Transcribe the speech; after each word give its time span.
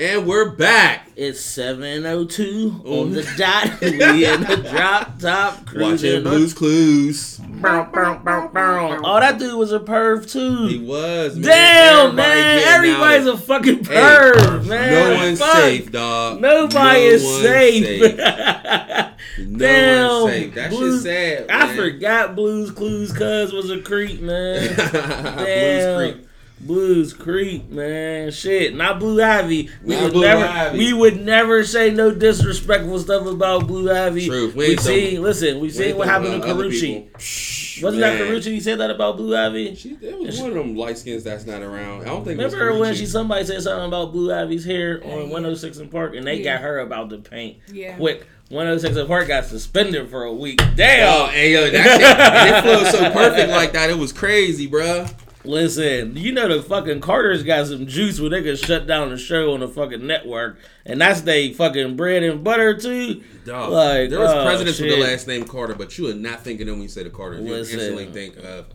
And 0.00 0.26
we're 0.26 0.48
back. 0.52 1.10
It's 1.14 1.42
7.02 1.42 2.80
on 2.80 2.82
oh. 2.86 3.04
the 3.04 3.22
dot. 3.36 3.80
we 3.82 4.24
in 4.24 4.40
the 4.40 4.66
drop 4.72 5.18
top 5.18 5.66
cruising. 5.66 6.10
Watching. 6.10 6.22
Blues 6.22 6.54
Clues. 6.54 7.38
Oh, 7.62 9.20
that 9.20 9.36
dude 9.38 9.58
was 9.58 9.72
a 9.74 9.78
perv 9.78 10.26
too. 10.26 10.68
He 10.68 10.78
was. 10.78 11.36
Man. 11.36 11.42
Damn, 11.42 12.06
Everybody 12.06 12.40
man. 12.40 12.62
Everybody's 12.66 13.26
out 13.26 13.34
a 13.34 13.36
fucking 13.36 13.84
Hey, 13.84 13.94
perv, 13.94 14.66
man. 14.66 14.90
No 14.90 15.14
one's 15.22 15.38
Fuck. 15.38 15.52
safe, 15.52 15.92
dog. 15.92 16.40
Nobody 16.40 17.00
No 17.00 17.06
is 17.06 17.22
one's 17.22 17.42
safe. 17.42 18.18
No 19.38 19.58
Damn. 19.58 20.22
one's 20.22 20.32
safe. 20.32 20.54
That 20.54 20.70
Blues- 20.70 21.02
shit's 21.02 21.46
sad. 21.46 21.50
I 21.50 21.76
forgot 21.76 22.34
Blues 22.34 22.70
Clues 22.70 23.12
cuz 23.12 23.52
was 23.52 23.70
a 23.70 23.82
creep, 23.82 24.22
man. 24.22 24.66
Blues 24.76 24.92
Damn. 24.92 26.29
Creek. 26.60 26.66
Blues 26.68 27.12
Creek, 27.14 27.70
man. 27.70 28.30
Shit, 28.30 28.74
not 28.76 28.98
Blue 28.98 29.22
Ivy. 29.22 29.70
We 29.82 29.94
Not 29.94 30.02
would 30.04 30.12
Blue 30.12 30.22
never, 30.22 30.44
Ivy. 30.44 30.78
we 30.78 30.92
would 30.92 31.20
never 31.24 31.64
say 31.64 31.90
no 31.90 32.12
disrespectful 32.14 32.98
stuff 32.98 33.26
about 33.26 33.66
Blue 33.66 33.90
Ivy. 33.90 34.26
Truth. 34.26 34.54
We 34.54 34.66
We, 34.66 34.70
ain't 34.72 34.80
seen, 34.80 35.22
listen, 35.22 35.54
we 35.56 35.62
We 35.62 35.70
seen 35.70 35.96
what 35.96 36.06
happened 36.08 36.30
to 36.32 36.36
about 36.38 36.50
other 36.50 36.64
Carucci. 36.68 37.82
Wasn't 37.82 38.00
Man. 38.00 38.18
that 38.18 38.26
Carucci? 38.26 38.52
He 38.52 38.60
said 38.60 38.78
that 38.78 38.90
about 38.90 39.16
Blue 39.16 39.34
Ivy. 39.36 39.74
She, 39.74 39.94
that 39.94 40.18
was 40.18 40.38
one 40.40 40.50
of 40.50 40.56
them 40.56 40.76
light 40.76 40.98
skins 40.98 41.24
that's 41.24 41.46
not 41.46 41.62
around. 41.62 42.02
I 42.02 42.06
don't 42.06 42.24
think. 42.24 42.38
Remember 42.38 42.68
it 42.68 42.72
was 42.72 42.80
when 42.80 42.94
she 42.94 43.06
somebody 43.06 43.44
said 43.46 43.62
something 43.62 43.86
about 43.88 44.12
Blue 44.12 44.32
Ivy's 44.32 44.64
hair 44.66 45.00
on 45.02 45.10
Yeah. 45.10 45.32
106 45.32 45.78
and 45.78 45.90
Park, 45.90 46.14
and 46.14 46.26
they 46.26 46.36
Yeah. 46.38 46.54
got 46.56 46.60
her 46.60 46.80
about 46.80 47.08
the 47.08 47.18
paint. 47.18 47.56
Yeah. 47.72 47.96
Quick, 47.96 48.26
106 48.50 48.96
in 48.96 49.06
Park 49.06 49.28
got 49.28 49.46
suspended 49.46 50.10
for 50.10 50.24
a 50.24 50.32
week. 50.32 50.60
Damn. 50.76 51.08
Oh, 51.14 51.26
and 51.28 51.50
yo, 51.50 51.70
that 51.70 52.00
shit, 52.00 52.18
and 52.18 52.54
it 52.56 52.62
flowed 52.82 52.92
so 52.92 53.10
perfect 53.12 53.48
like 53.50 53.72
that. 53.72 53.88
It 53.88 53.96
was 53.96 54.12
crazy, 54.12 54.68
bruh. 54.68 55.10
Listen, 55.44 56.16
you 56.16 56.32
know 56.32 56.48
the 56.48 56.62
fucking 56.62 57.00
Carters 57.00 57.42
got 57.42 57.66
some 57.66 57.86
juice 57.86 58.20
where 58.20 58.28
they 58.28 58.42
could 58.42 58.58
shut 58.58 58.86
down 58.86 59.08
the 59.08 59.16
show 59.16 59.54
on 59.54 59.60
the 59.60 59.68
fucking 59.68 60.06
network, 60.06 60.58
and 60.84 61.00
that's 61.00 61.22
they 61.22 61.54
fucking 61.54 61.96
bread 61.96 62.22
and 62.22 62.44
butter 62.44 62.76
too. 62.76 63.22
Dog. 63.46 63.72
Like, 63.72 64.10
there 64.10 64.20
was 64.20 64.32
oh, 64.32 64.44
presidents 64.44 64.78
with 64.78 64.90
the 64.90 64.98
last 64.98 65.26
name 65.26 65.44
Carter, 65.44 65.74
but 65.74 65.96
you 65.96 66.10
are 66.10 66.14
not 66.14 66.44
thinking 66.44 66.66
them 66.66 66.74
when 66.76 66.82
you 66.82 66.88
say 66.88 67.04
the 67.04 67.10
Carters. 67.10 67.40
You 67.40 67.52
Listen. 67.52 67.80
instantly 67.80 68.12
think 68.12 68.36
of 68.36 68.66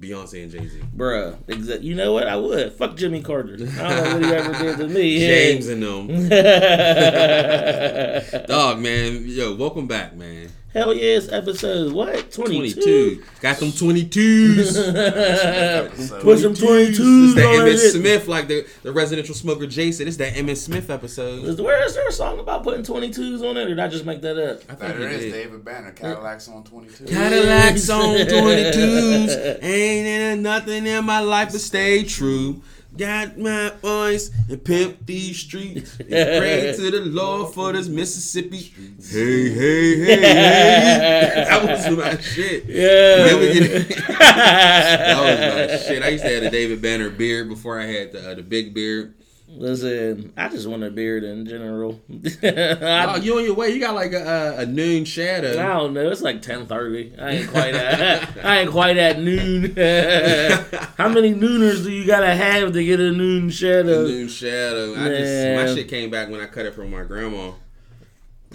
Beyonce 0.00 0.42
and 0.42 0.50
Jay 0.50 0.66
Z. 0.66 0.80
Bruh, 0.96 1.36
exa- 1.44 1.80
you 1.82 1.94
know 1.94 2.12
what? 2.12 2.26
I 2.26 2.34
would. 2.36 2.72
Fuck 2.72 2.96
Jimmy 2.96 3.22
Carter. 3.22 3.54
I 3.54 3.56
don't 3.56 3.68
know 3.68 4.14
what 4.14 4.24
he 4.24 4.32
ever 4.32 4.52
did 4.64 4.78
to 4.78 4.88
me. 4.88 5.18
James 5.20 5.68
and 5.68 5.80
them. 5.80 6.08
Dog, 8.46 8.80
man. 8.80 9.22
Yo, 9.26 9.54
welcome 9.54 9.86
back, 9.86 10.16
man. 10.16 10.50
Yeah, 10.74 10.86
it's 10.88 11.30
episode 11.30 11.92
what? 11.92 12.32
22? 12.32 12.74
22. 12.74 13.22
Got 13.40 13.58
them 13.58 13.68
22s. 13.68 16.20
Put 16.20 16.38
some 16.40 16.54
22s 16.54 16.98
It's 16.98 17.34
that 17.36 17.46
on 17.46 17.54
Emmitt 17.66 17.74
it. 17.74 17.92
Smith, 17.92 18.26
like 18.26 18.48
the, 18.48 18.66
the 18.82 18.92
residential 18.92 19.36
smoker 19.36 19.66
Jason. 19.68 20.08
It's 20.08 20.16
that 20.16 20.34
Emmitt 20.34 20.56
Smith 20.56 20.90
episode. 20.90 21.44
Is, 21.44 21.60
where 21.60 21.84
is 21.84 21.94
there 21.94 22.08
a 22.08 22.12
song 22.12 22.40
about 22.40 22.64
putting 22.64 22.82
22s 22.82 23.48
on 23.48 23.56
it, 23.56 23.62
or 23.62 23.68
did 23.68 23.78
I 23.78 23.86
just 23.88 24.04
make 24.04 24.20
that 24.22 24.36
up? 24.36 24.62
I 24.68 24.74
think 24.74 24.98
There 24.98 25.08
he 25.10 25.18
did. 25.18 25.32
David 25.32 25.64
Banner, 25.64 25.92
Cadillacs 25.92 26.48
on 26.48 26.64
22. 26.64 27.04
Cadillacs 27.04 27.88
on 27.90 28.16
22s. 28.26 29.62
Ain't 29.62 30.06
in 30.06 30.42
nothing 30.42 30.86
in 30.86 31.04
my 31.04 31.20
life 31.20 31.52
but 31.52 31.60
stay 31.60 32.02
true. 32.02 32.60
Got 32.96 33.38
my 33.38 33.70
voice 33.82 34.30
and 34.48 34.62
pimp 34.64 35.04
these 35.04 35.36
streets. 35.38 35.98
And 35.98 36.08
pray 36.08 36.72
to 36.76 36.90
the 36.90 37.00
Lord 37.06 37.52
for 37.52 37.72
this 37.72 37.88
Mississippi. 37.88 38.72
Hey, 39.10 39.48
hey, 39.50 39.96
hey, 40.04 40.16
hey. 40.20 41.44
That 41.48 41.68
was 41.68 41.96
my 41.96 42.16
shit. 42.20 42.66
Yeah. 42.66 43.26
Never 43.26 43.52
get- 43.52 43.88
that 44.18 45.16
was 45.18 45.80
my 45.80 45.88
shit. 45.88 46.02
I 46.04 46.08
used 46.08 46.24
to 46.24 46.30
have 46.34 46.42
the 46.44 46.50
David 46.50 46.80
Banner 46.80 47.10
beard 47.10 47.48
before 47.48 47.80
I 47.80 47.86
had 47.86 48.12
the, 48.12 48.30
uh, 48.30 48.34
the 48.34 48.42
big 48.42 48.72
beard. 48.74 49.14
Listen, 49.56 50.32
I 50.36 50.48
just 50.48 50.66
want 50.66 50.82
a 50.82 50.90
beard 50.90 51.24
in 51.24 51.46
general. 51.46 52.00
Oh, 52.44 53.16
you 53.16 53.38
on 53.38 53.44
your 53.44 53.54
way. 53.54 53.70
You 53.70 53.80
got 53.80 53.94
like 53.94 54.12
a, 54.12 54.56
a, 54.58 54.62
a 54.62 54.66
noon 54.66 55.04
shadow. 55.04 55.50
I 55.50 55.74
don't 55.74 55.94
know. 55.94 56.10
It's 56.10 56.22
like 56.22 56.42
ten 56.42 56.66
thirty. 56.66 57.12
I 57.18 57.30
ain't 57.30 57.50
quite 57.50 57.74
at. 57.74 58.36
I 58.44 58.60
ain't 58.60 58.70
quite 58.70 58.96
at 58.96 59.20
noon. 59.20 59.74
How 60.96 61.08
many 61.08 61.34
nooners 61.34 61.84
do 61.84 61.92
you 61.92 62.06
gotta 62.06 62.34
have 62.34 62.72
to 62.72 62.84
get 62.84 63.00
a 63.00 63.12
noon 63.12 63.50
shadow? 63.50 64.04
Noon 64.06 64.28
shadow. 64.28 64.94
I 64.94 65.08
just, 65.08 65.68
my 65.68 65.74
shit 65.74 65.88
came 65.88 66.10
back 66.10 66.28
when 66.28 66.40
I 66.40 66.46
cut 66.46 66.66
it 66.66 66.74
from 66.74 66.90
my 66.90 67.04
grandma. 67.04 67.52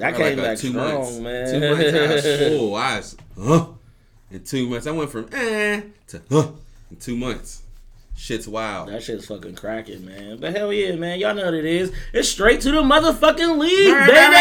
I 0.01 0.11
came 0.11 0.37
like, 0.37 0.37
back 0.37 0.57
strong, 0.57 0.73
months. 0.75 1.17
man. 1.19 1.51
Two 1.51 1.69
months, 1.69 1.93
I 1.93 2.13
was 2.13 2.57
full. 2.57 2.75
I 2.75 2.97
was, 2.97 3.17
huh? 3.37 3.67
In 4.31 4.43
two 4.43 4.67
months, 4.67 4.87
I 4.87 4.91
went 4.91 5.09
from 5.09 5.29
eh 5.31 5.81
to 6.07 6.21
huh 6.29 6.47
in 6.91 6.97
two 6.97 7.15
months. 7.15 7.63
Shit's 8.21 8.49
wild. 8.49 8.89
That 8.89 9.01
shit's 9.01 9.27
fucking 9.27 9.55
cracking, 9.55 10.05
man. 10.05 10.39
But 10.41 10.53
hell 10.53 10.73
yeah, 10.73 10.93
man. 10.97 11.19
Y'all 11.19 11.33
know 11.33 11.45
what 11.45 11.53
it 11.53 11.63
is. 11.63 11.89
It's 12.11 12.27
straight 12.27 12.59
to 12.61 12.71
the 12.71 12.81
motherfucking 12.81 13.57
league, 13.57 13.93
baby. 13.93 14.35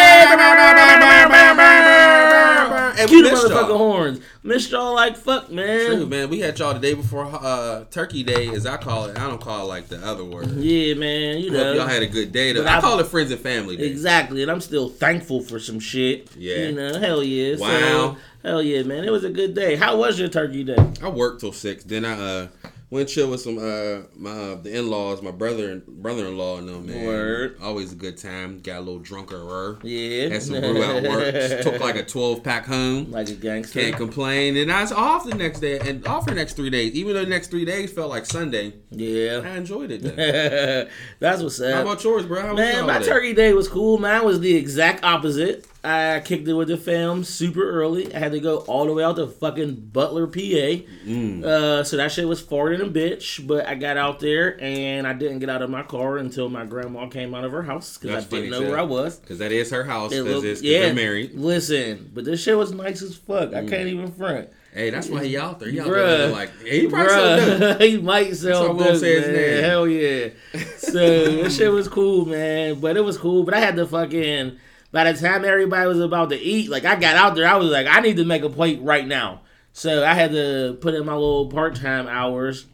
And 2.99 3.09
Cue 3.09 3.23
the 3.23 3.31
missed 3.31 3.45
motherfucking 3.47 3.69
y'all. 3.69 3.79
horns. 3.79 4.21
Missed 4.43 4.73
y'all 4.73 4.95
like 4.97 5.17
fuck, 5.17 5.51
man. 5.53 5.87
True, 5.87 6.07
man. 6.07 6.29
We 6.29 6.41
had 6.41 6.59
y'all 6.59 6.75
the 6.75 6.81
day 6.81 6.95
before 6.95 7.25
uh, 7.27 7.85
Turkey 7.93 8.25
Day, 8.25 8.49
as 8.49 8.67
I 8.67 8.79
call 8.79 9.05
it. 9.07 9.17
I 9.17 9.29
don't 9.29 9.41
call 9.41 9.65
it 9.67 9.69
like 9.69 9.87
the 9.89 10.05
other 10.05 10.25
word. 10.25 10.49
Yeah, 10.57 10.95
man. 10.95 11.39
You 11.39 11.51
Hope 11.53 11.59
know. 11.61 11.73
y'all 11.75 11.87
had 11.87 12.03
a 12.03 12.07
good 12.09 12.33
day. 12.33 12.53
Though. 12.53 12.65
I 12.65 12.79
I- 12.79 12.81
call 12.81 12.99
it 12.99 13.07
Friends 13.07 13.31
and 13.31 13.41
Family 13.41 13.77
Day. 13.77 13.85
Exactly, 13.87 14.43
and 14.43 14.51
I'm 14.51 14.61
still 14.61 14.89
thankful 14.89 15.41
for 15.41 15.61
some 15.61 15.79
shit. 15.79 16.35
Yeah. 16.37 16.57
You 16.67 16.73
know, 16.73 16.99
hell 16.99 17.23
yeah. 17.23 17.55
So, 17.57 17.63
Wow. 17.63 18.17
hell 18.43 18.61
yeah, 18.63 18.83
man. 18.83 19.05
It 19.05 19.11
was 19.13 19.23
a 19.25 19.31
good 19.31 19.55
day. 19.55 19.77
How 19.77 19.97
was 19.97 20.19
your 20.19 20.29
turkey 20.29 20.65
day? 20.65 20.77
I 21.01 21.09
worked 21.11 21.41
till 21.41 21.53
six. 21.53 21.85
Then 21.85 22.05
I 22.05 22.19
uh 22.21 22.47
went 22.91 23.09
chill 23.09 23.31
with 23.31 23.41
some 23.41 23.59
uh 23.59 24.07
my 24.17 24.31
uh, 24.31 24.55
the 24.57 24.77
in 24.79 24.89
laws, 24.91 25.21
my 25.23 25.31
brother 25.31 25.71
and 25.73 25.87
brother 25.87 26.27
in 26.27 26.37
law 26.39 26.59
and 26.59 26.69
them 26.69 26.87
man. 26.87 27.07
Word. 27.07 27.57
Always 27.63 27.93
a 27.93 27.97
good 27.97 28.17
time. 28.17 28.61
Got 28.61 28.79
a 28.79 28.81
little 28.81 28.99
drunker. 28.99 29.79
Yeah. 29.83 30.29
Had 30.29 30.43
some 30.43 30.61
brew 30.61 30.83
at 30.83 31.03
work. 31.03 31.35
Just 31.35 31.63
took 31.69 31.81
like 31.81 31.97
a 31.97 32.05
twelve 32.05 32.43
pack 32.43 32.67
home. 32.67 33.11
like 33.11 33.29
a 33.29 33.35
gangster. 33.35 33.81
Can't 33.81 33.97
complain. 33.97 34.57
And 34.57 34.73
I 34.73 34.83
was 34.83 34.93
off 34.93 35.25
the 35.25 35.35
next 35.35 35.61
day 35.61 35.79
and 35.81 36.07
off 36.07 36.25
for 36.25 36.31
the 36.31 36.37
next 36.37 36.55
three 36.55 36.71
days. 36.71 36.95
Even 36.95 37.15
though 37.15 37.25
the 37.25 37.31
next 37.31 37.49
three 37.51 37.65
days 37.65 37.93
felt 37.93 38.11
like 38.11 38.25
Sunday, 38.27 38.75
Yeah. 38.91 39.43
I 39.45 39.57
enjoyed 39.57 39.91
it. 39.91 40.03
That's 41.21 41.43
what's 41.43 41.61
up. 41.61 41.75
How 41.75 41.83
about 41.83 42.03
yours, 42.05 42.27
bro? 42.27 42.41
How 42.43 42.55
Man, 42.55 42.87
my 42.87 42.95
holiday? 42.95 43.11
turkey 43.11 43.35
day 43.35 43.53
was 43.53 43.69
cool. 43.69 43.99
Mine 43.99 44.25
was 44.25 44.41
the 44.41 44.55
exact 44.55 45.05
opposite. 45.05 45.67
I 45.85 46.21
kicked 46.21 46.49
it 46.49 46.55
with 46.55 46.69
the 46.69 46.77
fam 46.77 47.25
super 47.25 47.69
early. 47.71 48.15
I 48.15 48.19
had 48.19 48.33
to 48.33 48.41
go 48.41 48.59
all 48.59 48.87
the 48.87 48.93
way 48.93 49.05
out 49.05 49.17
to 49.17 49.27
fucking 49.27 49.91
Butler, 49.93 50.27
PA. 50.27 50.39
Mm. 50.39 51.45
Uh, 51.45 51.85
so 51.85 51.97
that 51.97 52.13
shit 52.13 52.27
was 52.27 52.41
far 52.41 52.59
farting 52.59 52.81
a 52.81 52.89
bitch. 52.89 53.47
But 53.47 53.67
I 53.67 53.75
got 53.75 53.97
out 53.97 54.21
there 54.21 54.61
and 54.61 55.07
I 55.07 55.13
didn't 55.13 55.39
get 55.39 55.49
out 55.49 55.63
of 55.63 55.71
my 55.71 55.83
car 55.83 56.19
until 56.19 56.49
my 56.49 56.65
grandma 56.65 57.07
came 57.09 57.35
out 57.35 57.45
of 57.45 57.53
her 57.53 57.63
house 57.63 57.97
because 57.97 58.25
I 58.25 58.29
didn't 58.29 58.51
know 58.51 58.63
where. 58.63 58.79
I 58.79 58.83
was. 58.83 59.21
Cause 59.27 59.39
that 59.39 59.53
is 59.53 59.71
her 59.71 59.85
house. 59.85 60.13
Looked- 60.13 60.45
it's, 60.45 60.63
yeah, 60.63 60.81
they're 60.81 60.95
married. 60.95 61.33
Mm. 61.33 61.41
Listen, 61.41 62.11
but 62.15 62.25
this 62.25 62.43
shit 62.43 62.57
was 62.57 62.73
nice 62.73 63.03
as 63.03 63.17
fuck. 63.17 63.55
I 63.55 63.67
can't 63.67 63.89
even 63.89 64.13
front. 64.13 64.51
Hey, 64.73 64.91
that's 64.91 65.09
why 65.09 65.25
he 65.25 65.37
out 65.37 65.59
there. 65.59 65.71
He 65.71 65.81
out 65.81 65.89
there 65.89 66.29
Bruh. 66.29 66.33
like 66.33 66.51
hey, 66.63 66.81
he 66.81 66.87
probably. 66.89 67.13
Bruh, 67.15 67.81
he 67.89 67.99
might 67.99 68.37
sell 68.37 68.69
why 68.69 68.73
we 68.73 68.79
won't 68.79 68.91
dope, 68.91 69.01
say 69.01 69.21
his 69.21 69.29
name. 69.29 69.65
Hell 69.65 69.89
yeah. 69.89 70.29
So 70.77 71.43
that 71.43 71.51
shit 71.51 71.73
was 71.73 71.89
cool, 71.89 72.27
man. 72.27 72.79
But 72.79 72.97
it 72.97 73.01
was 73.01 73.17
cool. 73.17 73.45
But 73.45 73.55
I 73.55 73.61
had 73.61 73.77
to 73.77 73.87
fucking. 73.87 74.59
By 74.91 75.13
the 75.13 75.19
time 75.19 75.45
everybody 75.45 75.87
was 75.87 76.01
about 76.01 76.31
to 76.31 76.37
eat, 76.39 76.71
like 76.71 76.85
I 76.85 76.97
got 76.97 77.17
out 77.17 77.35
there, 77.35 77.47
I 77.47 77.57
was 77.57 77.71
like, 77.71 77.87
I 77.87 78.01
need 78.01 78.17
to 78.17 78.25
make 78.25 78.43
a 78.43 78.49
plate 78.51 78.81
right 78.83 79.07
now. 79.07 79.43
So 79.73 80.05
I 80.05 80.15
had 80.15 80.33
to 80.33 80.79
put 80.81 80.95
in 80.95 81.05
my 81.05 81.13
little 81.15 81.47
part 81.49 81.77
time 81.77 82.07
hours 82.09 82.67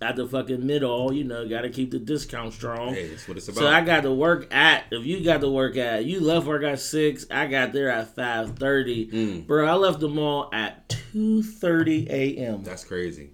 at 0.00 0.16
the 0.16 0.26
fucking 0.26 0.64
middle. 0.64 1.12
You 1.12 1.24
know, 1.24 1.48
got 1.48 1.62
to 1.62 1.70
keep 1.70 1.90
the 1.90 1.98
discount 1.98 2.52
strong. 2.54 2.94
Hey, 2.94 3.08
that's 3.08 3.26
what 3.28 3.36
it's 3.36 3.48
about. 3.48 3.58
So 3.60 3.66
I 3.68 3.80
got 3.82 4.02
to 4.04 4.12
work 4.12 4.52
at. 4.54 4.84
If 4.92 5.04
you 5.04 5.22
got 5.24 5.40
to 5.42 5.50
work 5.50 5.76
at, 5.76 6.04
you 6.04 6.20
left 6.20 6.46
work 6.46 6.62
at 6.62 6.80
six. 6.80 7.26
I 7.30 7.46
got 7.48 7.72
there 7.72 7.90
at 7.90 8.14
five 8.14 8.56
thirty. 8.56 9.08
Mm. 9.10 9.46
Bro, 9.46 9.66
I 9.66 9.74
left 9.74 10.00
the 10.00 10.08
mall 10.08 10.48
at 10.52 10.88
two 10.88 11.42
thirty 11.42 12.06
a.m. 12.08 12.62
that's 12.62 12.84
crazy. 12.84 13.30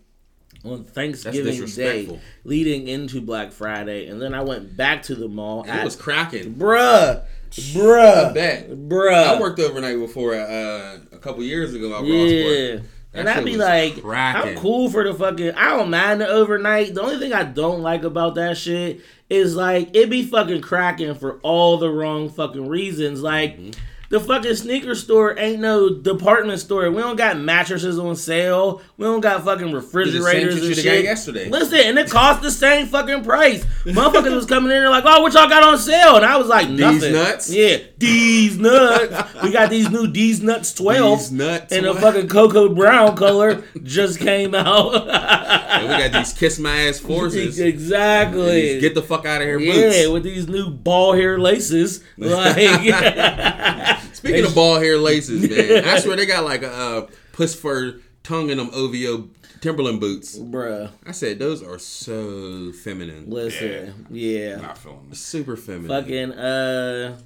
on 0.65 0.83
Thanksgiving 0.85 1.67
Day, 1.67 2.19
leading 2.45 2.89
into 2.89 3.21
Black 3.21 3.53
Friday, 3.53 4.09
and 4.09 4.21
then 4.21 4.35
I 4.35 4.43
went 4.43 4.77
back 4.77 5.03
to 5.05 5.15
the 5.15 5.29
mall. 5.29 5.65
It 5.69 5.85
was 5.85 5.95
cracking. 5.95 6.55
bruh, 6.55 7.25
bruh, 7.51 8.31
I 8.31 8.33
bet. 8.33 8.71
bruh. 8.71 9.25
I 9.25 9.41
worked 9.41 9.61
overnight 9.61 9.99
before 9.99 10.35
uh, 10.35 10.99
a 11.13 11.19
couple 11.19 11.43
years 11.43 11.75
ago 11.75 11.95
at 11.99 12.05
Yeah. 12.05 12.81
And 13.15 13.29
I'd 13.29 13.45
be 13.45 13.57
like, 13.57 14.03
cracking. 14.03 14.53
I'm 14.53 14.59
cool 14.59 14.91
for 14.91 15.03
the 15.03 15.15
fucking. 15.15 15.53
I 15.53 15.77
don't 15.77 15.91
mind 15.91 16.21
the 16.21 16.29
overnight. 16.29 16.95
The 16.95 17.03
only 17.03 17.19
thing 17.19 17.33
I 17.33 17.43
don't 17.43 17.81
like 17.83 18.05
about 18.05 18.35
that 18.37 18.57
shit 18.59 19.01
is 19.31 19.57
like 19.57 19.95
it 19.97 20.11
be 20.11 20.25
fucking 20.25 20.61
cracking 20.61 21.15
for 21.15 21.39
all 21.41 21.79
the 21.79 21.91
wrong 21.91 22.29
fucking 22.29 22.69
reasons. 22.69 23.23
Like, 23.23 23.59
Mm-hmm. 23.59 23.81
The 24.11 24.21
fucking 24.21 24.55
sneaker 24.55 24.95
store 24.95 25.39
ain't 25.39 25.61
no 25.61 25.91
department 25.91 26.61
store. 26.61 26.91
We 26.91 27.03
don't 27.03 27.17
got 27.17 27.39
mattresses 27.39 27.99
on 27.99 28.17
sale. 28.17 28.81
We 28.97 29.05
don't 29.05 29.21
got 29.21 29.45
fucking 29.45 29.71
refrigerators 29.71 30.65
and 30.67 30.75
shit. 30.75 31.05
yesterday. 31.05 31.51
Listen, 31.51 31.79
and 31.81 31.99
it 31.99 32.09
cost 32.09 32.41
the 32.41 32.51
same 32.51 32.87
fucking 32.87 33.23
price. 33.23 33.67
Motherfuckers 33.85 34.35
was 34.35 34.47
coming 34.47 34.71
in 34.71 34.79
there 34.79 34.89
like, 34.89 35.05
oh, 35.07 35.21
what 35.21 35.35
y'all 35.35 35.47
got 35.49 35.63
on 35.63 35.77
sale? 35.79 36.17
And 36.17 36.25
I 36.25 36.39
was 36.39 36.49
like, 36.49 36.71
nothing. 36.71 37.13
nuts? 37.13 37.53
Yeah, 37.53 37.79
these 37.99 38.57
nuts. 38.59 39.43
we 39.43 39.53
got 39.53 39.69
these 39.69 39.91
new 39.91 40.07
These 40.07 40.43
nuts 40.43 40.73
12 40.73 41.19
These 41.19 41.33
nuts. 41.33 41.73
in 41.75 41.85
a 41.85 41.95
fucking 41.95 42.29
cocoa 42.29 42.71
brown 42.75 43.15
color 43.15 43.63
just 43.83 44.21
came 44.21 44.55
out. 44.55 44.95
And 45.07 45.83
we 45.87 45.97
got 45.99 46.13
these 46.13 46.33
kiss 46.33 46.59
my 46.59 46.75
ass 46.89 46.99
forces. 46.99 47.59
and 47.59 47.69
exactly. 47.75 48.53
these 48.73 48.81
Get 48.81 48.95
the 48.95 49.03
fuck 49.03 49.27
out 49.27 49.43
of 49.43 49.47
here, 49.47 49.59
yeah, 49.59 49.73
boots. 50.05 50.09
with 50.09 50.23
these 50.23 50.49
new 50.49 50.71
ball 50.71 51.13
hair 51.13 51.39
laces. 51.39 52.03
Like, 52.17 52.57
Speaking 54.13 54.45
of 54.45 54.55
ball 54.55 54.79
hair 54.81 54.99
laces, 54.99 55.49
man, 55.51 55.85
I 55.85 55.99
swear 55.99 56.17
they 56.17 56.27
got 56.27 56.45
like 56.45 56.63
a 56.63 56.73
uh, 56.73 57.07
puss 57.33 57.55
fur 57.55 58.01
tongue 58.23 58.51
in 58.51 58.59
them 58.59 58.71
OVO 58.73 59.29
Timberland 59.61 59.99
boots. 60.01 60.39
bruh, 60.39 60.91
I 61.07 61.13
said 61.13 61.39
those 61.39 61.63
are 61.63 61.79
so 61.79 62.71
feminine, 62.73 63.29
listen, 63.29 64.07
yeah, 64.11 64.57
Not 64.57 64.79
feeling 64.79 65.07
this. 65.09 65.19
super 65.21 65.57
feminine. 65.57 65.89
fucking 65.89 66.33
uh, 66.33 67.19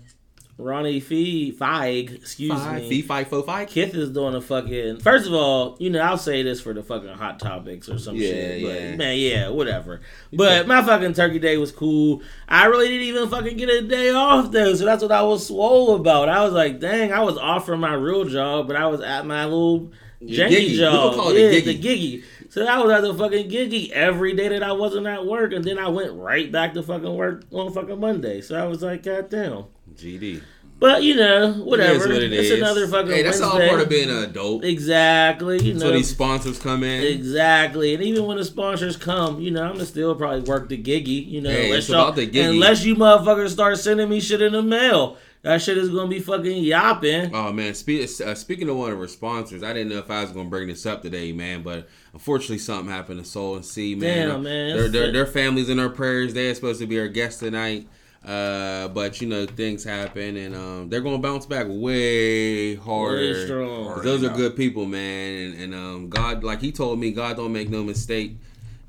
Ronnie 0.63 1.01
Fee 1.01 1.53
Fieg, 1.53 2.15
excuse 2.15 2.53
five, 2.53 2.83
me. 2.83 2.89
fee, 2.89 3.03
five, 3.03 3.29
fo, 3.29 3.43
five. 3.43 3.69
Kith 3.69 3.95
is 3.95 4.11
doing 4.11 4.35
a 4.35 4.41
fucking. 4.41 5.01
First 5.01 5.27
of 5.27 5.35
all, 5.35 5.77
you 5.81 5.91
know, 5.91 6.01
I'll 6.01 6.17
say 6.19 6.43
this 6.43 6.61
for 6.61 6.73
the 6.73 6.83
fucking 6.83 7.09
hot 7.11 7.39
topics 7.41 7.89
or 7.89 7.99
some 7.99 8.17
Yeah, 8.17 8.29
shit. 8.29 8.63
But, 8.63 8.81
yeah. 8.81 8.97
Man, 8.97 9.19
yeah, 9.19 9.49
whatever. 9.49 10.01
But 10.33 10.67
my 10.67 10.83
fucking 10.83 11.15
turkey 11.15 11.39
day 11.39 11.57
was 11.59 11.73
cool. 11.73 12.23
I 12.49 12.67
really 12.67 12.89
didn't 12.89 13.07
even 13.07 13.29
fucking 13.29 13.57
get 13.57 13.69
a 13.69 13.83
day 13.83 14.11
off 14.11 14.51
though, 14.53 14.75
so 14.75 14.85
that's 14.85 15.03
what 15.03 15.13
I 15.13 15.23
was 15.23 15.47
swole 15.47 15.97
about. 15.97 16.29
I 16.29 16.43
was 16.45 16.53
like, 16.53 16.81
dang, 16.81 17.13
I 17.13 17.21
was 17.23 17.37
off 17.39 17.67
from 17.67 17.81
my 17.81 17.95
real 17.95 18.25
job, 18.25 18.67
but 18.67 18.77
I 18.77 18.87
was 18.87 19.01
at 19.01 19.27
my 19.27 19.45
little 19.45 19.91
Your 20.21 20.49
janky 20.49 20.69
giggy. 20.71 20.77
Job. 20.79 20.93
gonna 21.13 21.17
call 21.17 21.29
it 21.31 21.41
yeah, 21.41 21.61
the 21.61 21.73
the 21.73 21.79
giggy. 21.79 22.25
So 22.49 22.67
I 22.67 22.79
was 22.83 22.93
at 22.93 23.01
the 23.01 23.15
fucking 23.15 23.49
giggy 23.51 23.91
every 23.93 24.35
day 24.35 24.49
that 24.49 24.63
I 24.63 24.73
wasn't 24.73 25.07
at 25.07 25.25
work, 25.25 25.55
and 25.55 25.65
then 25.65 25.79
I 25.79 25.89
went 25.89 26.13
right 26.13 26.53
back 26.53 26.75
to 26.75 26.83
fucking 26.83 27.15
work 27.15 27.45
on 27.51 27.73
fucking 27.73 27.99
Monday. 27.99 28.43
So 28.43 28.63
I 28.63 28.67
was 28.67 28.83
like, 28.83 29.05
God 29.05 29.31
damn. 29.31 29.65
GD. 29.95 30.43
But 30.83 31.05
you 31.05 31.15
know, 31.15 31.53
whatever. 31.65 32.07
It 32.07 32.09
what 32.15 32.23
it 32.25 32.33
it's 32.33 32.51
is. 32.51 32.59
another 32.59 32.89
fucking. 32.89 33.13
Hey, 33.13 33.23
that's 33.23 33.41
Wednesday. 33.41 33.63
all 33.63 33.69
part 33.69 33.81
of 33.83 33.89
being 33.89 34.11
an 34.11 34.19
adult. 34.25 34.65
Exactly. 34.65 35.63
You 35.63 35.79
So 35.79 35.87
know. 35.87 35.93
these 35.93 36.11
sponsors 36.11 36.59
come 36.59 36.83
in. 36.83 37.05
Exactly, 37.05 37.95
and 37.95 38.03
even 38.03 38.27
when 38.27 38.37
the 38.37 38.45
sponsors 38.45 38.97
come, 38.97 39.41
you 39.41 39.53
know, 39.53 39.63
I'm 39.63 39.75
gonna 39.75 39.87
still 39.87 40.15
probably 40.17 40.41
work 40.41 40.69
the 40.69 40.77
giggy, 40.77 41.25
you 41.27 41.41
know, 41.41 41.51
Hey, 41.51 41.67
unless 41.67 41.89
about 41.89 42.17
the 42.17 42.27
giggy. 42.27 42.51
unless 42.51 42.85
you 42.85 42.97
motherfuckers 42.97 43.51
start 43.51 43.79
sending 43.79 44.09
me 44.09 44.19
shit 44.21 44.43
in 44.43 44.53
the 44.53 44.63
mail. 44.63 45.17
That 45.43 45.61
shit 45.63 45.77
is 45.79 45.89
gonna 45.89 46.09
be 46.09 46.19
fucking 46.21 46.63
yapping. 46.65 47.33
Oh 47.35 47.53
man, 47.53 47.75
spe- 47.75 48.21
uh, 48.21 48.35
speaking 48.35 48.69
of 48.69 48.77
one 48.77 48.91
of 48.93 48.99
our 48.99 49.07
sponsors, 49.09 49.63
I 49.63 49.73
didn't 49.73 49.89
know 49.91 49.99
if 49.99 50.11
I 50.11 50.23
was 50.23 50.33
gonna 50.33 50.49
bring 50.49 50.67
this 50.69 50.85
up 50.85 51.03
today, 51.03 51.33
man, 51.33 51.63
but 51.63 51.89
unfortunately 52.13 52.59
something 52.59 52.93
happened 52.93 53.23
to 53.23 53.29
Soul 53.29 53.55
and 53.57 53.65
C, 53.65 53.95
man. 53.95 54.29
Damn, 54.29 54.43
man. 54.43 54.77
Their, 54.77 54.89
their, 54.89 55.13
their 55.13 55.27
families 55.27 55.69
in 55.69 55.79
our 55.79 55.89
prayers. 55.91 56.35
They're 56.35 56.55
supposed 56.55 56.81
to 56.81 56.87
be 56.87 56.99
our 57.01 57.09
guest 57.09 57.41
tonight, 57.41 57.89
uh, 58.25 58.89
but 58.89 59.21
you 59.21 59.29
know 59.29 59.47
things 59.47 59.83
happen, 59.83 60.37
and 60.37 60.55
um, 60.55 60.89
they're 60.89 61.01
gonna 61.01 61.19
bounce 61.19 61.47
back 61.47 61.67
way 61.69 62.77
harder. 62.77 63.17
Way 63.17 63.45
Those 64.03 64.23
are 64.23 64.31
good 64.31 64.57
people, 64.57 64.87
man, 64.87 65.53
and, 65.53 65.61
and 65.61 65.75
um, 65.75 66.09
God, 66.09 66.45
like 66.45 66.61
He 66.61 66.71
told 66.73 66.99
me, 66.99 67.11
God 67.13 67.37
don't 67.37 67.53
make 67.53 67.69
no 67.69 67.83
mistake. 67.83 68.37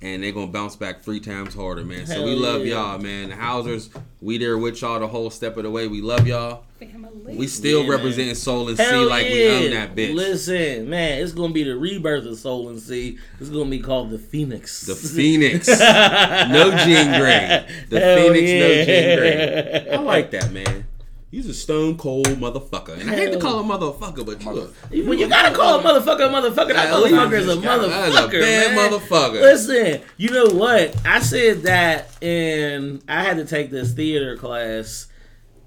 And 0.04 0.22
they're 0.22 0.34
gonna 0.34 0.48
bounce 0.48 0.76
back 0.76 1.02
three 1.02 1.22
times 1.22 1.56
harder, 1.56 1.86
man. 1.86 2.06
So 2.06 2.26
we 2.26 2.36
love 2.36 2.66
yeah. 2.66 2.74
y'all, 2.76 3.00
man. 3.00 3.30
The 3.30 3.36
Housers, 3.36 3.90
we 4.22 4.38
there 4.38 4.58
with 4.58 4.82
y'all 4.82 5.00
the 5.00 5.08
whole 5.08 5.30
step 5.30 5.56
of 5.56 5.64
the 5.64 5.72
way. 5.72 5.88
We 5.88 6.02
love 6.02 6.28
y'all. 6.28 6.66
Family. 6.78 7.38
We 7.38 7.48
still 7.48 7.86
Yeah, 7.86 7.92
representing 7.92 8.36
Soul 8.36 8.68
and 8.68 8.78
Hell 8.78 9.04
Sea 9.04 9.10
like 9.10 9.28
we 9.28 9.46
yeah. 9.46 9.52
own 9.52 9.72
that 9.72 9.96
bitch. 9.96 10.14
Listen, 10.14 10.90
man, 10.90 11.24
it's 11.24 11.32
gonna 11.32 11.54
be 11.54 11.64
the 11.64 11.78
rebirth 11.78 12.26
of 12.26 12.38
Soul 12.38 12.68
and 12.68 12.82
Sea. 12.82 13.18
It's 13.40 13.50
gonna 13.50 13.70
be 13.70 13.80
called 13.80 14.10
the 14.10 14.20
Phoenix. 14.20 14.82
The 14.82 14.96
Phoenix. 15.16 15.70
no 15.70 16.72
Jean 16.84 17.18
Grey. 17.18 17.66
The 17.88 18.00
Hell 18.02 18.18
Phoenix, 18.18 18.52
no 18.52 18.68
yeah. 18.68 18.86
Jean 18.86 19.18
Grey. 19.18 19.90
I 19.90 20.02
like 20.02 20.32
that, 20.32 20.52
man. 20.52 20.86
He's 21.34 21.50
a 21.50 21.54
stone 21.56 21.98
cold 21.98 22.28
motherfucker. 22.28 23.00
And 23.00 23.10
I 23.10 23.16
hate 23.16 23.34
to 23.34 23.40
call 23.40 23.60
him 23.60 23.68
motherfucker, 23.70 24.24
but 24.24 24.40
you 24.94 25.04
When 25.10 25.18
you 25.18 25.28
gotta 25.28 25.52
call 25.56 25.80
a 25.80 25.84
motherfucker 25.84 26.28
a 26.28 26.30
motherfucker, 26.30 26.74
that 26.74 26.94
motherfucker 26.94 27.34
is 27.34 27.48
a 27.50 27.56
That 27.56 27.82
motherfucker. 27.82 28.34
is 28.36 28.36
a 28.36 28.40
bad 28.40 28.76
man. 28.76 28.92
motherfucker. 28.92 29.42
Listen, 29.42 30.02
you 30.18 30.30
know 30.30 30.46
what? 30.54 30.96
I 31.04 31.20
said 31.22 31.64
that, 31.64 32.12
and 32.24 33.02
I 33.10 33.24
had 33.24 33.38
to 33.38 33.46
take 33.46 33.72
this 33.72 33.94
theater 33.94 34.38
class. 34.38 35.08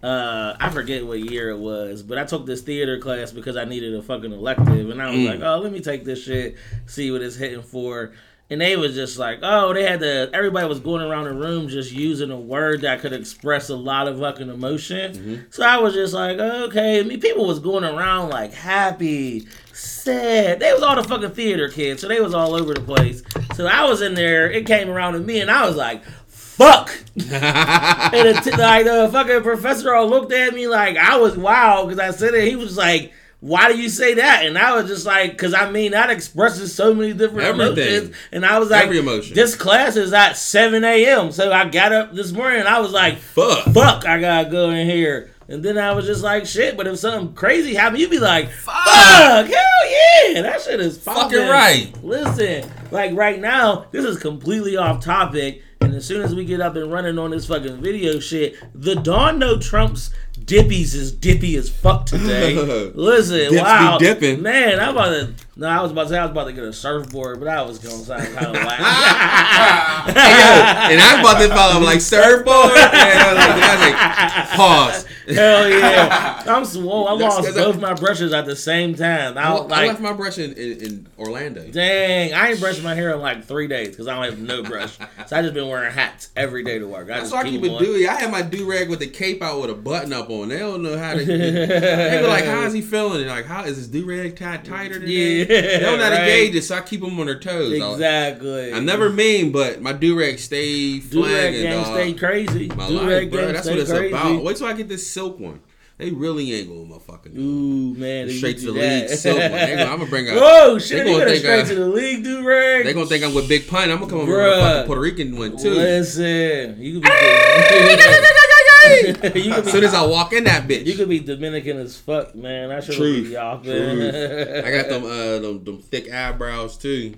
Uh, 0.05 0.55
I 0.61 0.71
forget 0.71 1.05
what 1.05 1.19
year 1.19 1.51
it 1.51 1.59
was, 1.59 2.05
but 2.05 2.17
I 2.17 2.23
took 2.25 2.47
this 2.47 2.61
theater 2.61 3.01
class 3.01 3.33
because 3.33 3.57
I 3.57 3.65
needed 3.65 3.93
a 3.97 4.03
fucking 4.03 4.31
elective, 4.33 4.91
and 4.91 5.03
I 5.03 5.07
was 5.11 5.17
Mm. 5.19 5.27
like, 5.31 5.41
"Oh, 5.43 5.59
let 5.59 5.73
me 5.73 5.81
take 5.81 6.05
this 6.05 6.23
shit, 6.23 6.55
see 6.87 7.11
what 7.11 7.23
it's 7.23 7.35
hitting 7.35 7.63
for." 7.63 8.13
And 8.49 8.61
they 8.61 8.77
was 8.77 8.95
just 8.95 9.19
like, 9.19 9.41
"Oh, 9.43 9.75
they 9.75 9.83
had 9.83 9.99
to." 10.01 10.31
Everybody 10.33 10.69
was 10.69 10.79
going 10.79 11.03
around 11.03 11.25
the 11.25 11.33
room 11.33 11.69
just 11.69 11.91
using 11.91 12.31
a 12.31 12.39
word 12.39 12.83
that 12.83 13.01
could 13.01 13.13
express 13.13 13.69
a 13.71 13.75
lot 13.75 14.07
of 14.07 14.21
fucking 14.21 14.49
emotion. 14.49 15.13
Mm-hmm. 15.13 15.35
So 15.51 15.65
I 15.65 15.79
was 15.79 15.95
just 15.95 16.15
like, 16.15 16.39
"Okay." 16.39 17.01
I 17.01 17.03
mean, 17.03 17.19
people 17.19 17.45
was 17.47 17.59
going 17.59 17.83
around 17.83 18.31
like 18.31 18.53
happy, 18.53 19.49
sad. 19.73 20.61
They 20.61 20.73
was 20.73 20.83
all 20.83 20.95
the 20.95 21.03
fucking 21.03 21.33
theater 21.33 21.69
kids, 21.69 22.03
so 22.03 22.07
they 22.09 22.21
was 22.21 22.35
all 22.35 22.55
over 22.55 22.73
the 22.73 22.83
place. 22.83 23.25
So 23.55 23.67
I 23.67 23.85
was 23.85 24.01
in 24.01 24.15
there. 24.15 24.49
It 24.49 24.65
came 24.65 24.89
around 24.91 25.15
to 25.15 25.19
me, 25.19 25.41
and 25.41 25.51
I 25.51 25.67
was 25.67 25.75
like, 25.75 26.05
"Fuck." 26.29 26.97
And 27.17 28.29
the, 28.29 28.41
t- 28.45 28.57
like 28.57 28.85
the 28.85 29.09
fucking 29.11 29.43
professor 29.43 29.93
all 29.93 30.09
looked 30.09 30.33
at 30.33 30.55
me 30.55 30.69
like 30.69 30.97
I 30.97 31.17
was 31.17 31.37
wild 31.37 31.89
because 31.89 31.99
I 31.99 32.17
said 32.17 32.35
it. 32.35 32.47
He 32.47 32.55
was 32.55 32.77
like, 32.77 33.13
"Why 33.41 33.71
do 33.73 33.79
you 33.79 33.89
say 33.89 34.15
that?" 34.15 34.45
And 34.47 34.57
I 34.59 34.75
was 34.77 34.87
just 34.89 35.07
like, 35.07 35.37
"Cause 35.39 35.55
I 35.55 35.71
mean 35.71 35.93
that 35.93 36.11
expresses 36.11 36.75
so 36.75 36.95
many 36.95 37.13
different 37.13 37.43
Everything. 37.49 37.89
emotions." 37.89 38.17
And 38.33 38.45
I 38.47 38.59
was 38.59 38.71
like, 38.71 38.85
Every 38.85 38.99
emotion. 38.99 39.35
"This 39.35 39.55
class 39.55 39.97
is 39.97 40.13
at 40.13 40.37
7 40.37 40.83
a.m." 40.85 41.33
So 41.33 41.53
I 41.53 41.67
got 41.69 41.93
up 41.93 42.15
this 42.15 42.33
morning. 42.33 42.61
and 42.61 42.69
I 42.69 42.81
was 42.81 42.93
like, 42.93 43.19
Fuck. 43.19 43.65
"Fuck, 43.75 44.07
I 44.07 44.21
gotta 44.21 44.51
go 44.51 44.71
in 44.71 44.89
here." 44.89 45.31
And 45.49 45.63
then 45.63 45.79
I 45.79 45.93
was 45.93 46.07
just 46.07 46.25
like, 46.25 46.45
"Shit!" 46.45 46.77
But 46.77 46.89
if 46.89 46.99
something 46.99 47.33
crazy 47.35 47.75
happened, 47.75 48.01
you'd 48.01 48.11
be 48.11 48.19
like, 48.19 48.51
"Fuck, 48.51 49.47
hell 49.47 50.33
yeah, 50.33 50.43
that 50.43 50.61
shit 50.65 50.81
is 50.81 50.99
Fucking 50.99 51.23
popping." 51.39 51.49
right. 51.49 51.93
Listen, 52.03 52.69
like 52.91 53.15
right 53.15 53.41
now, 53.41 53.87
this 53.93 54.05
is 54.05 54.19
completely 54.19 54.77
off 54.77 55.05
topic. 55.05 55.63
And 55.83 55.95
as 55.95 56.05
soon 56.05 56.23
as 56.23 56.35
we 56.35 56.45
get 56.45 56.61
up 56.61 56.75
and 56.75 56.91
running 56.91 57.17
on 57.17 57.31
this 57.31 57.47
fucking 57.47 57.81
video 57.81 58.19
shit, 58.19 58.57
the 58.75 58.97
Don 58.97 59.39
No 59.39 59.57
Trump's 59.57 60.11
Dippies 60.47 60.95
is 60.95 61.13
dippy 61.13 61.57
as 61.57 61.69
fuck 61.69 62.07
today. 62.07 62.55
Listen, 62.95 63.53
Dips 63.53 63.63
wow, 63.63 63.99
man, 64.39 64.79
I'm 64.79 64.91
about 64.91 65.09
to. 65.09 65.46
No, 65.59 65.69
I 65.69 65.81
was 65.81 65.91
about 65.91 66.03
to 66.05 66.09
say 66.11 66.19
I 66.19 66.23
was 66.23 66.33
about 66.33 66.45
to 66.45 66.53
get 66.53 66.65
a 66.65 66.73
surfboard, 66.73 67.39
but 67.41 67.49
I 67.49 67.63
was 67.63 67.79
gonna 67.79 67.97
sound 68.05 68.25
kind 68.35 68.49
of 68.49 68.63
like. 68.63 68.79
Hey, 68.79 70.13
yo, 70.13 70.93
and 70.93 71.01
I'm 71.01 71.21
about 71.21 71.41
to 71.41 71.49
follow 71.49 71.81
like 71.81 72.01
surfboard. 72.03 72.73
And 72.77 73.19
I 73.19 73.33
was 73.33 73.39
like, 73.39 73.63
I 73.63 73.75
was 73.75 73.81
like, 73.81 74.49
pause. 74.57 75.07
Hell 75.29 75.69
yeah, 75.69 76.43
I'm 76.47 76.65
swole. 76.65 77.09
I 77.09 77.13
lost 77.13 77.39
'cause 77.45 77.57
I- 77.57 77.65
both 77.65 77.81
my 77.81 77.95
brushes 77.95 78.33
at 78.33 78.45
the 78.47 78.55
same 78.55 78.95
time. 78.95 79.37
I, 79.37 79.43
I, 79.49 79.53
was 79.55 79.73
I 79.73 79.87
left 79.89 80.01
my 80.01 80.13
brush 80.13 80.39
in, 80.39 80.53
in, 80.53 80.81
in 80.83 81.07
Orlando. 81.19 81.67
Dang, 81.69 82.33
I 82.33 82.51
ain't 82.51 82.61
brushed 82.61 82.83
my 82.85 82.95
hair 82.95 83.11
in 83.13 83.21
like 83.21 83.45
three 83.45 83.67
days 83.67 83.89
because 83.89 84.07
I 84.07 84.15
don't 84.15 84.25
have 84.25 84.39
no 84.39 84.63
brush. 84.63 84.97
so 85.27 85.37
I 85.37 85.43
just 85.43 85.55
been 85.55 85.67
wearing 85.69 85.91
hats 85.93 86.29
every 86.37 86.63
day 86.63 86.79
to 86.79 86.87
work. 86.87 87.05
I 87.11 87.19
That's 87.19 87.23
just 87.23 87.33
why 87.33 87.41
I 87.41 87.45
keep 87.45 87.55
keep 87.55 87.63
them 87.63 87.71
it 87.73 87.77
on. 87.77 87.83
dewy. 87.83 88.07
I 88.09 88.15
had 88.21 88.31
my 88.31 88.43
do 88.43 88.71
rag 88.71 88.89
with 88.89 89.01
the 89.01 89.09
cape 89.09 89.43
out 89.43 89.61
with 89.61 89.71
a 89.71 89.75
button 89.75 90.13
up 90.13 90.31
on. 90.31 90.49
They 90.51 90.59
don't 90.61 90.83
know 90.83 90.97
how 90.97 91.15
to. 91.15 91.25
they 91.25 92.19
be 92.21 92.27
like, 92.29 92.45
"How 92.45 92.63
is 92.63 92.73
he 92.75 92.81
feeling?" 92.83 93.23
And 93.23 93.31
like, 93.31 93.47
"How 93.47 93.65
is 93.65 93.77
his 93.79 93.89
do 93.89 94.05
rag 94.07 94.37
tied 94.37 94.65
tighter 94.65 95.01
today?" 95.01 95.46
Yeah, 95.46 95.46
they 95.47 95.79
don't 95.81 95.99
know 95.99 96.05
how 96.05 96.11
to 96.11 96.17
right. 96.17 96.27
gauge 96.27 96.55
it, 96.55 96.63
so 96.63 96.77
I 96.77 96.81
keep 96.81 97.01
them 97.01 97.19
on 97.19 97.27
their 97.27 97.39
toes. 97.39 97.73
Exactly. 97.73 98.73
I 98.73 98.81
never 98.81 99.11
mean, 99.11 99.53
but 99.53 99.81
my 99.81 99.93
do 99.93 100.19
rag 100.19 100.39
stay 100.39 100.99
do 100.99 101.23
rag 101.25 101.31
flagging, 101.33 101.63
game 101.63 101.83
dog. 101.83 101.95
stay 101.95 102.13
crazy. 102.15 102.69
My 102.69 102.89
life, 102.89 103.31
bro. 103.31 103.53
That's 103.53 103.67
what 103.67 103.79
it's 103.79 103.91
crazy. 103.91 104.09
about. 104.13 104.43
Wait 104.43 104.57
till 104.57 104.67
I 104.67 104.73
get 104.73 104.89
this 104.89 105.07
silk 105.11 105.39
one. 105.39 105.61
They 105.99 106.11
really 106.11 106.53
ain't 106.53 106.69
gonna 106.69 106.81
motherfucking 106.81 107.35
do. 107.35 107.41
Ooh 107.41 107.95
man, 107.95 108.29
Straight 108.29 108.59
to 108.59 108.67
the 108.67 108.73
that. 108.73 109.09
league 109.09 109.19
silk 109.19 109.39
one. 109.39 109.51
They 109.51 109.77
gonna, 109.77 109.91
I'm 109.91 109.99
gonna 109.99 110.11
bring 110.11 110.29
out. 110.29 110.37
Whoa, 110.37 110.79
shit! 110.79 111.05
they 111.07 111.11
gonna 111.11 111.25
think 111.25 111.39
straight 111.39 111.61
I- 111.61 111.69
to 111.69 111.75
the 111.75 111.87
league, 111.89 112.23
do 112.23 112.47
rag. 112.47 112.85
They 112.85 112.93
gonna 112.93 113.07
think 113.07 113.25
I'm 113.25 113.33
with 113.33 113.49
Big 113.49 113.67
Pun. 113.67 113.91
I'm 113.91 114.01
gonna 114.01 114.11
come 114.11 114.21
over 114.21 114.33
with 114.37 114.59
a 114.59 114.61
fucking 114.61 114.87
Puerto 114.87 115.01
Rican 115.01 115.39
one 115.39 115.57
too. 115.57 115.71
Listen, 115.71 116.77
you 116.83 117.01
could 117.01 117.05
be. 117.05 117.09
As 119.57 119.71
soon 119.73 119.85
as 119.85 119.95
I 119.95 120.05
walk 120.07 120.33
in 120.33 120.45
that 120.45 120.67
bitch, 120.69 120.87
You 120.87 120.95
could 120.97 121.09
be 121.09 121.19
Dominican 121.21 121.79
as 121.79 121.97
fuck, 121.97 122.35
man. 122.35 122.71
I 122.71 122.81
should 122.81 122.95
Truth. 122.97 123.29
be. 123.31 123.37
I 123.37 123.55
got 123.57 124.89
them 124.89 125.05
uh 125.05 125.39
them, 125.39 125.65
them 125.65 125.79
thick 125.83 126.13
eyebrows 126.13 126.77
too. 126.79 127.15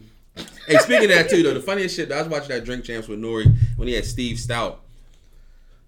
Hey, 0.66 0.76
speaking 0.78 1.04
of 1.10 1.16
that 1.16 1.28
too 1.30 1.42
though, 1.42 1.54
the 1.54 1.60
funniest 1.60 1.96
shit 1.96 2.12
I 2.12 2.18
was 2.20 2.28
watching 2.28 2.50
that 2.50 2.64
Drink 2.64 2.84
Champs 2.84 3.08
with 3.08 3.18
Nori 3.20 3.52
when 3.76 3.88
he 3.88 3.94
had 3.94 4.04
Steve 4.04 4.36
Stoute. 4.36 4.76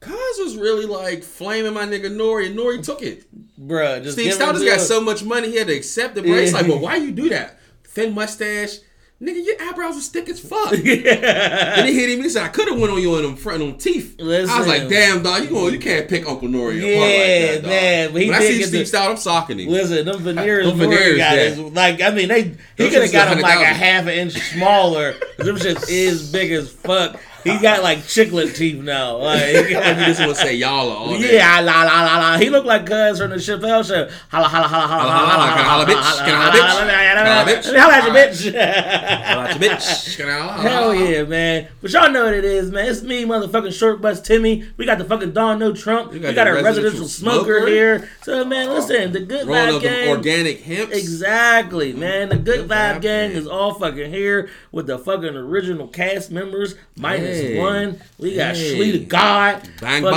Cuz 0.00 0.38
was 0.38 0.56
really 0.56 0.86
like 0.86 1.22
flaming 1.22 1.74
my 1.74 1.84
nigga 1.84 2.10
Nori, 2.10 2.46
and 2.46 2.58
Nori 2.58 2.82
took 2.82 3.02
it. 3.02 3.24
Bruh, 3.60 4.02
just 4.02 4.16
Steve 4.18 4.32
Stoute 4.32 4.54
has 4.54 4.64
got 4.64 4.80
so 4.80 5.00
much 5.00 5.22
money 5.22 5.50
he 5.50 5.56
had 5.56 5.66
to 5.66 5.74
accept 5.76 6.16
it. 6.16 6.22
But 6.22 6.30
it's 6.38 6.52
Yeah. 6.52 6.58
like, 6.58 6.68
well, 6.68 6.78
why 6.78 6.96
you 6.96 7.12
do 7.12 7.28
that? 7.28 7.58
Thin 7.84 8.14
mustache, 8.14 8.78
Nigga, 9.22 9.44
your 9.44 9.56
eyebrows 9.68 9.98
are 9.98 10.00
thick 10.00 10.30
as 10.30 10.40
fuck. 10.40 10.72
and 10.72 10.82
he 10.82 11.94
hit 11.94 12.08
him. 12.08 12.22
He 12.22 12.28
said, 12.30 12.42
"I 12.42 12.48
could 12.48 12.68
have 12.68 12.78
went 12.78 12.90
on 12.90 13.02
you 13.02 13.16
in 13.16 13.22
them 13.22 13.36
front 13.36 13.62
on 13.62 13.76
teeth." 13.76 14.16
I 14.18 14.24
was 14.24 14.66
like, 14.66 14.88
"Damn, 14.88 15.22
dog, 15.22 15.42
you 15.42 15.50
going? 15.50 15.74
You 15.74 15.78
can't 15.78 16.08
pick 16.08 16.26
Uncle 16.26 16.48
Nori 16.48 16.78
apart 16.78 16.80
like 16.80 16.80
Yeah, 16.80 17.46
that, 17.52 17.62
dog." 17.62 17.70
man, 17.70 18.12
but 18.12 18.22
he 18.22 18.28
when 18.30 18.38
I 18.38 18.40
see 18.40 18.62
Steve 18.62 18.86
Stoute, 18.86 19.10
I'm 19.10 19.16
socking 19.18 19.58
him. 19.58 19.68
Listen, 19.68 20.06
them 20.06 20.22
veneers, 20.22 20.66
Them 20.66 20.78
veneers, 20.78 21.18
got 21.18 21.36
yeah. 21.36 21.42
is 21.42 21.58
like 21.58 22.00
I 22.00 22.10
mean 22.12 22.28
they 22.28 22.42
he 22.78 22.88
could 22.88 23.02
have 23.02 23.12
got 23.12 23.28
him 23.36 23.40
like 23.42 23.60
a 23.60 23.64
half 23.66 24.04
an 24.04 24.14
inch 24.14 24.32
smaller. 24.54 25.12
Because 25.36 25.46
them 25.46 25.58
shit 25.58 25.90
is 25.90 26.32
big 26.32 26.50
as 26.52 26.72
fuck. 26.72 27.20
He 27.44 27.58
got 27.58 27.82
like 27.82 27.98
chiclet 27.98 28.54
teeth 28.54 28.82
now. 28.82 29.18
Like 29.30 29.56
I 29.56 29.94
mean, 29.94 30.08
this 30.08 30.18
one 30.18 30.34
say 30.34 30.54
y'all 30.54 30.90
are 30.90 30.96
all 30.96 31.18
day. 31.18 31.36
yeah, 31.36 31.60
la 31.60 31.82
la 31.84 32.02
la 32.02 32.18
la. 32.18 32.38
He 32.38 32.50
looked 32.50 32.66
like 32.66 32.84
Cuz 32.86 33.18
from 33.18 33.30
the 33.30 33.36
Chappelle 33.36 33.86
show. 33.86 34.10
Holla 34.28 34.48
holla 34.48 34.66
holla 34.66 34.86
holla 34.86 35.02
Holla, 35.02 35.28
holla, 35.30 35.46
can 35.54 35.58
I 35.58 35.68
holla, 35.68 35.84
bitch? 35.86 36.24
Can 36.24 36.34
I 36.34 36.38
holla, 36.40 36.56
bitch? 36.56 36.70
Can 36.80 37.16
I 37.16 37.30
holla, 37.30 37.50
bitch? 37.50 37.80
Holla 37.80 37.94
at 37.94 38.04
you, 38.06 38.52
bitch. 38.52 39.24
Holla 39.24 39.48
at 39.48 39.60
your 39.60 39.70
bitch. 39.70 40.16
Can 40.16 40.28
I 40.28 40.38
holla? 40.38 40.62
Hell 40.62 40.94
yeah, 40.94 41.22
man. 41.24 41.68
But 41.80 41.92
y'all 41.92 42.10
know 42.10 42.24
what 42.24 42.34
it 42.34 42.44
is, 42.44 42.70
man. 42.70 42.88
It's 42.88 43.02
me, 43.02 43.24
motherfucking 43.24 43.72
Short 43.72 44.00
Bus 44.00 44.20
Timmy. 44.20 44.64
We 44.76 44.84
got 44.84 44.98
the 44.98 45.04
fucking 45.04 45.32
Don 45.32 45.58
No 45.58 45.72
Trump. 45.72 46.12
We 46.12 46.18
got 46.18 46.48
a 46.48 46.54
residential 46.54 47.08
smoker, 47.08 47.66
here. 47.66 48.08
So, 48.22 48.44
man, 48.44 48.70
listen, 48.70 49.12
the 49.12 49.20
Good 49.20 49.46
Vibe 49.46 49.80
Gang. 49.80 50.08
organic 50.08 50.62
hemps. 50.62 50.96
Exactly, 50.96 51.90
mm-hmm. 51.90 52.00
man. 52.00 52.28
The 52.30 52.38
Good 52.38 52.68
Vibe 52.68 53.00
Gang. 53.00 53.30
is 53.30 53.46
all 53.46 53.74
fucking 53.74 54.10
here 54.10 54.48
with 54.72 54.86
the 54.86 54.98
fucking 54.98 55.36
original 55.36 55.88
cast 55.88 56.30
members 56.30 56.74
minus 56.96 57.29
Hey. 57.34 57.58
one. 57.58 58.00
We 58.18 58.36
got 58.36 58.56
Hey. 58.56 58.74
Shlee 58.76 58.92
the 58.92 59.04
God. 59.04 59.62
Bang, 59.80 60.02
Fucking 60.02 60.10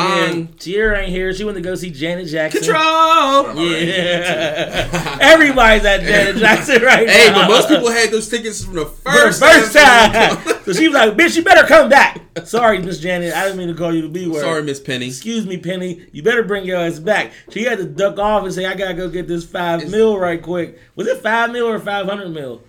bang. 0.46 0.48
Tierra 0.60 1.00
ain't 1.00 1.10
here. 1.10 1.34
She 1.34 1.44
went 1.44 1.56
to 1.58 1.62
go 1.62 1.76
see 1.76 1.90
Janet 1.92 2.28
Jackson. 2.28 2.62
Control. 2.62 3.56
Yeah. 3.66 5.18
Everybody's 5.22 5.86
at 5.86 6.02
Janet 6.02 6.38
Jackson 6.38 6.82
right 6.82 7.08
Hey, 7.08 7.28
now. 7.32 7.34
Hey, 7.34 7.34
but 7.34 7.48
most 7.50 7.70
people 7.70 7.90
had 7.90 8.12
those 8.12 8.28
tickets 8.30 8.64
from 8.64 8.76
the 8.76 8.86
first, 8.86 9.40
the 9.40 9.46
first 9.46 9.74
time. 9.74 10.12
time. 10.12 10.64
so 10.66 10.74
she 10.74 10.88
was 10.88 10.96
like, 10.96 11.14
bitch, 11.16 11.36
you 11.36 11.44
better 11.44 11.68
come 11.68 11.90
back. 11.90 12.20
Sorry, 12.46 12.80
Miss 12.80 13.00
Janet. 13.00 13.34
I 13.34 13.44
didn't 13.46 13.58
mean 13.58 13.68
to 13.70 13.74
call 13.76 13.94
you 13.94 14.02
the 14.02 14.10
B 14.10 14.28
word. 14.28 14.42
Sorry, 14.42 14.64
Miss 14.64 14.80
Penny. 14.80 15.08
Excuse 15.08 15.46
me, 15.46 15.58
Penny. 15.58 16.06
You 16.12 16.24
better 16.24 16.44
bring 16.44 16.66
your 16.66 16.78
ass 16.78 17.00
back. 17.00 17.32
She 17.52 17.64
had 17.64 17.78
to 17.78 17.86
duck 17.86 18.18
off 18.18 18.44
and 18.44 18.54
say, 18.54 18.66
I 18.66 18.74
gotta 18.76 18.94
go 18.96 19.08
get 19.10 19.28
this 19.28 19.46
five 19.46 19.90
mil 19.90 20.18
right 20.18 20.42
quick. 20.42 20.80
Was 20.96 21.08
it 21.08 21.22
five 21.22 21.52
mil 21.52 21.68
or 21.68 21.80
five 21.80 22.06
hundred 22.08 22.30
mil? 22.30 22.62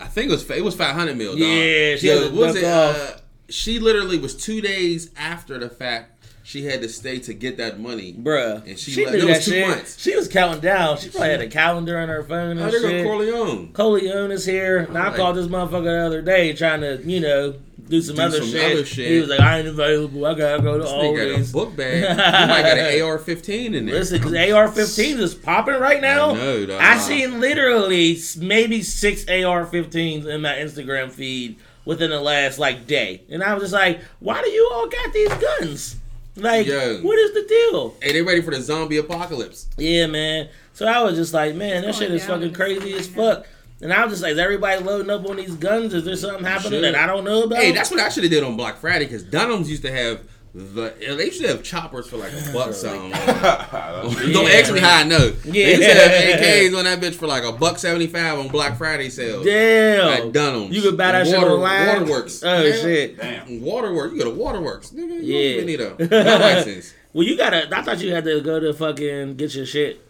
I 0.00 0.06
think 0.08 0.28
it 0.28 0.32
was 0.32 0.50
it 0.50 0.64
was 0.64 0.74
five 0.74 0.94
hundred 0.94 1.16
mil. 1.16 1.32
Dog. 1.32 1.38
Yeah, 1.40 1.96
she 1.96 2.08
Yo, 2.08 2.22
had 2.22 2.30
to 2.32 2.36
was 2.36 2.54
duck 2.54 2.62
it? 2.62 2.66
off. 2.66 2.96
Uh, 2.96 3.18
she 3.48 3.78
literally 3.78 4.18
was 4.18 4.34
two 4.34 4.60
days 4.60 5.10
after 5.16 5.58
the 5.58 5.68
fact. 5.68 6.10
She 6.46 6.66
had 6.66 6.82
to 6.82 6.90
stay 6.90 7.20
to 7.20 7.32
get 7.32 7.56
that 7.56 7.80
money. 7.80 8.12
Bruh. 8.12 8.66
And 8.68 8.78
she 8.78 8.90
she 8.90 9.06
left- 9.06 9.16
it 9.16 9.24
was 9.24 9.44
two 9.46 9.50
shit. 9.52 9.66
months. 9.68 9.98
She 9.98 10.14
was 10.14 10.28
counting 10.28 10.60
down. 10.60 10.98
She 10.98 11.08
probably 11.08 11.30
had 11.30 11.40
a 11.40 11.46
calendar 11.48 11.98
on 11.98 12.08
her 12.10 12.22
phone 12.22 12.58
Oh, 12.58 12.64
and 12.64 12.72
there 12.72 12.82
go 12.82 12.88
shit. 12.90 13.04
Corleone. 13.06 13.72
Corleone 13.72 14.30
is 14.30 14.44
here. 14.44 14.86
Now 14.92 15.04
I 15.04 15.06
Like- 15.08 15.16
called 15.16 15.36
this 15.36 15.46
motherfucker 15.46 15.84
the 15.84 16.04
other 16.06 16.20
day 16.20 16.52
trying 16.52 16.82
to, 16.82 17.00
you 17.02 17.20
know, 17.20 17.54
do 17.88 18.00
some, 18.02 18.16
Do 18.16 18.22
other, 18.22 18.38
some 18.40 18.50
shit. 18.50 18.72
other 18.72 18.84
shit. 18.84 19.10
He 19.10 19.20
was 19.20 19.28
like, 19.30 19.40
I 19.40 19.58
ain't 19.60 19.68
available. 19.68 20.26
I 20.26 20.34
gotta 20.34 20.62
go 20.62 20.74
to 20.76 20.82
This 20.82 20.90
all 20.92 21.02
nigga 21.02 21.16
got 21.16 21.34
a 21.34 21.36
these. 21.38 21.52
book 21.52 21.76
bag. 21.76 22.00
You 22.02 22.08
might 22.08 22.62
got 22.62 22.78
an 22.78 23.02
AR-15 23.02 23.74
in 23.74 23.86
there. 23.86 23.94
Listen, 23.94 24.18
because 24.18 24.32
AR-15 24.34 25.18
is 25.20 25.34
popping 25.34 25.74
right 25.80 26.00
now. 26.02 26.30
I 26.30 26.34
know, 26.34 26.66
dog. 26.66 26.80
I 26.80 26.98
seen 26.98 27.40
literally 27.40 28.18
maybe 28.38 28.82
six 28.82 29.26
AR-15s 29.28 30.26
in 30.26 30.42
my 30.42 30.52
Instagram 30.54 31.10
feed 31.10 31.56
within 31.84 32.10
the 32.10 32.20
last 32.20 32.58
like 32.58 32.86
day, 32.86 33.22
and 33.28 33.42
I 33.42 33.54
was 33.54 33.64
just 33.64 33.72
like, 33.74 34.00
"Why 34.20 34.42
do 34.42 34.50
you 34.50 34.68
all 34.72 34.88
got 34.88 35.12
these 35.12 35.34
guns? 35.34 35.96
Like, 36.36 36.66
Yo. 36.66 37.00
what 37.02 37.18
is 37.18 37.32
the 37.34 37.42
deal?" 37.42 37.94
Hey, 38.02 38.12
they 38.12 38.22
ready 38.22 38.40
for 38.42 38.50
the 38.50 38.60
zombie 38.60 38.96
apocalypse? 38.96 39.66
Yeah, 39.76 40.06
man. 40.06 40.48
So 40.72 40.86
I 40.86 41.02
was 41.02 41.16
just 41.16 41.32
like, 41.32 41.54
"Man, 41.54 41.82
that 41.82 41.94
shit 41.94 42.10
is 42.10 42.24
fucking 42.24 42.52
crazy 42.54 42.94
as 42.94 43.06
fuck." 43.06 43.46
And 43.80 43.92
I 43.92 44.02
was 44.04 44.14
just 44.14 44.22
like, 44.22 44.32
"Is 44.32 44.38
everybody 44.38 44.82
loading 44.82 45.10
up 45.10 45.28
on 45.28 45.36
these 45.36 45.54
guns? 45.54 45.92
Is 45.94 46.04
there 46.04 46.16
something 46.16 46.44
happening 46.44 46.82
Should. 46.82 46.84
that 46.84 46.94
I 46.94 47.06
don't 47.06 47.24
know 47.24 47.44
about?" 47.44 47.58
Hey, 47.58 47.72
that's 47.72 47.90
what 47.90 48.00
I 48.00 48.08
should 48.08 48.24
have 48.24 48.32
did 48.32 48.42
on 48.42 48.56
Black 48.56 48.78
Friday 48.78 49.04
because 49.04 49.22
Dunham's 49.22 49.70
used 49.70 49.82
to 49.82 49.92
have 49.92 50.20
the 50.54 50.94
they 51.00 51.24
used 51.26 51.40
to 51.40 51.48
have 51.48 51.62
choppers 51.64 52.06
for 52.06 52.16
like 52.16 52.32
a 52.32 52.52
buck 52.52 52.72
something. 52.74 53.10
Don't 54.32 54.48
ask 54.50 54.72
me 54.72 54.78
how 54.80 54.98
I 55.00 55.02
know. 55.04 55.30
They 55.30 55.76
used 55.76 55.82
to 55.82 55.94
have 55.94 56.10
AKs 56.40 56.78
on 56.78 56.84
that 56.84 57.00
bitch 57.00 57.14
for 57.14 57.26
like 57.26 57.42
a 57.44 57.52
buck 57.52 57.78
seventy 57.78 58.06
five 58.06 58.38
on 58.38 58.48
Black 58.48 58.76
Friday 58.78 59.08
sales. 59.10 59.44
Damn. 59.44 60.26
At 60.28 60.32
Dunham's. 60.32 60.74
You 60.74 60.82
could 60.82 60.96
buy 60.96 61.12
that 61.12 61.22
And 61.22 61.28
shit 61.28 61.38
water, 61.38 61.50
online. 61.54 61.86
Waterworks. 62.02 62.42
Oh 62.44 62.62
Yeah. 62.62 62.72
shit. 62.72 63.16
Damn. 63.18 63.60
Waterworks. 63.62 64.12
You 64.12 64.18
got 64.18 64.28
a 64.28 64.34
waterworks, 64.34 64.90
nigga. 64.90 65.22
You 65.22 65.34
Yeah. 65.34 65.56
don't 65.60 65.68
even 65.68 65.98
need 66.08 66.12
a 66.12 66.38
license. 66.38 66.94
Well, 67.12 67.26
you 67.26 67.36
gotta. 67.36 67.68
I 67.76 67.82
thought 67.82 67.98
you 68.00 68.12
had 68.14 68.24
to 68.24 68.40
go 68.40 68.60
to 68.60 68.72
fucking 68.74 69.34
get 69.36 69.54
your 69.54 69.66
shit. 69.66 70.00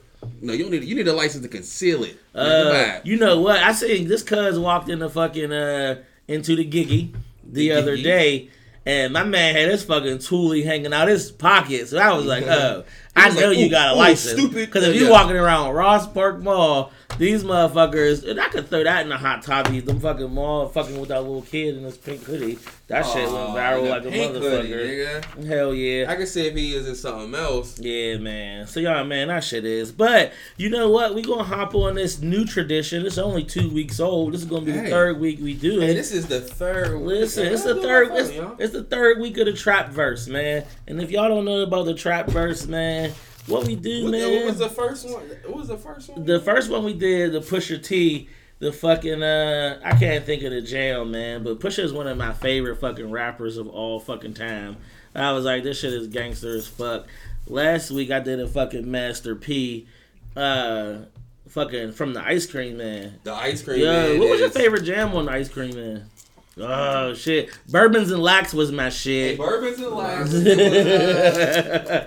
No, 0.40 0.52
you 0.54 0.62
don't 0.64 0.72
need. 0.72 0.84
You 0.84 0.94
need 0.94 1.08
a 1.08 1.12
license 1.12 1.42
to 1.42 1.48
conceal 1.48 2.04
it. 2.04 2.16
Uh, 2.34 2.98
you 3.04 3.16
know 3.16 3.40
what? 3.40 3.62
I 3.62 3.72
seen 3.72 4.08
this 4.08 4.22
cuz 4.22 4.58
walked 4.58 4.88
in 4.90 4.98
the 4.98 5.08
fucking 5.10 5.52
uh 5.52 6.02
into 6.28 6.56
the 6.56 6.64
giggy 6.64 7.12
the 7.46 7.68
The 7.68 7.72
other 7.72 7.96
Giggy? 7.96 8.02
day, 8.02 8.48
and 8.86 9.12
my 9.12 9.24
man 9.24 9.54
had 9.54 9.70
his 9.70 9.84
fucking 9.84 10.18
toolie 10.18 10.64
hanging 10.64 10.92
out 10.92 11.08
his 11.08 11.30
pocket. 11.30 11.88
So 11.88 11.98
I 11.98 12.12
was 12.12 12.26
like, 12.26 12.44
oh, 12.44 12.84
I 13.16 13.30
know 13.30 13.48
like, 13.48 13.58
you 13.58 13.70
got 13.70 13.92
a 13.92 13.94
ooh, 13.94 13.98
license. 13.98 14.38
stupid. 14.38 14.66
Because 14.66 14.84
if 14.84 14.96
you 14.96 15.04
yeah. 15.04 15.10
walking 15.10 15.36
around 15.36 15.72
Ross 15.74 16.06
Park 16.06 16.40
Mall, 16.40 16.92
these 17.18 17.44
motherfuckers, 17.44 18.28
and 18.28 18.40
I 18.40 18.48
could 18.48 18.68
throw 18.68 18.82
that 18.82 19.02
in 19.02 19.08
the 19.08 19.16
hot 19.16 19.42
toddies. 19.42 19.84
Them 19.84 20.00
fucking 20.00 20.32
mall 20.32 20.68
fucking 20.68 20.98
with 20.98 21.10
that 21.10 21.22
little 21.22 21.42
kid 21.42 21.76
in 21.76 21.84
this 21.84 21.96
pink 21.96 22.22
hoodie. 22.22 22.58
That 22.88 23.06
shit 23.06 23.30
went 23.30 23.50
viral 23.50 23.88
like 23.88 24.04
a 24.04 24.10
hoodie, 24.10 24.40
motherfucker. 24.40 25.22
nigga. 25.24 25.46
Hell 25.46 25.74
yeah. 25.74 26.10
I 26.10 26.16
can 26.16 26.26
see 26.26 26.46
if 26.46 26.54
he 26.54 26.74
is 26.74 26.86
in 26.88 26.94
something 26.94 27.34
else. 27.34 27.78
Yeah, 27.78 28.18
man. 28.18 28.66
So 28.66 28.80
y'all, 28.80 29.04
man, 29.04 29.28
that 29.28 29.44
shit 29.44 29.64
is. 29.64 29.92
But 29.92 30.32
you 30.56 30.68
know 30.68 30.90
what? 30.90 31.14
We 31.14 31.22
gonna 31.22 31.44
hop 31.44 31.74
on 31.74 31.94
this 31.94 32.20
new 32.20 32.44
tradition. 32.44 33.06
It's 33.06 33.18
only 33.18 33.44
two 33.44 33.72
weeks 33.72 34.00
old. 34.00 34.34
This 34.34 34.42
is 34.42 34.46
gonna 34.46 34.66
be 34.66 34.72
the 34.72 34.88
third 34.90 35.18
week 35.18 35.38
we 35.40 35.54
do 35.54 35.80
it. 35.80 35.86
Hey, 35.86 35.94
this 35.94 36.12
is 36.12 36.26
the 36.26 36.40
third. 36.40 37.00
Listen, 37.00 37.46
it's 37.46 37.64
the 37.64 37.76
third. 37.76 38.08
It's, 38.12 38.30
it's 38.58 38.72
the 38.72 38.84
third 38.84 39.20
week 39.20 39.38
of 39.38 39.46
the 39.46 39.52
trap 39.52 39.88
verse, 39.90 40.26
man. 40.26 40.64
And 40.86 41.00
if 41.00 41.10
y'all 41.10 41.28
don't 41.28 41.44
know 41.44 41.62
about 41.62 41.86
the 41.86 41.94
trap 41.94 42.28
verse, 42.28 42.66
man, 42.66 43.03
what 43.46 43.66
we 43.66 43.76
do, 43.76 44.04
What, 44.04 44.10
man. 44.12 44.32
what 44.36 44.44
was 44.46 44.58
the 44.58 44.68
first 44.70 45.04
one? 45.08 45.22
What 45.46 45.56
was 45.56 45.68
the 45.68 45.76
first 45.78 46.08
one? 46.10 46.24
The 46.24 46.40
first 46.40 46.70
one 46.70 46.84
we 46.84 46.94
did, 46.94 47.32
the 47.32 47.40
Pusha 47.40 47.82
T, 47.82 48.28
the 48.58 48.72
fucking 48.72 49.22
uh 49.22 49.80
I 49.84 49.96
can't 49.96 50.24
think 50.24 50.42
of 50.44 50.52
the 50.52 50.62
jail, 50.62 51.04
man, 51.04 51.42
but 51.44 51.60
Pusha 51.60 51.80
is 51.84 51.92
one 51.92 52.06
of 52.06 52.16
my 52.16 52.32
favorite 52.32 52.76
fucking 52.80 53.10
rappers 53.10 53.56
of 53.56 53.68
all 53.68 54.00
fucking 54.00 54.34
time. 54.34 54.76
I 55.14 55.32
was 55.32 55.44
like, 55.44 55.62
this 55.62 55.78
shit 55.80 55.92
is 55.92 56.08
gangster 56.08 56.56
as 56.56 56.66
fuck. 56.66 57.06
Last 57.46 57.90
week 57.90 58.10
I 58.10 58.20
did 58.20 58.40
a 58.40 58.48
fucking 58.48 58.90
Master 58.90 59.36
P, 59.36 59.86
uh, 60.34 61.00
fucking 61.48 61.92
from 61.92 62.14
the 62.14 62.24
Ice 62.26 62.46
Cream 62.46 62.78
Man. 62.78 63.20
The 63.24 63.32
ice 63.34 63.62
cream. 63.62 63.80
Yo, 63.80 63.92
man 63.92 64.18
what 64.18 64.30
was 64.30 64.40
your 64.40 64.50
favorite 64.50 64.82
jam 64.84 65.14
on 65.14 65.26
the 65.26 65.32
Ice 65.32 65.48
Cream 65.48 65.74
Man? 65.74 66.08
Oh 66.56 67.12
shit, 67.14 67.50
Bourbons 67.68 68.10
and 68.12 68.22
Lacs 68.22 68.54
was 68.54 68.70
my 68.72 68.84
Hey, 68.84 68.90
shit. 68.90 69.38
Bourbons 69.38 69.78
and 69.78 69.90
Lacs. 69.90 70.32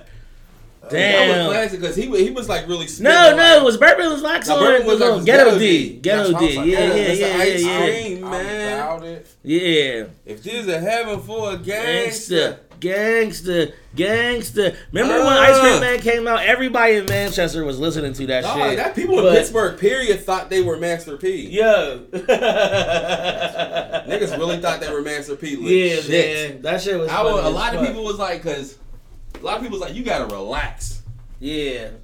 That 0.90 1.38
was 1.38 1.48
classic 1.48 1.80
because 1.82 1.96
he 1.96 2.04
he 2.24 2.32
was 2.32 2.48
like 2.50 2.68
really. 2.68 2.88
spitting 2.88 3.12
No, 3.14 3.28
like- 3.28 3.36
no, 3.38 3.58
it 3.58 3.64
was 3.64 3.78
Bourbon 3.78 4.12
and 4.12 4.22
Lacs 4.22 4.50
on 4.50 4.60
Bourbon 4.60 4.88
was 4.88 5.00
like 5.00 5.26
Ghetto 5.26 5.46
Ghetto 5.46 5.60
D. 5.60 5.90
D. 5.94 6.00
Ghetto 6.00 6.18
That's 6.18 6.34
what 6.34 6.42
I 6.42 6.46
was 6.46 6.54
D. 6.54 6.58
like, 6.58 6.68
Yeah, 6.68 6.80
yeah, 6.80 6.94
it's 6.94 7.20
yeah, 7.20 7.38
ice 7.38 7.64
yeah, 7.64 7.80
yeah. 7.80 7.86
cream, 8.04 8.24
I'm 8.26 8.32
man. 8.32 8.74
about 8.80 9.04
it. 9.06 9.28
Yeah. 9.44 10.06
If 10.26 10.44
there's 10.44 10.68
a 10.68 10.80
heaven 10.80 11.20
for 11.22 11.54
a 11.54 11.58
Gangster, 11.58 12.60
gangster, 12.80 13.66
gangster, 13.70 13.74
gangster. 13.96 14.76
Remember 14.92 15.18
when 15.24 15.34
Ice 15.34 15.56
Uh. 15.56 15.62
Cream 15.62 15.80
Man 15.82 16.00
came 16.00 16.28
out? 16.28 16.42
Everybody 16.46 16.96
in 16.98 17.06
Manchester 17.06 17.64
was 17.66 17.80
listening 17.80 18.14
to 18.14 18.28
that 18.28 18.44
dog, 18.44 18.58
shit. 18.58 18.78
that 18.78 18.94
people 18.96 19.26
in 19.28 19.34
Pittsburgh, 19.34 19.80
period, 19.80 20.24
thought 20.24 20.50
they 20.50 20.62
were 20.62 20.78
Master 20.78 21.18
P. 21.18 21.48
Yo. 21.50 22.04
Niggas 24.08 24.38
really 24.38 24.58
thought 24.60 24.80
they 24.80 24.92
were 24.92 25.02
Master 25.02 25.36
P. 25.36 25.56
Yeah, 25.56 25.96
Legit. 25.98 26.52
man. 26.54 26.62
That 26.62 26.82
shit 26.82 27.00
was 27.00 27.10
I 27.10 27.24
was, 27.24 27.34
funny 27.34 27.46
a 27.46 27.50
as 27.50 27.54
lot 27.56 27.76
of 27.76 27.86
people 27.88 28.04
was 28.04 28.18
like, 28.20 28.44
cause 28.44 28.78
a 29.42 29.46
lot 29.46 29.58
of 29.58 29.64
people 29.64 29.80
was 29.80 29.88
like, 29.88 29.96
you 29.96 30.04
gotta 30.04 30.26
relax. 30.26 30.98
Yeah. 31.40 31.90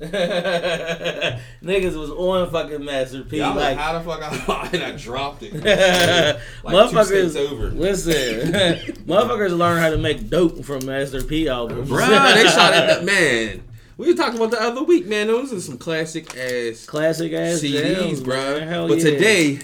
Niggas 1.64 1.98
was 1.98 2.12
on 2.12 2.52
fucking 2.52 2.86
Master 2.86 3.24
P. 3.24 3.38
Yeah, 3.38 3.50
I'm 3.50 3.56
like, 3.56 3.78
like, 3.78 3.78
how 3.78 3.98
the 3.98 4.04
fuck 4.04 4.50
I 4.50 4.70
and 4.74 4.84
I 4.84 4.92
dropped 4.92 5.42
it. 5.42 5.54
like 6.64 6.76
motherfuckers, 6.76 7.36
over. 7.36 7.70
listen, 7.70 8.52
motherfuckers 9.08 9.58
learn 9.58 9.80
how 9.80 9.90
to 9.90 9.98
make 9.98 10.30
dope 10.30 10.64
from 10.64 10.86
Master 10.86 11.24
P 11.24 11.50
albums. 11.50 11.90
Bruh, 11.90 12.34
they 12.36 12.44
shot 12.44 12.74
at 12.74 12.88
that 12.88 13.04
man. 13.04 13.64
We 13.98 14.08
were 14.08 14.18
talking 14.18 14.38
about 14.38 14.52
the 14.52 14.62
other 14.62 14.84
week, 14.84 15.08
man. 15.08 15.28
Those 15.28 15.52
are 15.54 15.62
some 15.62 15.78
classic 15.78 16.36
ass 16.38 16.86
Classic 16.86 17.32
ass 17.34 17.62
CDs, 17.62 18.24
bro. 18.24 18.88
But 18.88 19.00
yeah. 19.00 19.04
today, 19.04 19.60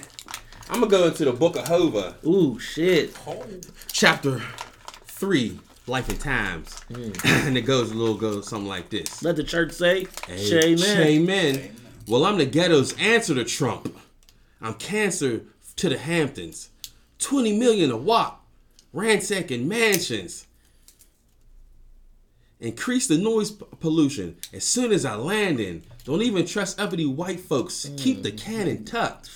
I'm 0.69 0.79
gonna 0.79 0.87
go 0.87 1.05
into 1.07 1.25
the 1.25 1.33
Book 1.33 1.55
of 1.55 1.67
Hova, 1.67 2.15
ooh 2.25 2.57
shit. 2.57 3.15
chapter 3.91 4.41
three, 5.05 5.59
Life 5.89 6.09
and 6.09 6.19
Times, 6.19 6.69
mm. 6.91 7.25
and 7.47 7.57
it 7.57 7.61
goes 7.61 7.91
a 7.91 7.95
little 7.95 8.15
goes 8.15 8.47
something 8.47 8.67
like 8.67 8.89
this. 8.89 9.23
Let 9.23 9.35
the 9.35 9.43
church 9.43 9.71
say, 9.71 10.07
Hey, 10.27 10.73
Amen. 10.73 11.07
Amen. 11.07 11.75
Well, 12.07 12.25
I'm 12.25 12.37
the 12.37 12.45
ghetto's 12.45 12.97
answer 12.97 13.35
to 13.35 13.43
Trump. 13.43 13.95
I'm 14.61 14.75
cancer 14.75 15.41
to 15.75 15.89
the 15.89 15.97
Hamptons. 15.97 16.69
20 17.19 17.57
million 17.57 17.91
a 17.91 17.97
wop. 17.97 18.45
Ransacking 18.93 19.67
mansions. 19.67 20.47
Increase 22.59 23.07
the 23.07 23.17
noise 23.17 23.51
p- 23.51 23.65
pollution 23.79 24.35
as 24.51 24.65
soon 24.65 24.91
as 24.91 25.05
I 25.05 25.15
land 25.15 25.59
in. 25.59 25.83
Don't 26.03 26.21
even 26.21 26.45
trust 26.45 26.79
uppity 26.79 27.05
white 27.05 27.39
folks. 27.39 27.89
Keep 27.97 28.23
the 28.23 28.31
mm. 28.31 28.41
cannon 28.41 28.85
tucked. 28.85 29.29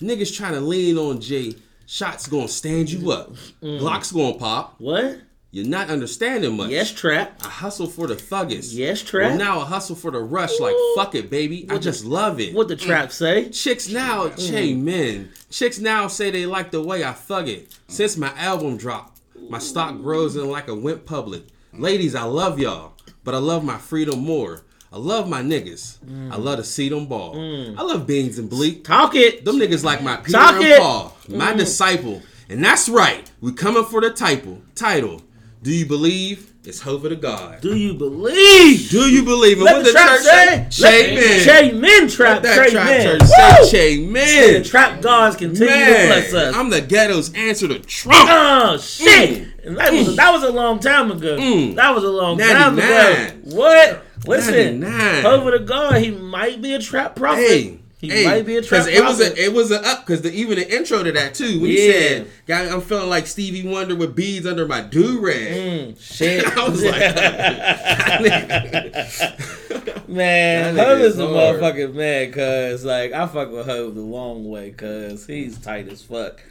Niggas 0.00 0.36
trying 0.36 0.54
to 0.54 0.60
lean 0.60 0.98
on 0.98 1.20
Jay. 1.20 1.54
Shots 1.86 2.26
gonna 2.26 2.48
stand 2.48 2.90
you 2.90 3.12
up. 3.12 3.30
Mm. 3.62 3.80
Glocks 3.80 4.12
gonna 4.12 4.36
pop. 4.36 4.74
What? 4.78 5.20
You're 5.56 5.64
not 5.64 5.88
understanding 5.88 6.54
much. 6.54 6.68
Yes, 6.68 6.92
trap. 6.92 7.40
I 7.42 7.48
hustle 7.48 7.86
for 7.86 8.06
the 8.06 8.14
thuggest. 8.14 8.74
Yes, 8.74 9.00
trap. 9.00 9.30
Well, 9.30 9.38
now 9.38 9.60
I 9.60 9.64
hustle 9.64 9.96
for 9.96 10.10
the 10.10 10.18
rush. 10.18 10.60
Like 10.60 10.74
fuck 10.94 11.14
it, 11.14 11.30
baby. 11.30 11.66
I 11.70 11.78
just 11.78 12.04
love 12.04 12.40
it. 12.40 12.52
What 12.52 12.68
the 12.68 12.76
mm. 12.76 12.82
trap 12.82 13.10
say? 13.10 13.48
Chicks 13.48 13.88
now, 13.88 14.28
mm. 14.28 14.50
Che 14.50 14.74
men. 14.74 15.30
Chicks 15.48 15.78
now 15.78 16.08
say 16.08 16.30
they 16.30 16.44
like 16.44 16.72
the 16.72 16.82
way 16.82 17.04
I 17.04 17.12
thug 17.12 17.48
it. 17.48 17.74
Since 17.88 18.18
my 18.18 18.34
album 18.36 18.76
dropped, 18.76 19.18
my 19.48 19.58
stock 19.58 19.96
grows 19.96 20.36
in 20.36 20.50
like 20.50 20.68
a 20.68 20.74
went 20.74 21.06
public. 21.06 21.44
Ladies, 21.72 22.14
I 22.14 22.24
love 22.24 22.58
y'all, 22.58 22.92
but 23.24 23.34
I 23.34 23.38
love 23.38 23.64
my 23.64 23.78
freedom 23.78 24.18
more. 24.18 24.60
I 24.92 24.98
love 24.98 25.26
my 25.26 25.40
niggas. 25.40 25.96
Mm. 26.00 26.32
I 26.32 26.36
love 26.36 26.58
to 26.58 26.64
see 26.64 26.90
them 26.90 27.06
ball. 27.06 27.34
I 27.34 27.82
love 27.82 28.06
beans 28.06 28.38
and 28.38 28.50
bleak. 28.50 28.84
Talk 28.84 29.14
it. 29.14 29.46
Them 29.46 29.56
niggas 29.56 29.84
like 29.84 30.02
my 30.02 30.18
Peter 30.18 30.32
Talk 30.32 30.56
and 30.56 30.64
it. 30.64 30.78
Paul, 30.78 31.16
my 31.30 31.54
disciple. 31.54 32.20
And 32.50 32.62
that's 32.62 32.90
right, 32.90 33.28
we 33.40 33.52
coming 33.54 33.84
for 33.84 34.02
the 34.02 34.10
title. 34.10 34.60
Title. 34.74 35.22
Do 35.66 35.72
you 35.72 35.84
believe? 35.84 36.52
It's 36.62 36.80
Hova 36.80 37.08
to 37.08 37.16
God. 37.16 37.60
Do 37.60 37.76
you 37.76 37.92
believe? 37.92 38.88
Do 38.88 39.10
you 39.10 39.24
believe? 39.24 39.56
And 39.56 39.64
Let 39.64 39.78
what 39.78 39.84
the 39.84 39.90
the 39.90 39.98
trap 39.98 40.20
church 40.20 40.74
say. 40.74 41.44
Che 41.44 41.72
men. 41.72 42.08
Trap. 42.08 42.34
Let 42.34 42.42
that 42.44 42.70
trap 42.70 42.86
men. 42.86 43.02
church 43.02 43.20
Woo! 43.22 43.66
say 43.66 43.96
Che 43.96 44.06
men. 44.06 44.62
The 44.62 44.68
trap 44.68 45.00
gods 45.02 45.34
continue 45.34 45.74
to 45.74 46.06
bless 46.06 46.32
us. 46.32 46.54
I'm 46.54 46.70
the 46.70 46.80
ghetto's 46.80 47.34
answer 47.34 47.66
to 47.66 47.80
Trump. 47.80 48.28
Oh 48.30 48.78
shit! 48.78 49.42
Mm. 49.42 49.66
And 49.66 49.76
that 49.78 49.92
was 49.92 50.14
that 50.14 50.30
was 50.30 50.44
a 50.44 50.52
long 50.52 50.78
time 50.78 51.10
ago. 51.10 51.36
That 51.74 51.92
was 51.92 52.04
a 52.04 52.12
long 52.12 52.38
time 52.38 52.78
ago. 52.78 53.26
What? 53.42 54.04
Listen, 54.24 54.78
99. 54.78 55.26
over 55.26 55.50
to 55.50 55.64
God, 55.64 55.96
he 56.00 56.12
might 56.12 56.62
be 56.62 56.74
a 56.74 56.78
trap 56.78 57.16
prophet. 57.16 57.40
Hey, 57.40 57.80
he 57.98 58.10
hey, 58.10 58.24
might 58.24 58.44
be 58.44 58.56
a 58.56 58.62
trap 58.62 58.84
Because 58.84 58.86
it 58.88 59.02
was 59.02 59.20
a 59.20 59.42
it 59.42 59.54
was 59.54 59.70
a 59.70 59.80
up 59.86 60.04
because 60.04 60.20
the 60.20 60.30
even 60.30 60.58
the 60.58 60.76
intro 60.76 61.02
to 61.02 61.10
that 61.12 61.32
too 61.32 61.60
when 61.60 61.70
he 61.70 61.90
said, 61.90 62.26
"Guy, 62.46 62.68
I'm 62.68 62.82
feeling 62.82 63.08
like 63.08 63.26
Stevie 63.26 63.66
Wonder 63.66 63.96
with 63.96 64.14
beads 64.14 64.46
under 64.46 64.68
my 64.68 64.82
do 64.82 65.18
rag." 65.18 65.36
Mm, 65.36 65.98
shit. 66.16 66.44
I 66.46 66.68
was 66.68 66.84
like, 66.84 67.00
man, 70.08 70.76
nigga 70.76 71.00
is 71.00 71.16
hard. 71.16 71.30
motherfucking 71.30 71.94
man, 71.94 72.32
cuz 72.32 72.84
like 72.84 73.12
I 73.12 73.26
fuck 73.26 73.50
with 73.50 73.64
Hov 73.64 73.94
the 73.94 74.02
long 74.02 74.46
way, 74.46 74.72
cuz 74.72 75.26
he's 75.26 75.56
tight 75.56 75.88
as 75.88 76.02
fuck. 76.02 76.42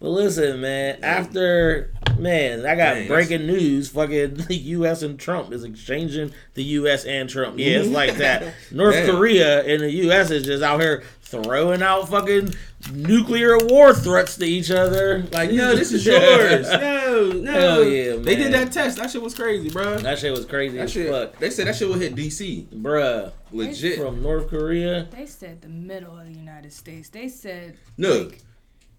But 0.00 0.08
listen, 0.08 0.60
man, 0.62 0.98
after 1.02 1.92
man, 2.18 2.64
I 2.64 2.74
got 2.74 2.96
Man, 2.96 3.06
breaking 3.08 3.46
news. 3.46 3.90
Fucking 3.90 4.34
the 4.34 4.56
U.S. 4.56 5.02
and 5.02 5.18
Trump 5.20 5.52
is 5.52 5.62
exchanging 5.62 6.32
the 6.54 6.62
U.S. 6.64 7.04
and 7.04 7.28
Trump. 7.28 7.58
Yeah, 7.58 7.78
it's 7.80 7.88
like 7.88 8.16
that. 8.16 8.54
North 8.72 8.94
Damn. 8.94 9.10
Korea 9.14 9.62
and 9.64 9.82
the 9.82 9.90
U.S. 10.04 10.30
is 10.30 10.44
just 10.46 10.62
out 10.62 10.80
here 10.80 11.02
throwing 11.22 11.82
out 11.82 12.08
fucking 12.08 12.54
nuclear 12.92 13.58
war 13.58 13.92
threats 13.94 14.36
to 14.36 14.44
each 14.46 14.70
other. 14.70 15.22
like, 15.32 15.50
no, 15.52 15.76
this 15.76 15.92
is 15.92 16.04
yours. 16.06 16.66
No, 16.70 17.32
no. 17.32 17.52
Hell 17.52 17.84
yeah, 17.84 18.16
They 18.16 18.36
did 18.36 18.52
that 18.54 18.72
test. 18.72 18.96
That 18.96 19.10
shit 19.10 19.22
was 19.22 19.34
crazy, 19.34 19.68
bro. 19.70 19.98
That 19.98 20.18
shit 20.18 20.32
was 20.32 20.46
crazy 20.46 20.78
That 20.78 20.84
as 20.84 20.92
shit. 20.92 21.10
fuck, 21.10 21.38
They 21.38 21.50
said 21.50 21.66
that 21.66 21.76
shit 21.76 21.88
would 21.88 22.00
hit 22.00 22.14
DC. 22.14 22.66
bruh. 22.68 23.32
Legit. 23.52 23.98
From 23.98 24.22
North 24.22 24.48
Korea. 24.48 25.08
They 25.10 25.26
said 25.26 25.60
the 25.62 25.68
middle 25.68 26.18
of 26.18 26.26
the 26.26 26.32
United 26.32 26.72
States. 26.72 27.08
They 27.10 27.28
said 27.28 27.76
No, 27.98 28.22
like, 28.22 28.38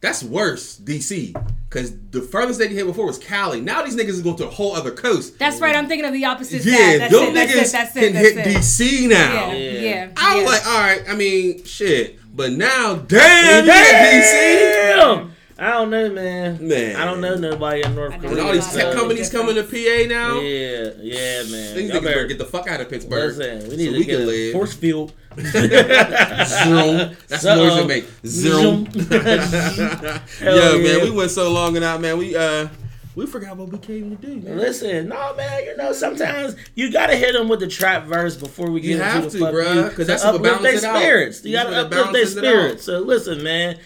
that's 0.02 0.24
worse. 0.24 0.80
DC, 0.80 1.32
because 1.70 1.96
the 2.10 2.22
furthest 2.22 2.60
they 2.60 2.68
could 2.68 2.76
hit 2.76 2.86
before 2.88 3.06
was 3.06 3.18
Cali. 3.20 3.62
Now 3.62 3.84
these 3.84 3.96
niggas 3.96 4.10
is 4.10 4.22
going 4.22 4.36
to 4.38 4.48
a 4.48 4.50
whole 4.50 4.76
other 4.76 4.92
coast. 4.92 5.38
That's 5.40 5.62
right. 5.62 5.76
I'm 5.76 5.88
thinking 5.88 6.06
of 6.06 6.14
the 6.14 6.26
opposite 6.26 6.66
Yeah, 6.66 6.74
side. 6.76 7.02
That's 7.02 7.14
them 7.14 7.24
it. 7.30 7.34
That's 7.34 7.52
niggas 7.54 7.56
it. 7.56 7.72
That's 7.72 7.94
can 7.94 8.04
it. 8.04 8.14
That's 8.14 8.28
hit 8.30 8.38
it. 8.38 8.58
DC 8.58 9.10
now. 9.10 9.52
Yeah, 9.52 9.54
Yeah. 9.54 9.80
yeah. 9.80 10.10
I 10.18 10.36
was 10.36 10.44
yeah. 10.44 10.50
like, 10.50 10.68
all 10.68 10.80
right. 10.80 11.04
I 11.08 11.16
mean, 11.16 11.64
shit. 11.64 12.20
But 12.36 12.54
now, 12.54 12.96
damn, 12.96 13.66
you 13.66 13.72
hit 13.72 13.86
DC. 13.86 14.98
Damn! 14.98 15.32
I 15.62 15.70
don't 15.74 15.90
know, 15.92 16.10
man. 16.10 16.68
Man. 16.68 16.96
I 16.96 17.06
don't 17.06 17.22
know 17.22 17.36
nobody 17.38 17.84
in 17.84 17.94
North 17.94 18.14
I 18.14 18.18
know 18.18 18.30
And 18.30 18.40
all 18.40 18.52
these 18.52 18.74
tech 18.74 18.94
companies 18.94 19.30
coming 19.30 19.54
to 19.56 19.64
PA 19.64 20.08
now. 20.10 20.40
Yeah, 20.40 20.90
yeah, 21.00 21.44
man. 21.44 21.76
These 21.76 21.90
Y'all 21.92 22.02
niggas 22.02 22.04
better 22.04 22.26
get 22.26 22.38
the 22.40 22.46
fuck 22.46 22.68
out 22.68 22.82
of 22.82 22.90
Pittsburgh. 22.90 23.38
listen. 23.38 23.70
We 23.70 23.70
so 23.70 23.76
need 23.78 23.86
to 23.92 23.98
we 24.00 24.04
get 24.06 24.18
can 24.18 24.22
a 24.22 24.26
live. 24.26 24.54
force 24.54 24.74
field. 24.74 25.14
Zero. 25.38 27.12
That's 27.28 27.44
the 27.44 27.56
noise 27.56 27.78
it 27.78 27.88
make. 27.88 28.06
Zero. 28.26 28.60
Yo, 30.42 30.76
yeah. 30.78 30.98
man, 30.98 31.02
we 31.04 31.12
went 31.12 31.32
so 31.32 31.52
long 31.52 31.76
and 31.76 31.86
out, 31.86 32.02
man. 32.02 32.18
We 32.18 32.36
uh, 32.36 32.68
we 33.16 33.26
forgot 33.28 33.56
what 33.58 33.70
we 33.70 33.78
came 33.78 34.16
to 34.16 34.22
do, 34.28 34.38
man. 34.42 34.58
Listen, 34.58 35.10
no 35.10 35.36
man, 35.36 35.64
you 35.66 35.78
know 35.78 35.94
sometimes 35.94 36.56
you 36.76 36.92
gotta 36.92 37.16
hit 37.16 37.34
them 37.34 37.48
with 37.50 37.60
the 37.60 37.68
trap 37.68 38.06
verse 38.06 38.36
before 38.36 38.70
we 38.72 38.82
get 38.82 38.88
You 38.90 38.94
into 38.96 39.06
have 39.06 39.24
the 39.26 39.30
to, 39.32 39.40
fuck 39.40 39.54
bruh, 39.54 39.76
you 39.76 39.82
'cause 39.84 39.96
to 39.98 40.04
that's 40.06 40.24
what 40.24 40.36
uplift 40.36 40.62
their 40.62 40.62
balances 40.64 40.84
out. 40.86 40.98
spirits. 40.98 41.46
You 41.46 41.52
gotta 41.54 41.70
uplift 41.70 41.92
their 41.92 42.04
balances 42.04 42.38
it 42.38 42.46
out. 42.46 42.50
spirits. 42.50 42.84
So 42.84 43.00
listen, 43.00 43.44
man, 43.44 43.78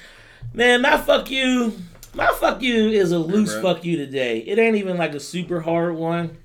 man, 0.55 0.81
my 0.81 0.97
fuck 0.97 1.29
you, 1.29 1.73
my 2.13 2.31
fuck 2.39 2.61
you 2.61 2.89
is 2.89 3.11
a 3.11 3.19
loose 3.19 3.53
fuck 3.61 3.83
you 3.83 3.97
today. 3.97 4.39
It 4.39 4.57
ain't 4.57 4.77
even 4.77 4.97
like 4.97 5.13
a 5.13 5.19
super 5.19 5.61
hard 5.61 5.95
one. 5.95 6.37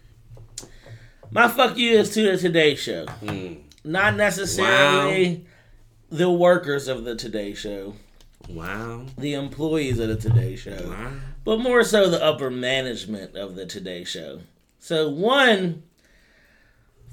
My 1.30 1.48
fuck 1.48 1.76
you 1.76 1.92
is 1.92 2.12
to 2.14 2.22
the 2.32 2.36
Today 2.38 2.74
Show, 2.74 3.06
Hmm. 3.06 3.54
not 3.84 4.16
necessarily 4.16 5.46
the 6.10 6.30
workers 6.30 6.88
of 6.88 7.04
the 7.04 7.14
Today 7.14 7.54
Show, 7.54 7.94
Wow. 8.48 9.06
the 9.16 9.34
employees 9.34 10.00
of 10.00 10.08
the 10.08 10.16
Today 10.16 10.56
Show 10.56 10.88
Wow. 10.88 11.12
but 11.44 11.60
more 11.60 11.84
so 11.84 12.10
the 12.10 12.22
upper 12.22 12.50
management 12.50 13.36
of 13.36 13.54
the 13.54 13.64
Today 13.64 14.02
Show. 14.02 14.40
So 14.80 15.08
one, 15.08 15.84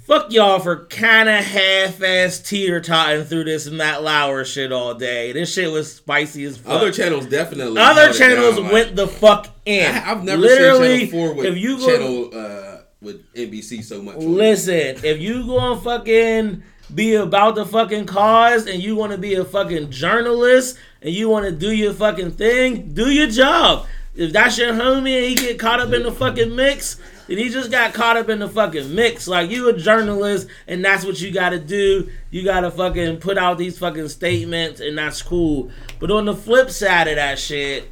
fuck 0.07 0.31
y'all 0.31 0.57
for 0.59 0.85
kind 0.85 1.27
of 1.27 1.43
half-ass 1.43 2.39
teeter-totting 2.39 3.25
through 3.25 3.43
this 3.43 3.69
Matt 3.69 4.01
Lauer 4.03 4.45
shit 4.45 4.71
all 4.71 4.93
day. 4.93 5.33
This 5.33 5.53
shit 5.53 5.69
was 5.69 5.93
spicy 5.93 6.45
as 6.45 6.57
fuck. 6.57 6.73
Other 6.73 6.91
channels 6.93 7.25
definitely. 7.25 7.79
Other 7.81 8.13
channels 8.13 8.55
down, 8.55 8.63
like- 8.63 8.73
went 8.73 8.95
the 8.95 9.07
fuck 9.07 9.47
in. 9.65 9.93
I, 9.93 10.11
I've 10.11 10.23
never 10.23 10.41
Literally, 10.41 10.99
seen 10.99 11.09
Channel 11.11 11.27
Four 11.27 11.35
with 11.35 11.45
if 11.47 11.57
you 11.57 11.77
go, 11.77 11.87
channel 11.87 12.29
uh 12.33 12.77
with 13.01 13.33
NBC 13.33 13.83
so 13.83 14.01
much. 14.01 14.15
Listen, 14.17 14.97
if 15.03 15.19
you 15.19 15.45
gonna 15.45 15.79
fucking 15.79 16.63
be 16.95 17.15
about 17.15 17.55
the 17.55 17.65
fucking 17.65 18.05
cause 18.05 18.65
and 18.65 18.81
you 18.81 18.95
want 18.95 19.11
to 19.11 19.17
be 19.17 19.35
a 19.35 19.43
fucking 19.43 19.91
journalist 19.91 20.77
and 21.01 21.13
you 21.13 21.27
want 21.29 21.45
to 21.45 21.51
do 21.51 21.71
your 21.71 21.93
fucking 21.93 22.31
thing, 22.31 22.93
do 22.93 23.11
your 23.11 23.27
job. 23.27 23.85
If 24.15 24.31
that's 24.31 24.57
your 24.57 24.71
homie 24.73 25.17
and 25.17 25.25
he 25.25 25.35
get 25.35 25.59
caught 25.59 25.79
up 25.81 25.91
in 25.93 26.03
the 26.03 26.11
fucking 26.13 26.55
mix, 26.55 26.99
then 27.27 27.37
he 27.37 27.49
just 27.49 27.71
got 27.71 27.93
caught 27.93 28.17
up 28.17 28.29
in 28.29 28.39
the 28.39 28.49
fucking 28.49 28.93
mix. 28.95 29.27
Like 29.27 29.51
you 29.51 29.69
a 29.69 29.77
journalist 29.77 30.47
and 30.67 30.83
that's 30.83 31.05
what 31.05 31.19
you 31.21 31.31
gotta 31.31 31.59
do. 31.59 32.09
You 32.31 32.43
gotta 32.43 32.71
fucking 32.71 33.17
put 33.17 33.37
out 33.37 33.57
these 33.57 33.77
fucking 33.77 34.09
statements 34.09 34.79
and 34.79 34.97
that's 34.97 35.21
cool. 35.21 35.71
But 35.99 36.11
on 36.11 36.25
the 36.25 36.35
flip 36.35 36.69
side 36.69 37.07
of 37.07 37.15
that 37.15 37.37
shit, 37.37 37.89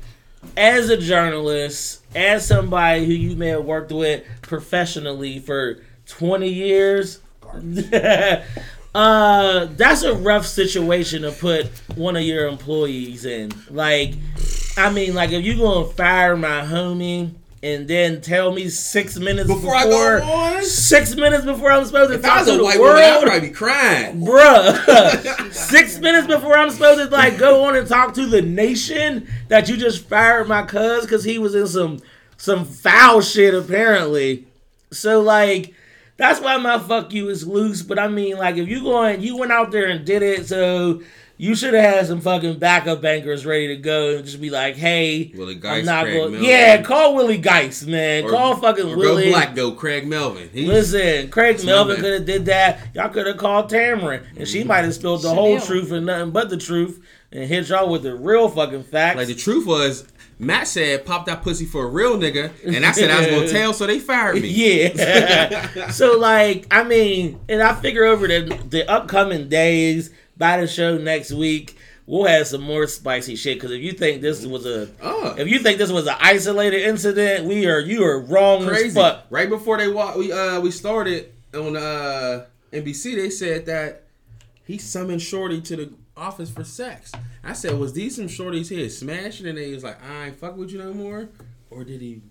as 0.55 0.89
a 0.89 0.97
journalist, 0.97 2.03
as 2.15 2.45
somebody 2.47 3.05
who 3.05 3.13
you 3.13 3.35
may 3.35 3.49
have 3.49 3.65
worked 3.65 3.91
with 3.91 4.23
professionally 4.41 5.39
for 5.39 5.83
20 6.07 6.47
years, 6.47 7.19
uh, 8.95 9.65
that's 9.65 10.03
a 10.03 10.13
rough 10.13 10.45
situation 10.45 11.23
to 11.23 11.31
put 11.31 11.67
one 11.95 12.15
of 12.15 12.23
your 12.23 12.47
employees 12.47 13.25
in. 13.25 13.51
Like, 13.69 14.13
I 14.77 14.91
mean, 14.91 15.13
like 15.13 15.31
if 15.31 15.43
you 15.43 15.57
gonna 15.57 15.87
fire 15.87 16.37
my 16.37 16.61
homie 16.61 17.31
and 17.65 17.87
then 17.87 18.21
tell 18.21 18.51
me 18.51 18.69
six 18.69 19.17
minutes 19.17 19.47
Before 19.47 19.73
before, 19.73 20.21
I 20.21 20.55
on? 20.57 20.63
six 20.63 21.15
minutes 21.15 21.45
before 21.45 21.71
I'm 21.71 21.83
supposed 21.83 22.11
to 22.11 22.19
If 22.19 22.23
I 22.23 22.27
talk 22.27 22.37
was 22.41 22.47
to 22.47 22.53
a 22.53 22.57
the 22.57 22.63
white 22.63 22.79
woman, 22.79 22.97
I'd 23.01 23.23
probably 23.23 23.47
be 23.49 23.53
crying. 23.53 24.21
Bruh, 24.21 25.51
six 25.51 25.97
minutes 25.97 26.27
before 26.27 26.55
I'm 26.55 26.69
supposed 26.69 26.99
to 27.09 27.15
like 27.15 27.39
go 27.39 27.63
on 27.65 27.75
and 27.75 27.87
talk 27.87 28.13
to 28.13 28.27
the 28.27 28.43
nation 28.43 29.27
that 29.47 29.67
you 29.67 29.77
just 29.77 30.05
fired 30.07 30.47
my 30.47 30.61
cuz 30.61 31.01
because 31.05 31.23
he 31.23 31.39
was 31.39 31.55
in 31.55 31.65
some 31.65 31.99
some 32.37 32.65
foul 32.65 33.19
shit 33.21 33.55
apparently. 33.55 34.45
So 34.91 35.21
like 35.21 35.73
that's 36.17 36.39
why 36.39 36.57
my 36.57 36.77
fuck 36.77 37.13
you 37.13 37.29
is 37.29 37.47
loose. 37.47 37.81
But 37.81 37.97
I 37.97 38.07
mean 38.09 38.37
like 38.37 38.57
if 38.57 38.67
you 38.67 38.83
going 38.83 39.21
you 39.21 39.37
went 39.37 39.51
out 39.51 39.71
there 39.71 39.87
and 39.87 40.05
did 40.05 40.21
it, 40.21 40.45
so 40.45 41.01
you 41.37 41.53
should 41.55 41.73
have 41.73 41.83
had 41.83 42.07
some 42.07 42.21
fucking 42.21 42.59
backup 42.59 43.01
bankers 43.01 43.45
ready 43.45 43.67
to 43.67 43.75
go 43.75 44.15
and 44.15 44.25
just 44.25 44.39
be 44.39 44.49
like, 44.49 44.75
hey, 44.75 45.33
Willie 45.35 45.59
I'm 45.65 45.83
not 45.83 46.03
Craig 46.03 46.15
going. 46.15 46.31
Melvin. 46.31 46.49
Yeah, 46.49 46.81
call 46.81 47.15
Willie 47.15 47.37
Geist, 47.37 47.87
man. 47.87 48.23
Or- 48.23 48.29
call 48.29 48.55
fucking 48.55 48.91
or 48.91 48.97
Willie. 48.97 49.25
Go 49.25 49.31
black 49.31 49.55
though, 49.55 49.71
Craig 49.71 50.07
Melvin. 50.07 50.49
He's, 50.53 50.67
Listen, 50.67 51.29
Craig 51.29 51.63
Melvin 51.65 51.97
could 51.97 52.13
have 52.13 52.25
did 52.25 52.45
that. 52.45 52.95
Y'all 52.95 53.09
could 53.09 53.27
have 53.27 53.37
called 53.37 53.69
Tamron, 53.69 54.23
and 54.37 54.47
she 54.47 54.59
mm-hmm. 54.59 54.69
might 54.69 54.85
have 54.85 54.93
spilled 54.93 55.23
the 55.23 55.33
whole 55.33 55.59
Chanel. 55.59 55.65
truth 55.65 55.91
and 55.91 56.05
nothing 56.05 56.31
but 56.31 56.49
the 56.49 56.57
truth, 56.57 57.05
and 57.31 57.43
hit 57.43 57.67
y'all 57.67 57.89
with 57.89 58.03
the 58.03 58.15
real 58.15 58.47
fucking 58.47 58.83
facts. 58.83 59.17
Like 59.17 59.27
the 59.27 59.35
truth 59.35 59.67
was, 59.67 60.07
Matt 60.39 60.67
said, 60.67 61.05
"Pop 61.05 61.25
that 61.25 61.41
pussy 61.41 61.65
for 61.65 61.83
a 61.83 61.89
real 61.89 62.17
nigga," 62.17 62.51
and 62.65 62.85
I 62.85 62.93
said 62.93 63.11
I 63.11 63.19
was 63.19 63.27
gonna 63.27 63.47
tell, 63.59 63.73
so 63.73 63.85
they 63.87 63.99
fired 63.99 64.41
me. 64.41 64.47
yeah. 64.47 65.89
so 65.89 66.17
like, 66.17 66.65
I 66.71 66.83
mean, 66.83 67.41
and 67.49 67.61
I 67.61 67.73
figure 67.73 68.05
over 68.05 68.25
the 68.25 68.57
the 68.69 68.89
upcoming 68.89 69.49
days 69.49 70.11
by 70.37 70.59
the 70.61 70.67
show 70.67 70.97
next 70.97 71.31
week, 71.31 71.77
we'll 72.05 72.25
have 72.25 72.47
some 72.47 72.61
more 72.61 72.87
spicy 72.87 73.35
shit. 73.35 73.57
Because 73.57 73.71
if 73.71 73.81
you 73.81 73.91
think 73.93 74.21
this 74.21 74.45
was 74.45 74.65
a, 74.65 74.89
Oh. 75.01 75.35
if 75.37 75.47
you 75.47 75.59
think 75.59 75.77
this 75.77 75.91
was 75.91 76.07
an 76.07 76.15
isolated 76.19 76.81
incident, 76.81 77.45
we 77.45 77.65
are 77.67 77.79
you 77.79 78.03
are 78.03 78.19
wrong 78.19 78.63
as 78.63 78.67
Crazy. 78.69 78.95
fuck. 78.95 79.25
Right 79.29 79.49
before 79.49 79.77
they 79.77 79.87
walk, 79.87 80.15
we 80.15 80.31
uh 80.31 80.59
we 80.59 80.71
started 80.71 81.31
on 81.53 81.75
uh 81.77 82.45
NBC. 82.73 83.15
They 83.15 83.29
said 83.29 83.65
that 83.67 84.03
he 84.65 84.77
summoned 84.77 85.21
Shorty 85.21 85.61
to 85.61 85.75
the 85.75 85.93
office 86.17 86.49
for 86.49 86.63
sex. 86.63 87.11
I 87.43 87.53
said, 87.53 87.77
was 87.77 87.93
these 87.93 88.15
some 88.15 88.27
shorties 88.27 88.69
here 88.69 88.89
smashing 88.89 89.45
and 89.47 89.57
they 89.57 89.71
was 89.73 89.83
like, 89.83 89.97
I 90.03 90.27
ain't 90.27 90.39
fuck 90.39 90.57
with 90.57 90.71
you 90.71 90.79
no 90.79 90.93
more? 90.93 91.29
Or 91.69 91.83
did 91.83 92.01
he 92.01 92.21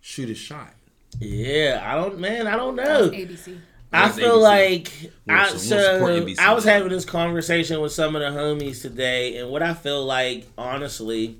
shoot 0.00 0.30
a 0.30 0.34
shot? 0.34 0.72
Yeah, 1.18 1.82
I 1.84 1.96
don't, 1.96 2.18
man, 2.18 2.46
I 2.46 2.56
don't 2.56 2.76
know. 2.76 3.10
ABC. 3.10 3.58
I 3.92 4.08
feel 4.10 4.38
ABC. 4.38 4.42
like 4.42 4.92
We'll 5.26 5.36
I, 5.36 5.48
su- 5.48 5.58
so. 5.58 6.26
I 6.38 6.52
was 6.54 6.64
having 6.64 6.88
this 6.90 7.04
conversation 7.04 7.80
with 7.80 7.92
some 7.92 8.14
of 8.16 8.22
the 8.22 8.28
homies 8.38 8.82
today, 8.82 9.36
and 9.38 9.50
what 9.50 9.62
I 9.62 9.74
feel 9.74 10.04
like, 10.04 10.46
honestly, 10.56 11.38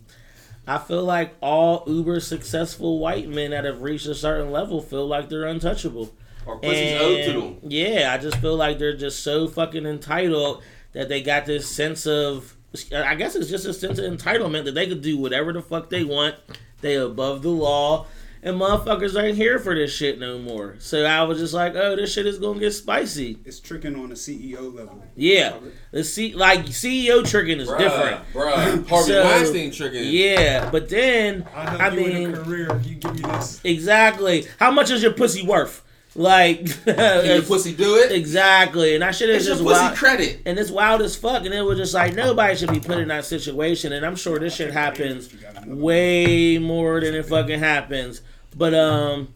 I 0.67 0.79
feel 0.79 1.05
like 1.05 1.35
all 1.41 1.85
uber 1.87 2.21
successful 2.21 2.99
white 2.99 3.29
men 3.29 3.51
that 3.53 3.65
have 3.65 3.83
reached 3.83 4.07
a 4.07 4.15
certain 4.15 4.51
level 4.51 4.81
feel 4.83 5.07
like 5.07 5.29
they're 5.29 5.47
untouchable. 5.47 6.13
Or 6.47 6.59
pussy's 6.59 7.01
owed 7.01 7.25
to 7.27 7.41
them. 7.41 7.59
Yeah, 7.63 8.13
I 8.13 8.19
just 8.19 8.39
feel 8.39 8.57
like 8.57 8.79
they're 8.79 8.97
just 8.97 9.23
so 9.23 9.47
fucking 9.47 9.87
entitled 9.87 10.63
that 10.93 11.09
they 11.09 11.23
got 11.23 11.47
this 11.47 11.69
sense 11.69 12.07
of. 12.07 12.57
I 12.95 13.17
guess 13.17 13.35
it's 13.35 13.51
just 13.51 13.67
a 13.67 13.75
sense 13.75 13.99
of 13.99 14.05
entitlement 14.13 14.65
that 14.65 14.75
they 14.75 14.87
could 14.87 15.03
do 15.03 15.19
whatever 15.19 15.53
the 15.53 15.61
fuck 15.63 15.91
they 15.91 16.05
want. 16.05 16.37
They 16.81 16.95
above 16.97 17.43
the 17.43 17.51
law, 17.51 18.07
and 18.43 18.61
motherfuckers 18.61 19.21
ain't 19.23 19.37
here 19.37 19.59
for 19.59 19.75
this 19.75 19.93
shit 19.93 20.19
no 20.19 20.39
more. 20.39 20.77
So 20.79 21.05
I 21.05 21.23
was 21.25 21.39
just 21.39 21.53
like, 21.55 21.75
oh, 21.75 21.97
this 21.97 22.13
shit 22.13 22.27
is 22.27 22.39
gonna 22.39 22.61
get 22.61 22.73
spicy. 22.73 23.39
It's 23.45 23.61
tricking 23.61 23.97
on 23.97 24.09
the 24.11 24.15
CEO 24.15 24.75
level. 24.75 25.03
Yeah, 25.17 25.55
the 25.91 26.05
C 26.05 26.35
like 26.35 26.67
CEO 26.67 27.25
tricking 27.29 27.61
is 27.61 27.69
different. 27.69 28.21
Bruh, 28.33 28.87
Harvey 28.89 29.09
So, 29.13 29.25
Weinstein 29.25 29.71
tricking. 29.73 30.05
Yeah, 30.07 30.71
but 30.71 30.89
then 30.89 31.47
I 31.55 31.77
I 31.77 31.89
you 31.91 31.99
in 32.01 32.15
mean, 32.15 32.35
a 32.35 32.43
career. 32.45 32.81
You 32.85 32.95
give 32.97 33.15
me 33.15 33.21
this. 33.23 33.61
exactly. 33.65 34.47
How 34.59 34.71
much 34.71 34.91
is 34.91 35.03
your 35.03 35.13
pussy 35.13 35.47
worth? 35.47 35.83
Like, 36.17 36.67
Can 36.85 37.25
your 37.25 37.43
pussy 37.43 37.73
do 37.73 37.97
it? 37.97 38.11
exactly. 38.13 38.95
And 38.97 39.05
I 39.05 39.13
should 39.13 39.29
have 39.29 39.43
just 39.43 39.63
pussy 39.63 39.81
wild. 39.81 39.97
credit. 39.97 40.41
and 40.45 40.59
it's 40.59 40.71
wild 40.71 41.03
as 41.03 41.15
fuck. 41.15 41.45
And 41.45 41.55
it 41.55 41.63
was 41.63 41.79
just 41.79 41.95
like 41.95 42.15
nobody 42.15 42.57
should 42.57 42.73
be 42.73 42.81
put 42.81 42.99
in 42.99 43.09
that 43.09 43.25
situation. 43.25 43.93
And 43.93 44.05
I'm 44.05 44.17
sure 44.17 44.39
this 44.39 44.55
shit 44.57 44.73
happens 44.73 45.33
way 45.67 46.59
more 46.59 47.01
than 47.01 47.15
it 47.15 47.27
fucking 47.27 47.61
happens. 47.61 48.23
But 48.57 48.75
um, 48.75 49.33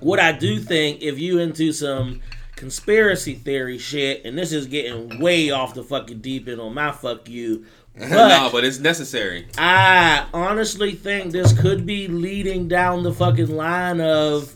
what 0.00 0.20
I 0.20 0.30
do 0.32 0.60
think, 0.60 1.02
if 1.02 1.18
you 1.18 1.40
into 1.40 1.72
some 1.72 2.20
conspiracy 2.54 3.34
theory 3.34 3.78
shit, 3.78 4.24
and 4.24 4.38
this 4.38 4.52
is 4.52 4.66
getting 4.66 5.18
way 5.20 5.50
off 5.50 5.74
the 5.74 5.82
fucking 5.82 6.20
deep 6.20 6.46
end 6.46 6.60
on 6.60 6.74
my 6.74 6.92
fuck 6.92 7.28
you. 7.28 7.64
But 7.96 8.08
no, 8.10 8.48
but 8.50 8.64
it's 8.64 8.80
necessary. 8.80 9.46
I 9.56 10.26
honestly 10.34 10.96
think 10.96 11.30
this 11.30 11.52
could 11.52 11.86
be 11.86 12.08
leading 12.08 12.66
down 12.66 13.04
the 13.04 13.12
fucking 13.12 13.54
line 13.54 14.00
of 14.00 14.52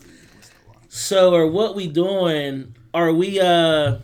so 0.89 1.35
are 1.35 1.45
what 1.45 1.75
we 1.75 1.87
doing 1.87 2.75
are 2.95 3.13
we 3.13 3.39
uh 3.39 3.99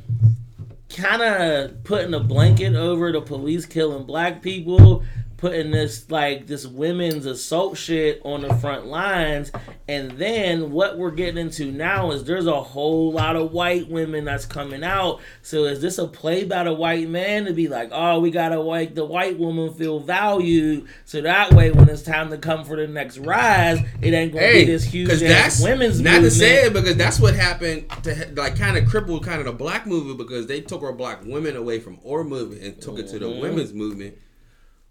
kind 0.95 1.21
of 1.23 1.83
putting 1.83 2.13
a 2.13 2.19
blanket 2.19 2.75
over 2.75 3.11
the 3.11 3.19
police 3.19 3.65
killing 3.65 4.03
black 4.05 4.43
people 4.43 5.03
putting 5.37 5.71
this 5.71 6.09
like 6.09 6.47
this 6.47 6.65
women's 6.65 7.25
assault 7.25 7.77
shit 7.77 8.21
on 8.23 8.41
the 8.41 8.53
front 8.55 8.85
lines. 8.85 9.51
And 9.87 10.11
then 10.11 10.71
what 10.71 10.97
we're 10.97 11.11
getting 11.11 11.37
into 11.37 11.71
now 11.71 12.11
is 12.11 12.23
there's 12.23 12.47
a 12.47 12.61
whole 12.61 13.11
lot 13.11 13.35
of 13.35 13.51
white 13.51 13.89
women 13.89 14.25
that's 14.25 14.45
coming 14.45 14.83
out. 14.83 15.19
So 15.41 15.65
is 15.65 15.81
this 15.81 15.97
a 15.97 16.07
play 16.07 16.43
by 16.43 16.63
the 16.63 16.73
white 16.73 17.09
man 17.09 17.45
to 17.45 17.53
be 17.53 17.67
like 17.67 17.89
oh 17.91 18.19
we 18.19 18.31
gotta 18.31 18.63
make 18.63 18.95
the 18.95 19.05
white 19.05 19.37
woman 19.37 19.73
feel 19.73 19.99
valued? 19.99 20.87
So 21.05 21.21
that 21.21 21.53
way 21.53 21.71
when 21.71 21.89
it's 21.89 22.03
time 22.03 22.29
to 22.29 22.37
come 22.37 22.63
for 22.63 22.75
the 22.75 22.87
next 22.87 23.17
rise 23.17 23.79
it 24.01 24.13
ain't 24.13 24.33
gonna 24.33 24.45
Hey, 24.45 24.65
be 24.65 24.71
this 24.71 24.83
huge 24.83 25.19
that's 25.19 25.61
women's 25.61 25.99
not 25.99 26.21
movement. 26.21 26.33
to 26.33 26.39
say 26.39 26.65
it 26.65 26.73
because 26.73 26.95
that's 26.95 27.19
what 27.19 27.35
happened 27.35 27.89
to 28.03 28.31
like 28.35 28.57
kind 28.57 28.77
of 28.77 28.87
crippled 28.87 29.23
kind 29.23 29.39
of 29.39 29.45
the 29.45 29.51
black 29.51 29.85
movement 29.85 30.17
because 30.17 30.47
they 30.47 30.61
took 30.61 30.83
our 30.83 30.93
black 30.93 31.23
women 31.25 31.55
away 31.55 31.79
from 31.79 31.99
our 32.07 32.23
movement 32.23 32.61
and 32.61 32.81
took 32.81 32.99
it 32.99 33.07
to 33.09 33.19
the 33.19 33.25
mm-hmm. 33.25 33.41
women's 33.41 33.73
movement. 33.73 34.17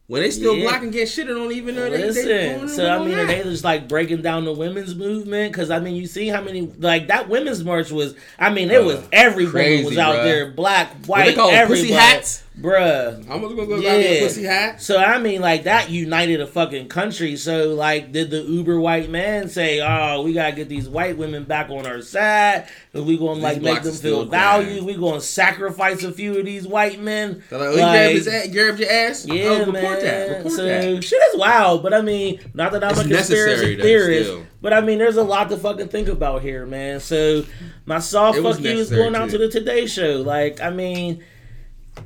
When 0.07 0.21
they 0.21 0.31
still. 0.31 0.55
Yeah. 0.55 0.69
black 0.69 0.83
and 0.83 0.93
get 0.93 1.09
shitted 1.09 1.43
on, 1.43 1.51
even 1.51 1.77
though 1.77 1.89
they, 1.89 1.97
they 1.97 2.07
Listen, 2.09 2.57
going 2.59 2.69
so 2.69 2.87
I 2.87 2.99
on 2.99 3.09
mean, 3.09 3.19
are 3.19 3.27
they 3.27 3.43
just 3.43 3.65
like 3.65 3.89
breaking 3.89 4.21
down 4.21 4.45
the 4.45 4.53
women's 4.53 4.95
movement? 4.95 5.51
Because 5.53 5.71
I 5.71 5.79
mean, 5.81 5.97
you 5.97 6.07
see 6.07 6.29
how 6.29 6.43
many 6.43 6.71
like 6.79 7.09
that 7.09 7.29
women's 7.31 7.65
march 7.65 7.91
was. 7.91 8.15
I 8.39 8.51
mean, 8.51 8.71
it 8.71 8.85
was 8.85 8.97
Bruh, 8.97 9.09
every 9.13 9.47
crazy, 9.47 9.85
woman 9.85 9.97
was 9.97 9.99
out 9.99 10.17
bruh. 10.17 10.25
there, 10.25 10.51
black, 10.51 10.91
What 11.07 11.09
white, 11.09 11.25
they 11.27 11.35
call 11.35 11.51
everybody, 11.51 11.89
pussy 11.89 11.95
hats? 11.95 12.44
Bruh. 12.61 13.19
I'm 13.31 13.41
gonna 13.41 13.55
go 13.55 13.67
grab 13.67 13.81
me 13.81 14.15
Yeah. 14.19 14.21
pussy 14.21 14.45
hat. 14.45 14.81
So 14.81 14.97
I 14.99 15.19
mean, 15.19 15.41
like 15.41 15.65
that 15.65 15.91
united 15.91 16.41
a 16.41 16.47
fucking 16.47 16.89
country. 16.89 17.37
So 17.37 17.75
like, 17.75 18.13
did 18.13 18.31
the 18.31 18.43
uber 18.43 18.79
white 18.81 19.11
man 19.11 19.49
say, 19.49 19.81
"Oh, 19.81 20.23
we 20.23 20.33
gotta 20.33 20.53
get 20.55 20.69
these 20.69 20.89
white 20.89 21.17
women 21.19 21.45
back 21.45 21.69
on 21.71 21.87
our 21.87 22.01
side, 22.01 22.67
and 22.93 23.07
we 23.07 23.17
gonna 23.19 23.41
like 23.41 23.61
make 23.61 23.83
them 23.83 23.93
feel 23.95 24.25
valued. 24.25 24.69
crying. 24.69 24.85
We 24.85 24.95
gonna 24.95 25.21
sacrifice 25.21 26.03
a 26.05 26.13
few 26.13 26.39
of 26.39 26.45
these 26.45 26.67
white 26.67 27.01
men." 27.01 27.43
So 27.51 27.59
like, 27.59 27.69
oh, 27.69 27.73
he 27.73 27.77
grabbed 27.79 28.15
his 28.15 28.29
ass, 28.29 28.47
grabbed 28.49 28.81
your 28.81 28.91
ass. 28.91 29.27
Yeah, 29.27 29.45
oh, 29.47 29.59
report 29.59 29.73
man. 29.75 30.05
that. 30.05 30.29
Report 30.37 30.53
so 30.55 30.65
that. 30.65 31.05
shit 31.05 31.23
is 31.33 31.39
wild, 31.39 31.83
but 31.83 31.93
I 31.93 32.03
mean, 32.03 32.39
not 32.55 32.73
that 32.73 32.85
I'm 32.85 32.91
It's 32.93 33.01
a 33.01 33.09
conspiracy 33.09 33.77
theorist, 33.77 34.31
still. 34.31 34.47
but 34.63 34.73
I 34.73 34.81
mean, 34.81 34.99
there's 34.99 35.17
a 35.17 35.23
lot 35.25 35.49
to 35.51 35.57
fucking 35.57 35.89
think 35.89 36.09
about 36.09 36.43
here, 36.43 36.67
man. 36.67 37.01
So 37.01 37.45
my 37.87 37.99
soft 37.99 38.39
fuck 38.39 38.61
you 38.61 38.71
is 38.71 38.91
going 38.91 39.17
out 39.17 39.31
to 39.31 39.39
the 39.39 39.49
Today 39.49 39.87
Show. 39.87 40.23
Like, 40.25 40.61
I 40.61 40.71
mean. 40.71 41.25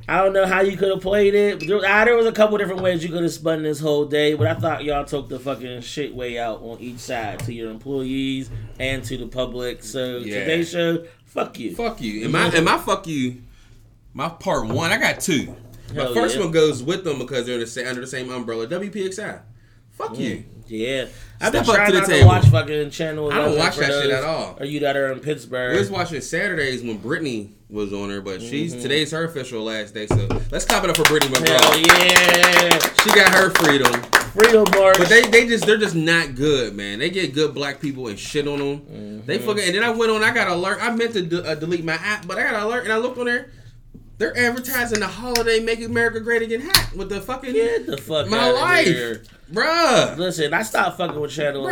I 0.07 0.23
don't 0.23 0.33
know 0.33 0.45
how 0.45 0.61
you 0.61 0.75
could 0.75 0.89
have 0.89 1.01
played 1.01 1.35
it. 1.35 1.67
There, 1.67 1.79
ah, 1.85 2.05
there 2.05 2.15
was 2.15 2.25
a 2.25 2.31
couple 2.31 2.57
different 2.57 2.81
ways 2.81 3.03
you 3.03 3.09
could 3.09 3.23
have 3.23 3.31
spun 3.31 3.63
this 3.63 3.79
whole 3.79 4.05
day, 4.05 4.33
but 4.33 4.47
I 4.47 4.55
thought 4.55 4.83
y'all 4.83 5.05
took 5.05 5.29
the 5.29 5.39
fucking 5.39 5.81
shit 5.81 6.15
way 6.15 6.39
out 6.39 6.61
on 6.61 6.79
each 6.79 6.99
side 6.99 7.39
to 7.41 7.53
your 7.53 7.69
employees 7.69 8.49
and 8.79 9.03
to 9.05 9.17
the 9.17 9.27
public. 9.27 9.83
So 9.83 10.17
Yeah. 10.17 10.39
Today 10.39 10.63
Show, 10.63 11.05
fuck 11.25 11.59
you. 11.59 11.75
Fuck 11.75 12.01
you. 12.01 12.23
And 12.23 12.31
my 12.33 12.47
and 12.47 12.65
my 12.65 12.77
fuck 12.77 13.07
you, 13.07 13.41
my 14.13 14.29
part 14.29 14.67
one. 14.67 14.91
I 14.91 14.97
got 14.97 15.19
two. 15.19 15.55
My 15.93 16.03
Hell 16.03 16.13
first 16.13 16.35
yeah. 16.35 16.41
one 16.41 16.51
goes 16.51 16.83
with 16.83 17.03
them 17.03 17.19
because 17.19 17.45
they're 17.45 17.59
the 17.59 17.67
same, 17.67 17.87
under 17.87 18.01
the 18.01 18.07
same 18.07 18.31
umbrella. 18.31 18.67
WPXI. 18.67 19.41
Fuck 19.91 20.17
you. 20.19 20.45
Yeah, 20.67 21.07
I've 21.41 21.51
been 21.51 21.63
Step 21.63 21.75
trying 21.75 21.91
to 21.91 21.99
not 21.99 22.07
to 22.09 22.25
watch 22.25 22.45
fucking 22.47 22.91
Channel. 22.91 23.31
I 23.31 23.35
don't 23.37 23.53
11 23.53 23.59
watch 23.59 23.77
that 23.77 24.03
shit 24.03 24.11
at 24.11 24.23
all. 24.23 24.55
Are 24.59 24.65
you 24.65 24.79
that 24.81 24.95
are 24.95 25.11
in 25.11 25.19
Pittsburgh? 25.19 25.73
We 25.73 25.79
was 25.79 25.89
watching 25.89 26.21
Saturdays 26.21 26.83
when 26.83 26.97
Brittany 26.97 27.55
was 27.69 27.93
on 27.93 28.09
her, 28.09 28.19
but 28.21 28.41
she's 28.41 28.73
Mm-hmm. 28.73 28.81
today's 28.81 29.11
her 29.11 29.23
official 29.25 29.63
last 29.63 29.93
day. 29.93 30.07
So 30.07 30.27
let's 30.51 30.65
clap 30.65 30.83
it 30.83 30.89
up 30.89 30.97
for 30.97 31.03
Brittany 31.03 31.37
Hell 31.47 31.79
yeah, 31.79 32.79
She 33.03 33.09
got 33.11 33.31
her 33.33 33.49
freedom, 33.51 33.93
freedom 34.33 34.65
march. 34.75 34.97
but 34.97 35.07
they 35.07 35.21
they 35.21 35.47
just 35.47 35.65
they're 35.65 35.77
just 35.77 35.95
not 35.95 36.35
good, 36.35 36.75
man. 36.75 36.99
They 36.99 37.09
get 37.09 37.33
good 37.33 37.53
black 37.53 37.79
people 37.79 38.07
and 38.07 38.17
shit 38.17 38.47
on 38.47 38.59
them. 38.59 38.79
Mm-hmm. 38.79 39.25
They 39.25 39.37
fucking 39.37 39.63
and 39.63 39.75
then 39.75 39.83
I 39.83 39.91
went 39.91 40.11
on. 40.11 40.23
I 40.23 40.33
got 40.33 40.47
alert. 40.47 40.79
I 40.81 40.93
meant 40.95 41.13
to 41.13 41.21
de- 41.21 41.43
uh, 41.47 41.55
delete 41.55 41.85
my 41.85 41.93
app, 41.93 42.25
but 42.27 42.37
I 42.37 42.43
got 42.43 42.63
alert 42.63 42.83
and 42.85 42.91
I 42.93 42.97
looked 42.97 43.17
on 43.19 43.25
there. 43.25 43.51
They're 44.17 44.35
advertising 44.37 44.99
the 44.99 45.07
holiday 45.07 45.59
"Make 45.61 45.81
America 45.81 46.19
Great 46.19 46.41
Again" 46.41 46.61
hat 46.61 46.91
with 46.95 47.09
the 47.09 47.21
fucking 47.21 47.53
Get 47.53 47.85
the 47.85 47.97
fuck 47.97 48.27
my 48.29 48.49
life. 48.49 49.19
Bruh. 49.51 50.17
Listen, 50.17 50.53
I 50.53 50.63
stopped 50.63 50.97
fucking 50.97 51.19
with 51.19 51.31
Channel 51.31 51.63
Bruh, 51.65 51.71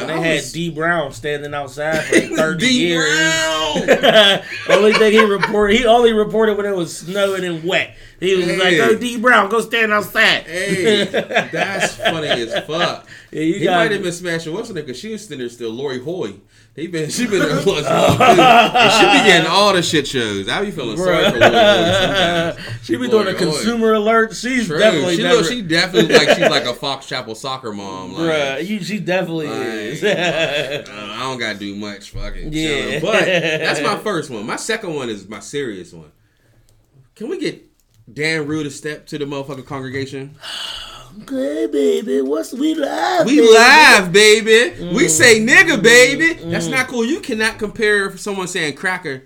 11. 0.00 0.06
They 0.08 0.12
I 0.14 0.16
had 0.18 0.34
was- 0.36 0.52
D 0.52 0.70
Brown 0.70 1.12
standing 1.12 1.54
outside 1.54 2.04
for 2.04 2.20
30 2.36 2.58
D 2.66 2.72
years. 2.88 3.04
Brown. 3.14 4.40
only 4.70 4.92
thing 4.94 5.12
he 5.12 5.20
reported, 5.24 5.76
he 5.76 5.86
only 5.86 6.12
reported 6.12 6.56
when 6.56 6.66
it 6.66 6.74
was 6.76 6.96
snowing 6.98 7.44
and 7.44 7.62
wet. 7.64 7.96
He 8.20 8.34
was 8.34 8.46
like, 8.48 8.58
Hey. 8.60 8.76
"Go 8.78 8.88
oh, 8.90 8.96
D 8.98 9.16
Brown, 9.18 9.48
go 9.48 9.60
stand 9.60 9.92
outside." 9.92 10.42
Hey, 10.44 11.04
that's 11.04 11.94
funny 11.96 12.26
as 12.28 12.52
fuck. 12.66 13.06
Yeah, 13.30 13.42
you 13.42 13.54
he 13.60 13.66
might 13.66 13.92
have 13.92 14.02
been 14.02 14.10
smashing 14.12 14.52
what's 14.52 14.68
her 14.68 14.74
name 14.74 14.86
because 14.86 14.98
she 14.98 15.12
was 15.12 15.22
sitting 15.22 15.38
there 15.38 15.48
still. 15.48 15.70
Lori 15.70 16.00
Hoy. 16.02 16.34
He 16.74 16.86
been 16.86 17.10
she 17.10 17.26
been 17.26 17.40
there 17.40 17.56
once 17.56 17.66
long 17.66 18.16
too. 18.16 18.22
And 18.22 18.92
she 18.92 19.18
be 19.20 19.28
getting 19.28 19.50
all 19.50 19.72
the 19.72 19.82
shit 19.82 20.06
shows. 20.06 20.48
I 20.48 20.64
be 20.64 20.70
feeling 20.70 20.96
sorry 20.96 21.30
for 21.30 21.38
Lori 21.38 21.52
Hoy 21.52 21.92
sometimes. 21.92 22.84
she 22.84 22.96
be 22.96 23.08
doing 23.08 23.26
a 23.28 23.32
Hoy. 23.32 23.36
consumer 23.38 23.92
alert. 23.94 24.34
She's 24.36 24.66
True. 24.66 24.78
definitely 24.78 25.16
she 25.16 25.22
never, 25.24 25.36
look, 25.36 25.46
she 25.46 25.62
definitely 25.62 26.14
like 26.16 26.28
she's 26.30 26.48
like 26.50 26.64
a 26.66 26.74
Fox 26.74 27.06
Chapel 27.18 27.34
soccer 27.34 27.72
mom. 27.72 28.12
Like, 28.12 28.22
Bruh, 28.22 28.66
you, 28.66 28.80
she 28.82 29.00
definitely 29.00 29.48
Like, 29.48 29.66
is. 29.66 30.04
I 30.04 31.18
don't 31.20 31.38
gotta 31.38 31.58
do 31.58 31.74
much 31.74 32.10
fucking. 32.10 32.52
Yeah. 32.52 33.00
But 33.00 33.24
that's 33.24 33.80
my 33.80 33.96
first 34.04 34.30
one. 34.30 34.46
My 34.46 34.54
second 34.56 34.94
one 34.94 35.08
is 35.10 35.28
my 35.28 35.40
serious 35.40 35.92
one. 35.92 36.12
Can 37.16 37.28
we 37.28 37.38
get 37.40 37.64
Dan 38.12 38.46
Rue 38.46 38.62
to 38.62 38.70
step 38.70 39.06
to 39.08 39.18
the 39.18 39.24
motherfucking 39.24 39.66
congregation? 39.66 40.36
okay, 41.22 41.66
baby, 41.66 42.20
what's 42.20 42.52
we 42.52 42.74
live? 42.76 43.26
We 43.26 43.40
baby. 43.40 43.52
laugh, 43.52 44.12
baby. 44.12 44.80
We 44.94 45.06
Mm. 45.06 45.10
say 45.10 45.40
nigga, 45.40 45.82
baby. 45.82 46.34
That's 46.34 46.68
not 46.68 46.86
cool. 46.86 47.04
You 47.04 47.18
cannot 47.18 47.58
compare 47.58 48.16
someone 48.16 48.46
saying 48.46 48.76
cracker 48.76 49.24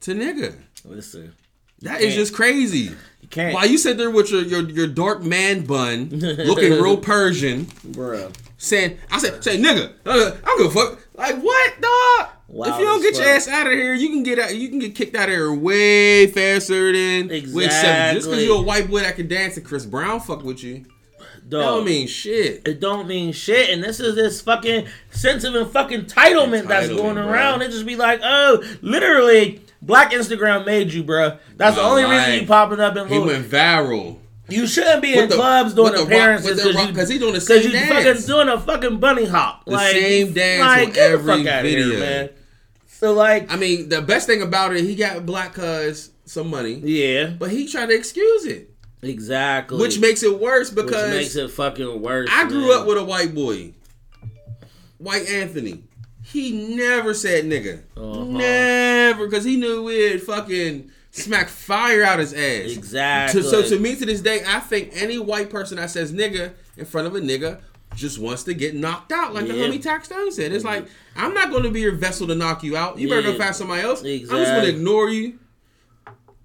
to 0.00 0.14
nigga. 0.14 0.54
Listen, 0.86 1.34
That 1.82 2.00
is 2.00 2.14
just 2.14 2.32
crazy. 2.32 2.92
Can't, 3.34 3.54
While 3.54 3.66
you 3.66 3.78
sit 3.78 3.96
there 3.98 4.10
with 4.10 4.30
your, 4.30 4.42
your, 4.42 4.62
your 4.70 4.86
dark 4.86 5.22
man 5.22 5.64
bun, 5.64 6.08
looking 6.12 6.72
real 6.72 6.96
Persian, 6.96 7.66
bruh. 7.66 8.32
saying, 8.58 8.98
I 9.10 9.18
said, 9.18 9.42
say 9.42 9.58
nigga, 9.58 9.92
uh, 10.06 10.36
I'm 10.44 10.58
gonna 10.58 10.70
fuck. 10.70 11.00
Like 11.14 11.36
what, 11.40 11.80
dog? 11.80 12.28
Wild 12.46 12.74
if 12.74 12.78
you 12.78 12.84
don't 12.86 13.02
get 13.02 13.16
your 13.16 13.26
ass 13.26 13.48
out 13.48 13.66
of 13.66 13.72
here, 13.72 13.94
you 13.94 14.08
can 14.10 14.22
get 14.22 14.38
out. 14.38 14.54
You 14.54 14.68
can 14.68 14.78
get 14.78 14.94
kicked 14.94 15.16
out 15.16 15.28
of 15.28 15.34
here 15.34 15.52
way 15.52 16.28
faster 16.28 16.92
than 16.92 17.28
seven. 17.28 18.14
Just 18.14 18.28
because 18.28 18.44
you're 18.44 18.58
a 18.60 18.62
white 18.62 18.88
boy 18.88 19.00
that 19.00 19.16
can 19.16 19.26
dance 19.26 19.56
and 19.56 19.66
Chris 19.66 19.84
Brown 19.84 20.20
fuck 20.20 20.44
with 20.44 20.62
you, 20.62 20.84
that 21.18 21.50
don't 21.50 21.84
mean 21.84 22.06
shit. 22.06 22.66
it 22.66 22.80
don't 22.80 23.08
mean 23.08 23.32
shit. 23.32 23.70
And 23.70 23.82
this 23.82 23.98
is 23.98 24.14
this 24.14 24.40
fucking 24.40 24.86
sense 25.10 25.42
of 25.44 25.72
fucking 25.72 26.02
entitlement, 26.02 26.68
that's 26.68 26.86
Entitlement, 26.88 26.96
going 26.96 27.14
bro. 27.16 27.28
around. 27.28 27.62
It 27.62 27.70
just 27.70 27.86
be 27.86 27.96
like, 27.96 28.20
oh, 28.22 28.62
literally, 28.82 29.60
Black 29.84 30.12
Instagram 30.12 30.64
made 30.64 30.92
you, 30.92 31.04
bruh. 31.04 31.38
That's 31.56 31.76
the 31.76 31.82
only 31.82 32.04
reason 32.04 32.34
you 32.40 32.46
popping 32.46 32.80
up 32.80 32.96
in 32.96 33.06
He 33.08 33.14
little. 33.18 33.26
went 33.28 33.50
viral. 33.50 34.18
You 34.48 34.66
shouldn't 34.66 35.00
be 35.02 35.14
in 35.16 35.28
the- 35.28 35.34
clubs 35.36 35.72
doing 35.74 35.94
appearances 35.94 36.62
because 36.62 36.74
he's 36.74 36.86
you 36.88 36.94
'cause 36.94 37.08
he 37.08 37.18
doing 37.18 37.32
the 37.34 37.40
because 37.40 37.62
same 37.62 37.72
you 37.72 37.78
dance. 37.78 37.88
fucking 38.04 38.26
doing 38.26 38.48
a 38.48 38.60
fucking 38.60 38.98
bunny 38.98 39.24
hop. 39.24 39.64
The 39.64 39.70
like, 39.72 39.92
same 39.92 40.32
dance 40.32 40.60
like, 40.60 40.88
on 40.88 40.96
every 40.98 41.48
outta 41.48 41.68
here, 41.68 41.82
video. 41.82 41.98
man. 42.00 42.28
So 42.86 43.12
like, 43.12 43.50
I 43.52 43.56
mean, 43.56 43.88
the 43.88 44.00
best 44.02 44.26
thing 44.26 44.42
about 44.42 44.74
it, 44.76 44.84
he 44.84 44.94
got 44.94 45.24
Black 45.26 45.54
Cuz 45.54 46.10
some 46.26 46.48
money, 46.48 46.74
yeah, 46.84 47.26
but 47.38 47.50
he 47.50 47.66
tried 47.68 47.86
to 47.90 47.94
excuse 47.94 48.46
it, 48.46 48.70
exactly. 49.02 49.78
which 49.78 49.98
makes 49.98 50.22
it 50.22 50.38
worse 50.40 50.70
which 50.72 50.86
because 50.86 51.10
makes 51.10 51.36
it 51.36 51.50
fucking 51.50 52.00
worse. 52.02 52.28
I 52.32 52.46
grew 52.46 52.68
man. 52.68 52.80
up 52.80 52.86
with 52.86 52.98
a 52.98 53.04
white 53.04 53.34
boy, 53.34 53.72
White 54.98 55.28
Anthony. 55.28 55.82
He 56.34 56.74
never 56.76 57.14
said 57.14 57.44
nigga, 57.44 57.82
Uh-huh. 57.96 58.24
never, 58.24 59.26
because 59.26 59.44
he 59.44 59.56
knew 59.56 59.84
we'd 59.84 60.20
fucking 60.22 60.90
smack 61.12 61.48
fire 61.48 62.02
out 62.02 62.18
his 62.18 62.32
ass. 62.34 62.76
exactly. 62.76 63.40
To, 63.42 63.48
so 63.48 63.62
to 63.62 63.78
me, 63.78 63.94
to 63.96 64.04
this 64.04 64.20
day, 64.20 64.42
I 64.46 64.58
think 64.60 64.90
any 64.94 65.16
white 65.18 65.48
person 65.48 65.76
that 65.76 65.90
says 65.90 66.12
nigga 66.12 66.52
in 66.76 66.84
front 66.84 67.06
of 67.06 67.14
a 67.14 67.20
nigga 67.20 67.60
just 67.94 68.18
wants 68.18 68.42
to 68.42 68.54
get 68.54 68.74
knocked 68.74 69.12
out, 69.12 69.32
like 69.32 69.46
the 69.46 69.52
homie 69.52 69.80
Tax 69.80 70.06
Stone 70.08 70.32
said. 70.32 70.50
It's 70.50 70.64
like 70.64 70.88
I'm 71.14 71.32
not 71.32 71.50
going 71.52 71.62
to 71.62 71.70
be 71.70 71.80
your 71.80 71.94
vessel 71.94 72.26
to 72.26 72.34
knock 72.34 72.64
you 72.64 72.76
out. 72.76 72.98
You 72.98 73.08
better 73.08 73.22
go 73.22 73.38
find 73.38 73.54
somebody 73.54 73.82
else. 73.82 74.02
I'm 74.02 74.18
just 74.18 74.28
going 74.30 74.62
to 74.64 74.68
ignore 74.68 75.08
you 75.10 75.38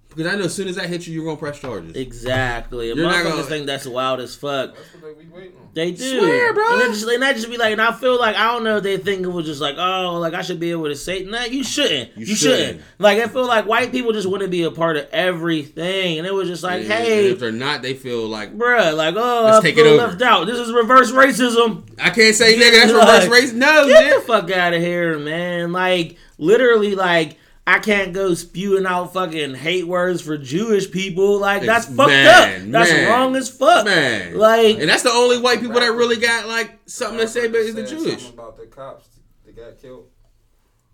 because 0.09 0.25
I 0.27 0.35
know 0.35 0.45
as 0.45 0.53
soon 0.55 0.67
as 0.67 0.77
I 0.77 0.87
hit 0.87 1.05
you, 1.07 1.13
you're 1.13 1.23
going 1.23 1.37
to 1.37 1.39
press 1.39 1.59
charges. 1.59 1.95
Exactly. 1.95 2.89
And 2.89 2.99
You're 2.99 3.07
not 3.07 3.23
motherfuckers 3.23 3.29
gonna- 3.31 3.43
think 3.43 3.65
that's 3.67 3.85
wild 3.85 4.19
as 4.19 4.35
fuck. 4.35 4.75
That's 4.75 4.93
what 5.03 5.17
they 5.17 5.23
be 5.23 5.29
waiting. 5.31 5.51
They 5.75 5.91
do. 5.91 6.19
Swear, 6.19 6.53
bro. 6.53 6.71
And, 6.73 6.81
they 6.81 6.85
just, 6.87 7.07
and 7.07 7.21
that 7.21 7.35
just 7.35 7.47
be 7.49 7.57
like, 7.57 7.71
and 7.73 7.81
I 7.81 7.91
feel 7.93 8.17
like, 8.19 8.35
I 8.35 8.51
don't 8.51 8.63
know 8.63 8.77
if 8.77 8.83
they 8.83 8.97
think 8.97 9.21
it 9.21 9.27
was 9.27 9.45
just 9.45 9.61
like, 9.61 9.75
oh, 9.77 10.17
like 10.19 10.33
I 10.33 10.41
should 10.41 10.59
be 10.59 10.71
able 10.71 10.85
to 10.85 10.95
say, 10.95 11.23
nah, 11.23 11.43
you 11.43 11.63
shouldn't. 11.63 12.17
You 12.17 12.25
You, 12.25 12.35
shouldn't. 12.35 12.59
shouldn't. 12.59 12.81
Like, 12.97 13.19
I 13.19 13.27
feel 13.27 13.45
like 13.45 13.65
white 13.67 13.91
people 13.91 14.11
just 14.11 14.27
want 14.27 14.41
to 14.41 14.49
be 14.49 14.63
a 14.63 14.71
part 14.71 14.97
of 14.97 15.07
everything. 15.11 16.17
And 16.17 16.25
it 16.25 16.33
was 16.33 16.47
just 16.49 16.63
like, 16.63 16.81
And- 16.81 16.91
and 16.91 17.03
hey, 17.03 17.29
if 17.31 17.39
they're 17.39 17.51
not, 17.51 17.83
they 17.83 17.93
feel 17.93 18.27
like 18.27 18.57
bruh, 18.57 18.95
like, 18.97 19.15
oh, 19.15 19.43
Let's 19.45 19.57
I 19.59 19.61
take 19.61 19.75
feel 19.75 19.85
it 19.85 19.89
over. 19.99 20.07
left 20.07 20.21
out. 20.23 20.45
This 20.47 20.57
is 20.57 20.73
reverse 20.73 21.11
racism. 21.11 21.83
I 22.01 22.09
can't 22.09 22.35
say 22.35 22.55
nigga. 22.57 22.71
That's 22.81 22.93
like- 22.93 23.21
reverse 23.23 23.41
race. 23.41 23.53
No, 23.53 23.87
Get 23.87 24.03
man. 24.05 24.19
the 24.19 24.25
fuck 24.25 24.51
out 24.51 24.73
of 24.73 24.81
here, 24.81 25.19
man. 25.19 25.71
Like, 25.71 26.17
literally, 26.39 26.95
like, 26.95 27.37
I 27.69 27.79
can't 27.79 28.13
go 28.13 28.33
spewing 28.33 28.85
out 28.85 29.13
fucking 29.13 29.53
hate 29.55 29.85
words 29.87 30.21
for 30.21 30.37
Jewish 30.37 30.89
people. 30.89 31.37
Like, 31.39 31.63
that's 31.63 31.85
It's- 31.85 31.95
fucked 31.97 32.09
man, 32.09 32.27
up. 32.65 32.71
That's 32.71 32.91
man, 32.91 33.09
wrong 33.09 33.35
as 33.35 33.49
fuck. 33.49 33.85
Man, 33.85 34.35
Like, 34.37 34.79
and 34.79 34.89
that's 34.89 35.03
the 35.03 35.11
only 35.11 35.39
white 35.39 35.59
people 35.61 35.79
that 35.79 35.93
really 35.93 36.17
got 36.17 36.47
like 36.47 36.79
something 36.87 37.19
to 37.19 37.27
say, 37.27 37.47
but 37.47 37.61
it's 37.61 37.75
the 37.75 37.85
Saying 37.87 38.03
Jewish. 38.03 38.29
About 38.29 38.57
the 38.57 38.65
cops 38.65 39.07
that 39.45 39.55
got 39.55 39.77
killed. 39.79 40.05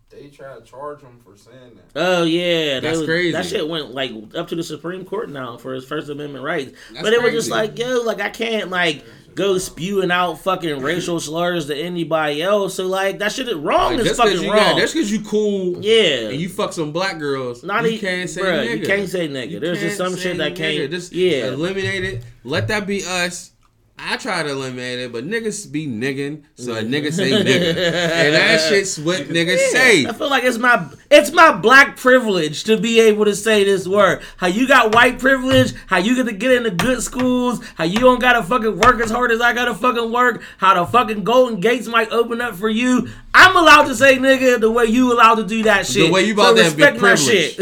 They 0.10 0.28
tried 0.28 0.56
to 0.56 0.62
charge 0.62 1.02
him 1.02 1.20
for 1.24 1.36
saying 1.36 1.76
that. 1.76 1.86
Oh 1.96 2.24
yeah, 2.24 2.80
That's 2.80 2.94
that 2.96 3.00
was, 3.00 3.08
crazy. 3.08 3.32
That 3.32 3.46
shit 3.46 3.68
went 3.68 3.94
like 3.94 4.12
up 4.36 4.48
to 4.50 4.56
the 4.56 4.64
Supreme 4.64 5.04
Court 5.04 5.30
now 5.30 5.58
for 5.58 5.74
his 5.74 5.86
First 5.86 6.10
Amendment 6.10 6.44
rights. 6.44 6.72
That's 6.92 7.04
but 7.04 7.12
it 7.12 7.22
was 7.22 7.34
just 7.34 7.50
like, 7.50 7.78
yo, 7.78 8.02
like 8.02 8.22
I 8.22 8.30
can't 8.30 8.70
like 8.70 9.04
go 9.36 9.58
spewing 9.58 10.12
out 10.12 10.40
fucking 10.40 10.82
racial 10.82 11.20
slurs 11.20 11.68
to 11.68 11.76
anybody 11.76 12.42
else. 12.42 12.76
So 12.76 12.88
like 12.88 13.20
that 13.20 13.34
shit 13.34 13.48
is 13.48 13.56
wrong. 13.56 13.98
Like, 13.98 14.00
is 14.00 14.04
because 14.04 14.18
fucking 14.18 14.42
you 14.42 14.52
wrong. 14.52 14.60
got, 14.60 14.78
just 14.78 14.94
because 14.94 15.12
you 15.12 15.22
cool, 15.24 15.84
yeah. 15.84 16.30
and 16.30 16.40
you 16.40 16.50
fuck 16.50 16.74
some 16.74 16.92
black 16.92 17.20
girls, 17.20 17.64
Not 17.64 17.84
you 17.84 17.92
e- 17.92 18.00
can't 18.00 18.30
say 18.30 18.42
bruh, 18.42 18.66
nigga. 18.66 18.80
You 18.80 18.86
can't 18.86 19.10
say 19.10 19.28
nigga. 19.28 19.50
You 19.52 19.60
There's 19.60 19.80
just 19.80 19.98
some 19.98 20.16
shit 20.16 20.38
that 20.38 20.54
nigga. 20.54 20.58
can't. 20.58 20.92
Just 20.92 21.12
yeah. 21.12 21.48
eliminate 21.48 22.04
it. 22.04 22.24
Let 22.44 22.70
that 22.70 22.88
be 22.88 23.04
us. 23.06 23.52
I 23.98 24.18
try 24.18 24.44
to 24.44 24.50
eliminate 24.50 25.00
it, 25.00 25.14
but 25.14 25.26
niggas 25.26 25.72
be 25.72 25.88
nigging, 25.88 26.44
so 26.56 26.74
a 26.74 26.82
nigga 26.82 27.14
say 27.14 27.32
nigga, 27.44 27.78
and 27.78 28.36
that 28.36 28.60
shit's 28.68 29.00
what 29.00 29.22
niggas 29.22 29.58
say. 29.70 30.06
I 30.06 30.12
feel 30.12 30.30
like 30.30 30.44
it's 30.44 30.58
my 30.58 30.90
it's 31.10 31.32
my 31.32 31.54
black 31.54 31.96
privilege 31.96 32.66
to 32.66 32.78
be 32.78 33.00
able 33.00 33.24
to 33.24 33.34
say 33.36 33.64
this 33.64 33.88
word. 33.88 34.22
How 34.36 34.48
you 34.48 34.68
got 34.68 34.94
white 34.94 35.18
privilege, 35.18 35.74
how 35.88 35.98
you 35.98 36.16
get 36.16 36.26
to 36.26 36.34
get 36.34 36.52
into 36.52 36.72
good 36.72 37.02
schools, 37.04 37.66
how 37.76 37.86
you 37.86 38.00
don't 38.00 38.20
gotta 38.20 38.44
fucking 38.44 38.78
work 38.80 39.00
as 39.00 39.10
hard 39.12 39.32
as 39.32 39.40
I 39.40 39.54
gotta 39.54 39.74
fucking 39.74 40.12
work, 40.12 40.44
how 40.58 40.74
the 40.74 40.86
fucking 40.86 41.24
golden 41.24 41.62
gates 41.62 41.88
might 41.88 42.12
open 42.12 42.42
up 42.42 42.56
for 42.56 42.70
you. 42.70 43.08
I'm 43.34 43.56
allowed 43.56 43.86
to 43.88 43.96
say 43.96 44.18
nigga 44.18 44.60
the 44.60 44.72
way 44.72 44.86
you 44.86 45.14
allowed 45.14 45.36
to 45.36 45.46
do 45.46 45.64
that 45.64 45.86
shit. 45.86 46.08
The 46.08 46.12
way 46.12 46.24
you 46.24 46.34
about 46.34 46.58
so 46.58 46.64
that 46.64 46.78
be 46.78 46.84
respect 46.84 47.02
my 47.02 47.16
shit. 47.16 47.58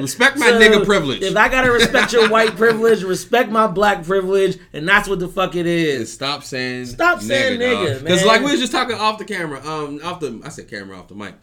Respect 0.00 0.38
my 0.38 0.46
nigga 0.52 0.84
privilege. 0.84 1.22
If 1.22 1.36
I 1.36 1.48
gotta 1.48 1.70
respect 1.70 2.12
your 2.14 2.28
white 2.30 2.56
privilege, 2.56 3.02
respect 3.02 3.50
my 3.50 3.66
black 3.66 4.04
privilege, 4.04 4.58
and 4.72 4.88
that's 4.88 5.08
what 5.08 5.18
the 5.18 5.28
fuck 5.28 5.54
it 5.54 5.66
And 5.66 5.73
is. 5.74 6.12
stop 6.12 6.42
saying 6.42 6.86
Stop 6.86 7.20
saying 7.20 7.60
nigga, 7.60 8.02
Because 8.02 8.20
man. 8.20 8.26
like 8.26 8.40
we 8.42 8.50
was 8.52 8.60
just 8.60 8.72
talking 8.72 8.96
off 8.96 9.18
the 9.18 9.24
camera, 9.24 9.60
um, 9.66 10.00
off 10.04 10.20
the 10.20 10.40
I 10.44 10.48
said 10.48 10.68
camera 10.68 10.98
off 10.98 11.08
the 11.08 11.14
mic. 11.14 11.34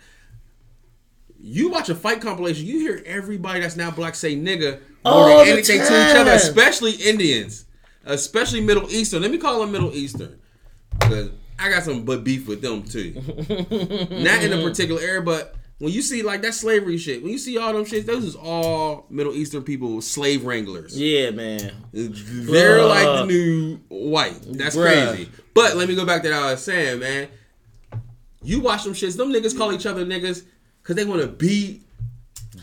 You 1.44 1.70
watch 1.70 1.90
a 1.90 1.96
fight 1.96 2.22
compilation, 2.22 2.66
you 2.68 2.80
hear 2.80 3.02
everybody 3.06 3.60
that's 3.62 3.76
now 3.76 3.90
black 3.92 4.14
say 4.16 4.36
nigga 4.36 4.80
more 5.04 5.30
than 5.30 5.48
anything 5.48 5.80
to 5.80 5.84
each 6.10 6.16
other, 6.16 6.32
especially 6.32 6.92
Indians, 6.94 7.66
especially 8.06 8.62
Middle 8.62 8.90
Eastern. 8.92 9.22
Let 9.24 9.32
me 9.32 9.38
call 9.40 9.60
them 9.62 9.72
Middle 9.72 9.94
Eastern 9.96 10.40
because 11.00 11.32
I 11.58 11.70
got 11.72 11.84
some 11.84 12.06
but 12.06 12.24
beef 12.24 12.48
with 12.48 12.62
them 12.62 12.84
too. 12.84 13.14
Not 14.12 14.44
in 14.44 14.54
a 14.54 14.62
particular 14.62 15.02
area, 15.02 15.22
but 15.22 15.56
when 15.82 15.92
you 15.92 16.04
see 16.04 16.22
like 16.22 16.44
that 16.44 16.54
slavery 16.54 17.00
shit, 17.00 17.24
when 17.24 17.32
you 17.32 17.40
see 17.40 17.58
all 17.58 17.74
them 17.74 17.86
shit, 17.86 18.06
those 18.06 18.24
is 18.24 18.36
all 18.36 19.08
Middle 19.10 19.34
Eastern 19.34 19.64
people, 19.64 20.00
slave 20.00 20.46
wranglers. 20.46 20.96
Yeah, 20.96 21.32
man. 21.32 21.72
They're 21.92 22.78
Bruh. 22.78 22.88
like 22.88 23.06
the 23.06 23.26
new 23.26 23.80
white. 23.88 24.38
That's 24.46 24.76
Bruh. 24.76 25.08
crazy. 25.16 25.30
But 25.56 25.76
let 25.78 25.90
me 25.90 25.96
go 25.96 26.06
back 26.06 26.22
to 26.22 26.30
what 26.30 26.38
I 26.38 26.52
was 26.52 26.64
saying, 26.64 27.00
man. 27.00 27.30
You 28.44 28.60
watch 28.60 28.84
them 28.84 28.94
shits. 28.94 29.18
Them 29.18 29.34
niggas 29.34 29.58
call 29.58 29.74
each 29.74 29.88
other 29.88 30.06
niggas 30.06 30.44
because 30.84 30.96
they 30.98 31.04
want 31.04 31.22
to 31.22 31.28
beat 31.28 31.82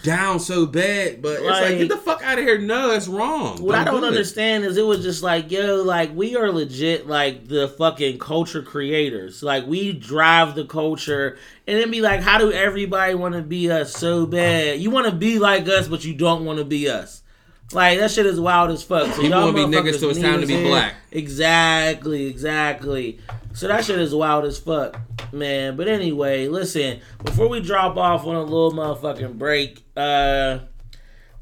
down 0.02 0.40
so 0.40 0.66
bad. 0.66 1.20
But 1.22 1.32
it's 1.40 1.42
like, 1.42 1.62
Like- 1.62 1.78
get 1.78 1.88
the 1.88 1.96
fuck 1.96 2.22
out 2.22 2.38
of 2.38 2.44
here. 2.44 2.58
No, 2.58 2.92
it's 2.92 3.08
wrong. 3.08 3.62
What 3.62 3.74
I 3.74 3.84
don't 3.84 4.00
do 4.00 4.06
understand 4.06 4.64
is 4.64 4.76
it 4.76 4.86
was 4.86 5.02
just 5.02 5.22
like, 5.22 5.50
yo, 5.50 5.82
like 5.82 6.14
we 6.14 6.36
are 6.36 6.50
legit 6.50 7.06
like 7.06 7.48
the 7.48 7.68
fucking 7.68 8.18
culture 8.18 8.62
creators. 8.62 9.42
Like 9.42 9.66
we 9.66 9.92
drive 9.92 10.54
the 10.54 10.64
culture 10.64 11.36
and 11.66 11.78
then 11.80 11.90
be 11.90 12.00
like, 12.00 12.20
how 12.20 12.38
do 12.38 12.52
everybody 12.52 13.14
want 13.14 13.34
to 13.34 13.42
be 13.42 13.70
us 13.70 13.92
so 13.94 14.26
bad? 14.26 14.80
You 14.80 14.90
want 14.90 15.06
to 15.06 15.12
be 15.12 15.38
like 15.38 15.68
us, 15.68 15.88
but 15.88 16.04
you 16.04 16.14
don't 16.14 16.44
want 16.44 16.58
to 16.58 16.64
be 16.64 16.88
us. 16.88 17.22
Like 17.72 17.98
that 17.98 18.10
shit 18.10 18.24
is 18.24 18.40
wild 18.40 18.70
as 18.70 18.82
fuck. 18.82 19.12
So 19.14 19.20
People 19.20 19.40
wanna 19.40 19.52
be 19.52 19.76
niggas, 19.76 20.00
so 20.00 20.08
it's 20.08 20.18
time 20.20 20.40
to 20.40 20.46
be 20.46 20.62
black. 20.62 20.94
Exactly, 21.12 22.26
exactly. 22.26 23.18
So 23.52 23.68
that 23.68 23.84
shit 23.84 23.98
is 23.98 24.14
wild 24.14 24.44
as 24.46 24.58
fuck, 24.58 24.98
man. 25.32 25.76
But 25.76 25.88
anyway, 25.88 26.48
listen, 26.48 27.00
before 27.24 27.48
we 27.48 27.60
drop 27.60 27.96
off 27.96 28.26
on 28.26 28.34
a 28.36 28.42
little 28.42 28.72
motherfucking 28.72 29.38
break, 29.38 29.84
uh 29.96 30.60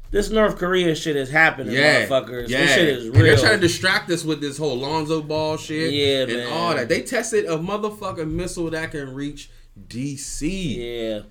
this 0.09 0.29
North 0.29 0.57
Korea 0.57 0.95
shit 0.95 1.17
is 1.17 1.29
happening, 1.29 1.73
Yeah, 1.73 2.05
motherfuckers. 2.07 2.47
yeah. 2.47 2.59
This 2.59 2.73
shit 2.75 2.87
is 2.89 3.05
And 3.07 3.15
they're 3.15 3.35
trying 3.37 3.55
to 3.55 3.59
distract 3.59 4.09
us 4.09 4.23
with 4.23 4.39
this 4.39 4.57
whole 4.57 4.77
Lonzo 4.77 5.21
Ball 5.21 5.57
shit, 5.57 5.91
Yeah, 5.93 6.21
and 6.23 6.31
man. 6.33 6.47
all 6.53 6.73
that. 6.75 6.87
They 6.87 7.01
tested 7.01 7.43
a 7.45 7.57
motherfucking 7.57 8.31
missile 8.31 8.69
that 8.69 8.91
can 8.91 9.13
reach 9.13 9.49
DC. 9.89 10.77
Yeah. 10.77 11.21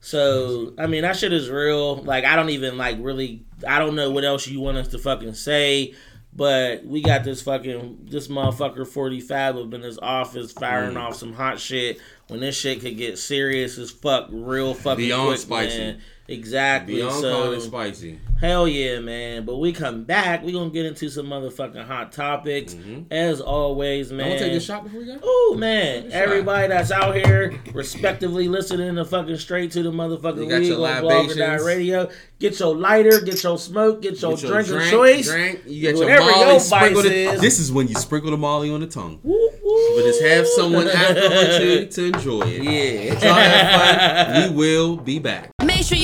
So 0.00 0.72
I 0.78 0.86
mean 0.86 1.02
that 1.02 1.16
shit 1.16 1.32
is 1.32 1.50
real. 1.50 1.96
Like 1.96 2.24
I 2.24 2.36
don't 2.36 2.50
even 2.50 2.78
like 2.78 2.96
really 3.00 3.44
I 3.66 3.78
don't 3.78 3.94
know 3.96 4.10
what 4.10 4.24
else 4.24 4.46
you 4.46 4.60
want 4.60 4.76
us 4.78 4.88
to 4.88 4.98
fucking 4.98 5.34
say. 5.34 5.94
But 6.32 6.84
we 6.84 7.02
got 7.02 7.24
this 7.24 7.42
fucking 7.42 8.06
this 8.08 8.28
motherfucker 8.28 8.86
forty 8.86 9.20
five 9.20 9.56
up 9.56 9.74
in 9.74 9.82
his 9.82 9.98
office 9.98 10.52
firing 10.52 10.94
Mm. 10.94 11.00
off 11.00 11.16
some 11.16 11.32
hot 11.32 11.58
shit 11.58 12.00
when 12.28 12.38
this 12.40 12.56
shit 12.56 12.80
could 12.80 12.96
get 12.96 13.18
serious 13.18 13.76
as 13.78 13.90
fuck 13.90 14.28
real 14.30 14.72
fucking 14.74 15.04
Beyond 15.06 15.26
quick, 15.28 15.40
spicy. 15.40 15.78
man. 15.78 16.00
Exactly. 16.28 16.94
Beyond 16.96 17.20
so 17.20 17.32
calling 17.32 17.58
it 17.58 17.62
spicy. 17.62 18.18
Hell 18.40 18.66
yeah, 18.66 19.00
man. 19.00 19.44
But 19.44 19.56
we 19.58 19.72
come 19.72 20.04
back, 20.04 20.42
we 20.42 20.52
gonna 20.52 20.70
get 20.70 20.86
into 20.86 21.10
some 21.10 21.26
motherfucking 21.26 21.84
hot 21.84 22.10
topics. 22.12 22.74
As 23.10 23.40
always, 23.40 24.10
I'm 24.10 24.16
man. 24.16 24.26
gonna 24.28 24.34
Mm-hmm. 24.36 24.44
take 24.44 24.52
this 24.54 24.64
shot 24.64 24.84
before 24.84 25.00
we 25.00 25.06
go. 25.06 25.18
Oh 25.22 25.56
man, 25.58 26.04
shot. 26.04 26.12
everybody 26.12 26.68
that's 26.68 26.90
out 26.90 27.14
here 27.14 27.60
respectively 27.74 28.48
listening 28.48 28.94
to 28.96 29.04
fucking 29.04 29.36
straight 29.36 29.72
to 29.72 29.82
the 29.82 29.90
motherfucking 29.90 30.38
You 30.44 30.48
got 30.48 30.60
weed 30.60 30.66
your 30.68 30.86
on 30.88 31.02
Blogger 31.04 31.66
Radio. 31.66 32.08
Get 32.38 32.58
your 32.58 32.74
lighter, 32.74 33.20
get 33.20 33.42
your 33.42 33.58
smoke, 33.58 34.00
get 34.00 34.22
your 34.22 34.30
Get 34.32 34.42
your 34.44 34.52
drink 34.62 34.68
of 34.84 34.90
choice. 34.90 35.28
Drink. 35.28 35.60
You 35.66 35.80
get 35.82 35.96
your 35.98 36.18
Molly 36.18 36.50
your 36.52 36.60
sprinkled. 36.60 37.04
vice 37.04 37.12
it- 37.12 37.34
is. 37.34 37.40
This 37.42 37.58
is 37.58 37.70
when 37.70 37.88
you 37.88 37.94
sprinkle 37.96 38.30
the 38.30 38.38
Molly 38.38 38.70
on 38.70 38.80
the 38.80 38.86
tongue. 38.86 39.20
Woo, 39.22 39.50
woo. 39.62 39.96
But 39.96 40.04
just 40.06 40.22
have 40.22 40.46
someone 40.48 40.88
afterwards 40.94 41.58
to, 41.58 41.86
to 41.88 42.04
enjoy 42.06 42.40
it. 42.46 42.62
Yeah. 42.62 43.12
Y'all 43.22 43.34
have 43.34 44.36
fun. 44.46 44.50
We 44.50 44.56
will 44.56 44.96
be 44.96 45.18
back. 45.18 45.50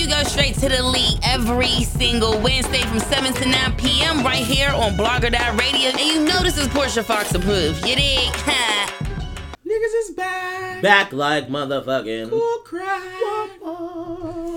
Go 0.08 0.22
straight 0.22 0.54
to 0.54 0.68
the 0.68 0.84
league 0.84 1.18
every 1.24 1.82
single 1.82 2.38
Wednesday 2.40 2.82
from 2.82 3.00
7 3.00 3.32
to 3.34 3.48
9 3.48 3.76
p.m. 3.76 4.24
right 4.24 4.44
here 4.44 4.70
on 4.70 4.96
Blogger 4.96 5.32
Radio. 5.58 5.90
And 5.90 6.00
you 6.00 6.24
know 6.24 6.42
this 6.42 6.56
is 6.56 6.68
Portia 6.68 7.02
Fox 7.02 7.34
approved. 7.34 7.84
You 7.84 7.96
dig? 7.96 9.05
Niggas 9.66 9.94
is 10.08 10.10
back. 10.14 10.80
Back 10.80 11.12
like 11.12 11.48
motherfucking. 11.48 12.30
Cool 12.30 12.58
crowd. 12.64 13.02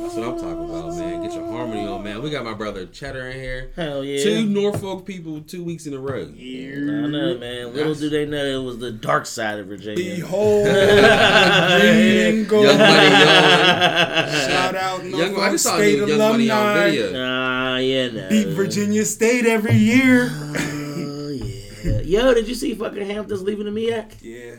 That's 0.04 0.16
what 0.16 0.28
I'm 0.28 0.40
talking 0.40 0.70
about, 0.70 0.96
man. 0.98 1.24
Get 1.24 1.34
your 1.34 1.48
harmony 1.52 1.88
on, 1.88 2.04
man. 2.04 2.22
We 2.22 2.30
got 2.30 2.46
my 2.46 2.54
brother 2.54 2.86
Cheddar 2.86 3.30
in 3.30 3.40
here. 3.40 3.72
Hell 3.76 4.04
yeah. 4.04 4.24
Two 4.24 4.46
Norfolk 4.46 5.06
people, 5.08 5.42
two 5.42 5.64
weeks 5.64 5.88
in 5.88 5.96
a 5.96 6.00
row. 6.00 6.32
Yeah. 6.36 6.74
I 6.76 7.08
know, 7.08 7.38
man. 7.40 7.74
Little 7.74 7.96
do 7.96 8.10
they 8.10 8.26
know 8.28 8.44
it 8.62 8.64
was 8.64 8.78
the 8.78 8.92
dark 8.92 9.26
side 9.26 9.58
of 9.58 9.66
Virginia. 9.68 9.96
Behold, 10.16 10.66
green 10.66 10.76
and 10.76 12.48
gold. 12.48 12.66
Young 12.66 12.78
Money 12.78 13.10
Young. 13.10 14.30
Shout 14.48 14.76
out 14.76 15.04
Young, 15.06 15.22
I 15.22 15.28
Norfolk 15.28 15.52
just 15.52 15.64
saw 15.64 15.76
State 15.78 16.00
new 16.00 16.06
Young 16.08 16.18
Money 16.20 16.52
on 16.52 16.58
alumni. 16.68 16.90
video. 16.92 17.14
Ah, 17.16 17.78
yeah, 17.78 18.08
no. 18.12 18.30
Beat 18.30 18.48
Virginia 18.50 19.06
State 19.06 19.46
every 19.48 19.74
year. 19.76 20.30
Oh, 20.32 21.30
yeah. 21.30 22.00
Yo, 22.02 22.34
did 22.36 22.48
you 22.48 22.54
see 22.56 22.76
fucking 22.76 23.08
Hamptons 23.10 23.42
leaving 23.42 23.66
the 23.66 23.72
MEAC? 23.72 24.12
yeah. 24.22 24.56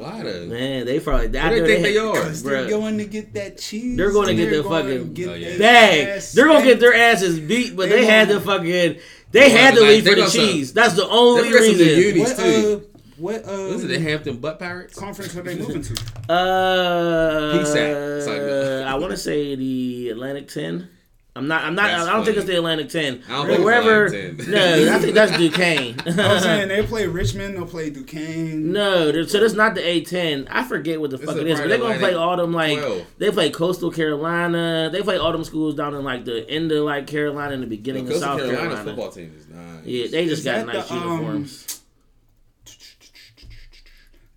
Why 0.00 0.22
though? 0.22 0.46
Man, 0.46 0.86
they 0.86 0.98
probably. 1.00 1.26
Who 1.26 1.32
they 1.32 1.66
think 1.66 1.82
they 1.82 1.96
are? 1.98 2.12
Because 2.14 2.42
they're 2.42 2.68
going 2.68 2.98
to 2.98 3.04
get 3.04 3.34
that 3.34 3.58
cheese. 3.58 3.96
They're 3.96 4.12
gonna 4.12 4.34
get 4.34 4.50
they're 4.50 4.62
the 4.62 4.68
fucking 4.68 5.14
get 5.14 5.28
Oh, 5.28 5.34
yeah. 5.34 5.48
their 5.50 5.58
Bag. 5.58 6.22
They're 6.34 6.46
gonna 6.46 6.64
get 6.64 6.80
their 6.80 6.94
asses 6.94 7.38
beat, 7.38 7.76
but 7.76 7.88
They 7.88 8.00
they 8.00 8.04
had 8.06 8.28
gonna- 8.28 8.40
fucking. 8.40 8.96
They 9.32 9.50
had 9.50 9.74
to 9.74 9.80
gonna- 9.80 9.92
leave 9.92 10.06
for 10.06 10.14
the 10.16 10.26
cheese. 10.26 10.72
That's 10.72 10.94
the 10.94 11.06
only 11.08 11.42
They 11.44 11.50
got 11.52 11.60
reason. 11.60 11.86
unis, 11.86 12.28
What, 12.30 12.36
too. 12.38 12.82
uh, 12.84 12.98
what, 13.18 13.48
uh, 13.48 13.72
Was 13.72 13.84
it 13.84 13.88
the 13.88 14.00
Hampton 14.00 14.36
Butt 14.38 14.58
Pirates? 14.58 14.98
conference 14.98 15.36
are 15.36 15.42
they 15.42 15.54
moving 15.56 15.82
to? 15.82 15.94
Uh, 16.28 17.52
PSAC. 17.58 18.16
It's 18.18 18.26
uh, 18.26 18.84
I 18.88 18.94
want 18.94 19.10
to 19.12 19.16
say 19.16 19.54
the 19.54 20.08
Atlantic 20.10 20.48
Ten. 20.48 20.88
I'm 21.36 21.46
not. 21.46 21.62
I'm 21.64 21.74
not. 21.76 21.86
That's 21.88 22.08
I 22.08 22.12
don't 22.12 22.24
think 22.24 22.36
it's 22.38 22.46
the 22.46 22.56
Atlantic 22.56 22.88
Ten. 22.88 23.22
I 23.28 23.32
don't 23.32 23.46
But 23.46 23.52
think 23.54 23.64
wherever. 23.64 24.06
Atlantic 24.06 24.38
10. 24.46 24.50
No, 24.50 24.94
I 24.94 24.98
think 24.98 25.14
that's 25.14 25.36
Duquesne. 25.38 25.94
I'm 26.20 26.40
saying 26.42 26.68
they 26.68 26.82
play 26.84 27.06
Richmond, 27.06 27.56
they'll 27.56 27.66
play 27.66 27.88
Duquesne. 27.90 28.72
No, 28.72 29.12
so 29.24 29.38
that's 29.40 29.54
not 29.54 29.76
the 29.76 29.80
A10. 29.80 30.48
I 30.50 30.64
forget 30.64 31.00
what 31.00 31.10
the 31.10 31.18
This 31.18 31.26
fuck 31.26 31.36
it 31.36 31.46
is, 31.46 31.60
but 31.60 31.68
they're 31.68 31.78
gonna 31.78 31.94
Atlantic 31.94 32.00
play 32.00 32.14
all 32.14 32.36
them 32.36 32.52
like 32.52 32.78
12. 32.80 33.06
they 33.18 33.30
play 33.30 33.50
Coastal 33.50 33.92
Carolina. 33.92 34.90
They 34.92 35.02
play 35.02 35.18
all 35.18 35.30
them 35.30 35.44
schools 35.44 35.76
down 35.76 35.94
in 35.94 36.02
like 36.04 36.24
the 36.24 36.48
end 36.50 36.72
of 36.72 36.84
like 36.84 37.06
Carolina 37.06 37.54
and 37.54 37.62
the 37.62 37.66
beginning 37.68 38.06
of 38.06 38.12
Coastal 38.14 38.28
South 38.28 38.38
Carolina's 38.40 38.60
Carolina. 38.74 38.84
football 38.84 39.10
team 39.12 39.34
is 39.38 39.46
nice. 39.48 39.84
Yeah, 39.84 40.06
they 40.10 40.24
just 40.26 40.40
Is 40.40 40.44
got 40.44 40.66
nice 40.66 40.88
the, 40.88 40.94
um, 40.96 41.10
uniforms. 41.10 41.80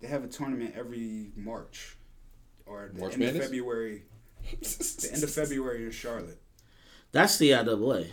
They 0.00 0.06
have 0.08 0.22
a 0.24 0.28
tournament 0.28 0.74
every 0.76 1.32
March 1.34 1.96
or 2.66 2.90
the 2.92 3.00
March 3.00 3.12
end 3.14 3.22
Madness? 3.22 3.44
of 3.44 3.50
February. 3.50 4.02
The 4.60 5.10
end 5.12 5.22
of 5.24 5.30
February 5.30 5.84
in 5.86 5.90
Charlotte. 5.90 6.38
That's 7.14 7.38
CIAA. 7.38 8.08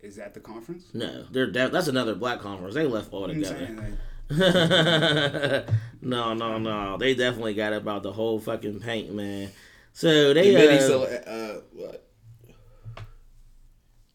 Is 0.00 0.16
that 0.16 0.34
the 0.34 0.40
conference? 0.40 0.84
No, 0.92 1.24
they're 1.32 1.50
def- 1.50 1.72
that's 1.72 1.88
another 1.88 2.14
black 2.14 2.40
conference. 2.40 2.74
They 2.74 2.86
left 2.86 3.12
all 3.14 3.26
together. 3.26 3.96
no, 6.02 6.34
no, 6.34 6.58
no. 6.58 6.98
They 6.98 7.14
definitely 7.14 7.54
got 7.54 7.72
about 7.72 8.02
the 8.02 8.12
whole 8.12 8.38
fucking 8.38 8.80
paint, 8.80 9.12
man. 9.14 9.50
So 9.94 10.34
they. 10.34 10.52
The 10.52 10.58
mini, 10.58 10.76
Uh, 10.76 10.80
so, 10.80 11.02
uh, 11.04 11.60
what? 11.72 12.09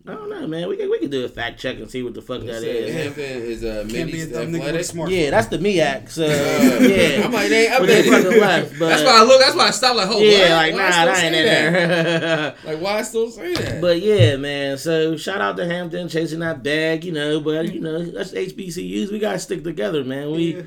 I 0.08 0.14
don't 0.14 0.30
know, 0.30 0.46
man. 0.46 0.70
We 0.70 0.78
can 0.78 0.90
we 0.90 1.00
could 1.00 1.10
do 1.10 1.26
a 1.26 1.28
fact 1.28 1.60
check 1.60 1.78
and 1.78 1.90
see 1.90 2.04
what 2.04 2.14
the 2.14 2.22
fuck 2.22 2.42
that 2.44 2.62
Say 2.62 2.84
is. 2.90 2.94
Hampton 2.94 3.24
is 3.24 3.64
uh, 3.64 3.86
can't 3.90 4.12
be 4.12 4.22
a 4.22 4.28
dumb 4.28 4.48
nigga 4.48 4.52
with 4.52 4.62
a 4.62 4.66
athletic. 4.68 4.86
smart. 4.86 5.10
Yeah, 5.10 5.30
that's 5.32 5.48
the 5.48 5.58
MEAC. 5.58 6.10
So 6.12 6.26
yeah, 6.26 7.26
I'm 7.26 7.32
like, 7.32 7.50
they 7.50 7.68
ain't 7.68 7.80
But 7.80 7.90
fucking 7.90 8.32
updated. 8.32 8.42
left, 8.42 8.80
but- 8.80 8.90
that's 8.90 9.04
why 9.04 9.20
I 9.20 9.24
look. 9.24 9.42
That's 9.42 9.56
why 9.56 9.68
I 9.68 9.72
stopped. 9.72 9.96
Like, 9.96 10.08
oh, 10.10 10.20
yeah, 10.20 10.40
what? 10.42 10.50
like 10.52 10.74
Why 10.74 10.80
nah, 10.80 10.86
I 10.86 11.06
that 11.06 11.08
ain't 11.10 11.18
say 11.20 11.28
in 11.28 11.74
there. 11.74 12.56
Like, 12.66 12.80
why 12.82 13.00
I 13.00 13.02
still 13.02 13.32
say 13.32 13.54
that? 13.56 13.82
but 13.82 14.00
yeah, 14.02 14.36
man. 14.36 14.78
So 14.78 15.18
shout 15.18 15.42
out 15.42 15.58
to 15.58 15.66
Hampton 15.66 16.08
chasing 16.08 16.40
that 16.40 16.62
bag, 16.62 17.04
you 17.04 17.12
know. 17.12 17.40
But 17.40 17.74
you 17.74 17.80
know, 17.82 18.04
that's 18.06 18.32
HBCUs. 18.32 19.12
We 19.12 19.18
gotta 19.18 19.40
stick 19.40 19.64
together, 19.64 20.04
man. 20.04 20.30
We. 20.32 20.56
Yeah. 20.58 20.62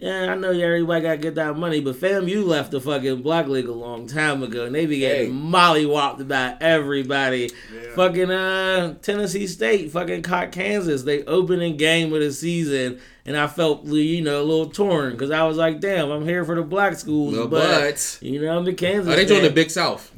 Yeah, 0.00 0.32
I 0.32 0.34
know 0.34 0.50
everybody 0.50 1.02
gotta 1.02 1.18
get 1.18 1.34
that 1.36 1.56
money, 1.56 1.80
but 1.80 1.94
fam, 1.96 2.26
you 2.26 2.44
left 2.44 2.70
the 2.72 2.80
fucking 2.80 3.22
Black 3.22 3.46
League 3.46 3.68
a 3.68 3.72
long 3.72 4.06
time 4.06 4.42
ago, 4.42 4.64
and 4.64 4.74
they 4.74 4.86
be 4.86 4.98
getting 4.98 5.30
Hey. 5.32 5.38
mollywopped 5.38 6.26
by 6.26 6.56
everybody. 6.60 7.50
Yeah. 7.72 7.94
Fucking 7.94 8.30
uh, 8.30 8.94
Tennessee 9.02 9.46
State, 9.46 9.92
fucking 9.92 10.22
caught 10.22 10.50
Kansas. 10.50 11.02
They 11.02 11.22
opening 11.24 11.76
game 11.76 12.12
of 12.14 12.20
the 12.20 12.32
season, 12.32 13.00
and 13.26 13.36
I 13.36 13.46
felt 13.46 13.84
you 13.84 14.22
know 14.22 14.40
a 14.40 14.42
little 14.42 14.70
torn 14.70 15.12
because 15.12 15.30
I 15.30 15.44
was 15.44 15.58
like, 15.58 15.78
damn, 15.78 16.10
I'm 16.10 16.24
here 16.24 16.44
for 16.44 16.54
the 16.56 16.62
black 16.62 16.96
schools, 16.96 17.34
No, 17.34 17.46
but, 17.46 17.60
but 17.80 18.18
you 18.22 18.40
know 18.40 18.56
I'm 18.58 18.64
the 18.64 18.72
Kansas. 18.72 19.12
oh, 19.12 19.14
they 19.16 19.26
joined 19.26 19.44
the. 19.44 19.50
Big 19.50 19.70
South. 19.70 20.10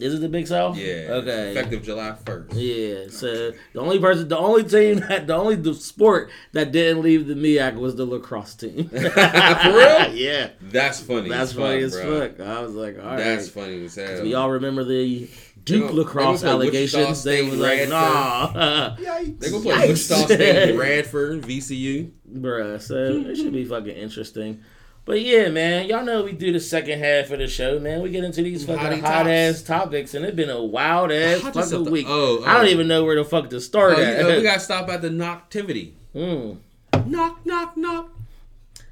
Is 0.00 0.14
it 0.14 0.20
the 0.20 0.28
Big 0.28 0.46
South? 0.46 0.76
Yeah. 0.76 1.06
Okay. 1.10 1.50
Effective 1.50 1.82
July 1.82 2.14
first. 2.24 2.54
Yeah, 2.54 3.04
so 3.10 3.52
the 3.72 3.80
only 3.80 3.98
person, 3.98 4.28
the 4.28 4.38
only 4.38 4.64
team, 4.64 5.00
that, 5.08 5.26
the 5.26 5.34
only 5.34 5.56
the 5.56 5.74
sport 5.74 6.30
that 6.52 6.72
didn't 6.72 7.02
leave 7.02 7.26
the 7.26 7.34
MEAC 7.34 7.74
was 7.76 7.96
the 7.96 8.06
lacrosse 8.06 8.54
team. 8.54 8.88
For 8.88 8.98
real? 8.98 10.12
Yeah, 10.14 10.50
That's 10.62 11.00
funny. 11.00 11.28
that's 11.28 11.52
funny 11.52 11.82
as 11.82 11.94
fuck. 12.00 12.40
I 12.40 12.60
was 12.60 12.74
like, 12.74 12.98
all 12.98 13.04
right. 13.04 13.16
That's 13.18 13.48
funny 13.48 13.84
as 13.84 13.94
hell. 13.94 14.22
We 14.22 14.34
all 14.34 14.50
remember 14.50 14.84
the 14.84 15.28
Duke 15.64 15.92
lacrosse 15.92 16.40
they 16.40 16.46
gonna 16.48 16.58
play 16.58 16.66
allegations. 16.68 17.22
They 17.22 17.42
were 17.48 17.56
like, 17.56 17.88
nah, 17.88 18.96
Yikes. 18.96 19.38
They 19.40 19.50
gonna 19.50 19.62
play. 19.62 19.88
Wichita 19.88 20.24
State, 20.24 20.76
Radford, 20.76 21.42
VCU. 21.42 22.10
bruh. 22.32 22.80
So 22.80 22.94
it 23.28 23.36
should 23.36 23.52
be 23.52 23.64
fucking 23.66 23.94
interesting. 23.96 24.62
But 25.10 25.22
yeah, 25.22 25.48
man, 25.48 25.88
y'all 25.88 26.04
know 26.04 26.22
we 26.22 26.30
do 26.30 26.52
the 26.52 26.60
second 26.60 27.00
half 27.00 27.32
of 27.32 27.40
the 27.40 27.48
show, 27.48 27.80
man. 27.80 28.00
We 28.00 28.10
get 28.10 28.22
into 28.22 28.42
these 28.44 28.64
fucking 28.64 28.80
Hottie 28.80 29.00
hot 29.00 29.24
tops. 29.24 29.28
ass 29.28 29.62
topics, 29.62 30.14
and 30.14 30.24
it's 30.24 30.36
been 30.36 30.50
a 30.50 30.62
wild 30.62 31.10
ass 31.10 31.40
Hottest 31.40 31.72
of 31.72 31.78
fucking 31.80 31.84
the- 31.86 31.90
week. 31.90 32.06
oh, 32.08 32.44
I 32.44 32.58
don't 32.58 32.66
oh. 32.66 32.68
even 32.68 32.86
know 32.86 33.04
where 33.04 33.16
the 33.16 33.24
fuck 33.24 33.50
to 33.50 33.60
start 33.60 33.94
Oh, 33.96 34.00
at. 34.00 34.18
you 34.18 34.22
know, 34.22 34.36
we 34.36 34.42
gotta 34.44 34.60
stop 34.60 34.88
at 34.88 35.02
the 35.02 35.08
Noctivity. 35.08 35.94
Mm. 36.14 36.58
Knock, 37.06 37.44
knock, 37.44 37.76
knock, 37.76 38.10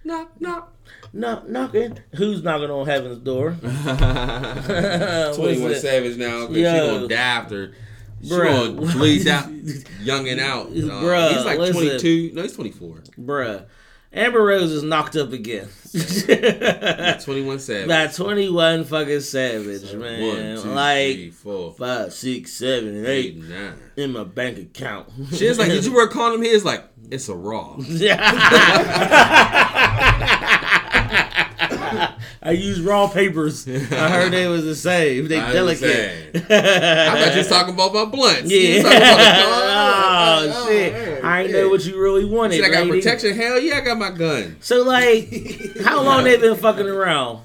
knock, 0.03 0.41
knock. 0.41 0.75
Knock, 1.13 1.49
knocking. 1.49 2.01
Who's 2.17 2.43
knocking 2.43 2.69
on 2.73 2.87
heaven's 2.87 3.19
door? 3.19 3.53
Twenty 3.63 3.71
One 5.55 5.63
What 5.63 5.71
is 5.71 5.79
it? 5.79 5.81
Savage 5.83 6.17
now 6.17 6.49
because 6.49 6.57
she 6.57 6.63
Yo. 6.63 6.95
gonna 6.97 7.07
die 7.07 7.15
after. 7.15 7.75
She 8.25 8.31
Bruh. 8.31 8.77
gonna 8.77 8.93
bleed 8.93 9.29
out, 9.29 9.49
younging 10.01 10.41
out. 10.41 10.67
Uh, 10.67 10.71
Bruh, 10.73 11.33
he's 11.33 11.45
like 11.45 11.61
listen. 11.61 11.75
twenty 11.81 11.99
two. 12.01 12.31
No, 12.35 12.43
he's 12.43 12.55
twenty 12.57 12.73
four. 12.73 13.05
Bruh. 13.17 13.67
Amber 14.13 14.43
Rose 14.43 14.73
is 14.73 14.83
knocked 14.83 15.17
up 15.17 15.33
again. 15.33 15.69
Twenty 15.93 17.43
One 17.43 17.59
Savage. 17.59 17.89
By 17.89 18.07
21 18.09 18.85
fucking 18.85 19.21
Savage, 19.21 19.93
man. 19.95 20.55
One, 20.57 20.63
two, 20.63 20.69
like 20.71 21.15
three, 21.17 21.31
four, 21.31 21.73
five, 21.73 22.13
six, 22.13 22.53
seven, 22.53 23.05
eight, 23.07 23.09
eight 23.09 23.37
nine. 23.37 23.75
in 23.97 24.13
my 24.13 24.25
bank 24.25 24.59
account. 24.59 25.09
She's 25.33 25.59
like, 25.59 25.69
did 25.69 25.85
you 25.85 25.95
work 25.95 26.15
wear 26.15 26.25
condom? 26.25 26.43
He's 26.43 26.65
like, 26.65 26.85
it's 27.11 27.29
a 27.29 27.35
raw. 27.35 27.77
I 32.49 32.53
use 32.53 32.81
raw 32.81 33.07
papers. 33.09 33.69
I 33.69 34.09
heard 34.09 34.33
they 34.33 34.47
was 34.47 34.65
the 34.65 34.75
same. 34.75 35.29
They 35.29 35.39
I 35.41 35.53
delicate. 35.53 36.35
I 36.35 37.23
thought 37.23 37.33
you 37.33 37.39
was 37.41 37.49
talking 37.49 37.75
about 37.75 37.93
my 37.93 38.07
blunts. 38.07 38.51
Yeah. 38.51 38.81
about 38.81 38.91
the 38.91 38.97
oh, 39.05 40.49
oh, 40.49 40.53
oh, 40.55 40.67
shit. 40.67 40.93
man, 40.95 41.25
I 41.27 41.43
ain't 41.43 41.51
yeah. 41.51 41.61
know 41.61 41.69
what 41.69 41.85
you 41.85 42.01
really 42.01 42.25
wanted. 42.25 42.55
See, 42.55 42.65
I 42.65 42.71
got 42.71 42.87
lady. 42.87 43.03
protection. 43.03 43.37
Hell 43.37 43.61
yeah, 43.61 43.77
I 43.77 43.81
got 43.83 43.99
my 43.99 44.13
gun. 44.13 44.57
So 44.61 44.83
like, 44.83 45.29
how 45.85 46.03
long 46.03 46.25
they 46.25 46.39
been 46.39 46.57
fucking 46.57 46.89
around? 46.89 47.41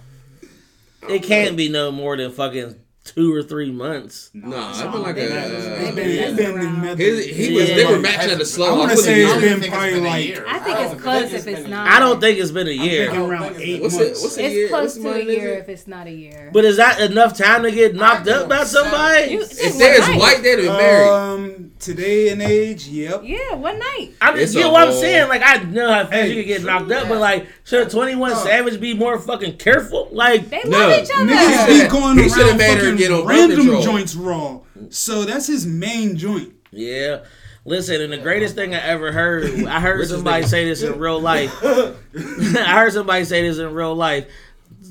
It 1.10 1.24
can't 1.24 1.58
be 1.58 1.68
no 1.68 1.92
more 1.92 2.16
than 2.16 2.32
fucking 2.32 2.74
two 3.04 3.34
or 3.36 3.44
three 3.44 3.70
months. 3.72 4.30
No, 4.34 4.70
it's 4.70 4.82
been 4.82 5.02
like 5.02 5.16
They 5.16 5.26
a. 5.26 5.30
been- 5.30 5.52
They've 5.84 5.96
been, 5.96 6.36
they've 6.36 6.38
been 6.56 6.62
in 6.62 6.82
method. 6.82 7.00
His, 7.00 7.26
he 7.26 7.54
was. 7.54 7.68
They 7.68 7.86
were 7.86 8.00
matching 8.00 8.32
at 8.32 8.40
a 8.42 8.46
slow. 8.46 8.76
I 8.76 8.78
wanna 8.78 8.96
say 8.98 9.16
be- 9.16 9.22
it's 9.24 9.34
been 9.42 9.60
think 9.60 9.74
probably 9.74 10.00
like- 10.00 10.48
I 10.48 10.60
think 10.60 10.66
don't 10.78 10.84
it's 10.84 10.90
think 10.92 11.02
close 11.04 11.24
it's 11.24 11.34
if 11.34 11.48
it's 11.48 11.60
been 11.64 11.66
a 11.66 11.70
not. 11.76 11.88
I 11.88 12.00
don't 12.00 12.22
think 12.22 12.40
it's 12.40 12.52
been 12.52 12.68
a 12.68 12.72
thinking 12.72 12.90
year. 12.92 13.12
around 13.14 13.56
eight 13.58 13.82
What's 13.82 13.96
months. 13.96 14.20
it? 14.20 14.24
What's 14.24 14.38
a 14.38 14.46
It's 14.46 14.54
year? 14.56 14.68
close 14.70 14.98
What's 14.98 15.16
to 15.18 15.22
a 15.22 15.24
year 15.36 15.54
if 15.56 15.70
it's 15.70 15.88
not 15.88 16.08
a 16.08 16.12
year. 16.12 16.50
But 16.54 16.64
is 16.66 16.78
that 16.78 17.02
enough 17.02 17.38
time 17.38 17.64
to 17.64 17.72
get 17.72 17.94
knocked 17.94 18.28
up 18.30 18.48
by 18.48 18.64
somebody? 18.64 19.32
You- 19.34 19.42
If 19.42 19.52
they 19.78 19.92
is 19.92 20.00
one 20.02 20.12
night. 20.12 20.20
white, 20.20 20.44
they'd 20.44 20.50
have 20.50 20.58
been 20.60 20.78
married. 20.78 21.10
Um, 21.10 21.72
today 21.80 22.30
and 22.30 22.42
age, 22.42 22.88
yep. 22.88 23.22
Yeah, 23.26 23.56
one 23.56 23.78
night. 23.80 24.12
I'm 24.22 24.38
just, 24.38 24.56
you 24.56 24.62
know 24.62 24.72
what 24.72 24.88
I'm 24.88 24.94
saying? 24.94 25.28
Like, 25.28 25.42
I 25.44 25.62
know 25.64 25.92
how 25.92 26.04
fast 26.04 26.14
Hey, 26.14 26.30
you 26.34 26.44
can 26.44 26.48
get 26.48 26.64
knocked 26.64 26.90
up, 26.92 27.10
but 27.10 27.20
like, 27.20 27.48
should 27.66 27.90
21 27.90 28.32
Oh. 28.32 28.36
Savage 28.46 28.80
be 28.80 28.94
more 28.94 29.20
fucking 29.20 29.58
careful? 29.58 30.08
Like, 30.14 30.50
They 30.50 30.62
No. 30.66 30.78
love 30.78 31.04
each 31.04 31.10
other. 31.14 31.26
Niggas 31.26 31.66
should've- 31.68 31.84
be 31.84 31.90
going 31.90 32.18
he 32.18 32.30
should've 32.30 32.60
around 32.60 32.60
made 32.96 33.10
her 33.10 33.22
fucking 33.22 33.50
get 33.50 33.58
on 33.58 33.70
random 33.70 33.82
joints 33.82 34.16
raw. 34.16 34.60
So 34.90 35.26
that's 35.26 35.48
his 35.48 35.66
main 35.66 36.18
joint. 36.18 36.54
yeah. 36.72 37.24
Listen, 37.66 38.02
and 38.02 38.12
the 38.12 38.18
greatest 38.18 38.56
thing 38.56 38.76
I 38.76 38.80
ever 38.80 39.14
heard, 39.14 39.66
I 39.66 39.80
heard 39.80 40.06
somebody 40.10 40.44
say 40.46 40.66
this 40.66 40.82
in 40.84 41.00
real 41.00 41.22
life. 41.22 41.54
I 41.64 42.76
heard 42.76 42.92
somebody 42.92 43.24
say 43.24 43.48
this 43.48 43.58
in 43.58 43.74
real 43.74 43.96
life. 43.96 44.28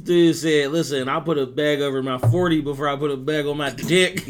Dude 0.03 0.35
said, 0.35 0.71
"Listen, 0.73 1.09
I'll 1.09 1.21
put 1.21 1.39
a 1.39 1.47
bag 1.47 1.81
over 1.81 2.03
my 2.03 2.17
forty 2.19 2.61
before 2.61 2.89
I 2.89 2.97
put 2.97 3.11
a 3.11 3.17
bag 3.17 3.47
on 3.47 3.57
my 3.59 3.71
dick." 3.71 4.25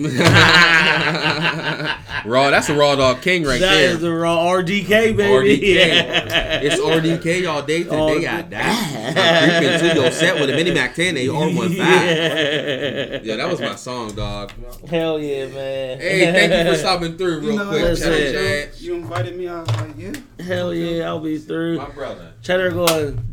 raw. 2.25 2.51
That's 2.51 2.69
a 2.69 2.75
raw 2.75 2.95
dog 2.97 3.23
king 3.23 3.45
right 3.45 3.61
That 3.61 3.75
there. 3.75 3.91
is 3.91 4.01
the 4.01 4.13
raw 4.13 4.39
RDK 4.53 5.17
baby. 5.17 5.23
RDK. 5.23 6.63
It's 6.63 6.81
RDK 6.81 7.49
all 7.49 7.63
day 7.63 7.83
today. 7.85 8.15
They 8.15 8.23
got 8.23 8.51
that. 8.51 9.15
I'm 9.17 9.63
creeping 9.63 9.79
to 9.97 10.01
your 10.03 10.11
set 10.13 10.41
with 10.41 10.51
a 10.51 10.53
Mini 10.53 10.73
Mac 10.73 10.95
10 10.95 11.15
AR15. 11.17 11.77
Yeah. 11.83 13.21
Yeah, 13.23 13.37
that 13.37 13.49
was 13.51 13.61
my 13.61 13.75
song, 13.75 14.15
dog. 14.15 14.53
Hell 14.89 15.19
yeah, 15.19 15.47
man. 15.47 15.99
Hey, 16.01 16.33
thank 16.33 16.53
you 16.67 16.73
for 16.73 16.79
stopping 16.79 17.17
through 17.17 17.41
real 17.41 17.51
You 17.53 17.57
know, 17.59 17.69
quick. 17.69 17.83
listen. 17.83 18.13
Cheddar 18.13 18.33
Jack. 18.67 18.81
You 18.81 18.95
invited 18.97 19.37
me. 19.37 19.49
I 19.49 19.61
was 19.61 19.69
like, 19.71 19.95
yeah. 19.99 20.13
Hell 20.45 20.73
yeah, 20.75 21.07
I'll 21.07 21.21
be 21.21 21.39
through. 21.39 21.79
My 21.79 21.89
brother. 21.91 22.33
Cheddar 22.43 22.71
going. 22.71 23.32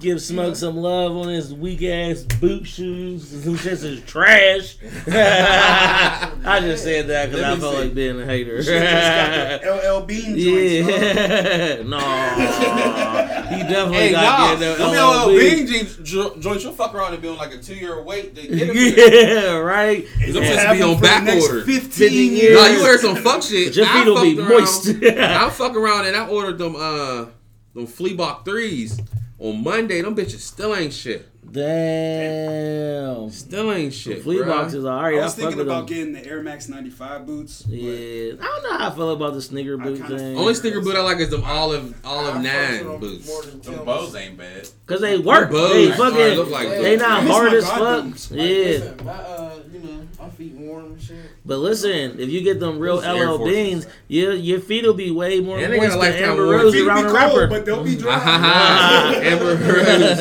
Give 0.00 0.20
Smoke 0.20 0.56
some 0.56 0.76
love 0.76 1.14
on 1.16 1.28
his 1.28 1.52
weak 1.54 1.82
ass 1.82 2.22
boot 2.22 2.66
shoes. 2.66 3.28
Some 3.44 3.56
shit 3.56 3.74
is 3.74 4.02
trash. 4.04 4.76
I 5.06 6.58
just 6.60 6.82
said 6.84 7.06
that 7.08 7.30
because 7.30 7.44
I 7.44 7.58
felt 7.58 7.74
see. 7.76 7.80
like 7.82 7.94
being 7.94 8.20
a 8.20 8.24
hater. 8.24 8.62
Shit 8.62 8.82
just 8.82 9.62
got 9.62 9.82
the 9.82 9.88
LL 9.92 10.00
Bean 10.06 10.38
joints. 10.38 10.88
dog. 10.88 11.00
yeah, 11.00 11.82
no, 11.86 13.56
he 13.56 13.62
definitely 13.62 13.96
Hey, 13.98 14.10
got 14.12 14.22
nah, 14.40 14.54
getting 14.56 14.78
them 14.78 14.90
LL 14.90 14.94
LLB. 14.94 15.38
Bean 15.38 15.66
jeans 15.66 15.96
joints, 16.42 16.64
you'll 16.64 16.72
fuck 16.72 16.94
around 16.94 17.12
and 17.12 17.22
be 17.22 17.28
on 17.28 17.36
like 17.36 17.52
a 17.54 17.58
two 17.58 17.74
year 17.74 18.02
wait 18.02 18.34
to 18.36 18.42
get 18.46 18.66
them. 18.68 18.76
Yeah, 18.76 19.56
right. 19.56 20.06
Them 20.20 20.32
They'll 20.32 20.42
shits 20.42 20.72
be 20.72 20.82
on 20.82 21.00
back 21.00 21.28
order. 21.42 21.62
15 21.64 22.10
years. 22.12 22.42
years. 22.42 22.56
Nah, 22.58 22.66
you 22.66 22.82
wear 22.82 22.98
some 22.98 23.16
fuck 23.16 23.42
shit. 23.42 23.76
Your 23.76 23.86
I 23.86 24.02
feet 24.04 24.06
will 24.06 24.22
be 24.22 24.38
around- 24.38 24.48
moist. 24.48 24.88
I 25.02 25.50
fuck 25.50 25.74
around 25.76 26.06
and 26.06 26.16
I 26.16 26.26
ordered 26.28 26.58
them 26.58 26.74
uh 26.76 27.26
them 27.74 27.86
Fleabach 27.86 28.44
threes 28.44 29.00
on 29.40 29.64
Monday. 29.64 30.00
Them 30.02 30.14
bitches 30.14 30.38
still 30.40 30.74
ain't 30.76 30.92
shit. 30.92 31.26
Damn. 31.52 33.30
Still 33.30 33.72
ain't 33.72 33.92
shit. 33.92 34.22
Flea 34.22 34.36
bruh. 34.38 34.46
boxes 34.46 34.84
are 34.84 34.96
alright. 34.96 35.14
I 35.14 35.20
I, 35.20 35.24
was 35.24 35.34
fuck 35.34 35.42
thinking 35.44 35.60
about 35.60 35.86
them. 35.88 35.96
getting 35.96 36.12
the 36.12 36.24
Air 36.26 36.42
Max 36.42 36.68
95 36.68 37.26
boots. 37.26 37.62
but 37.62 37.74
Yeah, 37.76 38.32
I 38.40 38.44
don't 38.44 38.62
know 38.64 38.78
how 38.78 38.90
I 38.90 38.94
feel 38.94 39.10
about 39.10 39.34
the 39.34 39.42
sneaker 39.42 39.76
boot 39.76 39.98
thing. 40.06 40.36
Only 40.36 40.54
sneaker 40.54 40.80
boot 40.80 40.94
I 40.96 41.00
like 41.00 41.18
is 41.18 41.30
them 41.30 41.42
olive 41.44 41.94
olive 42.04 42.36
I 42.36 42.38
fucks 42.38 42.42
nine 42.84 42.98
boots. 43.00 43.26
more 43.26 43.42
than 43.42 43.60
Them 43.60 43.84
bows 43.84 44.14
ain't 44.14 44.36
bad. 44.36 44.68
Cause 44.86 45.00
they 45.00 45.18
work. 45.18 45.50
Bows 45.50 45.72
They 45.72 45.90
fucking. 45.92 46.36
look 46.36 46.50
like 46.50 46.68
they 46.68 46.96
those. 46.96 47.00
not 47.00 47.26
hard 47.26 47.52
as 47.54 47.68
fuck. 47.68 47.80
Like, 47.80 48.14
Yeah. 48.30 48.36
listen, 48.36 49.04
my, 49.04 49.12
uh, 49.12 49.58
you 49.72 49.78
know, 49.80 50.06
my 50.20 50.28
feet 50.30 50.52
warm 50.54 50.84
and 50.86 51.00
shit. 51.00 51.16
But 51.50 51.58
listen, 51.58 52.20
if 52.20 52.28
you 52.30 52.42
get 52.42 52.60
them 52.60 52.78
real 52.78 53.00
Those 53.00 53.40
LL 53.40 53.44
Beans, 53.44 53.84
your 54.06 54.34
your 54.34 54.60
feet 54.60 54.84
will 54.84 54.94
be 54.94 55.10
way 55.10 55.40
more 55.40 55.58
And 55.58 55.72
they 55.72 55.78
got 55.80 55.94
a 55.94 55.96
moist 55.96 56.12
than 56.12 56.30
Amber. 56.30 56.44
Rose 56.44 56.76
around 56.76 57.02
be 57.06 57.10
a 57.10 57.12
rapper. 57.12 57.46
but 57.48 57.64
they'll 57.64 57.82
be 57.82 57.96
dry. 57.96 58.14
Amber 59.20 59.56
Rose. 59.56 60.16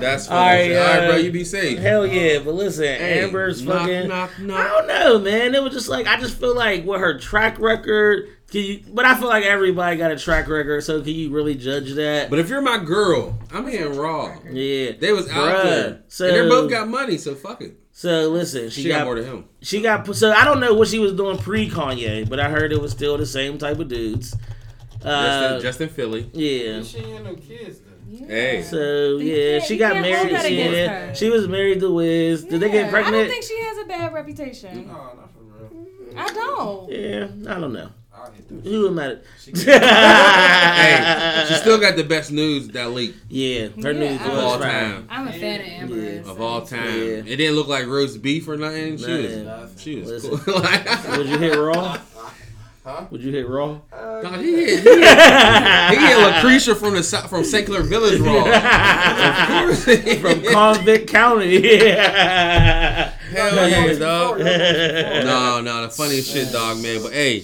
That's 0.00 0.28
All 0.28 0.36
right, 0.36 0.62
funny. 0.62 0.76
All 0.76 0.82
right, 0.84 0.98
uh, 1.04 1.06
bro, 1.10 1.16
you 1.18 1.30
be 1.30 1.44
safe. 1.44 1.78
Hell 1.78 2.04
yeah, 2.08 2.40
but 2.40 2.54
listen, 2.54 2.84
Hey, 2.86 3.22
Amber's 3.22 3.62
knock, 3.62 3.82
fucking. 3.82 4.08
knock, 4.08 4.30
I 4.40 4.66
don't 4.68 4.88
know, 4.88 5.18
man. 5.20 5.54
It 5.54 5.62
was 5.62 5.72
just 5.72 5.88
like 5.88 6.08
I 6.08 6.18
just 6.18 6.40
feel 6.40 6.56
like 6.56 6.84
with 6.84 7.00
her 7.00 7.16
track 7.16 7.60
record, 7.60 8.28
can 8.50 8.62
you? 8.62 8.80
But 8.92 9.04
I 9.04 9.16
feel 9.16 9.28
like 9.28 9.44
everybody 9.44 9.96
got 9.96 10.10
a 10.10 10.18
track 10.18 10.48
record, 10.48 10.82
so 10.82 11.00
can 11.02 11.12
you 11.14 11.30
really 11.30 11.54
judge 11.54 11.92
that? 11.92 12.30
But 12.30 12.40
if 12.40 12.48
you're 12.48 12.62
my 12.62 12.78
girl, 12.78 13.38
I'm 13.52 13.64
hitting 13.68 13.96
raw. 13.96 14.34
yeah, 14.50 14.90
They 14.98 15.12
was 15.12 15.28
out 15.28 15.34
Bruh. 15.54 15.62
there. 15.62 16.02
So 16.08 16.26
and 16.26 16.34
they 16.34 16.48
both 16.48 16.68
got 16.68 16.88
money, 16.88 17.16
so 17.16 17.36
fuck 17.36 17.60
it. 17.62 17.76
So 17.96 18.28
listen, 18.30 18.70
she, 18.70 18.82
She, 18.82 18.88
got, 18.88 18.98
got, 18.98 19.04
more 19.04 19.14
than 19.14 19.24
him. 19.24 19.44
she 19.62 19.80
got 19.80 20.16
so 20.16 20.32
I 20.32 20.44
don't 20.44 20.58
know 20.58 20.74
what 20.74 20.88
she 20.88 20.98
was 20.98 21.12
doing 21.12 21.38
pre 21.38 21.70
Kanye, 21.70 22.28
but 22.28 22.40
I 22.40 22.50
heard 22.50 22.72
it 22.72 22.80
was 22.80 22.90
still 22.90 23.16
the 23.16 23.24
same 23.24 23.56
type 23.56 23.78
of 23.78 23.86
dudes. 23.88 24.34
Uh, 25.04 25.06
Just, 25.06 25.54
in, 25.56 25.60
just 25.62 25.80
in 25.82 25.88
Philly. 25.90 26.28
yeah. 26.32 26.82
She 26.82 26.98
ain't 26.98 27.08
had 27.12 27.24
no 27.24 27.34
kids 27.36 27.78
though. 27.80 28.26
Hey. 28.26 28.62
So 28.62 29.18
You 29.18 29.34
yeah, 29.34 29.58
she 29.60 29.76
got 29.76 29.94
married. 30.00 30.34
that 30.34 30.44
against 30.44 30.76
Yeah, 30.76 31.06
her. 31.08 31.14
she 31.14 31.30
was 31.30 31.46
married 31.46 31.80
to 31.80 31.92
Wiz. 31.92 32.44
Did 32.44 32.60
they 32.60 32.66
Yeah, 32.66 32.72
get 32.72 32.86
I 32.86 32.90
pregnant? 32.90 33.16
don't 33.16 33.28
think 33.28 33.44
she 33.44 33.60
has 33.62 33.78
a 33.78 33.84
bad 33.84 34.12
reputation. 34.12 34.86
No, 34.88 34.92
not 34.94 35.30
for 35.32 35.40
real. 35.42 36.18
I 36.18 36.26
don't. 36.32 36.90
yeah, 36.90 37.54
I 37.54 37.60
don't 37.60 37.72
know. 37.72 37.90
I'll 38.24 38.30
hit 38.32 38.48
that. 38.48 38.68
Who 38.70 38.86
am 38.88 38.98
I? 38.98 39.16
Hey, 39.44 41.44
she 41.48 41.54
still 41.54 41.78
got 41.78 41.96
the 41.96 42.04
best 42.04 42.30
news 42.32 42.68
that 42.68 42.90
leaked 42.90 43.18
Yeah, 43.28 43.68
her 43.82 43.92
Yeah, 43.92 43.94
news 43.98 44.20
of 44.20 44.26
was 44.32 44.38
all 44.42 44.58
time. 44.58 45.06
I'm 45.10 45.28
a 45.28 45.32
fan 45.32 45.60
of 45.60 45.66
Amber. 45.66 45.96
Yeah. 45.96 46.30
Of 46.30 46.40
all 46.40 46.62
time. 46.62 46.84
Yeah. 46.86 47.22
It 47.26 47.36
didn't 47.36 47.54
look 47.56 47.68
like 47.68 47.86
roast 47.86 48.22
beef 48.22 48.48
or 48.48 48.56
nothing. 48.56 48.96
She 48.98 49.06
Nothing. 49.06 49.44
was 49.46 49.80
she 49.80 50.00
was 50.00 50.10
Listen. 50.24 50.38
cool. 50.38 50.62
Would 51.18 51.26
you 51.28 51.38
hit 51.38 51.58
Raw? 51.58 51.98
Huh? 52.86 53.06
Would 53.10 53.22
you 53.22 53.32
hit 53.32 53.48
Raw? 53.48 53.78
Dog, 53.90 54.40
he 54.40 54.56
hit, 54.56 54.80
he 54.80 54.90
hit, 54.90 55.08
he 55.08 55.96
hit 56.06 56.18
Lucretia 56.18 56.74
from 56.74 56.92
the 56.92 57.02
from 57.30 57.42
St. 57.42 57.66
Clair 57.66 57.82
Village 57.82 58.20
raw. 58.20 58.44
of 58.44 59.84
course. 59.86 60.20
From 60.20 60.42
Convict 60.52 61.08
County. 61.08 61.60
Yeah. 61.66 63.08
Hell 63.30 63.70
yeah, 63.70 63.98
dog. 63.98 64.38
no. 64.38 64.44
No, 65.24 65.60
no, 65.62 65.82
the 65.86 65.88
funniest 65.88 66.30
shit, 66.30 66.52
dog, 66.52 66.82
man. 66.82 67.02
But 67.02 67.14
hey, 67.14 67.42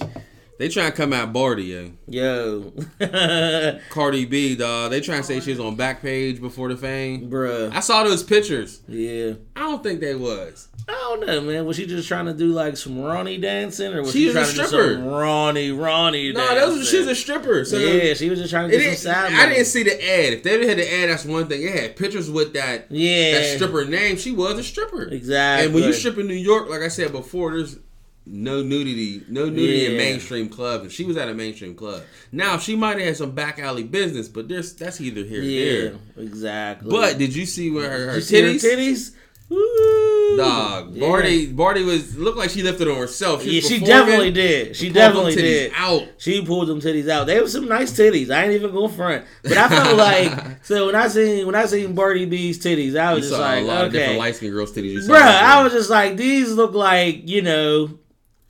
they 0.61 0.69
trying 0.69 0.91
to 0.91 0.95
come 0.95 1.11
at 1.11 1.33
Barty, 1.33 1.63
yo. 1.63 1.91
Yo. 2.07 2.71
Cardi 3.89 4.25
B, 4.25 4.55
dog. 4.55 4.91
They 4.91 5.01
trying 5.01 5.21
to 5.21 5.23
say 5.23 5.39
she 5.39 5.49
was 5.49 5.59
on 5.59 5.75
Backpage 5.75 6.39
before 6.39 6.69
the 6.69 6.77
fame. 6.77 7.31
Bruh. 7.31 7.73
I 7.73 7.79
saw 7.79 8.03
those 8.03 8.21
pictures. 8.21 8.79
Yeah. 8.87 9.33
I 9.55 9.61
don't 9.61 9.81
think 9.81 10.01
they 10.01 10.13
was. 10.13 10.67
I 10.87 10.91
don't 10.91 11.25
know, 11.25 11.41
man. 11.41 11.65
Was 11.65 11.77
she 11.77 11.87
just 11.87 12.07
trying 12.07 12.27
to 12.27 12.33
do 12.35 12.49
like 12.49 12.77
some 12.77 13.01
Ronnie 13.01 13.39
dancing, 13.39 13.91
or 13.91 14.03
was 14.03 14.11
She 14.11 14.27
she 14.27 14.33
trying 14.33 14.45
to 14.45 14.53
do 14.53 14.67
some 14.67 15.05
Ronnie 15.05 15.71
Ronnie 15.71 16.31
No, 16.31 16.53
that 16.53 16.67
was 16.67 16.87
she's 16.87 17.07
a 17.07 17.15
stripper. 17.15 17.65
So 17.65 17.77
yeah, 17.79 18.13
she 18.13 18.29
was 18.29 18.37
just 18.37 18.51
trying 18.51 18.69
to 18.69 18.77
get 18.77 18.99
some 18.99 19.13
side 19.13 19.33
I 19.33 19.49
didn't 19.49 19.65
see 19.65 19.81
the 19.81 19.93
ad. 19.93 20.33
If 20.33 20.43
they 20.43 20.67
had 20.67 20.77
the 20.77 20.93
ad, 20.93 21.09
that's 21.09 21.25
one 21.25 21.47
thing. 21.47 21.63
It 21.63 21.73
had 21.73 21.95
pictures 21.95 22.29
with 22.29 22.53
that 22.53 22.85
Yeah, 22.91 23.31
that 23.31 23.55
stripper 23.55 23.85
name. 23.85 24.17
She 24.17 24.31
was 24.31 24.59
a 24.59 24.63
stripper. 24.63 25.05
Exactly. 25.05 25.65
And 25.65 25.73
when 25.73 25.83
you 25.85 25.93
strip 25.93 26.19
in 26.19 26.27
New 26.27 26.35
York, 26.35 26.69
like 26.69 26.81
I 26.81 26.87
said 26.87 27.11
before, 27.11 27.51
there's 27.51 27.79
no 28.25 28.61
nudity, 28.61 29.23
no 29.29 29.45
nudity 29.45 29.87
in 29.87 29.97
mainstream 29.97 30.47
clubs. 30.49 30.83
And 30.83 30.91
she 30.91 31.03
was 31.05 31.17
at 31.17 31.27
a 31.29 31.33
mainstream 31.33 31.75
club. 31.75 32.03
Now 32.31 32.57
she 32.57 32.75
might 32.75 32.97
have 32.97 33.07
had 33.07 33.17
some 33.17 33.31
back 33.31 33.59
alley 33.59 33.83
business, 33.83 34.27
but 34.27 34.47
there's 34.47 34.73
that's 34.73 35.01
either 35.01 35.23
here 35.23 35.41
or 35.41 35.43
yeah, 35.43 35.81
there. 36.15 36.23
exactly. 36.23 36.89
But 36.89 37.17
did 37.17 37.35
you 37.35 37.45
see 37.45 37.71
where 37.71 37.89
her, 37.89 38.05
her 38.07 38.15
you 38.15 38.21
see 38.21 38.41
her 38.41 38.47
titties? 38.49 38.63
titties? 38.63 39.15
Woo. 39.49 40.37
Dog, 40.37 40.93
Yeah. 40.93 41.05
Barty, 41.05 41.51
Barty 41.51 41.83
was 41.83 42.15
looked 42.17 42.37
like 42.37 42.49
she 42.51 42.63
lifted 42.63 42.87
on 42.87 42.95
herself. 42.95 43.45
Yeah, 43.45 43.59
she 43.59 43.79
definitely 43.79 44.31
did. 44.31 44.77
She 44.77 44.89
definitely 44.89 45.35
did. 45.35 45.73
Out. 45.75 46.07
She 46.17 46.41
pulled 46.45 46.69
them 46.69 46.79
titties 46.79 47.09
out. 47.09 47.27
They 47.27 47.41
were 47.41 47.49
some 47.49 47.67
nice 47.67 47.91
titties. 47.91 48.33
I 48.33 48.43
ain't 48.45 48.53
even 48.53 48.71
going 48.71 48.93
front. 48.93 49.25
But 49.43 49.57
I 49.57 49.67
felt 49.67 49.97
like 49.97 50.63
so 50.63 50.85
when 50.85 50.95
I 50.95 51.09
seen 51.09 51.45
when 51.45 51.55
I 51.55 51.65
seen 51.65 51.93
Barty 51.93 52.23
B's 52.25 52.63
titties, 52.63 52.97
I 52.97 53.09
You 53.09 53.15
was 53.17 53.25
just 53.25 53.35
saw 53.35 53.41
like, 53.41 53.63
a 53.63 53.67
lot 53.67 53.85
of 53.87 53.91
different 53.91 54.11
okay, 54.11 54.19
light 54.19 54.35
skinned 54.37 54.53
girls' 54.53 54.71
titties. 54.71 54.93
You 54.93 55.01
bruh. 55.01 55.19
I 55.21 55.61
was 55.63 55.73
just 55.73 55.89
like, 55.89 56.15
these 56.15 56.53
look 56.53 56.73
like 56.73 57.27
you 57.27 57.41
know. 57.41 57.97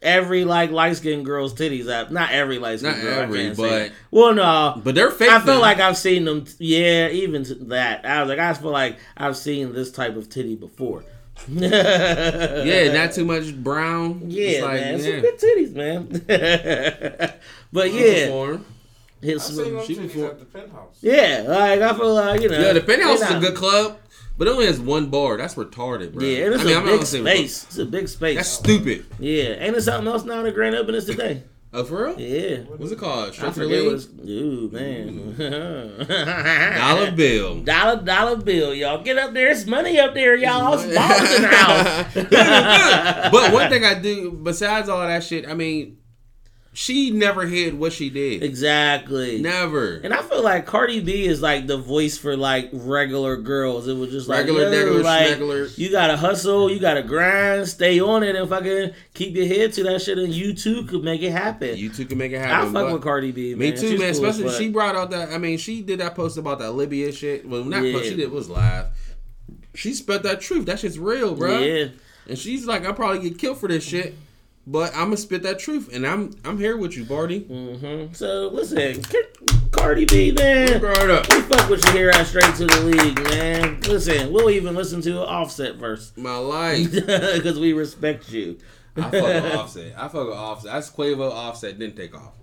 Every 0.02 0.46
like 0.46 0.72
light 0.72 0.98
skinned 0.98 1.26
girl's 1.26 1.54
titties 1.54 1.88
out. 1.92 2.12
Not 2.12 2.32
every 2.32 2.58
light 2.58 2.80
skinned 2.80 2.96
Not 2.98 3.02
girl. 3.04 3.20
I 3.20 3.22
every, 3.24 3.44
can't 3.44 3.56
say 3.56 3.62
but- 3.64 3.70
that. 3.70 3.92
well, 4.10 4.34
no. 4.34 4.82
but 4.84 4.96
they're 4.96 5.12
fake. 5.12 5.30
I 5.30 5.40
feel 5.42 5.56
now. 5.56 5.62
like 5.62 5.80
I've 5.80 5.98
seen 5.98 6.26
them. 6.26 6.46
Yeah, 6.58 7.10
even 7.10 7.44
to 7.44 7.56
that. 7.66 8.04
I 8.06 8.22
was 8.22 8.30
like, 8.30 8.40
I 8.40 8.54
feel 8.54 8.72
like 8.72 8.98
I've 9.16 9.38
seen 9.38 9.74
this 9.74 9.92
type 9.92 10.16
of 10.16 10.28
titty 10.30 10.56
before. 10.56 11.04
yeah, 11.48 12.64
yeah, 12.64 12.92
not 12.94 13.14
too 13.14 13.26
much 13.26 13.56
brown. 13.56 14.24
Yeah, 14.30 14.48
It's 14.50 14.62
like, 14.64 14.82
man, 14.82 15.00
yeah. 15.00 15.04
some 15.12 15.22
good 15.22 15.40
titties, 15.40 15.74
man. 15.74 17.34
but 17.74 17.92
yeah, 17.94 18.26
Perform. 18.26 18.66
hit 19.22 19.36
I 19.36 19.38
seen 19.40 19.56
some. 19.56 19.74
them 19.76 19.86
she 19.86 19.96
titties 19.96 20.02
before- 20.14 20.30
at 20.32 20.40
the 20.40 20.46
penthouse. 20.46 20.98
Yeah, 21.02 21.44
like 21.48 21.82
I 21.82 21.94
feel 21.98 22.14
like 22.16 22.42
you 22.42 22.50
know. 22.50 22.60
Yeah, 22.60 22.74
the 22.74 22.82
penthouse 22.82 23.22
is 23.22 23.32
a 23.32 23.40
good 23.40 23.56
club, 23.56 23.98
but 24.42 24.48
it 24.48 24.52
only 24.54 24.66
has 24.66 24.80
one 24.80 25.12
bar. 25.12 25.38
That's 25.38 25.54
retarded, 25.54 26.14
bro. 26.14 26.26
Yeah, 26.26 26.46
and 26.46 26.56
it's 26.56 26.64
I 26.64 26.66
mean, 26.66 26.78
a 26.78 26.80
not 26.80 26.86
big 26.86 27.06
space. 27.06 27.64
It's 27.66 27.78
a 27.78 27.86
big 27.86 28.08
space. 28.08 28.38
That's 28.38 28.50
stupid. 28.50 29.06
yeah, 29.20 29.50
ain't 29.50 29.74
there 29.74 29.82
something 29.82 30.12
else 30.12 30.24
now? 30.24 30.42
The 30.42 30.52
grand 30.52 30.74
opening 30.74 30.96
is 30.96 31.06
today. 31.06 31.44
Oh, 31.72 31.84
for 31.84 32.08
real? 32.08 32.20
Yeah, 32.20 32.64
What's 32.64 32.92
it 32.92 32.98
called? 32.98 33.30
I 33.30 33.32
Straight 33.34 33.54
the 33.54 33.62
forget 33.62 33.86
what's. 33.86 34.06
Ooh 34.08 34.68
man, 34.74 35.36
mm. 35.36 36.08
Dollar 36.76 37.12
bill. 37.12 37.62
dollar 37.62 38.02
dollar 38.02 38.36
bill, 38.38 38.74
y'all 38.74 39.04
get 39.04 39.20
up 39.20 39.34
there. 39.34 39.52
It's 39.52 39.68
money 39.68 40.00
up 40.00 40.16
there, 40.16 40.36
y'all. 40.36 40.74
It's 40.74 40.86
balls 40.86 41.36
in 41.36 41.42
the 41.44 41.48
house. 41.48 43.32
but 43.32 43.54
one 43.54 43.70
thing 43.70 43.86
I 43.86 43.94
do, 43.94 44.32
besides 44.32 44.90
all 44.90 45.06
that 45.08 45.24
shit, 45.24 45.48
I 45.48 45.54
mean, 45.54 46.00
she 46.74 47.12
never 47.12 47.46
hid 47.48 47.74
what 47.78 47.92
she 47.92 48.10
did. 48.10 48.42
exactly. 48.44 49.42
Never. 49.42 49.96
And 49.96 50.14
I 50.14 50.22
feel 50.22 50.42
like 50.42 50.66
Cardi 50.66 51.02
B 51.02 51.26
is 51.26 51.42
like 51.42 51.68
the 51.68 51.78
voice 51.78 52.18
for 52.18 52.38
like 52.38 52.70
regular 52.72 53.36
girls. 53.36 53.88
It 53.90 53.96
was 53.98 54.10
just 54.12 54.30
like 54.30 54.46
Regular, 54.46 54.72
yo, 54.74 55.02
degular, 55.02 55.04
like, 55.68 55.78
you 55.78 55.92
gotta 55.92 56.16
hustle, 56.16 56.72
you 56.72 56.80
gotta 56.80 57.04
grind, 57.04 57.68
stay 57.68 58.00
on 58.00 58.24
it, 58.24 58.36
and 58.38 58.48
fucking 58.48 58.92
keep 59.14 59.36
your 59.36 59.48
head 59.48 59.74
to 59.74 59.84
that 59.84 60.02
shit, 60.02 60.18
and 60.18 60.34
you 60.34 60.54
too 60.54 60.84
could 60.86 61.04
make 61.04 61.22
it 61.22 61.32
happen. 61.32 61.76
You 61.76 61.90
too 61.90 62.06
could 62.06 62.18
make 62.18 62.32
it 62.32 62.40
happen. 62.40 62.70
I 62.70 62.72
fuck 62.80 62.88
but- 62.88 62.94
with 62.94 63.04
Cardi 63.04 63.32
B, 63.34 63.54
Me 63.56 63.72
too, 63.72 63.78
She's 63.78 64.00
man. 64.00 64.14
cool 64.16 64.26
Especially 64.30 64.58
she 64.58 64.70
brought 64.72 64.96
out 64.96 65.12
that. 65.12 65.32
I 65.32 65.38
mean, 65.38 65.58
she 65.58 65.82
did 65.82 66.00
that 66.00 66.16
post 66.16 66.38
about 66.38 66.60
that 66.60 66.72
Libya 66.72 67.12
shit. 67.12 67.46
Well, 67.48 67.66
not 67.66 67.84
Yeah. 67.84 67.94
post. 67.98 68.10
She 68.10 68.16
did 68.16 68.32
was 68.32 68.50
live. 68.50 68.86
She 69.76 69.94
spent 69.94 70.24
that 70.24 70.40
truth. 70.42 70.66
That 70.68 70.80
shit's 70.80 70.98
real, 71.00 71.36
bro. 71.36 71.60
Yeah, 71.60 71.86
And 72.28 72.38
she's 72.38 72.66
like, 72.66 72.86
I'll 72.86 72.94
probably 72.94 73.30
get 73.30 73.38
killed 73.40 73.58
for 73.58 73.68
this 73.68 73.84
shit, 73.84 74.16
but 74.68 74.92
I'm 74.94 75.06
gonna 75.06 75.18
spit 75.18 75.44
that 75.44 75.60
truth, 75.60 75.90
and 75.94 76.06
I'm 76.06 76.32
I'm 76.46 76.58
here 76.58 76.78
with 76.78 76.96
you, 76.98 77.06
Barty. 77.06 77.40
hmm 77.40 78.14
So 78.14 78.50
listen, 78.54 79.02
K- 79.04 79.24
Cardi 79.72 80.06
B, 80.06 80.32
man. 80.32 80.80
Bro, 80.80 80.94
up. 81.16 81.28
We 81.30 81.42
fuck 81.42 81.70
with 81.70 81.84
you 81.88 81.92
here 81.92 82.10
at 82.10 82.28
Straight 82.28 82.54
to 82.56 82.66
the 82.68 82.82
League, 82.82 83.22
man. 83.24 83.82
Listen, 83.82 84.32
we'll 84.32 84.50
even 84.50 84.76
listen 84.76 85.02
to 85.02 85.12
an 85.22 85.28
Offset 85.28 85.76
verse 85.76 86.14
My 86.16 86.38
life. 86.38 86.92
because 86.94 87.60
we 87.60 87.74
respect 87.74 88.32
you. 88.32 88.58
I 88.98 89.02
fuck 89.04 89.12
with 89.14 89.54
Offset. 89.56 89.94
I 89.98 90.08
fuck 90.10 90.28
with 90.28 90.36
Offset. 90.38 90.72
That's 90.74 90.90
Quavo. 90.92 91.32
Offset 91.32 91.80
didn't 91.80 91.96
take 91.96 92.14
off. 92.16 92.34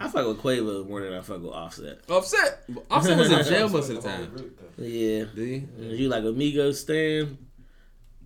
I 0.00 0.06
fuck 0.08 0.26
with 0.28 0.38
Quavo 0.40 0.88
more 0.88 1.00
than 1.02 1.12
I 1.12 1.20
fuck 1.22 1.42
with 1.42 1.52
Offset. 1.52 1.98
Offset. 2.08 2.64
Offset 2.90 3.18
was 3.18 3.32
in 3.32 3.44
jail 3.44 3.68
most 3.68 3.90
of 3.90 4.00
the 4.00 4.08
time. 4.08 4.52
Yeah. 4.78 5.24
Do 5.34 5.42
you? 5.44 5.68
You 5.80 6.08
like 6.08 6.22
Amigo 6.22 6.70
Stan? 6.70 7.36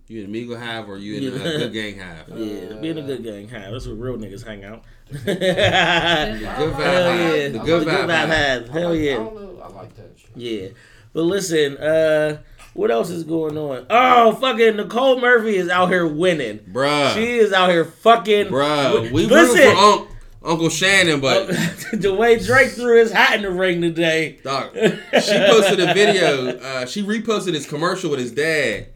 You 0.07 0.19
in 0.19 0.25
Amigo 0.25 0.55
have 0.55 0.89
or 0.89 0.97
you 0.97 1.15
in 1.15 1.23
Yeah. 1.23 1.29
a 1.29 1.57
good 1.59 1.73
gang 1.73 1.97
have? 1.97 2.27
Yeah, 2.37 2.73
being 2.81 2.97
a 2.97 3.01
good 3.03 3.23
gang 3.23 3.47
high. 3.47 3.71
That's 3.71 3.85
where 3.87 3.95
real 3.95 4.17
niggas 4.17 4.45
hang 4.45 4.63
out. 4.63 4.83
The 5.11 5.19
good 5.23 6.73
vibe 6.73 6.83
Hell 6.83 7.15
yeah. 7.37 7.47
The 7.49 7.59
good 7.59 7.85
The 7.85 7.91
vibe 7.91 8.09
have. 8.09 8.29
have. 8.29 8.69
I 8.69 8.79
Hell 8.79 8.89
like, 8.89 8.99
I 8.99 9.01
yeah. 9.01 9.15
don't 9.15 9.35
know. 9.35 9.61
I 9.63 9.67
like 9.69 9.95
that 9.95 10.11
shit. 10.17 10.29
Yeah. 10.35 10.67
But 11.13 11.21
listen, 11.23 11.77
uh, 11.77 12.41
what 12.73 12.89
else 12.91 13.09
is 13.09 13.23
going 13.23 13.57
on? 13.57 13.85
Oh, 13.89 14.33
fucking 14.35 14.75
Nicole 14.77 15.19
Murphy 15.21 15.55
is 15.55 15.69
out 15.69 15.89
here 15.89 16.07
winning. 16.07 16.59
Bruh. 16.59 17.13
She 17.13 17.37
is 17.37 17.53
out 17.53 17.69
here 17.69 17.85
fucking. 17.85 18.47
Bruh, 18.47 19.11
we 19.11 19.25
listen. 19.27 19.55
rooting 19.59 19.75
for 19.75 19.81
Unc, 19.83 20.09
Uncle 20.43 20.69
Shannon, 20.69 21.21
but 21.21 21.47
the 21.93 22.13
way 22.17 22.39
Drake 22.39 22.71
threw 22.71 22.99
his 22.99 23.11
hat 23.11 23.35
in 23.35 23.43
the 23.43 23.51
ring 23.51 23.79
today. 23.81 24.39
dog, 24.43 24.71
she 24.73 25.37
posted 25.37 25.79
a 25.79 25.93
video. 25.93 26.57
Uh, 26.57 26.85
she 26.87 27.03
reposted 27.03 27.53
his 27.53 27.67
commercial 27.67 28.09
with 28.09 28.19
his 28.19 28.31
dad. 28.31 28.87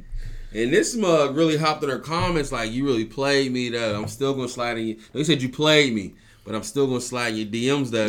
And 0.53 0.71
this 0.73 0.95
mug 0.95 1.35
really 1.35 1.57
hopped 1.57 1.83
in 1.83 1.89
her 1.89 1.99
comments 1.99 2.51
like, 2.51 2.71
"You 2.71 2.85
really 2.85 3.05
played 3.05 3.51
me 3.51 3.69
though. 3.69 3.95
I'm 4.01 4.07
still 4.07 4.33
gonna 4.33 4.47
slide 4.49 4.77
in 4.77 4.87
you." 4.87 4.95
No, 5.13 5.19
he 5.19 5.23
said 5.23 5.41
you 5.41 5.49
played 5.49 5.93
me, 5.93 6.13
but 6.45 6.55
I'm 6.55 6.63
still 6.63 6.87
gonna 6.87 7.01
slide 7.01 7.33
in 7.33 7.51
your 7.51 7.79
DMs 7.81 7.91
though. 7.91 8.07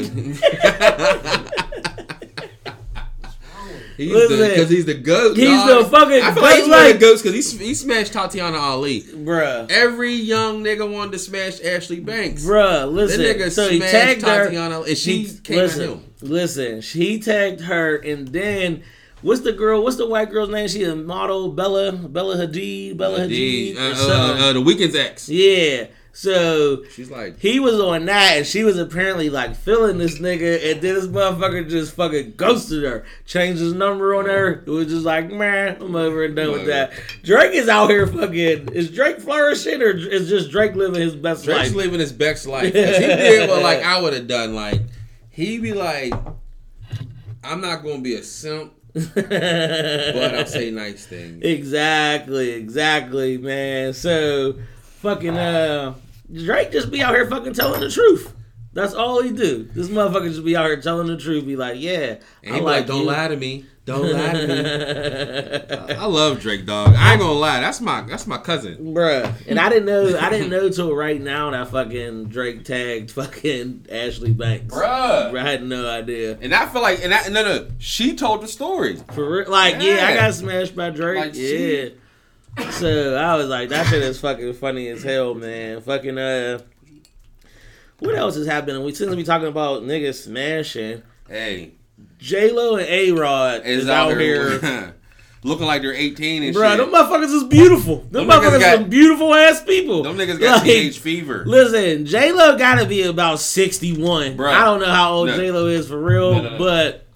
He's 3.96 4.12
Listen, 4.12 4.48
because 4.50 4.70
he's 4.70 4.84
the 4.86 4.94
goat. 4.94 5.36
he's 5.36 5.48
dog. 5.48 5.84
the 5.86 5.90
fucking 5.90 6.22
I 6.22 6.32
feel 6.32 6.42
like 6.44 6.54
he's 6.58 6.66
goat, 6.66 6.70
one 6.70 6.78
of 6.78 6.84
like- 6.86 6.92
the 6.94 6.98
goats 7.00 7.20
because 7.22 7.52
he 7.58 7.64
he 7.66 7.74
smashed 7.74 8.12
Tatiana 8.12 8.56
Ali. 8.56 9.02
Bruh. 9.02 9.68
Every 9.72 10.12
young 10.12 10.62
nigga 10.62 10.88
wanted 10.88 11.12
to 11.12 11.18
smash 11.18 11.60
Ashley 11.64 11.98
Banks. 11.98 12.44
Bruh, 12.44 12.92
listen. 12.92 13.20
That 13.22 13.36
nigga 13.38 13.50
so 13.50 13.68
he 13.68 13.80
tagged 13.80 14.22
her. 14.22 14.46
And 14.46 14.96
she 14.96 15.24
He- 15.24 15.38
came 15.40 15.56
listen, 15.56 15.82
at 15.82 15.88
him. 15.88 16.00
Listen, 16.22 16.80
she 16.80 17.18
tagged 17.18 17.62
her, 17.62 17.96
and 17.96 18.28
then 18.28 18.82
what's 19.22 19.40
the 19.42 19.52
girl? 19.52 19.82
What's 19.82 19.96
the 19.96 20.06
white 20.08 20.30
girl's 20.30 20.50
name? 20.50 20.68
She 20.68 20.84
a 20.84 20.94
model, 20.94 21.52
Bella, 21.52 21.92
Bella 21.92 22.36
Hadid, 22.36 22.96
Bella 22.96 23.20
Hadid, 23.20 23.76
or 23.76 23.80
Uh, 23.80 24.14
uh, 24.14 24.36
uh, 24.48 24.52
the 24.54 24.60
weekend's 24.60 24.94
ex. 24.96 25.28
yeah. 25.28 25.86
So 26.10 26.82
She's 26.94 27.12
like, 27.12 27.38
he 27.38 27.60
was 27.60 27.78
on 27.78 28.06
that, 28.06 28.38
and 28.38 28.44
she 28.46 28.64
was 28.64 28.76
apparently 28.76 29.30
like 29.30 29.54
feeling 29.54 29.98
this 29.98 30.18
nigga, 30.18 30.72
and 30.72 30.80
then 30.82 30.94
this 30.96 31.06
motherfucker 31.06 31.68
just 31.68 31.94
fucking 31.94 32.32
ghosted 32.36 32.82
her, 32.82 33.04
changed 33.24 33.60
his 33.60 33.72
number 33.72 34.16
on 34.16 34.24
her. 34.24 34.64
It 34.66 34.70
was 34.70 34.88
just 34.88 35.04
like, 35.04 35.30
man, 35.30 35.76
I'm 35.80 35.94
over 35.94 36.24
and 36.24 36.34
done 36.34 36.50
with 36.50 36.66
that. 36.66 36.90
Drake 37.22 37.52
is 37.54 37.68
out 37.68 37.90
here 37.90 38.04
fucking. 38.08 38.70
Is 38.72 38.90
Drake 38.90 39.20
flourishing, 39.20 39.80
or 39.80 39.90
is 39.90 40.28
just 40.28 40.50
Drake 40.50 40.74
living 40.74 41.00
his 41.00 41.14
best 41.14 41.44
Drake's 41.44 41.58
life? 41.58 41.72
Drake's 41.72 41.76
living 41.76 42.00
his 42.00 42.12
best 42.12 42.46
life. 42.48 42.64
he 42.72 42.72
did 42.72 43.48
what 43.48 43.62
like 43.62 43.84
I 43.84 44.00
would 44.02 44.12
have 44.14 44.26
done. 44.26 44.56
Like 44.56 44.80
he 45.30 45.58
be 45.60 45.72
like, 45.72 46.12
I'm 47.44 47.60
not 47.60 47.84
gonna 47.84 48.00
be 48.00 48.14
a 48.16 48.24
simp, 48.24 48.72
but 49.14 50.34
I'll 50.34 50.46
say 50.46 50.70
nice 50.72 51.06
things. 51.06 51.42
Exactly, 51.42 52.50
exactly, 52.50 53.38
man. 53.38 53.92
So, 53.92 54.54
fucking, 55.00 55.36
uh, 55.36 55.94
Drake 56.32 56.72
just 56.72 56.90
be 56.90 57.02
out 57.02 57.14
here 57.14 57.26
fucking 57.28 57.54
telling 57.54 57.80
the 57.80 57.90
truth. 57.90 58.34
That's 58.72 58.94
all 58.94 59.22
he 59.22 59.32
do. 59.32 59.64
This 59.74 59.88
motherfucker 59.88 60.28
just 60.28 60.44
be 60.44 60.56
out 60.56 60.66
here 60.66 60.80
telling 60.80 61.06
the 61.08 61.16
truth. 61.16 61.46
Be 61.46 61.56
like, 61.56 61.80
yeah, 61.80 62.16
And 62.44 62.54
I 62.56 62.58
like, 62.58 62.62
like, 62.64 62.86
don't 62.86 63.00
you. 63.00 63.06
lie 63.06 63.28
to 63.28 63.36
me. 63.36 63.64
Don't 63.86 64.12
lie 64.12 64.32
to 64.34 64.46
me. 64.46 65.94
I 65.96 66.04
love 66.04 66.40
Drake, 66.40 66.66
dog. 66.66 66.94
I 66.94 67.12
ain't 67.12 67.20
gonna 67.20 67.32
lie. 67.32 67.58
That's 67.60 67.80
my 67.80 68.02
that's 68.02 68.26
my 68.26 68.36
cousin. 68.36 68.94
Bruh, 68.94 69.32
and 69.48 69.58
I 69.58 69.70
didn't 69.70 69.86
know, 69.86 70.18
I 70.20 70.28
didn't 70.28 70.50
know 70.50 70.68
till 70.68 70.94
right 70.94 71.18
now 71.20 71.50
that 71.50 71.68
fucking 71.68 72.26
Drake 72.26 72.64
tagged 72.64 73.10
fucking 73.10 73.86
Ashley 73.90 74.32
Banks. 74.32 74.74
Bruh. 74.74 75.34
I 75.38 75.42
had 75.50 75.62
no 75.64 75.88
idea. 75.88 76.36
And 76.42 76.54
I 76.54 76.66
feel 76.66 76.82
like, 76.82 77.02
and 77.02 77.14
I, 77.14 77.28
no, 77.28 77.42
no, 77.42 77.68
she 77.78 78.14
told 78.14 78.42
the 78.42 78.48
story. 78.48 78.96
For 79.14 79.38
real, 79.38 79.50
like, 79.50 79.80
yeah. 79.82 80.06
I 80.08 80.14
got 80.14 80.34
smashed 80.34 80.76
by 80.76 80.90
Drake. 80.90 81.18
Like, 81.24 81.34
yeah. 81.34 81.48
she- 81.48 81.94
So 82.72 83.16
I 83.16 83.36
was 83.36 83.46
like, 83.48 83.70
that 83.70 83.86
shit 83.86 84.02
is 84.02 84.20
fucking 84.20 84.52
funny 84.54 84.88
as 84.88 85.02
hell, 85.02 85.34
man. 85.34 85.80
Fucking 85.80 86.18
uh, 86.18 86.58
what 88.00 88.14
else 88.14 88.36
is 88.36 88.46
happening? 88.46 88.82
We 88.84 88.94
since 88.94 89.14
we 89.14 89.24
talking 89.24 89.48
about 89.48 89.82
niggas 89.82 90.22
smashing. 90.24 91.02
Hey, 91.28 91.72
J 92.18 92.50
Lo 92.52 92.76
and 92.76 92.86
A 92.88 93.12
Rod 93.12 93.62
is, 93.64 93.84
is, 93.84 93.88
out 93.88 94.16
here. 94.18 94.94
looking 95.44 95.66
like 95.66 95.82
they're 95.82 95.94
18 95.94 96.42
and 96.42 96.46
shit. 96.46 96.54
Bro, 96.54 96.70
shit. 96.70 96.78
them 96.78 96.90
motherfuckers 96.90 97.32
is 97.32 97.44
beautiful. 97.44 97.98
Them, 98.10 98.26
Them 98.26 98.28
motherfuckers 98.28 98.60
got- 98.60 98.78
some 98.80 98.90
beautiful 98.90 99.32
ass 99.34 99.62
people. 99.62 100.02
Them 100.02 100.16
niggas 100.16 100.40
got 100.40 100.56
Like, 100.58 100.64
teenage 100.64 100.98
fever. 100.98 101.44
Listen, 101.46 102.06
J 102.06 102.32
Lo 102.32 102.56
gotta 102.58 102.86
be 102.86 103.02
about 103.02 103.40
sixty 103.40 103.96
one. 103.96 104.36
Bruh. 104.36 104.52
I 104.52 104.64
don't 104.64 104.80
know 104.80 104.86
how 104.92 105.12
old 105.12 105.28
No. 105.28 105.36
J 105.36 105.50
Lo 105.50 105.66
is 105.66 105.88
for 105.88 105.98
real, 106.00 106.34
No, 106.34 106.42
no, 106.42 106.50
no. 106.50 106.58
but 106.58 107.06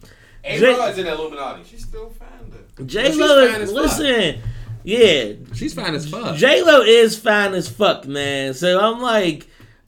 A 0.44 0.58
J- 0.58 0.78
Rod's 0.78 0.98
in 0.98 1.06
Illuminati. 1.06 1.62
She's 1.64 1.82
still 1.84 2.10
fine 2.10 2.28
though. 2.76 2.84
J 2.84 3.12
Lo 3.14 3.48
fine 3.48 3.66
fuck. 3.66 3.74
listen. 3.74 4.40
Yeah, 4.84 5.34
She's 5.54 5.74
fine 5.74 5.94
as 5.94 6.08
fuck. 6.10 6.36
J 6.36 6.62
Lo 6.62 6.80
is 6.80 7.16
fine 7.16 7.54
as 7.54 7.68
fuck, 7.68 8.04
man. 8.08 8.52
So 8.54 8.80
I'm 8.80 9.00
like, 9.00 9.46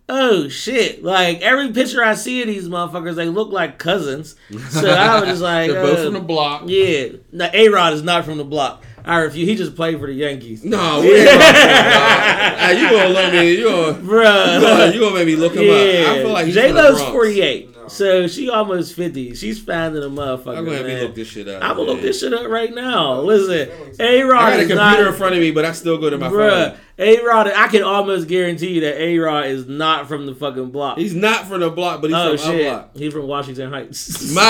oh 0.08 0.48
shit! 0.48 1.02
Like 1.02 1.40
every 1.40 1.72
picture 1.72 2.02
I 2.02 2.14
see 2.14 2.42
of 2.42 2.48
these 2.48 2.68
motherfuckers, 2.68 3.14
they 3.14 3.28
look 3.28 3.50
like 3.50 3.78
cousins. 3.78 4.36
So 4.70 4.90
I 4.90 5.20
was 5.20 5.28
just 5.28 5.42
like, 5.42 5.70
They're 5.70 5.82
both 5.82 5.98
uh, 5.98 6.04
from 6.04 6.14
the 6.14 6.20
block. 6.20 6.62
yeah. 6.66 7.08
No, 7.32 7.48
A 7.52 7.68
Rod 7.68 7.92
is 7.92 8.02
not 8.02 8.24
from 8.24 8.38
the 8.38 8.44
block. 8.44 8.84
I 9.06 9.18
refuse. 9.18 9.46
He 9.46 9.54
just 9.54 9.76
played 9.76 10.00
for 10.00 10.06
the 10.06 10.14
Yankees. 10.14 10.64
No, 10.64 11.00
we 11.02 11.14
ain't 11.14 11.22
about 11.28 11.38
that, 11.52 12.56
dog. 12.56 12.76
Hey, 12.76 12.80
you 12.82 12.90
gonna 12.90 13.08
love 13.10 13.32
me? 13.34 13.50
You 13.52 13.64
gonna, 13.64 13.98
you 14.02 14.60
gonna, 14.62 14.92
you 14.94 15.00
gonna 15.00 15.14
make 15.14 15.26
me 15.26 15.36
look 15.36 15.52
him 15.54 15.68
up? 15.70 15.76
I 16.16 16.22
feel 16.22 16.30
like 16.30 16.46
he's 16.46 16.54
J 16.54 16.72
Lo's 16.72 17.02
48. 17.02 17.70
No. 17.76 17.88
So 17.88 18.26
she 18.26 18.48
almost 18.48 18.94
50. 18.94 19.34
She's 19.34 19.62
finding 19.62 20.02
a 20.02 20.06
motherfucker. 20.06 20.56
I'm 20.56 20.64
gonna 20.64 20.78
have 20.78 20.86
man. 20.86 21.02
look 21.02 21.14
this 21.14 21.28
shit 21.28 21.46
up. 21.48 21.62
I'm 21.62 21.76
gonna 21.76 21.82
look 21.82 22.00
this 22.00 22.18
shit 22.20 22.32
up 22.32 22.46
right 22.48 22.74
now. 22.74 23.20
Listen, 23.20 23.68
A 24.00 24.22
I 24.22 24.24
Rod 24.24 24.40
I 24.42 24.50
got 24.50 24.52
a 24.52 24.56
computer 24.60 24.76
not. 24.76 25.06
in 25.08 25.12
front 25.12 25.34
of 25.34 25.40
me, 25.42 25.50
but 25.50 25.66
I 25.66 25.72
still 25.72 25.98
go 25.98 26.08
to 26.08 26.16
my 26.16 26.28
Bruh, 26.30 26.70
phone. 26.70 26.78
A 26.96 27.20
Rod, 27.24 27.48
I 27.48 27.66
can 27.66 27.82
almost 27.82 28.28
guarantee 28.28 28.74
you 28.74 28.80
that 28.82 29.00
A 29.00 29.18
Rod 29.18 29.46
is 29.46 29.66
not 29.66 30.06
from 30.06 30.26
the 30.26 30.34
fucking 30.34 30.70
block. 30.70 30.96
He's 30.96 31.12
not 31.14 31.46
from 31.46 31.58
the 31.60 31.68
block, 31.70 32.00
but 32.00 32.08
he's 32.10 32.16
oh 32.16 32.36
from 32.36 32.52
shit, 32.52 32.66
our 32.68 32.78
block. 32.82 32.96
he's 32.96 33.12
from 33.12 33.26
Washington 33.26 33.70
Heights. 33.72 34.32
My 34.32 34.40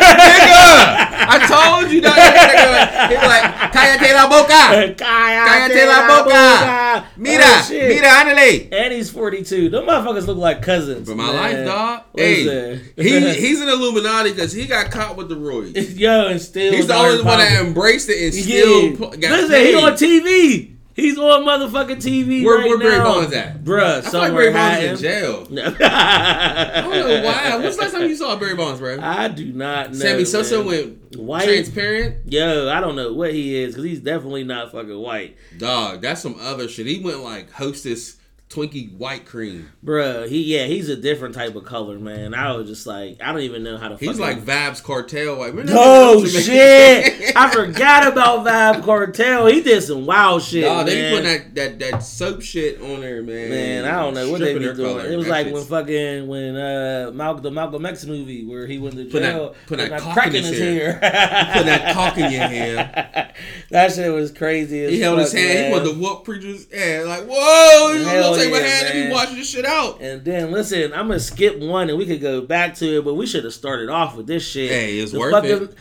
I 1.28 1.78
told 1.80 1.92
you 1.92 2.00
that. 2.00 3.08
He 3.10 3.16
was 3.16 3.26
like, 3.26 3.72
cállate 3.72 4.14
la 4.14 4.28
boca. 4.30 4.94
Cállate 4.96 5.86
la 5.86 6.06
boca. 6.24 7.06
Mira, 7.18 7.42
Oh, 7.44 7.64
shit. 7.68 7.88
mira, 7.88 8.08
ándale. 8.08 8.68
And 8.72 8.92
he's 8.94 9.10
42. 9.10 9.68
Them 9.68 9.84
motherfuckers 9.84 10.26
look 10.26 10.38
like 10.38 10.62
cousins. 10.62 11.06
But 11.06 11.16
my 11.18 11.26
man. 11.26 11.36
life, 11.36 11.66
dog. 11.66 12.02
Hey, 12.16 12.80
he 12.96 13.34
he's 13.34 13.60
an 13.60 13.68
Illuminati 13.68 14.30
because 14.30 14.52
he 14.52 14.66
got 14.66 14.90
caught 14.90 15.16
with 15.18 15.28
the 15.28 15.36
roids. 15.36 15.98
Yo, 15.98 16.28
and 16.28 16.40
still. 16.40 16.72
He's 16.72 16.86
the 16.86 16.94
only 16.94 17.22
one 17.22 17.38
that 17.40 17.60
embraced 17.62 18.08
it 18.08 18.22
and 18.24 18.32
still 18.34 18.84
Yeah. 18.84 18.96
got 18.96 19.18
Listen, 19.18 19.50
paid. 19.50 19.66
he 19.66 19.74
on 19.74 19.92
TV. 19.92 20.76
He's 21.00 21.18
on 21.18 21.44
motherfucking 21.44 21.96
TV 21.96 22.44
Where, 22.44 22.58
right 22.58 22.68
where 22.68 22.78
Barry 22.78 22.98
now. 22.98 23.04
Bonds 23.04 23.32
at? 23.34 23.64
Bruh, 23.64 23.80
I 23.82 24.00
feel 24.00 24.02
like 24.02 24.04
somewhere 24.04 24.52
Barry 24.52 24.86
Bonds 24.86 25.02
in 25.02 25.08
jail. 25.10 25.48
I 25.90 26.80
don't 26.82 26.90
know 27.08 27.22
why. 27.24 27.56
When's 27.56 27.76
the 27.76 27.82
last 27.82 27.92
time 27.92 28.08
you 28.08 28.16
saw 28.16 28.36
Barry 28.36 28.54
Bonds, 28.56 28.80
bro? 28.80 28.98
I 29.00 29.28
do 29.28 29.52
not 29.52 29.90
know. 29.92 29.98
Sammy 29.98 30.24
Sosa 30.24 30.62
went 30.62 31.16
White. 31.16 31.44
transparent. 31.44 32.30
Yo, 32.32 32.68
I 32.68 32.80
don't 32.80 32.96
know 32.96 33.12
what 33.12 33.32
he 33.32 33.56
is 33.56 33.72
because 33.74 33.84
he's 33.84 34.00
definitely 34.00 34.44
not 34.44 34.72
fucking 34.72 34.98
white. 34.98 35.36
Dog, 35.58 36.02
that's 36.02 36.20
some 36.20 36.36
other 36.40 36.68
shit. 36.68 36.86
He 36.86 37.00
went 37.00 37.20
like 37.20 37.50
hostess 37.50 38.16
Twinkie 38.50 38.92
white 38.96 39.26
cream. 39.26 39.70
Bruh, 39.84 40.28
he 40.28 40.42
yeah, 40.56 40.64
he's 40.66 40.88
a 40.88 40.96
different 40.96 41.36
type 41.36 41.54
of 41.54 41.64
color, 41.64 42.00
man. 42.00 42.34
I 42.34 42.50
was 42.56 42.66
just 42.68 42.84
like, 42.84 43.18
I 43.22 43.30
don't 43.30 43.42
even 43.42 43.62
know 43.62 43.78
how 43.78 43.86
to. 43.86 43.96
He's 43.96 44.18
like 44.18 44.40
Vybz 44.42 44.82
Kartel 44.82 45.36
white. 45.38 45.54
Remember 45.54 45.72
Oh 45.76 46.26
shit! 46.26 47.36
I 47.36 47.48
forgot 47.54 48.08
about 48.08 48.44
Vybz 48.44 48.82
Kartel. 48.82 49.46
He 49.52 49.60
did 49.62 49.80
some 49.84 50.04
wild 50.04 50.42
shit, 50.42 50.64
Dog, 50.64 50.86
they 50.86 51.10
putting 51.10 51.24
that, 51.26 51.54
that 51.54 51.78
that 51.78 51.98
soap 52.02 52.42
shit 52.42 52.80
on 52.82 53.02
there, 53.02 53.22
man. 53.22 53.50
Man, 53.50 53.84
I 53.84 54.00
don't 54.02 54.14
know 54.14 54.28
what 54.32 54.40
they 54.40 54.54
be 54.54 54.64
doing. 54.64 54.76
color. 54.76 55.06
It 55.06 55.16
was 55.16 55.26
That 55.26 55.30
like 55.30 55.46
shit's- 55.46 55.70
when 55.70 55.84
fucking 55.84 56.26
when 56.26 56.56
uh 56.56 57.10
Malcolm 57.14 57.42
the 57.44 57.50
Malcolm 57.52 57.86
X 57.86 58.04
movie 58.04 58.44
where 58.44 58.66
he 58.66 58.78
went 58.78 58.96
to 58.96 59.04
Put 59.04 59.22
that- 59.22 59.32
jail, 59.32 59.54
put 59.68 59.78
that 59.78 60.00
cock 60.00 60.12
crack 60.12 60.26
in 60.28 60.32
his 60.42 60.48
his 60.48 60.58
hair, 60.58 60.92
Put 60.94 61.66
that 61.66 61.94
cock 61.94 62.18
in 62.18 62.32
your 62.32 62.48
hair. 62.48 63.32
that 63.70 63.92
shit 63.92 64.12
was 64.12 64.32
crazy. 64.32 64.86
As 64.86 64.90
He 64.90 65.00
held 65.00 65.20
his 65.20 65.30
fuck, 65.32 65.38
hand. 65.40 65.50
He 65.56 65.62
man. 65.62 65.70
wanted 65.72 65.92
to 65.94 66.00
whoop 66.00 66.24
preacher's 66.24 66.72
hand. 66.72 67.06
Like, 67.08 67.26
whoa! 67.28 68.39
You 68.48 68.54
Hell 68.54 68.60
gonna 68.60 68.62
take 68.62 68.62
my 68.62 68.68
yeah, 68.68 68.84
hand 68.84 68.98
and 68.98 69.08
be 69.08 69.12
watching 69.14 69.36
this 69.36 69.50
shit 69.50 69.64
out. 69.66 70.00
And 70.00 70.24
then 70.24 70.50
listen, 70.52 70.92
I'm 70.92 71.06
gonna 71.08 71.20
skip 71.20 71.58
one 71.58 71.88
and 71.88 71.98
we 71.98 72.06
could 72.06 72.20
go 72.20 72.40
back 72.42 72.74
to 72.76 72.98
it, 72.98 73.04
but 73.04 73.14
we 73.14 73.26
should 73.26 73.44
have 73.44 73.54
started 73.54 73.88
off 73.88 74.16
with 74.16 74.26
this 74.26 74.46
shit. 74.46 74.70
Hey, 74.70 74.98
it's 74.98 75.12
The 75.12 75.18
worth 75.18 75.32
fucking 75.32 75.62
it. 75.64 75.74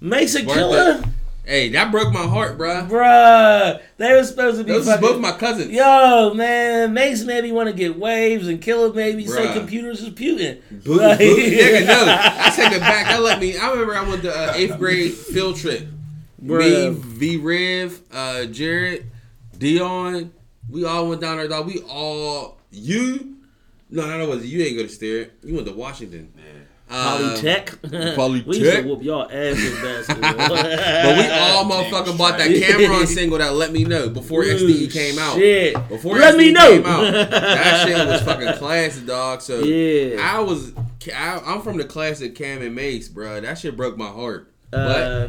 Mason 0.00 0.46
Worth 0.46 0.56
Killer, 0.56 1.02
Hey, 1.44 1.70
that 1.70 1.90
broke 1.90 2.12
my 2.12 2.26
heart, 2.26 2.58
bruh. 2.58 2.86
bruh. 2.90 3.80
They 3.96 4.12
were 4.12 4.22
supposed 4.22 4.58
to 4.58 4.64
be 4.64 4.72
Those 4.72 4.82
is 4.86 4.92
fucking. 4.92 5.08
both 5.08 5.18
my 5.18 5.32
cousins. 5.32 5.70
Yo, 5.70 6.34
man, 6.34 6.92
Mase 6.92 7.24
made 7.24 7.42
me 7.42 7.52
want 7.52 7.70
to 7.70 7.74
get 7.74 7.98
waves, 7.98 8.48
and 8.48 8.60
Killer 8.60 8.92
made 8.92 9.16
me 9.16 9.26
say 9.26 9.54
computers 9.54 10.02
is 10.02 10.10
Putin. 10.10 10.60
Boo, 10.84 10.98
Like- 10.98 11.18
boo, 11.18 11.36
nigga, 11.36 11.86
no. 11.86 12.04
I 12.06 12.52
take 12.54 12.72
it 12.72 12.80
back. 12.80 13.06
I 13.06 13.18
let 13.18 13.40
me. 13.40 13.56
I 13.56 13.70
remember 13.70 13.94
I 13.96 14.06
went 14.06 14.22
to 14.24 14.30
uh, 14.38 14.52
eighth 14.56 14.76
grade 14.78 15.12
field 15.14 15.56
trip. 15.56 15.86
Me, 16.38 16.54
Bruh. 16.54 16.94
V. 16.94 17.36
Rev, 17.38 18.00
uh, 18.12 18.44
Jared, 18.44 19.06
Dion. 19.56 20.30
We 20.68 20.84
all 20.84 21.08
went 21.08 21.20
down 21.20 21.36
there, 21.38 21.48
dog. 21.48 21.66
We 21.66 21.80
all 21.88 22.58
you. 22.70 23.36
No, 23.90 24.06
no, 24.06 24.18
no, 24.18 24.28
was 24.28 24.46
you 24.46 24.62
ain't 24.64 24.76
go 24.76 24.82
to 24.82 24.88
Stare. 24.88 25.30
You 25.42 25.54
went 25.54 25.66
to 25.66 25.72
Washington. 25.74 26.32
Uh, 26.90 27.34
Polytech. 27.36 27.66
Polytech. 28.16 28.46
we 28.46 28.58
used 28.58 28.76
to 28.76 28.82
whoop 28.82 29.02
y'all 29.02 29.24
ass 29.24 29.58
in 29.58 29.74
basketball. 29.82 30.32
But 30.48 31.16
we 31.18 31.30
all 31.30 31.64
motherfucking 31.66 32.16
bought 32.16 32.38
that 32.38 32.48
Cam'ron 32.50 33.06
single 33.06 33.38
that 33.38 33.52
let 33.54 33.72
me 33.72 33.84
know 33.84 34.08
before 34.08 34.42
SDE 34.42 34.90
came 34.92 35.18
out. 35.18 35.36
Shit. 35.36 35.74
Before 35.88 36.16
Let 36.16 36.34
SDE 36.34 36.38
me 36.38 36.52
know. 36.52 36.68
came 36.70 36.86
out, 36.86 37.12
that 37.30 37.86
shit 37.86 38.06
was 38.08 38.22
fucking 38.22 38.54
classic, 38.54 39.06
dog. 39.06 39.42
So 39.42 39.60
Yeah. 39.60 40.18
I 40.22 40.40
was, 40.40 40.72
I, 41.14 41.40
I'm 41.44 41.60
from 41.60 41.76
the 41.76 41.84
classic 41.84 42.34
Cam 42.34 42.62
and 42.62 42.74
Mase, 42.74 43.08
bro. 43.10 43.40
That 43.42 43.58
shit 43.58 43.76
broke 43.76 43.98
my 43.98 44.08
heart. 44.08 44.50
Uh, 44.72 45.28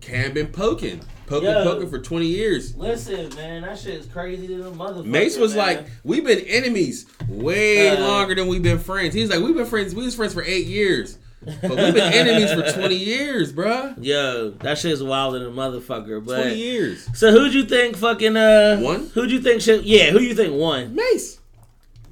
Cam 0.00 0.32
been 0.32 0.48
poking, 0.48 1.00
poking, 1.26 1.48
Yo. 1.50 1.64
poking 1.64 1.88
for 1.90 1.98
twenty 1.98 2.26
years. 2.26 2.76
Listen, 2.76 3.34
man, 3.36 3.62
that 3.62 3.78
shit 3.78 3.94
is 3.94 4.06
crazy 4.06 4.46
to 4.48 4.62
the 4.64 4.70
motherfucker. 4.70 5.04
Mase 5.06 5.38
was 5.38 5.54
man. 5.54 5.66
like, 5.66 5.86
"We've 6.02 6.24
been 6.24 6.40
enemies 6.40 7.06
way 7.28 7.88
Uh, 7.88 8.00
longer 8.00 8.34
than 8.34 8.48
we've 8.48 8.62
been 8.62 8.78
friends." 8.78 9.14
He's 9.14 9.30
like, 9.30 9.40
"We've 9.40 9.54
been 9.56 9.66
friends. 9.66 9.94
We 9.94 10.04
was 10.04 10.14
friends 10.14 10.34
for 10.34 10.42
eight 10.44 10.66
years, 10.66 11.18
but 11.44 11.70
we've 11.70 11.94
been 11.94 12.12
enemies 12.12 12.52
for 12.52 12.72
twenty 12.80 12.96
years, 12.96 13.52
bruh. 13.52 13.94
Yo, 14.02 14.50
that 14.60 14.78
shit's 14.78 15.02
wild 15.02 15.34
than 15.34 15.42
a 15.44 15.50
motherfucker. 15.50 16.24
But 16.24 16.42
Twenty 16.42 16.56
years." 16.56 17.08
so 17.18 17.30
who'd 17.32 17.54
you 17.54 17.64
think 17.64 17.96
fucking 17.96 18.36
uh 18.36 18.78
Won? 18.82 19.10
Who'd 19.14 19.30
you 19.30 19.40
think 19.40 19.60
shit? 19.62 19.84
Yeah, 19.84 20.10
who 20.10 20.20
you 20.20 20.34
think 20.34 20.54
won? 20.54 20.94
Mase, 20.94 21.40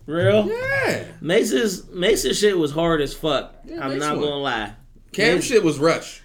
Real? 0.06 0.48
yeah. 0.48 1.04
Mase's 1.20 1.88
Mase's 1.90 2.38
shit 2.38 2.58
was 2.58 2.72
hard 2.72 3.00
as 3.00 3.14
fuck. 3.14 3.54
Yeah, 3.64 3.84
I'm 3.84 3.90
Mase 3.90 4.00
not 4.00 4.16
won. 4.16 4.24
gonna 4.24 4.36
lie. 4.42 4.72
Cam 5.12 5.36
Mace- 5.36 5.44
shit 5.44 5.62
was 5.62 5.78
rush. 5.78 6.22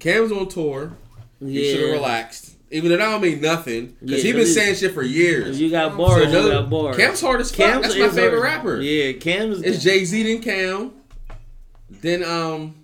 Cam's 0.00 0.32
on 0.32 0.48
tour. 0.48 0.92
He 1.46 1.70
should 1.70 1.80
have 1.80 1.88
Yeah. 1.90 1.94
relaxed. 1.94 2.50
Even 2.70 2.90
though 2.90 2.96
that 2.96 3.04
don't 3.10 3.20
mean 3.22 3.40
nothing, 3.40 3.94
because 4.00 4.18
Yeah, 4.18 4.26
he 4.26 4.32
been 4.32 4.40
'cause 4.42 4.48
he- 4.48 4.54
saying 4.54 4.74
shit 4.76 4.92
for 4.94 5.02
years. 5.02 5.60
You 5.60 5.70
got 5.70 5.96
bars, 5.96 6.24
So 6.32 6.42
you 6.46 6.50
got 6.50 6.68
bars. 6.70 6.96
Cam's 6.96 7.20
hard 7.20 7.40
as 7.40 7.50
fuck. 7.52 7.82
That's 7.82 7.96
my 7.96 8.08
favorite 8.08 8.30
hard. 8.40 8.42
rapper. 8.42 8.80
Yeah, 8.80 9.12
Cam's. 9.12 9.62
It's 9.62 9.82
Jay 9.82 10.04
Z 10.04 10.22
then 10.24 10.42
Cam. 10.42 10.92
Then 12.02 12.24
um, 12.24 12.74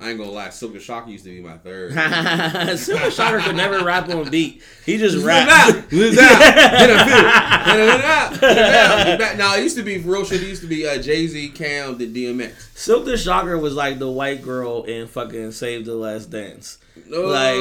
I 0.00 0.10
ain't 0.10 0.18
gonna 0.18 0.30
lie, 0.30 0.50
Silver 0.50 0.78
Shocker 0.78 1.10
used 1.10 1.24
to 1.24 1.30
be 1.30 1.40
my 1.40 1.56
third. 1.58 1.92
Silver 2.78 3.10
Shocker 3.10 3.40
could 3.40 3.56
never 3.56 3.84
rap 3.84 4.08
on 4.08 4.30
beat. 4.30 4.62
He 4.86 4.96
just 4.96 5.24
rapped. 5.26 5.50
rap. 5.50 5.74
out, 5.76 5.92
live 5.92 6.16
out, 6.18 6.38
get 6.38 6.90
a 6.90 6.98
feel, 7.04 7.16
get 7.16 7.78
it 7.80 8.04
out, 8.04 8.40
get 8.40 8.56
it 8.58 8.74
out, 8.74 9.04
get 9.06 9.18
back. 9.18 9.36
No, 9.38 9.56
it 9.56 9.62
used 9.64 9.76
to 9.76 9.82
be 9.82 9.98
for 10.00 10.10
real 10.10 10.24
shit. 10.24 10.40
It 10.40 10.46
used 10.46 10.62
to 10.62 10.68
be 10.68 10.86
uh, 10.86 11.02
Jay 11.02 11.26
Z, 11.26 11.48
Cam, 11.50 11.98
the 11.98 12.06
DMX. 12.06 12.52
Silkk 12.76 13.06
the 13.06 13.16
Shocker 13.18 13.58
was 13.58 13.74
like 13.74 13.98
the 13.98 14.08
white 14.08 14.40
girl 14.42 14.84
in 14.84 15.08
fucking 15.08 15.50
Save 15.50 15.84
the 15.84 15.94
Last 15.96 16.26
Dance. 16.30 16.78
No, 17.08 17.22
Like, 17.22 17.56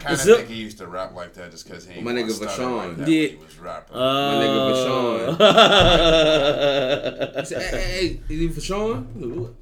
Kind 0.00 0.14
of 0.14 0.20
Sil- 0.20 0.36
think 0.36 0.48
he 0.48 0.54
used 0.56 0.78
to 0.78 0.86
rap 0.86 1.14
like 1.14 1.32
that 1.34 1.50
just 1.50 1.66
because 1.66 1.86
he 1.86 1.94
ain't 1.94 2.04
My 2.04 2.12
nigga 2.12 2.30
stutter 2.30 2.62
Vashon. 2.62 2.98
like 2.98 3.08
Yeah. 3.08 3.28
he 3.28 3.36
was 3.36 3.58
rapping. 3.58 3.96
Uh, 3.96 5.34
He 7.40 7.44
said, 7.44 7.62
hey, 7.62 7.78
hey, 7.78 8.08
hey, 8.08 8.20
is 8.34 8.40
he 8.40 8.48
for 8.48 8.60
Sean? 8.60 9.54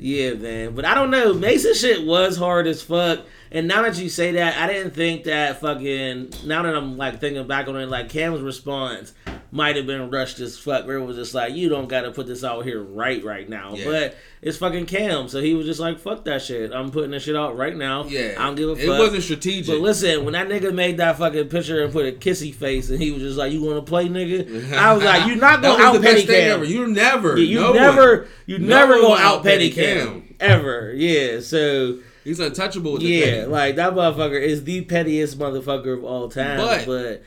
Yeah, 0.00 0.34
man. 0.34 0.74
But 0.74 0.84
I 0.84 0.94
don't 0.94 1.10
know. 1.10 1.34
Mason 1.34 1.74
shit 1.74 2.06
was 2.06 2.36
hard 2.36 2.66
as 2.66 2.82
fuck. 2.82 3.20
And 3.52 3.68
now 3.68 3.82
that 3.82 3.98
you 3.98 4.08
say 4.08 4.32
that, 4.32 4.56
I 4.56 4.72
didn't 4.72 4.94
think 4.94 5.24
that 5.24 5.60
fucking. 5.60 6.32
Now 6.44 6.62
that 6.62 6.74
I'm 6.74 6.96
like 6.96 7.20
thinking 7.20 7.46
back 7.46 7.68
on 7.68 7.76
it, 7.76 7.86
like 7.86 8.08
Cam's 8.08 8.40
response 8.40 9.12
might 9.52 9.76
have 9.76 9.86
been 9.86 10.10
rushed 10.10 10.38
as 10.40 10.58
fuck. 10.58 10.86
Where 10.86 10.96
it 10.98 11.04
was 11.04 11.16
just 11.16 11.34
like, 11.34 11.54
you 11.54 11.68
don't 11.68 11.88
got 11.88 12.02
to 12.02 12.10
put 12.12 12.26
this 12.26 12.44
out 12.44 12.64
here 12.64 12.82
right 12.82 13.22
right 13.24 13.48
now. 13.48 13.74
Yeah. 13.74 13.84
But 13.84 14.16
it's 14.42 14.56
fucking 14.58 14.86
Cam, 14.86 15.28
so 15.28 15.40
he 15.40 15.54
was 15.54 15.66
just 15.66 15.80
like, 15.80 15.98
fuck 15.98 16.24
that 16.24 16.40
shit. 16.42 16.72
I'm 16.72 16.90
putting 16.90 17.10
this 17.10 17.24
shit 17.24 17.36
out 17.36 17.56
right 17.56 17.76
now. 17.76 18.04
Yeah, 18.04 18.34
I 18.38 18.44
don't 18.46 18.54
give 18.54 18.68
a 18.70 18.76
fuck. 18.76 18.84
It 18.84 18.88
wasn't 18.98 19.22
strategic. 19.22 19.66
But 19.74 19.80
listen, 19.80 20.24
when 20.24 20.32
that 20.34 20.48
nigga 20.48 20.72
made 20.72 20.96
that 20.98 21.18
fucking 21.18 21.48
picture 21.48 21.82
and 21.82 21.92
put 21.92 22.06
a 22.06 22.12
kissy 22.12 22.54
face, 22.54 22.88
and 22.90 23.00
he 23.02 23.10
was 23.10 23.22
just 23.22 23.36
like, 23.36 23.52
"You 23.52 23.62
want 23.62 23.76
to 23.76 23.82
play, 23.82 24.08
nigga?" 24.08 24.72
I 24.72 24.94
was 24.94 25.04
like, 25.04 25.26
"You're 25.26 25.36
not 25.36 25.60
gonna 25.62 25.82
out 25.82 25.92
the 25.94 26.00
Petty 26.00 26.22
thing 26.22 26.42
Cam. 26.44 26.52
ever. 26.54 26.64
You 26.64 26.86
never, 26.86 27.36
Yeah, 27.38 27.44
you 27.44 27.60
no 27.60 27.72
never, 27.72 28.18
one. 28.20 28.28
you 28.46 28.58
No 28.58 28.66
never 28.68 29.00
gonna 29.00 29.20
out 29.22 29.42
Petty 29.42 29.70
Cam. 29.70 30.22
Cam. 30.22 30.34
ever." 30.40 30.92
Yeah, 30.94 31.40
so 31.40 31.98
He's 32.24 32.38
untouchable 32.38 32.92
with 32.92 33.00
the 33.02 33.08
yeah, 33.08 33.44
like 33.48 33.76
that 33.76 33.94
motherfucker 33.94 34.40
is 34.40 34.62
the 34.64 34.82
pettiest 34.82 35.38
motherfucker 35.38 35.96
of 35.98 36.04
all 36.04 36.28
time. 36.30 36.58
But- 36.58 36.86
But, 36.86 37.22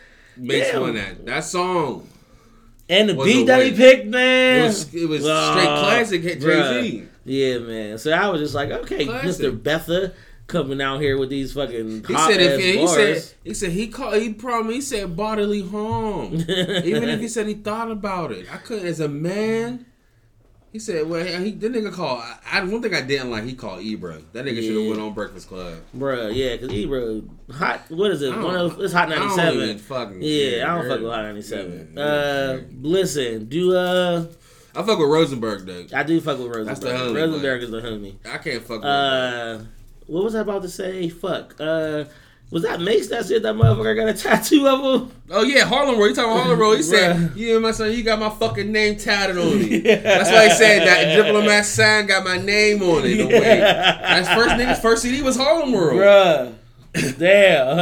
Damn. 0.47 0.81
won 0.81 0.95
that. 0.95 1.25
That 1.27 1.43
song. 1.43 2.07
And 2.93 3.09
the 3.09 3.15
beat 3.15 3.47
that 3.47 3.63
he 3.63 3.71
picked, 3.71 4.05
It 4.05 4.09
man, 4.09 4.65
was, 4.67 4.93
it 4.93 5.09
was 5.09 5.25
Uh, 5.25 5.51
straight 5.51 5.65
classic 5.65 6.21
Jay 6.23 6.81
Z. 6.81 7.07
Yeah, 7.25 7.59
man. 7.59 7.97
So 7.97 8.11
I 8.11 8.27
was 8.29 8.41
just 8.41 8.53
like, 8.55 8.69
okay, 8.71 9.05
Classic. 9.05 9.45
Mr. 9.45 9.63
Betha 9.63 10.13
coming 10.47 10.81
out 10.81 10.99
here 10.99 11.17
with 11.17 11.29
these 11.29 11.53
fucking 11.53 12.03
He 12.05 12.13
said 12.13 12.39
if 12.41 12.51
ass 12.53 12.59
he 12.59 12.87
said 12.87 13.23
he 13.43 13.53
said 13.53 13.71
he 13.71 13.87
called 13.87 14.15
he 14.15 14.33
promised 14.33 14.73
he 14.75 14.81
said 14.81 15.15
bodily 15.15 15.67
harm. 15.67 16.33
Even 16.49 17.09
if 17.09 17.19
he 17.19 17.27
said 17.27 17.47
he 17.47 17.53
thought 17.55 17.89
about 17.89 18.31
it, 18.31 18.45
I 18.53 18.57
couldn't 18.57 18.85
as 18.87 18.99
a 18.99 19.07
man. 19.07 19.85
He 20.73 20.79
said, 20.79 21.07
"Well, 21.07 21.23
he 21.23 21.51
the 21.51 21.69
nigga 21.69 21.93
called. 21.93 22.21
I, 22.21 22.37
I 22.59 22.63
one 22.63 22.81
thing 22.81 22.95
I 22.95 23.01
didn't 23.01 23.29
like. 23.29 23.43
He 23.43 23.53
called 23.53 23.81
Ebro. 23.83 24.21
That 24.33 24.43
nigga 24.43 24.59
should 24.61 24.75
have 24.75 24.87
went 24.89 24.99
on 24.99 25.13
Breakfast 25.13 25.47
Club. 25.47 25.75
Bruh, 25.95 26.33
yeah, 26.35 26.57
cause 26.57 26.69
Ebro 26.73 27.21
hot. 27.51 27.81
What 27.89 28.09
is 28.09 28.23
it? 28.23 28.35
One 28.35 28.55
of 28.55 28.79
it's 28.81 28.91
hot 28.91 29.07
ninety 29.09 29.29
seven. 29.29 29.37
ninety 29.37 29.55
don't 29.59 29.63
even 29.69 29.77
seven. 29.79 30.07
fucking 30.07 30.21
Yeah, 30.23 30.63
I 30.73 30.75
don't 30.81 30.89
fuck 30.89 30.99
with 31.01 31.11
hot 31.11 31.21
ninety 31.25 31.41
seven. 31.43 31.93
Yeah, 31.95 32.01
Uh, 32.03 32.53
yeah. 32.55 32.61
listen, 32.81 33.45
do 33.45 33.75
uh, 33.75 34.25
I 34.75 34.81
fuck 34.81 34.97
with 34.97 35.09
Rosenberg 35.09 35.65
though. 35.67 35.85
I 35.95 36.01
do 36.01 36.19
fuck 36.19 36.39
with 36.39 36.47
Rosenberg. 36.47 36.65
That's 36.65 36.79
the 36.79 36.89
homie, 36.89 37.15
Rosenberg 37.21 37.63
is 37.63 37.69
the 37.69 37.81
homie. 37.81 38.15
I 38.25 38.37
can't 38.39 38.61
fuck 38.63 38.77
with. 38.77 38.85
Uh, 38.85 39.59
what 40.07 40.23
was 40.23 40.33
I 40.33 40.39
about 40.41 40.63
to 40.63 40.69
say? 40.69 41.07
Fuck. 41.09 41.55
Uh, 41.59 42.05
was 42.53 42.61
that 42.61 42.79
Mase 42.79 43.09
that 43.09 43.25
said 43.25 43.41
that 43.41 43.55
motherfucker 43.55 43.95
got 43.95 44.09
a 44.09 44.13
tattoo 44.13 44.67
of 44.67 45.01
him? 45.01 45.11
oh 45.31 45.41
yeah, 45.41 45.65
Harlem 45.65 45.97
World. 45.97 46.11
You 46.11 46.15
talking 46.15 46.31
about 46.31 46.43
Harlem 46.43 46.59
World. 46.59 46.77
He 46.77 46.83
said, 46.83 47.31
"You 47.35 47.55
and 47.55 47.63
my 47.63 47.71
son, 47.71 47.91
you 47.91 48.03
got 48.03 48.19
my 48.19 48.29
fucking 48.29 48.71
name 48.71 48.95
tatted 48.95 49.39
on 49.39 49.57
me." 49.57 49.79
That's 49.81 50.29
why 50.29 50.49
he 50.49 50.51
said 50.51 50.87
that 50.87 51.15
diplomat 51.15 51.65
sign 51.65 52.05
got 52.05 52.23
my 52.23 52.37
name 52.37 52.83
on 52.83 53.05
it. 53.05 53.27
Way. 53.27 53.59
That's 53.59 54.29
first 54.29 54.51
nigga's 54.51 54.79
first 54.79 55.01
CD 55.01 55.23
was 55.23 55.35
Harlem 55.35 55.71
World. 55.71 55.99
Bruh. 55.99 56.53
Damn. 57.17 57.77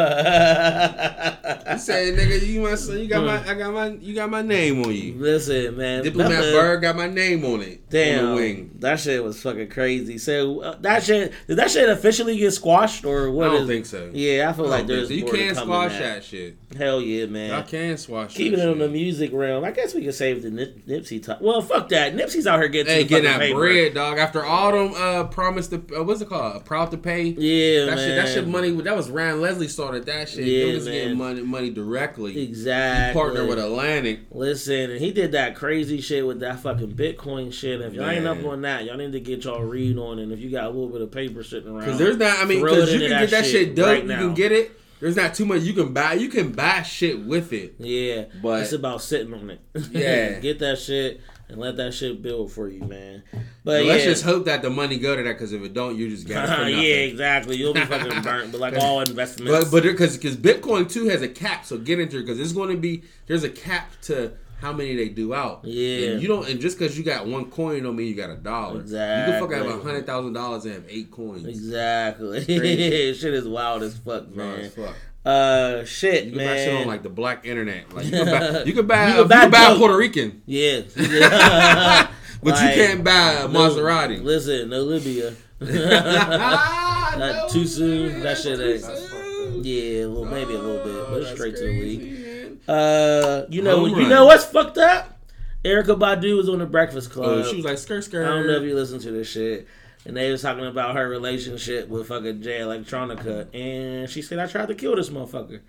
said, 1.79 2.13
"Nigga, 2.15 2.45
you 2.47 2.61
my 2.61 2.75
son. 2.75 2.99
You 2.99 3.07
got 3.07 3.23
my. 3.25 3.49
I 3.49 3.53
got 3.55 3.73
my. 3.73 3.87
You 3.89 4.13
got 4.15 4.29
my 4.29 4.41
name 4.41 4.83
on 4.85 4.93
you." 4.93 5.13
Listen, 5.15 5.77
man. 5.77 6.03
Diplomat 6.03 6.41
Bird 6.41 6.81
got 6.81 6.95
my 6.95 7.07
name 7.07 7.43
on 7.45 7.61
it. 7.61 7.71
On 7.71 7.77
Damn, 7.89 8.25
the 8.29 8.35
wing. 8.35 8.71
that 8.79 8.99
shit 8.99 9.23
was 9.23 9.41
fucking 9.41 9.69
crazy. 9.69 10.17
So 10.17 10.61
uh, 10.61 10.77
that 10.81 11.03
shit 11.03 11.33
did 11.47 11.57
that 11.57 11.71
shit 11.71 11.89
officially 11.89 12.37
get 12.37 12.51
squashed 12.51 13.05
or 13.05 13.31
what? 13.31 13.49
I 13.49 13.53
don't 13.53 13.61
is- 13.63 13.67
think 13.67 13.85
so. 13.85 14.09
Yeah, 14.13 14.49
I 14.49 14.53
feel 14.53 14.65
I 14.67 14.69
like 14.69 14.87
there's 14.87 15.07
so. 15.09 15.13
You 15.13 15.25
can't 15.25 15.57
squash 15.57 15.97
that. 15.97 16.23
shit. 16.23 16.57
Hell 16.77 17.01
yeah, 17.01 17.25
man. 17.25 17.51
I 17.51 17.63
can 17.63 17.97
squash. 17.97 18.33
Keeping 18.33 18.59
it 18.59 18.67
on 18.69 18.79
the 18.79 18.87
music 18.87 19.31
realm, 19.33 19.65
I 19.65 19.71
guess 19.71 19.93
we 19.93 20.03
can 20.03 20.13
save 20.13 20.41
the 20.41 20.49
Nip- 20.49 20.85
Nipsey 20.87 21.21
talk. 21.21 21.41
Well, 21.41 21.61
fuck 21.61 21.89
that. 21.89 22.15
Nipsey's 22.15 22.47
out 22.47 22.59
here 22.59 22.69
getting 22.69 22.93
Hey, 22.93 23.03
getting 23.03 23.25
that 23.25 23.41
paper. 23.41 23.59
bread, 23.59 23.93
dog. 23.93 24.17
After 24.17 24.45
all 24.45 24.71
them 24.71 24.93
uh, 24.95 25.25
promise 25.25 25.67
to 25.67 25.83
uh, 25.97 26.03
what's 26.03 26.21
it 26.21 26.29
called? 26.29 26.63
Proud 26.63 26.91
to 26.91 26.97
pay. 26.97 27.23
Yeah, 27.23 27.85
That 27.87 27.95
man. 27.95 28.07
shit, 28.07 28.15
that 28.15 28.33
shit 28.33 28.47
money. 28.47 28.71
That 28.71 28.95
was 28.95 29.00
Ryan 29.09 29.41
Leslie 29.41 29.67
started 29.67 30.05
that 30.05 30.29
shit. 30.29 30.45
Yeah, 30.45 30.73
man. 30.73 30.83
getting 30.85 31.17
money, 31.17 31.41
money 31.41 31.69
directly. 31.69 32.41
Exactly. 32.43 33.19
Partner 33.19 33.45
with 33.45 33.59
Atlantic. 33.59 34.21
Listen, 34.31 34.91
and 34.91 34.99
he 34.99 35.11
did 35.11 35.31
that 35.33 35.55
crazy 35.55 36.01
shit 36.01 36.25
with 36.25 36.39
that 36.41 36.59
fucking 36.59 36.93
Bitcoin 36.93 37.53
shit. 37.53 37.81
If 37.81 37.93
y'all 37.93 38.09
ain't 38.09 38.27
up 38.27 38.43
on 38.45 38.61
that, 38.61 38.85
y'all 38.85 38.97
need 38.97 39.11
to 39.13 39.19
get 39.19 39.43
y'all 39.43 39.63
read 39.63 39.97
on. 39.97 40.19
And 40.19 40.31
if 40.31 40.39
you 40.39 40.49
got 40.51 40.65
a 40.65 40.69
little 40.69 40.89
bit 40.89 41.01
of 41.01 41.11
paper 41.11 41.43
sitting 41.43 41.69
around, 41.69 41.85
Because 41.85 41.97
there's 41.97 42.17
not. 42.17 42.39
I 42.39 42.45
mean, 42.45 42.61
because 42.61 42.93
you 42.93 42.99
can 42.99 43.09
get 43.09 43.29
that 43.31 43.45
shit 43.45 43.75
dope. 43.75 43.85
right 43.85 44.03
you 44.03 44.09
can 44.09 44.33
get 44.33 44.51
it. 44.51 44.71
There's 44.99 45.15
not 45.15 45.33
too 45.33 45.45
much 45.45 45.63
you 45.63 45.73
can 45.73 45.93
buy. 45.93 46.13
You 46.13 46.29
can 46.29 46.51
buy 46.51 46.83
shit 46.83 47.19
with 47.25 47.53
it. 47.53 47.73
Yeah, 47.79 48.25
But- 48.41 48.61
it's 48.61 48.71
about 48.71 49.01
sitting 49.01 49.33
on 49.33 49.49
it. 49.49 49.59
Yeah. 49.91 50.39
get 50.39 50.59
that 50.59 50.77
shit 50.77 51.21
and 51.51 51.59
let 51.59 51.77
that 51.77 51.93
shit 51.93 52.21
build 52.21 52.51
for 52.51 52.67
you, 52.69 52.81
man. 52.81 53.23
But 53.63 53.83
yeah, 53.83 53.91
let's 53.91 54.03
just 54.05 54.23
hope 54.23 54.45
that 54.45 54.61
the 54.61 54.69
money 54.69 54.97
go 54.97 55.15
to 55.15 55.21
that. 55.23 55.33
Because 55.33 55.53
if 55.53 55.61
it 55.61 55.73
don't, 55.73 55.97
you 55.97 56.09
just 56.09 56.27
got 56.27 56.67
it 56.67 56.71
yeah, 56.73 56.79
exactly. 56.79 57.57
You'll 57.57 57.73
be 57.73 57.85
fucking 57.85 58.21
burnt. 58.23 58.51
But 58.51 58.61
like 58.61 58.75
all 58.77 59.01
investments, 59.01 59.51
But 59.51 59.71
but 59.71 59.83
because 59.83 60.17
because 60.17 60.37
Bitcoin 60.37 60.89
too 60.89 61.05
has 61.09 61.21
a 61.21 61.27
cap, 61.29 61.65
so 61.65 61.77
get 61.77 61.99
into 61.99 62.17
it 62.17 62.21
because 62.21 62.39
it's 62.39 62.53
going 62.53 62.71
to 62.71 62.77
be 62.77 63.03
there's 63.27 63.43
a 63.43 63.49
cap 63.49 63.91
to 64.03 64.31
how 64.61 64.71
many 64.71 64.95
they 64.95 65.09
do 65.09 65.33
out. 65.33 65.61
Yeah. 65.63 66.11
and 66.11 66.21
you 66.21 66.27
don't 66.27 66.47
and 66.47 66.61
just 66.61 66.77
because 66.77 66.97
you 66.97 67.03
got 67.03 67.25
one 67.25 67.49
coin 67.49 67.83
don't 67.83 67.95
mean 67.95 68.07
you 68.07 68.15
got 68.15 68.29
a 68.29 68.35
dollar. 68.37 68.79
Exactly. 68.81 69.33
You 69.33 69.39
can 69.39 69.49
fucking 69.49 69.69
have 69.69 69.79
a 69.79 69.83
hundred 69.83 70.05
thousand 70.05 70.33
dollars 70.33 70.65
and 70.65 70.75
have 70.75 70.85
eight 70.87 71.11
coins. 71.11 71.45
exactly. 71.45 72.43
Shit 72.45 73.33
is 73.33 73.47
wild 73.47 73.83
as 73.83 73.97
fuck, 73.97 74.27
Bro, 74.27 74.45
man. 74.45 74.59
as 74.61 74.73
fuck. 74.75 74.95
Uh, 75.23 75.85
shit, 75.85 76.25
You 76.25 76.31
can 76.31 76.37
man. 76.37 76.47
buy 76.47 76.55
shit 76.57 76.73
on 76.81 76.87
like 76.87 77.03
the 77.03 77.09
black 77.09 77.45
internet. 77.45 77.93
Like 77.93 78.05
you 78.05 78.11
can 78.11 78.25
buy 78.25 78.63
you 78.65 78.73
can 78.73 78.87
buy, 78.87 79.07
You 79.09 79.13
you 79.13 79.19
can 79.19 79.27
buy 79.27 79.41
can 79.41 79.51
buy. 79.51 79.75
Puerto 79.77 79.95
Rican, 79.97 80.41
yeah, 80.47 80.81
Yeah. 80.97 82.07
but 82.41 82.53
Like, 82.55 82.75
you 82.75 82.83
can't 82.83 83.03
buy 83.03 83.33
a 83.33 83.47
Maserati. 83.47 84.23
Listen, 84.23 84.69
no 84.69 84.81
Libya. 84.81 85.33
Not 85.59 87.19
no 87.19 87.47
too 87.49 87.65
soon. 87.67 88.21
That 88.21 88.37
shit 88.37 88.59
ain't- 88.59 89.65
Yeah, 89.65 90.05
well, 90.07 90.25
maybe 90.25 90.53
a 90.55 90.57
little 90.59 90.83
bit, 90.83 90.95
Oh, 90.95 91.07
but 91.11 91.19
that's 91.21 91.31
straight 91.33 91.55
to 91.55 91.61
the 91.65 91.67
crazy, 91.79 91.99
league. 91.99 92.25
man. 92.67 92.75
Uh, 92.75 93.45
you 93.49 93.61
know, 93.61 93.79
Home 93.81 93.89
you 93.89 93.97
run. 93.97 94.09
know 94.09 94.25
what's 94.25 94.45
fucked 94.45 94.77
up? 94.77 95.19
Erykah 95.63 95.99
Badu 95.99 96.37
was 96.37 96.49
on 96.49 96.57
the 96.59 96.65
Breakfast 96.65 97.11
Club. 97.11 97.27
Oh, 97.27 97.43
she 97.43 97.57
was 97.57 97.65
like 97.65 97.77
skirt 97.77 98.03
skirt. 98.03 98.25
I 98.25 98.29
don't 98.29 98.47
know 98.47 98.53
if 98.57 98.63
you 98.63 98.73
listen 98.73 98.99
to 99.01 99.11
this 99.11 99.27
shit. 99.29 99.67
And 100.05 100.17
they 100.17 100.31
was 100.31 100.41
talking 100.41 100.65
about 100.65 100.95
her 100.95 101.07
relationship 101.07 101.87
with 101.87 102.07
fucking 102.07 102.41
Jay 102.41 102.59
Electronica, 102.59 103.53
and 103.53 104.09
she 104.09 104.21
said 104.21 104.39
I 104.39 104.47
tried 104.47 104.67
to 104.69 104.75
kill 104.75 104.95
this 104.95 105.09
motherfucker, 105.09 105.59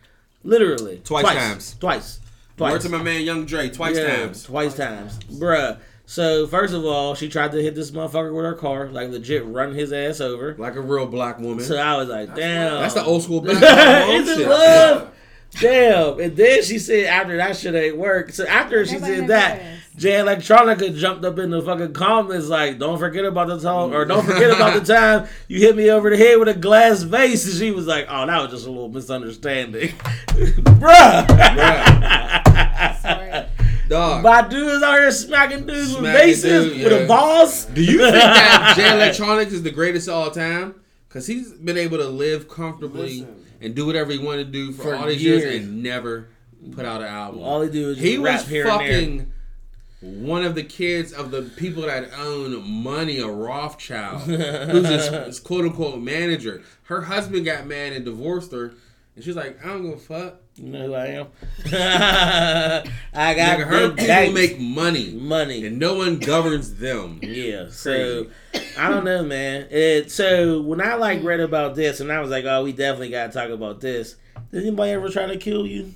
literally 0.43 1.01
Twice 1.05 1.25
times. 1.27 1.77
twice, 1.79 2.21
Word 2.59 2.71
twice, 2.71 2.83
to 2.85 2.89
my 2.89 3.03
man 3.03 3.23
Young 3.23 3.45
Dre 3.45 3.69
twice 3.69 3.97
Yeah, 3.99 4.17
times. 4.17 4.45
twice 4.45 4.75
times, 4.75 5.19
bruh. 5.31 5.79
So 6.07 6.47
first 6.47 6.75
of 6.75 6.85
all, 6.85 7.15
she 7.15 7.29
tried 7.29 7.53
to 7.53 7.63
hit 7.63 7.75
this 7.75 7.91
motherfucker 7.91 8.35
with 8.35 8.45
her 8.45 8.55
car, 8.55 8.89
like 8.89 9.11
legit 9.11 9.45
run 9.47 9.75
his 9.75 9.93
ass 9.93 10.21
over. 10.21 10.55
Like 10.59 10.75
a 10.77 10.81
real 10.81 11.07
black 11.07 11.39
woman. 11.39 11.65
So 11.65 11.77
I 11.77 11.97
was 11.97 12.09
like, 12.09 12.35
damn, 12.35 12.81
That's 12.83 12.95
the 12.95 13.05
old 13.05 13.23
school 13.23 13.41
black 13.43 13.57
Is 13.57 13.61
mom 13.63 14.35
it 14.35 14.37
shit. 14.39 14.49
love? 14.49 15.11
Damn. 15.61 16.21
And 16.21 16.37
then 16.37 16.63
she 16.65 16.79
said 16.79 17.05
after 17.07 17.37
that 17.37 17.57
shit 17.57 17.75
ain't 17.75 17.97
work. 17.99 18.33
So 18.33 18.47
after 18.47 18.85
she 18.87 18.95
Nobody 18.95 19.13
said 19.13 19.21
had 19.21 19.31
that, 19.31 19.59
glass. 19.61 19.82
Jay 19.97 20.13
Electronica 20.13 20.97
jumped 20.97 21.23
up 21.25 21.39
in 21.39 21.51
the 21.51 21.61
fucking 21.61 21.93
comments 21.93 22.47
like, 22.49 22.79
"Don't 22.79 22.99
forget 22.99 23.25
about 23.27 23.49
the 23.49 23.61
time, 23.61 23.93
or 23.93 24.05
don't 24.07 24.25
forget 24.25 24.51
about 24.51 24.83
the 24.83 24.93
time 24.95 25.29
you 25.49 25.59
hit 25.61 25.77
me 25.77 25.91
over 25.91 26.09
the 26.11 26.17
head 26.17 26.39
with 26.39 26.49
a 26.49 26.55
glass 26.55 27.03
vase." 27.03 27.45
And 27.47 27.55
she 27.59 27.71
was 27.71 27.87
like, 27.87 28.07
"Oh, 28.09 28.27
that 28.27 28.41
was 28.43 28.51
just 28.51 28.67
a 28.67 28.71
little 28.71 28.89
misunderstanding, 28.89 29.89
bruh." 30.29 31.29
Sorry. 33.03 33.47
Dog. 33.89 34.23
My 34.23 34.49
dude 34.49 34.69
is 34.69 34.83
out 34.83 34.99
here 34.99 35.11
smacking 35.11 35.67
dudes 35.67 35.91
with 35.91 35.99
Smacking 35.99 36.13
vases 36.13 36.65
dude, 36.73 36.85
with 36.85 36.93
yeah. 36.93 36.99
a 37.01 37.07
vase. 37.07 37.67
Do 37.67 37.83
you 37.85 37.99
think 37.99 38.13
that 38.15 38.75
Jay 38.77 38.85
Electronica 38.85 39.53
is 39.53 39.63
the 39.63 39.71
greatest 39.71 40.09
of 40.09 40.15
all 40.15 40.31
time? 40.31 40.77
Because 41.09 41.27
he's 41.27 41.53
been 41.53 41.77
able 41.77 41.99
to 41.99 42.09
live 42.09 42.49
comfortably 42.49 43.21
Listen. 43.21 43.45
and 43.61 43.75
do 43.75 43.85
whatever 43.85 44.11
he 44.13 44.19
wanted 44.19 44.47
to 44.47 44.51
do 44.53 44.73
for, 44.73 44.85
For 44.85 44.95
all 44.97 45.07
these 45.09 45.23
years. 45.23 45.43
years. 45.43 45.63
and 45.67 45.83
never 45.83 46.29
put 46.75 46.87
out 46.87 47.03
an 47.03 47.09
album. 47.09 47.43
All 47.43 47.61
he 47.61 47.69
do 47.71 47.91
is 47.91 47.99
he 47.99 48.13
just 48.17 48.21
was 48.23 48.31
rap 48.33 48.45
here 48.47 48.67
and 48.67 48.81
there. 48.81 48.89
fucking 48.89 49.32
one 50.03 50.45
of 50.45 50.55
the 50.57 50.65
kids 50.65 51.13
of 51.13 51.31
the 51.31 51.43
people 51.57 51.83
that 51.83 52.11
own 52.19 52.69
money, 52.69 53.19
a 53.19 53.29
Rothschild, 53.29 54.23
who's 54.23 54.89
his, 54.89 55.07
his 55.09 55.41
quote 55.41 55.65
unquote 55.65 56.01
manager. 56.01 56.63
Her 56.85 57.03
husband 57.03 57.45
got 57.45 57.67
mad 57.67 57.93
and 57.93 58.05
divorced 58.05 58.53
her, 58.53 58.75
and 59.15 59.25
she's 59.25 59.37
like, 59.37 59.65
I 59.65 59.69
don't 59.69 59.83
give 59.85 59.95
a 59.95 59.99
fuck. 59.99 60.37
You 60.57 60.69
know 60.69 60.87
who 60.87 60.95
I 60.95 61.07
am? 61.07 61.27
I 63.15 63.35
got 63.35 63.59
Nigga, 63.59 63.65
her 63.67 63.89
people 63.91 64.07
banks, 64.07 64.35
make 64.35 64.59
money, 64.61 65.13
money. 65.13 65.65
and 65.65 65.79
no 65.79 65.95
one 65.95 66.19
governs 66.19 66.75
them. 66.75 67.21
Yeah, 67.23 67.69
so 67.71 68.27
I 68.77 68.91
don't 68.91 69.05
know, 69.05 69.23
man. 69.23 69.69
It 69.71 70.11
so 70.11 70.61
when 70.61 70.81
I 70.81 70.95
like 70.97 71.23
read 71.23 71.41
about 71.41 71.75
this, 71.75 72.01
and 72.01 72.13
I 72.13 72.21
was 72.21 72.31
like, 72.31 72.45
oh, 72.45 72.65
we 72.65 72.73
definitely 72.73 73.09
got 73.11 73.33
to 73.33 73.39
talk 73.39 73.51
about 73.51 73.81
this. 73.81 74.17
Did 74.51 74.67
anybody 74.67 74.93
ever 74.93 75.09
try 75.09 75.27
to 75.27 75.39
kill 75.39 75.67
you? 75.67 75.95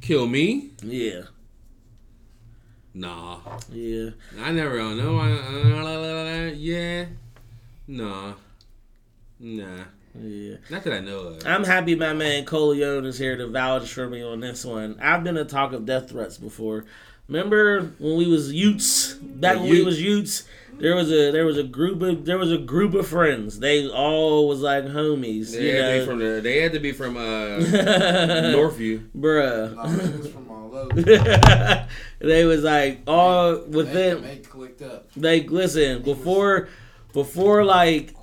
Kill 0.00 0.26
me? 0.28 0.70
Yeah, 0.82 1.22
Nah. 2.94 3.38
yeah. 3.70 4.10
I 4.40 4.52
never 4.52 4.76
don't 4.78 4.96
know. 4.98 5.18
I- 5.18 6.52
Yeah. 6.56 7.06
Nah. 7.88 8.34
Nah. 9.40 9.84
Yeah, 10.14 10.56
Not 10.68 10.84
that 10.84 10.92
I 10.92 11.00
know 11.00 11.18
of. 11.20 11.46
I'm 11.46 11.64
happy 11.64 11.94
my 11.94 12.12
man 12.12 12.44
Coleone 12.44 13.06
is 13.06 13.16
here 13.18 13.34
to 13.38 13.46
vouch 13.48 13.90
for 13.94 14.08
me 14.10 14.22
on 14.22 14.40
this 14.40 14.62
one. 14.62 14.98
I've 15.00 15.24
been 15.24 15.38
a 15.38 15.44
talk 15.46 15.72
of 15.72 15.86
death 15.86 16.10
threats 16.10 16.36
before. 16.36 16.84
Remember 17.28 17.92
when 17.98 18.18
we 18.18 18.26
was 18.26 18.52
Utes? 18.52 19.14
Back 19.14 19.56
when 19.60 19.70
we 19.70 19.82
was 19.82 20.02
Utes, 20.02 20.44
there 20.78 20.94
was 20.94 21.10
a 21.10 21.30
there 21.30 21.46
was 21.46 21.56
a 21.56 21.62
group 21.62 22.02
of 22.02 22.26
there 22.26 22.36
was 22.36 22.52
a 22.52 22.58
group 22.58 22.92
of 22.92 23.06
friends. 23.08 23.58
They 23.60 23.88
all 23.88 24.48
was 24.48 24.60
like 24.60 24.84
homies. 24.84 25.52
They 25.52 25.70
you 25.70 25.76
had, 25.80 25.92
to 25.94 26.00
be 26.00 26.04
from 26.06 26.18
the, 26.18 26.40
they 26.42 26.60
had 26.60 26.72
to 26.74 26.80
be 26.80 26.92
from 26.92 27.16
uh, 27.16 27.20
Northview. 28.52 29.08
bruh. 29.16 30.41
Nah, 30.72 30.84
niggas 30.88 31.22
from 31.22 31.52
all 31.52 31.68
over. 31.70 31.86
they 32.20 32.44
was 32.44 32.62
like 32.62 33.00
all 33.06 33.56
They, 33.56 33.76
within 33.76 34.22
they 34.22 34.36
clicked 34.38 34.82
up. 34.82 35.08
like 35.16 35.50
listen 35.50 36.02
before 36.02 36.68
before 37.12 37.64
like 37.64 38.14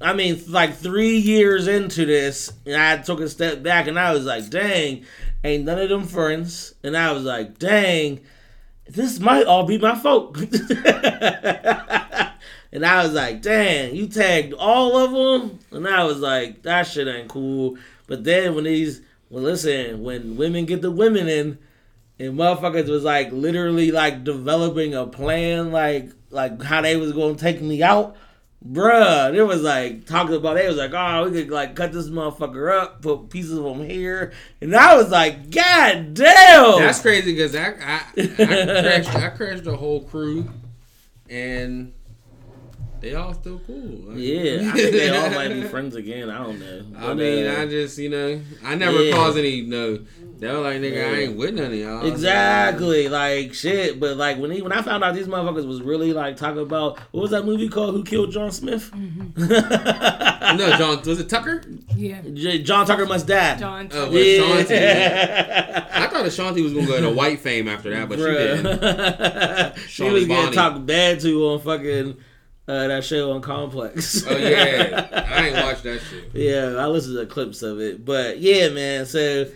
I 0.00 0.12
mean 0.12 0.40
like 0.48 0.74
three 0.74 1.16
years 1.16 1.66
into 1.68 2.04
this 2.04 2.52
and 2.66 2.76
I 2.76 2.98
took 2.98 3.20
a 3.20 3.28
step 3.28 3.62
back 3.62 3.86
and 3.86 3.98
I 3.98 4.12
was 4.12 4.24
like 4.26 4.50
dang 4.50 5.04
ain't 5.42 5.64
none 5.64 5.78
of 5.78 5.88
them 5.88 6.04
friends. 6.04 6.74
And 6.82 6.96
I 6.96 7.12
was 7.12 7.24
like 7.24 7.58
dang 7.58 8.20
this 8.88 9.18
might 9.18 9.46
all 9.46 9.64
be 9.64 9.78
my 9.78 9.94
fault 9.96 10.36
and 12.72 12.84
I 12.84 13.02
was 13.02 13.12
like 13.14 13.42
dang 13.42 13.94
you 13.94 14.06
tagged 14.06 14.52
all 14.54 14.96
of 14.98 15.12
them? 15.12 15.58
And 15.72 15.88
I 15.88 16.04
was 16.04 16.18
like 16.18 16.62
that 16.62 16.82
shit 16.84 17.08
ain't 17.08 17.28
cool. 17.28 17.76
But 18.06 18.24
then 18.24 18.54
when 18.54 18.64
these 18.64 19.00
well 19.30 19.42
listen 19.44 20.02
when 20.02 20.36
women 20.36 20.66
get 20.66 20.82
the 20.82 20.90
women 20.90 21.28
in 21.28 21.58
and 22.18 22.38
motherfuckers 22.38 22.88
was 22.88 23.04
like 23.04 23.30
literally 23.32 23.90
like 23.90 24.24
developing 24.24 24.94
a 24.94 25.06
plan 25.06 25.70
like 25.72 26.10
like 26.30 26.62
how 26.62 26.80
they 26.80 26.96
was 26.96 27.12
gonna 27.12 27.34
take 27.34 27.60
me 27.60 27.82
out. 27.82 28.16
Bruh 28.66 29.32
it 29.34 29.44
was 29.44 29.62
like 29.62 30.06
talking 30.06 30.34
about 30.34 30.54
they 30.54 30.66
was 30.66 30.76
like 30.76 30.92
oh 30.92 31.28
we 31.28 31.42
could 31.42 31.50
like 31.50 31.76
cut 31.76 31.92
this 31.92 32.08
motherfucker 32.08 32.72
up 32.76 33.00
put 33.02 33.30
pieces 33.30 33.58
of 33.58 33.64
him 33.64 33.84
here. 33.88 34.32
And 34.60 34.74
i 34.74 34.96
was 34.96 35.10
like 35.10 35.50
god 35.50 36.14
damn 36.14 36.80
That's 36.80 37.00
crazy 37.00 37.32
because 37.32 37.54
I, 37.54 37.74
I, 37.80 38.02
I, 38.16 38.26
crashed, 38.34 39.14
I 39.14 39.28
crashed 39.28 39.64
the 39.64 39.76
whole 39.76 40.02
crew. 40.02 40.50
And 41.28 41.92
they 43.00 43.14
all 43.14 43.34
still 43.34 43.60
cool. 43.66 44.16
yeah 44.18 44.70
i 44.70 44.72
think 44.76 44.92
they 44.92 45.10
all 45.16 45.30
might 45.30 45.48
be 45.48 45.62
friends 45.68 45.94
again 45.96 46.30
i 46.30 46.38
don't 46.38 46.58
know 46.58 46.82
I 46.98 47.14
mean, 47.14 47.46
uh, 47.46 47.58
I 47.60 47.66
just, 47.66 47.98
you 47.98 48.08
know, 48.08 48.40
I 48.64 48.74
never 48.74 49.02
Yeah. 49.02 49.12
caused 49.14 49.36
any, 49.38 49.60
no. 49.60 49.98
They 50.38 50.48
were 50.48 50.58
like, 50.60 50.80
nigga, 50.80 51.12
I 51.14 51.18
ain't 51.20 51.36
with 51.36 51.54
none 51.54 51.66
of 51.66 51.74
y'all. 51.74 52.06
Exactly, 52.06 53.08
like 53.08 53.52
shit. 53.54 54.00
But 54.00 54.16
like 54.16 54.38
when 54.38 54.50
he, 54.50 54.60
when 54.62 54.72
I 54.72 54.80
found 54.82 55.04
out 55.04 55.14
these 55.14 55.26
motherfuckers 55.28 55.66
was 55.66 55.82
really 55.82 56.12
like 56.14 56.36
talking 56.36 56.60
about 56.62 56.98
what 57.12 57.20
was 57.22 57.30
that 57.32 57.44
movie 57.44 57.68
called? 57.68 57.94
Who 57.94 58.02
killed 58.04 58.32
John 58.32 58.50
Smith? 58.50 58.90
No, 58.96 60.70
John, 60.78 61.02
was 61.02 61.20
it 61.20 61.28
Tucker? 61.28 61.62
Yeah. 61.94 62.20
J- 62.32 62.62
John 62.62 62.86
Tucker 62.86 63.06
must 63.06 63.26
die. 63.26 63.56
John. 63.56 63.88
Oh, 63.92 64.10
Yeah. 64.10 64.62
but 64.62 64.70
I 65.92 66.06
thought 66.08 66.26
Ashanti 66.26 66.62
was 66.62 66.72
gonna 66.72 66.86
go 66.86 67.00
to 67.00 67.10
white 67.10 67.40
fame 67.40 67.68
after 67.68 67.90
that, 67.90 68.08
but 68.08 68.18
she 68.18 68.24
didn't. 68.24 69.76
She 69.88 69.88
Shawnee 70.04 70.12
was 70.14 70.26
getting 70.26 70.52
talked 70.52 70.86
bad 70.86 71.20
to 71.20 71.46
on 71.48 71.60
fucking 71.60 72.16
uh, 72.68 72.88
that 72.88 73.04
show 73.04 73.32
on 73.32 73.40
Complex. 73.42 74.24
Oh 74.26 74.36
yeah, 74.36 75.08
I 75.28 75.46
ain't 75.48 75.56
watched 75.64 75.82
that 75.84 76.00
shit. 76.00 76.30
yeah, 76.34 76.76
I 76.78 76.86
listened 76.86 77.16
to 77.18 77.26
clips 77.26 77.62
of 77.62 77.80
it, 77.80 78.04
but 78.04 78.38
yeah, 78.38 78.68
man. 78.70 79.06
So 79.06 79.46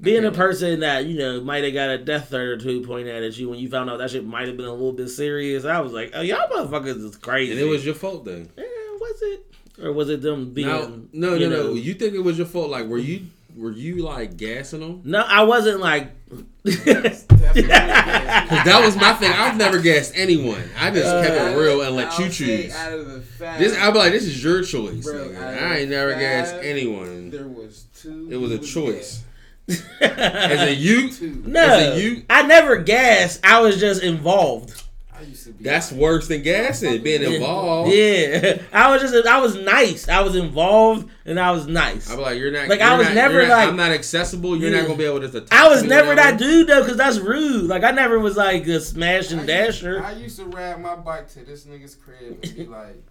being 0.00 0.24
a 0.24 0.32
person 0.32 0.80
that 0.80 1.06
you 1.06 1.18
know 1.18 1.40
might 1.40 1.64
have 1.64 1.74
got 1.74 1.90
a 1.90 1.98
death 1.98 2.28
threat 2.30 2.42
or 2.42 2.56
two 2.56 2.82
pointed 2.86 3.22
at 3.22 3.36
you 3.36 3.48
when 3.48 3.58
you 3.58 3.68
found 3.68 3.90
out 3.90 3.98
that 3.98 4.10
shit 4.10 4.24
might 4.24 4.48
have 4.48 4.56
been 4.56 4.66
a 4.66 4.72
little 4.72 4.92
bit 4.92 5.08
serious, 5.08 5.64
I 5.64 5.80
was 5.80 5.92
like, 5.92 6.12
oh 6.14 6.20
y'all 6.22 6.48
motherfuckers 6.48 7.04
is 7.04 7.16
crazy. 7.16 7.52
And 7.52 7.60
it 7.60 7.64
was 7.64 7.84
your 7.84 7.94
fault 7.94 8.24
then. 8.24 8.48
Eh, 8.56 8.62
was 8.62 9.22
it? 9.22 9.46
Or 9.82 9.92
was 9.92 10.10
it 10.10 10.20
them 10.22 10.52
being? 10.52 10.68
No, 10.68 11.02
no, 11.12 11.34
you 11.34 11.48
no, 11.48 11.56
know- 11.56 11.66
no. 11.68 11.74
You 11.74 11.94
think 11.94 12.14
it 12.14 12.18
was 12.20 12.36
your 12.38 12.46
fault? 12.46 12.70
Like, 12.70 12.86
were 12.86 12.98
you, 12.98 13.26
were 13.56 13.70
you 13.72 13.96
like 14.02 14.36
gassing 14.36 14.80
them? 14.80 15.02
No, 15.04 15.20
I 15.20 15.42
wasn't 15.44 15.80
like. 15.80 16.10
Cause 16.64 17.26
that 17.54 18.82
was 18.84 18.96
my 18.96 19.12
thing. 19.14 19.32
I've 19.32 19.56
never 19.56 19.80
gassed 19.80 20.12
anyone. 20.14 20.62
I 20.78 20.90
just 20.90 21.10
kept 21.26 21.40
Uh, 21.40 21.44
it 21.50 21.56
real 21.60 21.80
and 21.82 21.96
let 21.96 22.08
I'll 22.12 22.22
you 22.22 22.28
choose. 22.30 22.74
Out 22.74 22.92
of 22.92 23.10
the 23.10 23.20
fact, 23.20 23.58
This, 23.60 23.76
I'd 23.76 23.92
be 23.92 23.98
like, 23.98 24.12
this 24.12 24.24
is 24.24 24.42
your 24.42 24.62
choice. 24.62 25.04
Bro, 25.04 25.30
nigga. 25.30 25.62
I 25.62 25.78
ain't 25.78 25.90
never 25.90 26.12
five, 26.12 26.20
gassed 26.20 26.54
anyone. 26.62 27.30
there 27.30 27.48
was 27.48 27.86
two. 27.96 28.28
It 28.30 28.36
was 28.36 28.52
a 28.52 28.58
choice. 28.58 29.22
gassed. 29.68 29.82
As 30.00 30.68
a 30.68 30.74
youth, 30.74 31.20
no, 31.22 31.60
As 31.60 31.96
a 31.96 32.00
you- 32.02 32.24
I 32.30 32.42
never 32.42 32.76
gassed. 32.76 33.40
I 33.44 33.60
was 33.60 33.78
just 33.80 34.02
involved. 34.02 34.82
I 35.20 35.24
used 35.24 35.44
to 35.46 35.52
be. 35.52 35.62
that's 35.64 35.92
worse 35.92 36.26
than 36.28 36.42
gassing. 36.42 37.02
Being 37.02 37.22
involved. 37.22 37.92
Yeah, 37.92 38.62
I 38.72 38.90
was 38.90 39.02
just. 39.02 39.26
I 39.26 39.38
was 39.40 39.54
nice. 39.56 40.08
I 40.08 40.20
was 40.22 40.34
involved, 40.34 41.10
and 41.26 41.38
I 41.38 41.50
was 41.50 41.66
nice. 41.66 42.10
I'd 42.10 42.16
be 42.16 42.22
like, 42.22 42.38
you're 42.38 42.50
not. 42.50 42.68
Like, 42.68 42.80
you're 42.80 42.88
I 42.88 42.96
was 42.96 43.06
not- 43.08 43.14
never, 43.14 43.42
not- 43.42 43.48
like- 43.50 43.68
I'm 43.68 43.76
not 43.76 43.92
accessible. 43.92 44.56
You're 44.56 44.70
Yeah. 44.70 44.78
not 44.80 44.86
gonna 44.86 44.98
be 44.98 45.04
able 45.04 45.20
to. 45.20 45.28
Talk 45.28 45.48
I 45.52 45.68
was 45.68 45.82
to 45.82 45.88
never 45.88 46.14
that 46.14 46.38
dude 46.38 46.66
though, 46.68 46.80
because 46.82 46.96
that's 46.96 47.18
rude. 47.18 47.64
Like 47.64 47.84
I 47.84 47.90
never 47.90 48.18
was 48.18 48.36
like 48.36 48.66
a 48.66 48.80
smash 48.80 49.30
and 49.30 49.42
I 49.42 49.46
dasher. 49.46 49.92
Used, 49.96 50.04
I 50.04 50.12
used 50.12 50.38
to 50.38 50.44
ride 50.46 50.80
my 50.80 50.96
bike 50.96 51.28
to 51.32 51.44
this 51.44 51.64
nigga's 51.64 51.94
crib 51.94 52.38
and 52.42 52.56
be 52.56 52.66
like, 52.78 53.04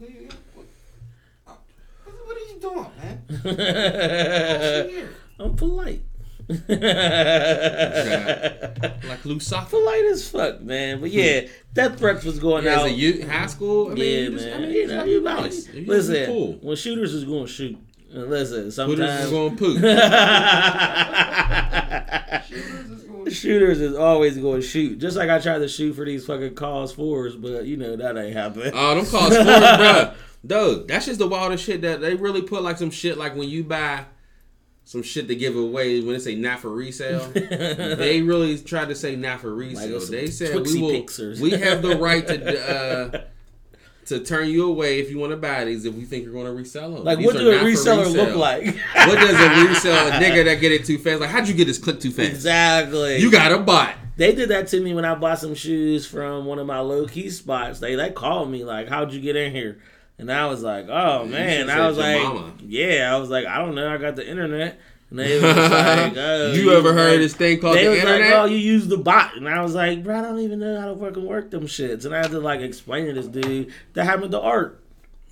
"Who 0.00 0.06
what, 0.54 0.66
uh, 1.46 1.52
what 2.24 2.36
are 2.36 2.40
you 2.40 2.58
doing, 2.60 2.86
man? 3.44 5.08
I'm 5.38 5.54
polite. 5.56 6.02
Like 9.04 9.24
Luke 9.24 9.42
Soccer. 9.42 9.70
polite 9.70 10.04
as 10.06 10.28
fuck, 10.28 10.60
man. 10.62 11.00
But 11.00 11.10
yeah, 11.10 11.42
death 11.74 11.98
threats 11.98 12.24
was 12.24 12.38
going 12.38 12.66
As 12.66 12.78
out. 12.80 12.86
a 12.86 12.90
youth, 12.90 13.28
high 13.28 13.46
school. 13.46 13.90
I 13.90 13.94
mean, 13.94 14.04
yeah, 14.04 14.20
you 14.20 14.30
just- 14.32 14.46
man. 14.46 14.56
I 14.56 14.60
mean, 14.60 14.72
you 14.72 14.86
know, 14.86 15.04
you 15.04 15.20
know, 15.20 15.40
nice. 15.40 15.66
You 15.68 15.80
just 15.86 15.88
listen, 15.88 16.26
cool. 16.26 16.52
when 16.62 16.76
shooters 16.76 17.14
is 17.14 17.24
going 17.24 17.46
to 17.46 17.52
shoot. 17.52 17.78
And 18.12 18.28
listen, 18.28 18.70
sometimes 18.70 19.30
going 19.30 19.56
poop. 19.56 19.78
Shooters 22.52 22.90
is 22.90 23.02
gonna 23.04 23.30
shooters 23.30 23.80
is 23.80 23.94
always 23.96 24.36
going 24.36 24.60
to 24.60 24.66
shoot. 24.66 24.98
Just 24.98 25.16
like 25.16 25.30
I 25.30 25.38
tried 25.38 25.58
to 25.60 25.68
shoot 25.68 25.94
for 25.94 26.04
these 26.04 26.26
fucking 26.26 26.54
cause 26.54 26.92
fours, 26.92 27.34
but 27.36 27.64
you 27.64 27.76
know 27.78 27.96
that 27.96 28.16
ain't 28.18 28.34
happening. 28.36 28.72
Oh, 28.74 28.94
them 28.96 29.06
cause 29.06 29.34
fours, 29.34 29.44
bro. 29.78 30.12
Dude, 30.44 30.88
that's 30.88 31.06
just 31.06 31.20
the 31.20 31.28
wildest 31.28 31.64
shit 31.64 31.80
that 31.82 32.00
they 32.02 32.14
really 32.14 32.42
put 32.42 32.62
like 32.62 32.76
some 32.76 32.90
shit 32.90 33.16
like 33.16 33.34
when 33.36 33.48
you 33.48 33.64
buy 33.64 34.04
some 34.92 35.02
shit 35.02 35.26
to 35.28 35.34
give 35.34 35.56
away 35.56 36.00
when 36.02 36.12
they 36.12 36.18
say 36.18 36.34
not 36.34 36.60
for 36.60 36.68
resale. 36.68 37.24
they 37.30 38.20
really 38.20 38.58
tried 38.58 38.88
to 38.88 38.94
say 38.94 39.16
not 39.16 39.40
for 39.40 39.54
resale. 39.54 40.00
some 40.00 40.14
they 40.14 40.26
said 40.26 40.50
Twixie 40.50 40.74
we 40.74 40.82
will. 40.82 40.90
Pixers. 40.90 41.40
We 41.40 41.50
have 41.52 41.80
the 41.82 41.96
right 41.96 42.26
to. 42.26 43.12
Uh, 43.22 43.24
To 44.06 44.18
turn 44.18 44.48
you 44.48 44.68
away 44.68 44.98
if 44.98 45.10
you 45.10 45.18
want 45.18 45.30
to 45.30 45.36
buy 45.36 45.64
these, 45.64 45.84
if 45.84 45.94
we 45.94 46.04
think 46.04 46.24
you're 46.24 46.32
going 46.32 46.46
to 46.46 46.52
resell 46.52 46.90
them. 46.92 47.04
like, 47.04 47.18
These 47.18 47.26
what 47.28 47.36
do 47.36 47.50
a 47.52 47.54
reseller 47.60 48.04
resale. 48.04 48.24
look 48.26 48.34
like? 48.36 48.64
what 48.94 49.16
does 49.16 49.40
a 49.40 49.64
resell? 49.68 50.08
A 50.08 50.10
nigga 50.12 50.44
that 50.44 50.56
get 50.60 50.72
it 50.72 50.84
too 50.84 50.98
fast? 50.98 51.20
Like, 51.20 51.30
how'd 51.30 51.46
you 51.46 51.54
get 51.54 51.66
this 51.66 51.78
click 51.78 52.00
too 52.00 52.10
fast? 52.10 52.28
exactly. 52.28 53.18
You 53.18 53.30
got 53.30 53.52
a 53.52 53.58
bot. 53.58 53.94
They 54.16 54.34
did 54.34 54.48
that 54.50 54.66
to 54.68 54.80
me 54.80 54.92
when 54.92 55.04
I 55.04 55.14
bought 55.14 55.38
some 55.38 55.54
shoes 55.54 56.04
from 56.04 56.46
one 56.46 56.58
of 56.58 56.66
my 56.66 56.80
low 56.80 57.06
key 57.06 57.30
spots. 57.30 57.78
They 57.78 57.94
they 57.94 58.10
called 58.10 58.50
me 58.50 58.64
like, 58.64 58.88
"How'd 58.88 59.12
you 59.12 59.20
get 59.20 59.36
in 59.36 59.52
here?" 59.52 59.78
And 60.22 60.30
I 60.32 60.46
was 60.46 60.62
like, 60.62 60.86
"Oh 60.88 61.24
man!" 61.26 61.68
I 61.68 61.86
was 61.88 61.98
like, 61.98 62.22
mama. 62.22 62.52
"Yeah." 62.64 63.10
I 63.14 63.18
was 63.18 63.28
like, 63.28 63.44
"I 63.44 63.58
don't 63.58 63.74
know. 63.74 63.92
I 63.92 63.98
got 63.98 64.16
the 64.16 64.26
internet." 64.28 64.78
And 65.10 65.18
they 65.18 65.34
was 65.34 65.42
like, 65.70 66.16
oh, 66.16 66.52
you 66.52 66.72
ever 66.72 66.94
heard 66.94 67.10
like, 67.10 67.18
this 67.18 67.34
thing 67.34 67.60
called 67.60 67.76
They 67.76 67.84
the 67.84 67.90
was 67.90 67.98
internet? 67.98 68.30
like, 68.30 68.40
oh, 68.40 68.44
you 68.46 68.56
use 68.56 68.86
the 68.88 68.96
bot. 68.96 69.36
And 69.36 69.46
I 69.46 69.60
was 69.62 69.74
like, 69.74 70.02
bro, 70.02 70.18
I 70.18 70.22
don't 70.22 70.38
even 70.38 70.58
know 70.60 70.80
how 70.80 70.86
to 70.94 70.96
fucking 70.98 71.26
work 71.26 71.50
them 71.50 71.66
shits. 71.66 72.06
And 72.06 72.14
I 72.14 72.18
had 72.22 72.30
to 72.30 72.40
like 72.40 72.60
explain 72.60 73.06
to 73.06 73.12
this 73.12 73.26
dude 73.26 73.72
that 73.92 74.04
happened 74.04 74.30
to 74.30 74.40
Art 74.40 74.78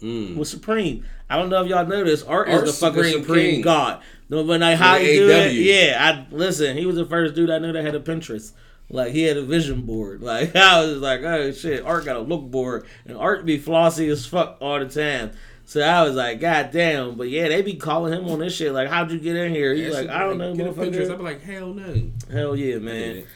Mm. 0.03 0.37
with 0.37 0.49
Supreme. 0.49 1.05
I 1.29 1.37
don't 1.37 1.51
know 1.51 1.63
if 1.63 1.69
y'all 1.69 1.87
know 1.87 2.03
this. 2.05 2.23
Art 2.23 2.49
Art's 2.49 2.71
is 2.71 2.81
the 2.81 2.87
fucking 2.87 3.03
Supreme 3.05 3.23
Supreme, 3.25 3.51
King. 3.57 3.61
God. 3.63 4.03
No, 4.31 4.43
but 4.45 4.61
like 4.61 4.77
how 4.79 4.97
he 4.99 5.07
do 5.17 5.31
AW. 5.31 5.37
it, 5.45 5.53
yeah. 5.53 5.97
I 6.31 6.35
listen. 6.35 6.77
He 6.77 6.85
was 6.87 6.97
the 6.97 7.05
first 7.07 7.35
dude 7.35 7.51
I 7.51 7.59
knew 7.59 7.71
that 7.73 7.85
had 7.85 7.95
a 7.95 8.01
Pinterest. 8.01 8.53
Like 8.91 9.13
he 9.13 9.23
had 9.23 9.37
a 9.37 9.43
vision 9.43 9.83
board. 9.83 10.21
Like 10.31 10.55
I 10.57 10.85
was 10.85 10.99
like, 10.99 11.23
oh 11.23 11.53
shit, 11.53 11.85
Art 11.85 12.05
got 12.05 12.17
a 12.17 12.21
look 12.21 12.43
board, 12.51 12.87
and 13.07 13.17
Art 13.17 13.45
be 13.47 13.59
flossy 13.59 14.09
as 14.09 14.27
fuck 14.27 14.57
all 14.61 14.79
the 14.79 14.89
time. 14.89 15.31
So 15.65 15.81
I 15.81 16.03
was 16.03 16.17
like, 16.17 16.41
God 16.41 16.71
damn. 16.73 17.15
But 17.17 17.29
yeah, 17.29 17.49
they 17.49 17.63
be 17.63 17.75
calling 17.75 18.13
him 18.13 18.29
on 18.29 18.41
this 18.41 18.57
shit. 18.57 18.73
Like, 18.73 18.89
how'd 18.89 19.13
you 19.13 19.21
get 19.21 19.37
in 19.37 19.53
here? 19.55 19.73
He's 19.73 19.95
like, 19.95 20.09
I 20.09 20.19
don't 20.21 20.37
know, 20.39 20.53
Get 20.57 20.67
a 20.67 20.73
Pinterest. 20.73 21.11
I'm 21.13 21.19
motherfucker. 21.19 21.23
like, 21.23 21.43
hell 21.43 21.73
no. 21.73 22.11
Hell 22.33 22.57
yeah, 22.57 22.79
man. 22.79 23.19
it. 23.19 23.27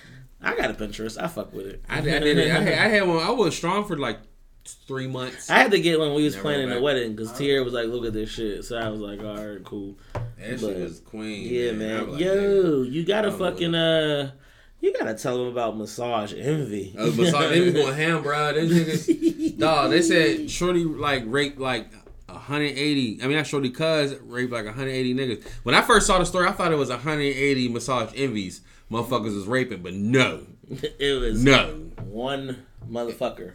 I 0.42 0.56
got 0.56 0.70
a 0.70 0.74
Pinterest. 0.74 1.16
I 1.22 1.28
fuck 1.28 1.52
with 1.54 1.66
it. 1.66 1.84
I, 1.88 2.00
did- 2.00 2.14
I 2.14 2.18
did 2.18 2.38
it. 2.38 2.50
I 2.50 2.60
had, 2.60 2.72
I 2.72 2.88
had 2.88 3.06
one. 3.08 3.18
I 3.22 3.30
was 3.30 3.56
strong 3.56 3.84
for 3.84 3.96
like 3.96 4.18
three 4.66 5.06
months. 5.06 5.48
I 5.48 5.58
had 5.58 5.70
to 5.70 5.80
get 5.80 5.98
one 6.00 6.08
when 6.08 6.16
we 6.16 6.24
was 6.24 6.34
Never 6.34 6.42
planning 6.42 6.70
the 6.70 6.80
wedding 6.82 7.14
because 7.14 7.32
Tierra 7.38 7.62
was 7.62 7.72
like, 7.72 7.86
"Look 7.86 8.04
at 8.04 8.12
this 8.14 8.30
shit." 8.30 8.64
So 8.64 8.76
I 8.78 8.88
was 8.88 8.98
like, 9.00 9.20
"All 9.20 9.36
right, 9.46 9.62
cool." 9.64 9.96
That 10.12 10.58
shit 10.58 10.60
But- 10.60 10.76
was 10.76 11.00
queen. 11.00 11.48
Yeah, 11.54 11.70
I 11.70 11.72
man. 11.74 12.10
like, 12.12 12.20
Yo, 12.20 12.82
you 12.82 13.06
gotta 13.06 13.28
I 13.28 13.30
was 13.30 13.38
fucking 13.38 13.74
uh, 13.74 14.32
you 14.80 14.92
gotta 14.92 15.14
tell 15.14 15.38
them 15.38 15.48
about 15.48 15.76
massage 15.76 16.32
envy. 16.34 16.94
Uh, 16.98 17.10
besides, 17.16 17.50
they 17.50 17.60
was 17.60 17.72
going 17.72 17.94
ham, 17.94 18.22
bro. 18.22 18.52
Them 18.52 18.68
niggas, 18.68 19.58
dog. 19.58 19.90
They 19.90 20.02
said 20.02 20.50
Shorty 20.50 20.84
like 20.84 21.22
raped 21.26 21.58
like 21.58 21.92
180. 22.26 23.20
I 23.22 23.26
mean, 23.26 23.36
not 23.36 23.46
Shorty, 23.46 23.70
cuz 23.70 24.14
raped 24.22 24.52
like 24.52 24.64
180 24.66 25.14
niggas. 25.14 25.44
When 25.62 25.74
I 25.74 25.80
first 25.82 26.06
saw 26.06 26.18
the 26.18 26.26
story, 26.26 26.46
I 26.48 26.52
thought 26.52 26.72
it 26.72 26.76
was 26.76 26.90
180 26.90 27.68
massage 27.68 28.12
envies. 28.14 28.60
Motherfuckers 28.90 29.34
was 29.34 29.46
raping, 29.46 29.82
but 29.82 29.94
no, 29.94 30.46
it 30.70 31.20
was 31.20 31.42
no, 31.42 31.90
one 32.04 32.66
motherfucker. 32.90 33.52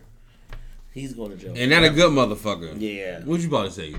He's 0.92 1.14
going 1.14 1.30
to 1.32 1.38
jail. 1.38 1.54
and 1.56 1.70
not 1.70 1.84
a 1.84 1.92
good 1.92 2.12
motherfucker. 2.12 2.74
yeah. 2.80 3.20
What 3.24 3.40
you 3.42 3.48
about 3.48 3.66
to 3.66 3.72
say? 3.72 3.96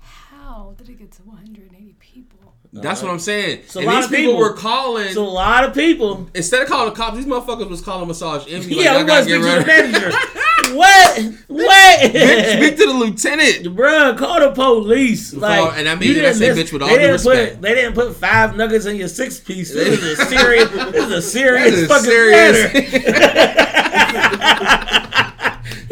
How 0.00 0.74
did 0.76 0.88
it 0.88 0.98
get 0.98 1.12
to 1.12 1.22
180 1.22 1.94
people? 2.00 2.43
That's 2.82 3.02
what 3.02 3.10
I'm 3.12 3.18
saying. 3.20 3.60
A 3.74 3.78
and 3.78 3.86
lot 3.86 3.96
these 3.96 4.04
of 4.06 4.10
people, 4.10 4.32
people. 4.32 4.38
were 4.40 4.52
calling 4.54 5.06
It's 5.06 5.16
a 5.16 5.20
lot 5.22 5.64
of 5.64 5.74
people. 5.74 6.28
instead 6.34 6.62
of 6.62 6.68
calling 6.68 6.90
the 6.90 6.96
cops. 6.96 7.16
These 7.16 7.26
motherfuckers 7.26 7.68
was 7.70 7.80
calling 7.80 8.08
massage 8.08 8.44
envy. 8.52 8.74
yeah, 8.74 8.96
we 8.98 9.04
like, 9.04 9.10
I 9.10 9.14
must 9.14 9.28
speak 9.28 9.40
to 9.40 9.48
the 9.48 9.64
manager. 9.66 10.10
what? 10.76 11.20
What? 11.46 12.00
Speak 12.00 12.76
to 12.78 12.86
the 12.86 12.94
lieutenant. 12.94 13.76
Bruh, 13.76 14.16
call 14.18 14.40
the 14.40 14.50
police. 14.50 15.32
Like, 15.32 15.78
and 15.78 15.88
I 15.88 15.94
mean, 15.94 16.10
you 16.10 16.16
I 16.18 16.32
didn't 16.32 16.34
say 16.36 16.48
bitch 16.50 16.72
with 16.72 16.82
all 16.82 16.88
they 16.88 16.94
due 16.94 17.00
didn't 17.02 17.12
respect. 17.12 17.52
Put, 17.54 17.62
they 17.62 17.74
didn't 17.74 17.94
put 17.94 18.16
five 18.16 18.56
nuggets 18.56 18.86
in 18.86 18.96
your 18.96 19.08
six 19.08 19.38
piece. 19.38 19.72
This 19.72 20.00
is 20.02 20.18
a 20.18 20.24
serious. 20.26 20.68
this 20.70 21.04
is 21.06 21.10
a 21.12 21.22
serious 21.22 21.86
fucking 21.86 22.04
serious. 22.04 22.72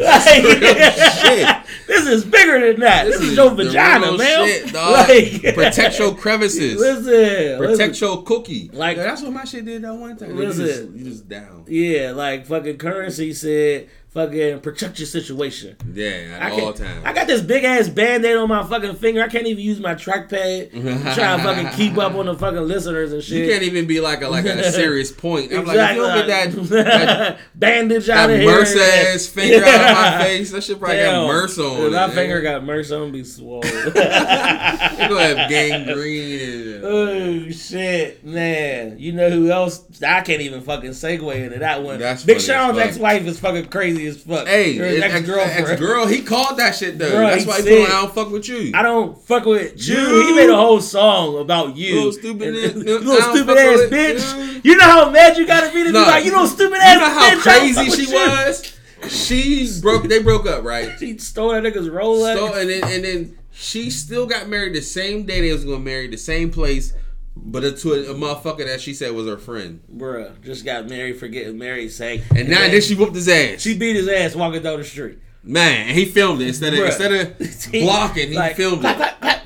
Like, 0.03 0.23
shit. 1.13 1.57
This 1.87 2.05
is 2.07 2.25
bigger 2.25 2.59
than 2.71 2.79
that. 2.81 3.05
This, 3.05 3.19
is, 3.21 3.35
your 3.35 3.51
vagina, 3.51 4.17
man. 4.17 4.47
Shit, 4.47 4.73
dog. 4.73 5.09
Like, 5.09 5.55
Protect 5.55 5.99
your 5.99 6.15
crevices. 6.15 6.79
Listen, 6.79 7.57
Protect 7.59 7.89
listen. 7.91 8.07
your 8.07 8.23
cookie. 8.23 8.69
Like- 8.73 8.97
that's 8.97 9.21
what 9.21 9.33
my 9.33 9.43
shit 9.45 9.65
did 9.65 9.81
that 9.83 9.93
one 9.93 10.17
time. 10.17 10.29
You 10.31 10.35
Listen. 10.47 10.65
just, 10.65 10.89
you 10.91 11.03
just 11.05 11.29
down. 11.29 11.65
Yeah, 11.67 12.11
like 12.11 12.45
fucking 12.45 12.77
currency 12.77 13.33
said, 13.33 13.89
fucking 14.13 14.59
protect 14.59 14.99
your 14.99 15.05
situation. 15.07 15.75
Yeah, 15.93 16.37
I 16.39 16.45
at 16.45 16.51
can't- 16.51 16.61
all 16.63 16.73
times. 16.73 17.03
I 17.05 17.13
got 17.13 17.27
this 17.27 17.41
big 17.41 17.63
ass 17.63 17.89
band 17.89 18.23
aid 18.25 18.35
on 18.37 18.47
my 18.47 18.63
fucking 18.63 18.95
finger. 18.95 19.21
I 19.23 19.27
can't 19.27 19.47
even 19.47 19.63
use 19.63 19.79
my 19.79 19.95
trackpad. 19.95 20.71
Trying 21.15 21.37
to 21.39 21.43
fucking 21.43 21.69
keep 21.77 21.97
up 21.97 22.13
on 22.13 22.27
the 22.27 22.35
fucking 22.35 22.61
listeners 22.61 23.11
and 23.11 23.23
shit. 23.23 23.45
you 23.45 23.51
can't 23.51 23.63
even 23.63 23.87
be 23.87 23.99
like 23.99 24.21
a 24.21 24.27
like 24.29 24.45
a 24.45 24.63
serious 24.71 25.11
point. 25.11 25.51
I'm 25.51 25.65
like, 25.65 25.77
if 25.77 25.95
you 25.95 26.01
don't 26.03 26.27
get 26.27 26.27
that, 26.27 26.69
that, 26.69 27.39
bandage 27.55 28.05
that 28.07 28.17
out 28.17 28.29
of 28.29 28.39
here. 28.39 28.49
MRSA 28.49 29.13
ass 29.15 29.25
finger 29.27 29.65
out 29.65 29.89
of 29.91 29.95
my 30.19 30.23
face, 30.25 30.51
that 30.51 30.63
shit 30.63 30.79
probably 30.79 30.97
Damn. 30.97 31.25
got 31.27 31.33
MRSA 31.33 31.85
on 31.85 31.91
my 31.93 32.05
it. 32.05 32.11
finger 32.11 32.39
nigga. 32.39 32.43
got 32.43 32.55
I'm 32.61 32.67
gonna 32.67 33.11
be 33.11 33.23
swollen. 33.23 33.67
You 33.67 33.91
gonna 33.93 35.21
have 35.35 35.49
gangrene. 35.49 36.73
And, 36.75 36.83
uh, 36.83 36.87
oh 36.87 37.49
shit, 37.51 38.23
man! 38.25 38.97
You 38.99 39.13
know 39.13 39.29
who 39.29 39.49
else? 39.49 39.83
I 40.05 40.21
can't 40.21 40.41
even 40.41 40.61
fucking 40.61 40.91
segue 40.91 41.35
into 41.35 41.59
that 41.59 41.81
one. 41.83 41.99
That's 41.99 42.23
Big 42.23 42.39
Sean's 42.41 42.77
ex-wife 42.77 43.25
is 43.25 43.39
fucking 43.39 43.67
crazy 43.67 44.02
as 44.07 44.21
fuck. 44.21 44.47
hey, 44.47 44.79
ex 44.79 45.13
ex-girlfriend. 45.13 45.67
ex 45.69 45.79
girl, 45.79 46.05
he 46.07 46.21
called 46.21 46.57
that 46.59 46.75
shit 46.75 46.97
though. 46.97 47.09
Bro, 47.11 47.19
That's 47.27 47.43
he 47.43 47.49
why 47.49 47.57
he 47.57 47.63
said- 47.63 47.85
put 47.85 47.89
on 47.89 47.97
I 47.97 48.01
don't 48.01 48.15
fuck 48.15 48.31
with 48.31 48.47
you. 48.49 48.71
I 48.73 48.81
don't 48.81 49.21
fuck 49.23 49.45
with 49.45 49.87
you. 49.87 49.95
You. 49.97 50.27
He 50.27 50.35
made 50.35 50.49
a 50.49 50.55
whole 50.55 50.81
song 50.81 51.39
about 51.39 51.75
you. 51.77 51.95
Little 51.95 52.11
stupid 52.13 52.55
ass- 52.55 52.73
you 52.75 52.99
little 52.99 53.21
stupid 53.33 53.57
ass 53.57 53.79
bitch. 53.89 54.63
you. 54.63 54.71
You 54.71 54.77
know 54.77 54.85
how 54.85 55.09
mad 55.09 55.37
you 55.37 55.45
gotta 55.47 55.71
be 55.73 55.83
to 55.83 55.91
No. 55.91 56.03
be 56.05 56.11
like, 56.11 56.25
you 56.25 56.31
little 56.31 56.47
stupid 56.47 56.75
You 56.75 56.81
ass 56.81 56.97
know 56.99 57.05
bitch. 57.07 57.13
how 57.13 57.29
don't 57.29 57.41
crazy 57.41 57.89
she 58.05 58.11
you. 58.11 58.13
was. 58.15 58.73
She 59.09 59.81
broke. 59.81 60.03
They 60.03 60.21
broke 60.23 60.47
up, 60.47 60.63
right? 60.63 60.91
She 60.99 61.17
stole 61.17 61.51
that 61.51 61.63
nigga's 61.63 61.89
Rolex. 61.89 62.35
So 62.37 62.53
and 62.53 62.69
then 62.69 62.83
and 62.85 63.03
then 63.03 63.37
she 63.51 63.89
still 63.89 64.25
got 64.25 64.47
married 64.47 64.73
the 64.75 64.81
same 64.81 65.25
day 65.25 65.41
they 65.41 65.51
was 65.51 65.65
gonna 65.65 65.79
marry 65.79 66.07
the 66.07 66.17
same 66.17 66.49
place, 66.51 66.93
but 67.35 67.63
it 67.63 67.77
to 67.77 67.93
a, 67.93 68.11
a 68.11 68.13
motherfucker 68.15 68.65
that 68.65 68.79
she 68.81 68.93
said 68.93 69.11
was 69.13 69.27
her 69.27 69.37
friend. 69.37 69.81
Bruh, 69.93 70.39
just 70.41 70.63
got 70.65 70.87
married 70.87 71.19
for 71.19 71.27
getting 71.27 71.57
married 71.57 71.91
sake. 71.91 72.21
And 72.35 72.49
now 72.49 72.59
then 72.67 72.81
she 72.81 72.95
whooped 72.95 73.15
his 73.15 73.27
ass. 73.27 73.61
she 73.61 73.77
beat 73.77 73.95
his 73.95 74.07
ass 74.07 74.35
walking 74.35 74.61
down 74.63 74.77
the 74.79 74.83
street. 74.85 75.19
Man, 75.45 75.87
and 75.89 75.97
he 75.97 76.05
filmed 76.05 76.41
it 76.41 76.47
instead 76.47 76.73
of 76.73 76.79
Bruh. 76.79 76.85
instead 76.87 77.11
of 77.11 77.71
blocking, 77.71 78.29
he 78.29 78.35
Like, 78.35 78.55
filmed 78.55 78.81
clap, 78.81 78.99
it. 79.01 79.45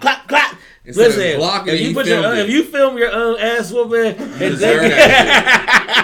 clap, 0.00 0.15
Listen, 0.94 1.36
blocking 1.38 1.74
if 1.74 1.80
you 1.80 1.88
he 1.88 1.94
put 1.94 2.06
your, 2.06 2.20
filmed 2.22 2.38
it. 2.38 2.44
if 2.46 2.50
you 2.50 2.64
film 2.64 2.96
your 2.98 3.10
own 3.12 3.38
ass 3.40 3.72
whooping 3.72 4.16
and 4.22 4.38
deserve 4.38 4.82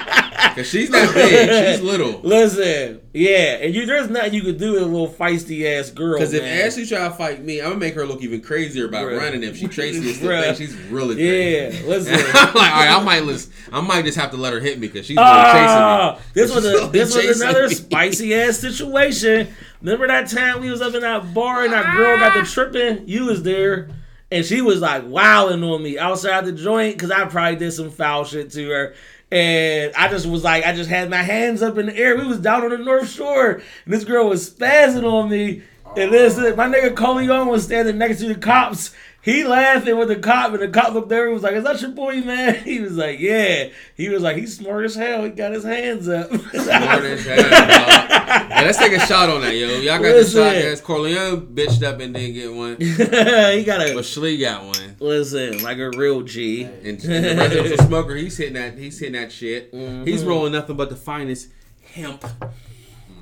Cause 0.54 0.66
she's 0.68 0.90
not 0.90 1.14
big, 1.14 1.76
she's 1.76 1.80
little. 1.82 2.20
listen, 2.22 3.00
yeah, 3.14 3.56
and 3.62 3.74
you 3.74 3.86
there's 3.86 4.10
nothing 4.10 4.34
you 4.34 4.42
could 4.42 4.58
do 4.58 4.72
with 4.72 4.82
a 4.82 4.86
little 4.86 5.08
feisty 5.08 5.64
ass 5.64 5.88
girl. 5.90 6.18
Cause 6.18 6.34
if 6.34 6.42
man. 6.42 6.66
Ashley 6.66 6.84
try 6.84 7.08
to 7.08 7.14
fight 7.14 7.42
me, 7.42 7.60
I'm 7.60 7.68
gonna 7.68 7.76
make 7.78 7.94
her 7.94 8.04
look 8.04 8.20
even 8.22 8.42
crazier 8.42 8.86
by 8.88 9.02
Bruh. 9.02 9.16
running. 9.18 9.44
If 9.44 9.56
she 9.56 9.66
traces 9.66 10.04
is 10.04 10.18
Bruh. 10.18 10.42
think 10.42 10.56
she's 10.58 10.76
really 10.90 11.14
crazy. 11.14 11.78
yeah, 11.78 11.88
listen. 11.88 12.14
I'm 12.34 12.54
like, 12.54 12.72
all 12.72 12.80
right, 12.80 12.90
I 12.90 13.02
might 13.02 13.22
list, 13.22 13.50
I 13.72 13.80
might 13.80 14.04
just 14.04 14.18
have 14.18 14.30
to 14.32 14.36
let 14.36 14.52
her 14.52 14.60
hit 14.60 14.78
me 14.78 14.88
because 14.88 15.06
she's 15.06 15.16
really 15.16 15.28
Ah, 15.30 16.12
chasing 16.16 16.24
me. 16.26 16.30
this 16.34 16.54
was 16.54 16.66
a, 16.66 16.86
this 16.88 17.14
was 17.16 17.40
another 17.40 17.68
me. 17.68 17.74
spicy 17.74 18.34
ass 18.34 18.58
situation. 18.58 19.48
Remember 19.80 20.06
that 20.08 20.28
time 20.28 20.60
we 20.60 20.68
was 20.70 20.82
up 20.82 20.92
in 20.94 21.00
that 21.00 21.32
bar 21.32 21.64
and 21.64 21.72
that 21.72 21.96
girl 21.96 22.18
got 22.18 22.34
the 22.38 22.42
tripping? 22.48 23.08
You 23.08 23.24
was 23.26 23.42
there, 23.42 23.88
and 24.32 24.46
she 24.46 24.62
was 24.62 24.80
like 24.80 25.04
wilding 25.06 25.62
on 25.62 25.82
me 25.82 25.98
outside 25.98 26.46
the 26.46 26.52
joint 26.52 26.96
because 26.96 27.10
I 27.10 27.26
probably 27.26 27.56
did 27.56 27.72
some 27.72 27.90
foul 27.90 28.24
shit 28.24 28.50
to 28.52 28.68
her. 28.70 28.94
And 29.30 29.94
I 29.94 30.08
just 30.08 30.26
was 30.26 30.42
like, 30.42 30.64
I 30.64 30.74
just 30.74 30.88
had 30.88 31.10
my 31.10 31.22
hands 31.22 31.62
up 31.62 31.76
in 31.76 31.86
the 31.86 31.96
air. 31.96 32.16
We 32.16 32.26
was 32.26 32.38
down 32.38 32.64
on 32.64 32.70
the 32.70 32.78
North 32.78 33.10
Shore, 33.10 33.62
and 33.84 33.94
this 33.94 34.04
girl 34.04 34.28
was 34.28 34.50
spazzing 34.50 35.04
on 35.04 35.28
me. 35.30 35.62
And 35.96 36.12
this, 36.12 36.36
my 36.56 36.66
nigga 36.66 36.96
Coley 36.96 37.28
on 37.28 37.48
was 37.48 37.64
standing 37.64 37.98
next 37.98 38.20
to 38.20 38.28
the 38.28 38.34
cops. 38.34 38.94
He 39.22 39.44
laughing 39.44 39.96
with 39.98 40.08
the 40.08 40.16
cop, 40.16 40.52
and 40.52 40.60
the 40.62 40.68
cop 40.68 40.94
looked 40.94 41.08
there 41.08 41.26
and 41.26 41.34
was 41.34 41.44
like, 41.44 41.54
"Is 41.54 41.62
that 41.62 41.80
your 41.80 41.92
boy, 41.92 42.20
man?" 42.22 42.54
He 42.64 42.80
was 42.80 42.96
like, 42.96 43.20
"Yeah." 43.20 43.68
He 43.96 44.08
was 44.08 44.20
like, 44.20 44.36
"He's 44.36 44.56
smart 44.56 44.84
as 44.84 44.96
hell. 44.96 45.22
He 45.22 45.30
got 45.30 45.52
his 45.52 45.62
hands 45.62 46.08
up." 46.08 46.30
More 46.32 46.40
than 46.40 47.18
hell, 47.18 47.50
dog. 47.50 48.50
Hey, 48.50 48.64
let's 48.64 48.78
take 48.78 48.92
a 48.92 49.06
shot 49.06 49.28
on 49.28 49.42
that, 49.42 49.54
yo. 49.54 49.68
Y'all 49.78 49.98
got 49.98 50.12
the 50.14 50.24
shot 50.24 50.54
Listen. 50.54 50.72
ass. 50.72 50.80
Corleone 50.80 51.46
bitched 51.54 51.82
up 51.84 52.00
and 52.00 52.14
didn't 52.14 52.34
get 52.34 52.52
one, 52.52 52.76
he 52.80 53.64
got 53.64 53.80
a. 53.80 53.94
but 53.94 53.98
a 53.98 54.02
Schlee 54.02 54.40
got 54.40 54.64
one. 54.64 54.96
listen 54.98 55.62
like 55.62 55.78
a 55.78 55.90
real 55.90 56.22
G. 56.22 56.64
And, 56.64 56.84
and 56.84 57.00
the 57.02 57.34
residential 57.36 57.86
smoker, 57.86 58.16
he's 58.16 58.36
hitting 58.36 58.54
that. 58.54 58.76
He's 58.76 58.98
hitting 58.98 59.14
that 59.20 59.30
shit. 59.30 59.72
Mm-hmm. 59.72 60.04
He's 60.04 60.24
rolling 60.24 60.52
nothing 60.52 60.76
but 60.76 60.88
the 60.88 60.96
finest 60.96 61.48
hemp, 61.92 62.24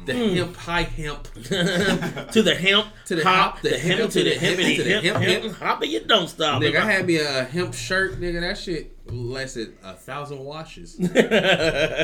the 0.06 0.12
Mm. 0.12 0.36
hemp 0.36 0.56
high 0.56 0.82
hemp. 0.82 1.24
to 1.34 2.42
the 2.42 2.54
hemp, 2.58 2.86
To 3.06 3.16
the 3.16 3.22
hop, 3.22 3.52
hop, 3.54 3.60
the, 3.62 3.70
the 3.70 3.78
hemp, 3.78 4.00
hemp, 4.00 4.12
to 4.12 4.24
the 4.24 4.30
hemp, 4.34 4.56
to 4.58 4.62
the 4.82 4.90
hemp, 4.90 5.04
hemp, 5.04 5.16
hemp, 5.18 5.42
hemp. 5.44 5.56
hop, 5.56 5.82
and 5.82 5.90
you 5.92 6.00
don't 6.00 6.28
stop. 6.28 6.62
Nigga, 6.62 6.76
I 6.76 6.90
had 6.90 7.06
me 7.06 7.16
a 7.18 7.44
hemp 7.44 7.74
shirt, 7.74 8.20
nigga. 8.20 8.40
That 8.40 8.58
shit 8.58 8.92
lasted 9.12 9.76
a 9.82 9.94
thousand 9.94 10.38
washes. 10.40 10.94
Give 10.96 11.12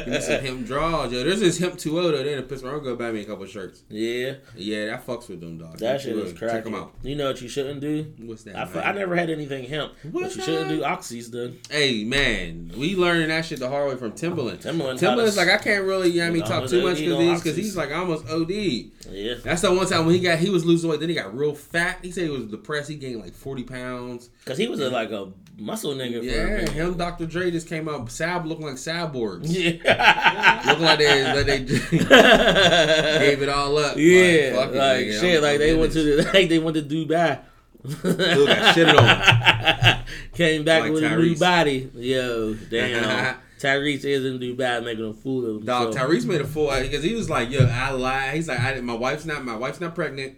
me 0.07 0.21
some 0.21 0.41
hemp 0.45 0.67
draws, 0.67 1.13
yo. 1.13 1.23
There's 1.25 1.41
this 1.41 1.59
hemp 1.59 1.75
2.0 1.75 1.93
though. 2.13 2.23
They 2.23 2.35
in 2.35 2.43
Pittsburgh. 2.45 2.83
Go 2.83 2.97
buy 2.97 3.13
me 3.13 3.21
a 3.23 3.25
couple 3.25 3.47
shirts. 3.47 3.83
yeah, 3.89 4.35
Yeah, 4.55 4.87
that 4.87 5.07
fucks 5.07 5.29
with 5.29 5.41
them, 5.41 5.59
dog. 5.59 5.79
that 5.79 6.01
shit 6.01 6.17
is 6.17 6.33
Check 6.33 6.39
cracking. 6.51 6.73
them 6.73 6.83
out. 6.83 6.95
You 7.03 7.17
know 7.17 7.27
what 7.29 7.41
you 7.41 7.49
shouldn't 7.49 7.81
do? 7.81 8.13
What's 8.21 8.45
that? 8.45 8.57
I, 8.57 8.63
f-? 8.63 8.77
I 8.77 8.93
never 8.93 9.17
had 9.17 9.31
anything 9.31 9.65
hemp, 9.69 9.93
What's 10.11 10.37
but 10.37 10.37
you 10.37 10.43
shouldn't 10.55 10.69
do 10.69 10.81
oxys, 10.83 11.31
done. 11.31 11.59
Hey 11.71 12.05
man, 12.05 12.73
we 12.77 12.95
learning 12.97 13.29
that 13.29 13.45
shit 13.45 13.59
the 13.59 13.69
hard 13.69 13.89
way 13.91 13.97
from 13.97 14.13
Timbaland. 14.13 14.63
Timbaland 14.63 14.99
Timbaland's 15.01 15.37
like. 15.37 15.49
I 15.49 15.59
can't 15.59 15.85
really, 15.85 16.11
you 16.11 16.17
know 16.21 16.25
what 16.25 16.31
I 16.31 16.35
mean, 16.35 16.43
talk 16.45 16.69
too 16.69 16.83
much 16.83 16.99
because 16.99 17.19
he's 17.19 17.41
because 17.43 17.57
he's 17.57 17.77
like 17.77 17.93
almost 17.93 18.29
OD. 18.29 18.51
Yeah, 18.51 19.35
That's 19.43 19.63
the 19.63 19.73
one 19.73 19.87
time 19.87 20.05
when 20.07 20.15
he 20.15 20.21
got 20.21 20.39
he 20.39 20.51
was 20.51 20.65
losing 20.65 20.91
weight, 20.91 21.01
then 21.01 21.09
he 21.09 21.15
got 21.15 21.37
real 21.37 21.55
fat. 21.55 21.99
He 22.03 22.11
said 22.11 22.25
he 22.25 22.31
was 22.31 22.47
depressed. 22.47 22.89
He 22.89 22.97
gained 22.97 23.21
like 23.21 23.35
forty 23.35 23.63
pounds. 23.63 24.29
because 24.45 24.59
he 24.59 24.67
was 24.69 24.81
a, 24.81 24.91
like 24.91 25.11
a 25.11 25.31
muscle 25.57 25.95
nigga. 25.95 26.23
Yeah, 26.23 26.69
him, 26.71 26.97
Dr. 26.97 27.27
Dre 27.27 27.51
just 27.51 27.69
came 27.69 27.89
out. 27.89 28.11
Sab 28.11 28.45
looking 28.47 28.67
like 28.67 28.75
cyborgs. 28.77 29.47
Yeah. 29.49 30.63
Looking 30.67 30.85
like 30.85 30.99
they 30.99 31.33
like 31.35 31.47
they 31.47 31.59
gave 33.29 33.43
it 33.43 33.49
all 33.49 33.77
up. 33.79 33.97
Yeah, 33.97 34.53
like 34.57 34.71
nigga, 34.71 35.21
shit, 35.21 35.35
I'm- 35.35 35.43
like 35.43 35.59
they 35.59 35.75
went 35.75 35.93
to 35.93 36.03
the 36.03 36.23
like 36.35 36.49
they 36.49 36.59
went 36.59 36.77
to 36.77 36.83
Dubai. 36.83 37.41
Still 37.89 38.47
got 38.47 38.75
shitted 38.75 38.99
on. 38.99 40.05
Came 40.33 40.65
back 40.65 40.83
Like 40.83 40.93
with 40.93 41.05
a 41.05 41.17
new 41.17 41.37
body. 41.37 41.91
Yo, 41.95 42.55
damn. 42.55 43.37
Tyrese 43.61 44.05
is 44.05 44.25
in 44.25 44.39
Dubai 44.39 44.85
making 44.85 45.09
a 45.09 45.15
fool 45.15 45.57
of 45.57 45.65
Dog, 45.65 45.87
himself. 45.95 46.11
Tyrese 46.11 46.27
made 46.27 46.41
a 46.41 46.47
fool 46.47 46.71
because 46.79 47.03
he 47.05 47.15
was 47.15 47.31
like, 47.31 47.51
"Yo, 47.51 47.67
I 47.67 47.91
lied." 47.91 48.35
He's 48.35 48.49
like, 48.49 48.61
I, 48.61 48.79
"My 48.81 48.93
wife's 48.95 49.25
not. 49.25 49.45
My 49.45 49.57
wife's 49.57 49.81
not 49.81 49.95
pregnant. 49.95 50.37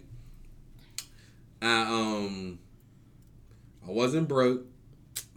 I 1.61 1.81
um, 1.81 2.59
I 3.85 3.91
wasn't 3.91 4.27
broke 4.29 4.65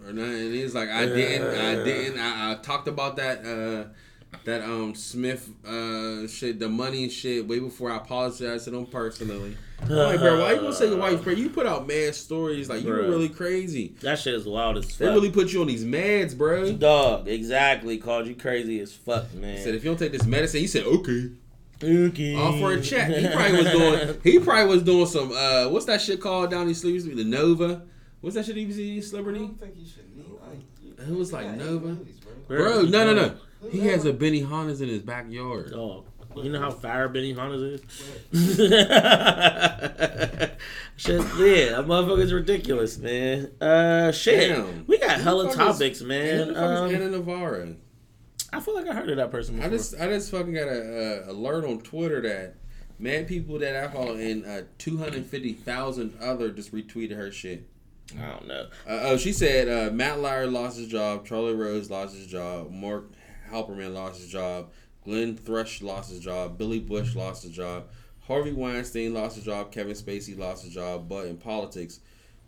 or 0.07 0.13
nothing." 0.13 0.33
And 0.47 0.55
he's 0.55 0.75
like, 0.75 0.89
"I 0.89 1.07
didn't. 1.07 1.49
I 1.59 1.85
didn't. 1.85 2.19
I, 2.21 2.53
I 2.53 2.55
talked 2.57 2.89
about 2.89 3.17
that 3.17 3.45
uh, 3.45 3.89
that 4.45 4.63
um 4.63 4.95
Smith 4.95 5.49
uh 5.67 6.27
shit, 6.27 6.59
the 6.59 6.69
money 6.69 7.09
shit, 7.09 7.47
way 7.47 7.59
before 7.59 7.91
I 7.91 7.97
apologized 7.97 8.65
to 8.65 8.71
them 8.71 8.87
personally." 8.87 9.57
I'm 9.83 9.89
like, 9.89 10.21
bro, 10.21 10.39
why 10.41 10.53
you 10.53 10.61
gonna 10.61 10.73
say 10.73 10.89
your 10.89 10.97
wife's 10.99 11.23
pregnant? 11.23 11.39
You 11.49 11.51
put 11.51 11.67
out 11.67 11.89
mad 11.89 12.15
stories 12.15 12.69
like 12.69 12.85
you 12.85 12.89
were 12.91 13.03
really 13.03 13.29
crazy. 13.29 13.97
That 14.01 14.17
shit 14.21 14.35
is 14.35 14.47
wild 14.47 14.77
as 14.79 14.87
They 14.97 15.07
fuck. 15.07 15.15
really 15.15 15.31
put 15.33 15.53
you 15.53 15.61
on 15.61 15.67
these 15.67 15.85
meds, 15.85 16.39
bro. 16.39 16.73
Dog, 16.73 17.27
exactly. 17.27 17.99
Called 17.99 18.29
you 18.29 18.37
crazy 18.37 18.79
as 18.79 18.93
fuck, 18.95 19.29
He 19.33 19.39
man. 19.41 19.59
said 19.61 19.75
if 19.75 19.83
you 19.83 19.91
don't 19.91 19.99
take 19.99 20.13
this 20.13 20.25
medicine, 20.25 20.61
he 20.61 20.69
said 20.69 20.85
okay. 20.87 21.31
okay. 21.83 22.37
All 22.37 22.57
for 22.59 22.75
a 22.75 22.81
check. 22.81 23.09
He 23.11 23.27
probably 23.27 23.57
was 23.65 23.73
doing. 23.73 24.21
He 24.23 24.39
probably 24.39 24.67
was 24.73 24.83
doing 24.85 25.07
some. 25.07 25.33
uh 25.33 25.69
What's 25.69 25.87
that 25.87 26.01
shit 26.01 26.21
called 26.21 26.53
down 26.53 26.69
these 26.69 26.81
sleeves? 26.81 27.05
The 27.05 27.25
Nova. 27.25 27.83
What's 28.23 28.37
that 28.37 28.47
shit? 28.47 28.57
he 28.57 28.65
was 28.67 28.81
eating, 28.81 28.99
I 28.99 29.01
celebrity. 29.07 29.39
don't 29.41 29.61
think 29.61 29.75
you 29.77 29.85
should 29.87 30.17
need 30.17 30.27
like. 30.41 31.09
It 31.09 31.15
was 31.15 31.33
like 31.33 31.51
Nova. 31.57 31.89
movies, 31.89 32.17
bro. 32.47 32.57
Bro, 32.57 32.83
no, 32.83 33.13
no, 33.13 33.15
no. 33.15 33.35
He 33.71 33.81
has 33.89 34.05
a 34.07 34.13
Benihana 34.13 34.81
in 34.81 34.89
his 34.89 35.03
backyard. 35.03 35.71
Dog. 35.73 36.07
You 36.37 36.51
know 36.51 36.61
how 36.61 36.71
fire 36.71 37.09
Benihana 37.11 37.75
is? 37.75 37.83
shit, 40.97 41.21
yeah, 41.21 41.77
that 41.77 41.87
motherfucker's 41.87 42.33
ridiculous, 42.33 42.97
man. 42.99 43.51
Uh, 43.61 44.13
shit. 44.13 44.49
Damn. 44.57 44.87
We 44.87 44.99
got 44.99 45.21
hella 45.21 45.45
Who 45.47 45.51
the 45.53 45.57
fuck 45.59 45.69
is- 45.71 45.77
topics, 45.79 45.99
Who 46.01 46.07
man. 46.07 46.39
the 46.49 46.55
fuck 46.55 46.63
is 46.63 46.81
Um, 46.81 46.95
Ana 46.95 47.11
Navarro? 47.11 47.77
I 48.53 48.61
feel 48.61 48.75
like 48.75 48.87
I 48.89 48.95
heard 48.95 49.09
of 49.11 49.17
that 49.17 49.31
person 49.31 49.57
Before. 49.57 49.71
I 49.71 49.73
just, 49.73 49.95
I 50.01 50.07
just 50.09 50.31
fucking 50.31 50.53
got 50.55 50.69
a, 50.69 51.27
uh 51.29 51.33
alert 51.33 51.65
on 51.65 51.81
Twitter 51.81 52.21
that 52.23 52.57
mad 52.99 53.27
people 53.27 53.59
that 53.59 53.75
I 53.77 53.89
follow 53.89 54.15
and 54.15 54.45
uh, 54.47 54.63
two 54.79 54.99
hundred 54.99 55.25
fifty 55.27 55.53
thousand 55.55 56.15
other 56.21 56.51
just 56.51 56.73
retweeted 56.73 57.17
her 57.17 57.31
shit. 57.33 57.69
I 58.21 58.31
don't 58.31 58.47
know. 58.47 58.67
Uh, 58.87 59.01
oh, 59.03 59.17
she 59.17 59.33
said 59.33 59.69
uh, 59.69 59.93
Matt 59.93 60.21
Lauer 60.21 60.47
lost 60.47 60.79
his 60.79 60.89
job, 60.89 61.27
Charlie 61.27 61.55
Rose 61.55 61.91
lost 61.91 62.15
his 62.17 62.27
job, 62.27 62.71
Mark 62.71 63.11
Halperin 63.51 63.95
lost 63.95 64.21
his 64.21 64.31
job, 64.31 64.71
Glenn 65.05 65.37
Thrush 65.37 65.83
lost 65.83 66.11
his 66.11 66.21
job, 66.21 66.59
Billy 66.59 66.79
Bush 66.79 67.15
lost 67.15 67.43
his 67.43 67.53
job, 67.53 67.87
Harvey 68.27 68.53
Weinstein 68.53 69.15
lost 69.15 69.37
his 69.37 69.45
job, 69.45 69.73
Kevin 69.73 69.95
Spacey 69.95 70.39
lost 70.39 70.65
his 70.65 70.73
job, 70.75 71.09
but 71.09 71.27
in 71.27 71.37
politics, 71.37 72.01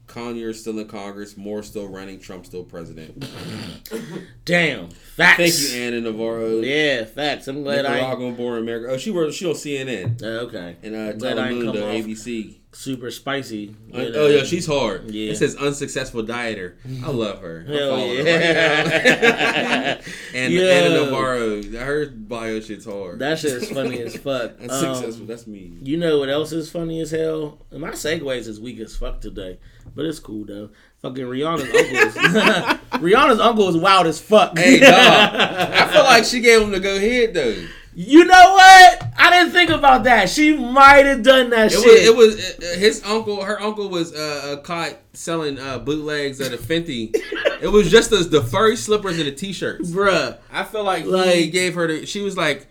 Conyers 0.06 0.60
still 0.60 0.78
in 0.78 0.86
Congress, 0.86 1.36
Moore 1.36 1.62
still 1.62 1.88
running, 1.88 2.20
Trump 2.20 2.44
still 2.44 2.62
president. 2.62 3.26
Damn. 4.44 4.90
Facts. 4.90 5.36
Thank 5.38 5.74
you, 5.74 5.82
Ana 5.82 6.00
Navarro. 6.02 6.60
Yeah, 6.60 7.04
facts. 7.06 7.48
I'm 7.48 7.62
glad 7.62 7.86
I. 7.86 8.00
Nicaraguan 8.00 8.34
born 8.34 8.58
America. 8.58 8.88
Oh, 8.92 8.98
she 8.98 9.10
worked. 9.10 9.32
She 9.34 9.46
on 9.46 9.54
CNN 9.54 10.22
Uh, 10.22 10.26
okay. 10.46 10.76
and 10.82 10.94
uh, 10.94 11.12
Glad 11.12 11.38
Telemundo, 11.38 12.04
ABC. 12.04 12.56
Super 12.74 13.10
spicy. 13.12 13.74
You 13.92 14.10
know. 14.10 14.12
oh 14.16 14.26
yeah, 14.26 14.42
she's 14.42 14.66
hard. 14.66 15.08
Yeah. 15.10 15.30
It 15.30 15.36
says 15.36 15.54
unsuccessful 15.54 16.24
dieter. 16.24 16.74
I 17.04 17.08
love 17.10 17.40
her. 17.40 17.62
Hell 17.62 17.98
yeah. 17.98 19.92
right 19.94 20.02
and 20.34 20.52
Yo. 20.52 20.68
Ana 20.68 21.04
Navarro, 21.04 21.62
her 21.62 22.06
bio 22.06 22.60
shit's 22.60 22.84
hard. 22.84 23.20
That 23.20 23.38
shit 23.38 23.52
is 23.62 23.70
funny 23.70 24.00
as 24.00 24.16
fuck. 24.16 24.52
unsuccessful. 24.60 25.22
Um, 25.22 25.26
That's 25.28 25.46
me. 25.46 25.78
you 25.82 25.96
know 25.96 26.18
what 26.18 26.28
else 26.28 26.50
is 26.50 26.68
funny 26.68 27.00
as 27.00 27.12
hell? 27.12 27.58
And 27.70 27.80
my 27.80 27.90
segues 27.90 28.48
is 28.48 28.58
weak 28.60 28.80
as 28.80 28.96
fuck 28.96 29.20
today, 29.20 29.58
but 29.94 30.04
it's 30.04 30.18
cool 30.18 30.44
though. 30.44 30.70
Fucking 31.02 31.24
Rihanna's 31.24 31.62
uncle 31.62 31.76
is 31.78 32.14
Rihanna's 33.00 33.40
uncle 33.40 33.68
is 33.68 33.76
wild 33.76 34.06
as 34.08 34.20
fuck. 34.20 34.58
Hey 34.58 34.80
dog, 34.80 34.90
I 34.92 35.88
feel 35.92 36.02
like 36.02 36.24
she 36.24 36.40
gave 36.40 36.60
him 36.60 36.72
the 36.72 36.80
go 36.80 36.96
ahead 36.96 37.34
though. 37.34 37.66
You 37.95 38.24
know 38.24 38.53
what? 38.55 39.07
I 39.16 39.30
didn't 39.30 39.53
think 39.53 39.70
about 39.70 40.05
that. 40.05 40.28
She 40.28 40.57
might 40.57 41.07
have 41.07 41.22
done 41.22 41.51
that 41.51 41.72
It 41.72 41.80
shit. 41.80 42.16
was, 42.16 42.36
it 42.38 42.61
was 42.61 42.74
uh, 42.74 42.78
his 42.78 43.05
uncle. 43.05 43.42
Her 43.45 43.61
uncle 43.61 43.88
was 43.88 44.12
uh, 44.14 44.57
uh, 44.59 44.62
caught 44.62 44.97
selling 45.12 45.59
uh, 45.59 45.78
bootlegs 45.78 46.40
of 46.40 46.51
the 46.51 46.57
Fenty. 46.57 47.11
it 47.62 47.70
was 47.70 47.90
just 47.90 48.11
the, 48.11 48.16
the 48.18 48.42
furry 48.42 48.76
slippers 48.76 49.18
and 49.18 49.26
the 49.26 49.32
t-shirts. 49.32 49.90
Bruh. 49.90 50.38
I 50.53 50.64
feel 50.64 50.84
like, 50.84 51.05
he 51.05 51.51
gave 51.51 51.74
her 51.74 51.86
the. 51.86 52.07
She 52.07 52.20
was 52.20 52.36
like, 52.36 52.66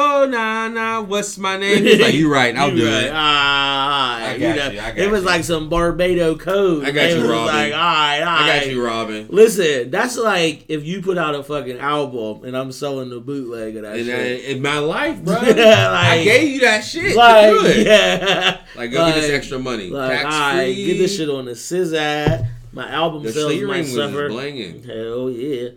"Oh 0.00 0.26
nah 0.26 0.68
nah, 0.68 1.00
what's 1.02 1.36
my 1.38 1.56
name?" 1.56 1.82
He's 1.84 2.00
like, 2.00 2.14
"You 2.14 2.32
right, 2.32 2.56
I'll 2.56 2.70
You 2.72 2.76
do 2.76 2.86
right. 2.86 3.04
it." 3.04 3.10
Ah, 3.12 4.18
I 4.28 4.34
you 4.34 4.40
got 4.40 4.56
know, 4.56 4.70
you, 4.70 4.80
I 4.80 4.88
got 4.90 4.98
it 4.98 5.10
was 5.10 5.20
you. 5.22 5.26
like 5.26 5.44
some 5.44 5.68
Barbado 5.70 6.38
code. 6.38 6.84
I 6.84 6.90
got 6.90 7.10
you, 7.10 7.20
was 7.20 7.28
Robyn. 7.30 7.46
Like, 7.46 7.72
all 7.72 7.78
right, 7.78 8.20
all 8.22 8.28
I 8.44 8.46
got 8.58 8.66
you, 8.70 8.84
Robyn. 8.84 9.26
Listen, 9.30 9.90
that's 9.90 10.16
like 10.16 10.64
if 10.68 10.84
you 10.84 11.02
put 11.02 11.18
out 11.18 11.34
a 11.34 11.42
fucking 11.42 11.78
album 11.78 12.44
and 12.44 12.56
I'm 12.56 12.70
selling 12.72 13.10
the 13.10 13.20
bootleg 13.20 13.76
of 13.76 13.82
that 13.82 13.96
And 13.98 14.08
uh, 14.08 14.16
shit. 14.16 14.44
in 14.56 14.62
my 14.62 14.78
life, 14.78 15.22
bro, 15.24 15.34
Like- 15.40 15.56
I 15.58 16.22
gave 16.24 16.48
you 16.48 16.60
that 16.60 16.84
shit. 16.84 17.16
like, 17.16 17.52
it. 17.76 17.86
yeah. 17.86 18.60
Like, 18.76 18.90
go 18.92 19.06
get 19.06 19.14
this 19.20 19.30
extra 19.30 19.58
money. 19.58 19.90
Like, 19.90 20.10
Tax 20.22 20.24
right, 20.24 20.64
free. 20.74 20.84
get 20.86 20.98
this 20.98 21.16
shit 21.16 21.28
on 21.28 21.46
the 21.46 21.56
scissor. 21.56 22.46
My 22.72 22.88
album 22.90 23.22
The 23.22 23.32
sales 23.32 23.62
might 23.62 23.86
suffer. 23.86 24.28
blinging. 24.28 24.84
Hell 24.86 25.30
yeah. 25.30 25.70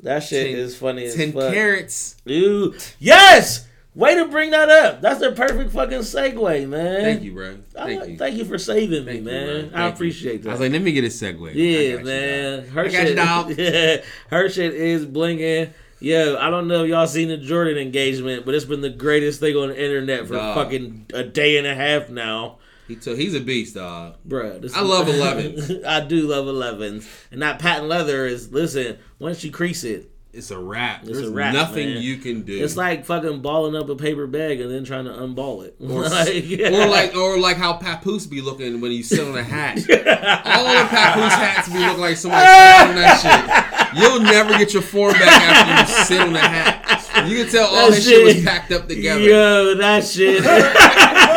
That 0.00 0.20
shit 0.22 0.46
Ten- 0.52 0.58
is 0.58 0.76
funny 0.76 1.04
as 1.04 1.14
Ten 1.14 1.32
carats. 1.32 2.16
Ooh. 2.28 2.74
Yes! 2.98 3.66
Way 3.98 4.14
to 4.14 4.26
bring 4.26 4.50
that 4.52 4.68
up. 4.68 5.00
That's 5.00 5.18
the 5.18 5.32
perfect 5.32 5.72
fucking 5.72 5.98
segue, 5.98 6.68
man. 6.68 7.02
Thank 7.02 7.22
you, 7.24 7.32
bro. 7.34 7.56
Thank 7.72 8.00
like- 8.00 8.10
you. 8.10 8.16
Thank 8.16 8.36
you 8.36 8.44
for 8.44 8.56
saving 8.56 9.04
me, 9.04 9.12
Thank 9.14 9.18
you, 9.18 9.24
man. 9.24 9.46
bro. 9.46 9.56
I 9.56 9.60
Thank 9.60 9.74
you. 9.74 9.94
appreciate 9.94 10.42
that. 10.44 10.48
I 10.50 10.52
was 10.52 10.60
like, 10.60 10.70
let 10.70 10.82
me 10.82 10.92
get 10.92 11.02
a 11.02 11.08
segue. 11.08 11.52
Yeah, 11.52 11.98
you, 11.98 12.04
man. 12.04 12.66
her 12.68 12.88
shit, 12.88 13.16
dog. 13.16 13.50
yeah, 13.58 13.96
her 14.30 14.48
shit 14.48 14.72
is 14.74 15.04
blinging. 15.04 15.70
Yo, 16.00 16.36
I 16.38 16.48
don't 16.48 16.68
know 16.68 16.84
if 16.84 16.90
y'all 16.90 17.08
seen 17.08 17.26
the 17.26 17.36
Jordan 17.38 17.76
engagement, 17.76 18.46
but 18.46 18.54
it's 18.54 18.64
been 18.64 18.82
the 18.82 18.88
greatest 18.88 19.40
thing 19.40 19.56
on 19.56 19.70
the 19.70 19.84
internet 19.84 20.28
for 20.28 20.34
Dog. 20.34 20.54
fucking 20.54 21.06
a 21.12 21.24
day 21.24 21.58
and 21.58 21.66
a 21.66 21.74
half 21.74 22.08
now, 22.08 22.58
He 22.86 22.94
took, 22.94 23.18
he's 23.18 23.34
a 23.34 23.40
beast, 23.40 23.74
dog. 23.74 24.14
This 24.24 24.76
I 24.76 24.82
love 24.82 25.06
11s. 25.08 25.84
I 25.84 26.06
do 26.06 26.28
love 26.28 26.46
11s, 26.46 27.04
and 27.32 27.42
that 27.42 27.58
patent 27.58 27.88
leather 27.88 28.26
is 28.26 28.52
listen. 28.52 28.98
Once 29.18 29.42
you 29.42 29.50
crease 29.50 29.82
it, 29.82 30.08
It's 30.38 30.52
a 30.52 30.58
wrap. 30.58 31.02
It's 31.02 31.10
There's 31.12 31.28
a 31.28 31.32
wrap, 31.32 31.52
nothing 31.52 31.94
man. 31.94 32.02
you 32.02 32.16
can 32.18 32.42
do. 32.42 32.62
it's 32.62 32.76
like 32.76 33.04
fucking 33.04 33.40
balling 33.42 33.74
up 33.74 33.88
a 33.88 33.96
paper 33.96 34.28
bag 34.28 34.60
and 34.60 34.70
then 34.72 34.84
trying 34.84 35.04
to 35.06 35.10
unball 35.10 35.64
it, 35.64 35.74
or, 35.80 36.02
Like, 36.08 36.72
or 36.72 36.86
like 36.88 37.16
or 37.16 37.38
like 37.40 37.56
how 37.56 37.72
Papoose 37.72 38.26
be 38.26 38.40
looking 38.40 38.80
when 38.80 38.92
he's 38.92 39.08
selling 39.08 39.36
a 39.36 39.42
hat. 39.42 39.78
All 39.90 40.64
the 40.64 40.88
Papoose 40.88 41.34
hats 41.34 41.68
be 41.68 41.78
looking 41.80 42.00
like 42.00 42.16
somebody 42.16 42.44
sat 42.46 42.88
on 42.88 42.94
that 42.96 43.90
shit. 43.92 44.00
You'll 44.00 44.20
never 44.20 44.56
get 44.58 44.72
your 44.72 44.82
form 44.82 45.14
back 45.14 45.22
after 45.42 45.92
you 45.92 46.04
sit 46.04 46.20
on 46.20 46.32
the 46.32 46.38
hat. 46.38 47.26
You 47.28 47.42
can 47.42 47.50
tell 47.52 47.66
all 47.66 47.88
That 47.90 47.96
his 47.96 48.04
shit 48.06 48.24
was 48.24 48.44
packed 48.44 48.70
up 48.70 48.86
together. 48.86 49.18
Yo, 49.20 49.74
that 49.74 50.04
shit. 50.04 50.44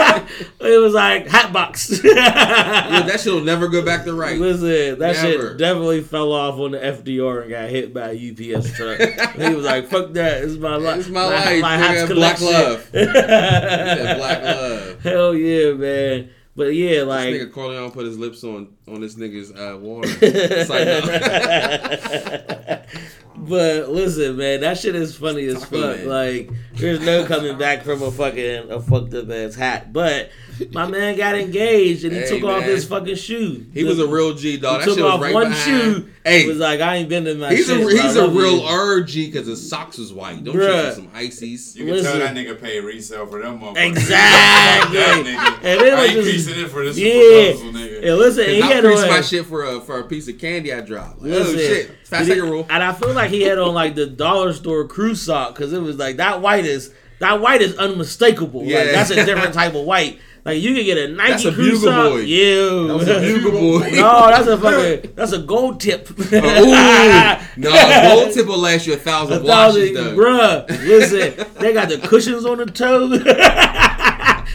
it 0.59 0.81
was 0.81 0.93
like 0.93 1.27
hat 1.27 1.51
box. 1.53 2.01
Yeah, 2.03 3.01
that 3.03 3.19
shit 3.19 3.33
will 3.33 3.41
never 3.43 3.67
go 3.67 3.83
back 3.83 4.05
to 4.05 4.13
right. 4.13 4.37
Listen, 4.39 4.99
that 4.99 5.15
Never. 5.15 5.49
shit 5.49 5.57
definitely 5.57 6.01
fell 6.01 6.31
off 6.31 6.59
on 6.59 6.71
the 6.71 6.79
FDR 6.79 7.41
and 7.43 7.49
got 7.49 7.69
hit 7.69 7.93
by 7.93 8.11
a 8.11 8.13
UPS 8.57 8.73
truck. 8.75 8.99
he 9.37 9.55
was 9.55 9.65
like, 9.65 9.87
"Fuck 9.89 10.13
that! 10.13 10.43
It's 10.43 10.57
my 10.57 10.75
life. 10.75 10.99
It's 10.99 11.09
my 11.09 11.25
life, 11.25 11.45
nigga. 11.63 12.13
Black 12.15 12.41
love. 12.41 12.89
black 12.91 14.43
love. 14.43 15.01
Hell 15.01 15.33
yeah, 15.35 15.73
man! 15.73 16.29
But 16.55 16.75
yeah, 16.75 17.03
like 17.03 17.31
This 17.31 17.43
nigga 17.43 17.51
Corleone 17.53 17.91
put 17.91 18.05
his 18.05 18.17
lips 18.17 18.43
on 18.43 18.75
on 18.87 18.99
this 19.01 19.15
nigga's 19.15 19.51
uh, 19.51 19.77
water. 19.79 20.09
It's 20.21 20.69
like, 20.69 20.85
no. 20.85 22.81
but 23.37 23.89
listen, 23.89 24.37
man, 24.37 24.61
that 24.61 24.77
shit 24.77 24.95
is 24.95 25.15
funny 25.15 25.45
as 25.47 25.63
fuck. 25.65 25.97
Man. 25.97 26.07
Like, 26.07 26.49
there's 26.73 26.99
no 27.01 27.25
coming 27.25 27.57
back 27.57 27.83
from 27.83 28.01
a 28.01 28.11
fucking 28.11 28.69
a 28.71 28.79
fucked 28.81 29.13
up 29.13 29.29
ass 29.29 29.55
hat. 29.55 29.91
But 29.93 30.31
my 30.71 30.85
man 30.87 31.17
got 31.17 31.35
engaged 31.35 32.03
and 32.03 32.13
he 32.13 32.19
Hey, 32.19 32.27
took 32.29 32.43
off 32.43 32.63
his 32.63 32.85
fucking 32.85 33.15
shoe. 33.15 33.65
he 33.73 33.83
was 33.83 33.99
a 33.99 34.07
real 34.07 34.33
G 34.33 34.57
dog. 34.57 34.81
He 34.81 34.85
That 34.85 34.85
took 34.85 34.95
shit 34.95 35.03
was 35.03 35.13
off 35.13 35.21
right 35.21 35.33
one 35.33 35.49
behind. 35.49 35.63
shoe. 35.63 36.07
Hey, 36.23 36.45
was 36.47 36.57
like, 36.59 36.81
I 36.81 36.97
ain't 36.97 37.09
been 37.09 37.25
in 37.25 37.39
my 37.39 37.49
He's 37.53 37.65
shit. 37.65 37.79
a 37.81 37.89
he's 38.01 38.15
a 38.15 38.29
real. 38.29 38.61
RG 38.61 39.31
because 39.31 39.47
his 39.47 39.67
socks 39.67 39.97
was 39.97 40.13
white. 40.13 40.43
Don't 40.43 40.55
Bruh. 40.55 40.83
you 40.85 40.89
for 40.89 40.95
some 40.95 41.09
ices? 41.15 41.75
You 41.75 41.85
can 41.85 41.93
Listen. 41.95 42.11
tell 42.11 42.19
that 42.19 42.35
nigga 42.35 42.61
paid 42.61 42.81
resale 42.81 43.25
for 43.25 43.41
them 43.41 43.59
motherfuckers. 43.59 43.87
Exactly. 43.87 44.97
that 44.99 45.23
nigga. 45.25 45.55
And 45.71 45.81
then 45.81 45.93
I 45.97 46.03
ain't 46.03 46.13
just- 46.13 46.29
creasing 46.29 46.63
it 46.63 46.69
for 46.69 46.85
this 46.85 46.97
Yeah. 46.97 47.51
proposal, 47.53 47.71
nigga. 47.79 48.07
And 48.07 48.17
listen, 48.19 48.45
he 48.49 48.61
I 48.61 48.65
had 48.67 48.83
creased 48.83 49.03
on 49.03 49.09
my 49.09 49.21
shit 49.21 49.45
for 49.47 49.63
a 49.63 49.81
for 49.81 49.99
a 49.99 50.03
piece 50.03 50.27
of 50.27 50.37
candy 50.37 50.71
I 50.73 50.81
dropped. 50.81 51.21
Like, 51.21 51.31
oh, 51.31 51.35
Listen, 51.37 51.55
oh 51.55 51.57
shit, 51.59 51.91
fast 52.05 52.23
he- 52.27 52.33
second 52.35 52.49
rule. 52.51 52.67
And 52.69 52.83
I 52.83 52.93
feel 52.93 53.13
like 53.13 53.31
he 53.31 53.41
had 53.41 53.57
on 53.57 53.73
like 53.73 53.95
the 53.95 54.05
dollar 54.05 54.53
store 54.53 54.87
crew 54.87 55.15
sock 55.15 55.55
because 55.55 55.73
it 55.73 55.81
was 55.81 55.97
like 55.97 56.17
that 56.17 56.41
white 56.41 56.65
is 56.65 56.91
that 57.19 57.39
white 57.41 57.61
is 57.61 57.75
unmistakable. 57.77 58.63
Yeah. 58.63 58.79
Like 58.79 58.91
that's 58.91 59.09
a 59.11 59.15
different 59.25 59.53
type 59.53 59.73
of 59.75 59.85
white. 59.85 60.19
Like 60.43 60.59
you 60.61 60.73
can 60.73 60.83
get 60.85 60.97
a 60.97 61.07
Nike 61.09 61.31
That's 61.31 61.45
a 61.45 61.51
crew 61.53 61.71
Bugle 61.71 61.79
sock. 61.91 62.09
Boy. 62.13 62.19
Ew. 62.21 62.87
That 62.87 62.93
was 62.95 63.07
a 63.07 63.19
bugle 63.19 63.51
boy. 63.79 63.89
no, 63.91 64.27
that's 64.27 64.47
a 64.47 64.57
fucking 64.57 65.11
that's 65.15 65.31
a 65.33 65.39
gold 65.39 65.79
tip. 65.79 66.09
Uh, 66.09 66.35
ooh, 66.35 67.61
no, 67.61 68.15
gold 68.15 68.33
tip 68.33 68.47
will 68.47 68.57
last 68.57 68.87
you 68.87 68.93
a 68.93 68.97
thousand 68.97 69.43
A 69.43 69.45
thousand, 69.45 69.93
though. 69.93 70.15
bruh. 70.17 70.67
Listen, 70.67 71.45
they 71.59 71.73
got 71.73 71.89
the 71.89 71.99
cushions 71.99 72.45
on 72.45 72.57
the 72.57 72.65
toe. 72.65 73.07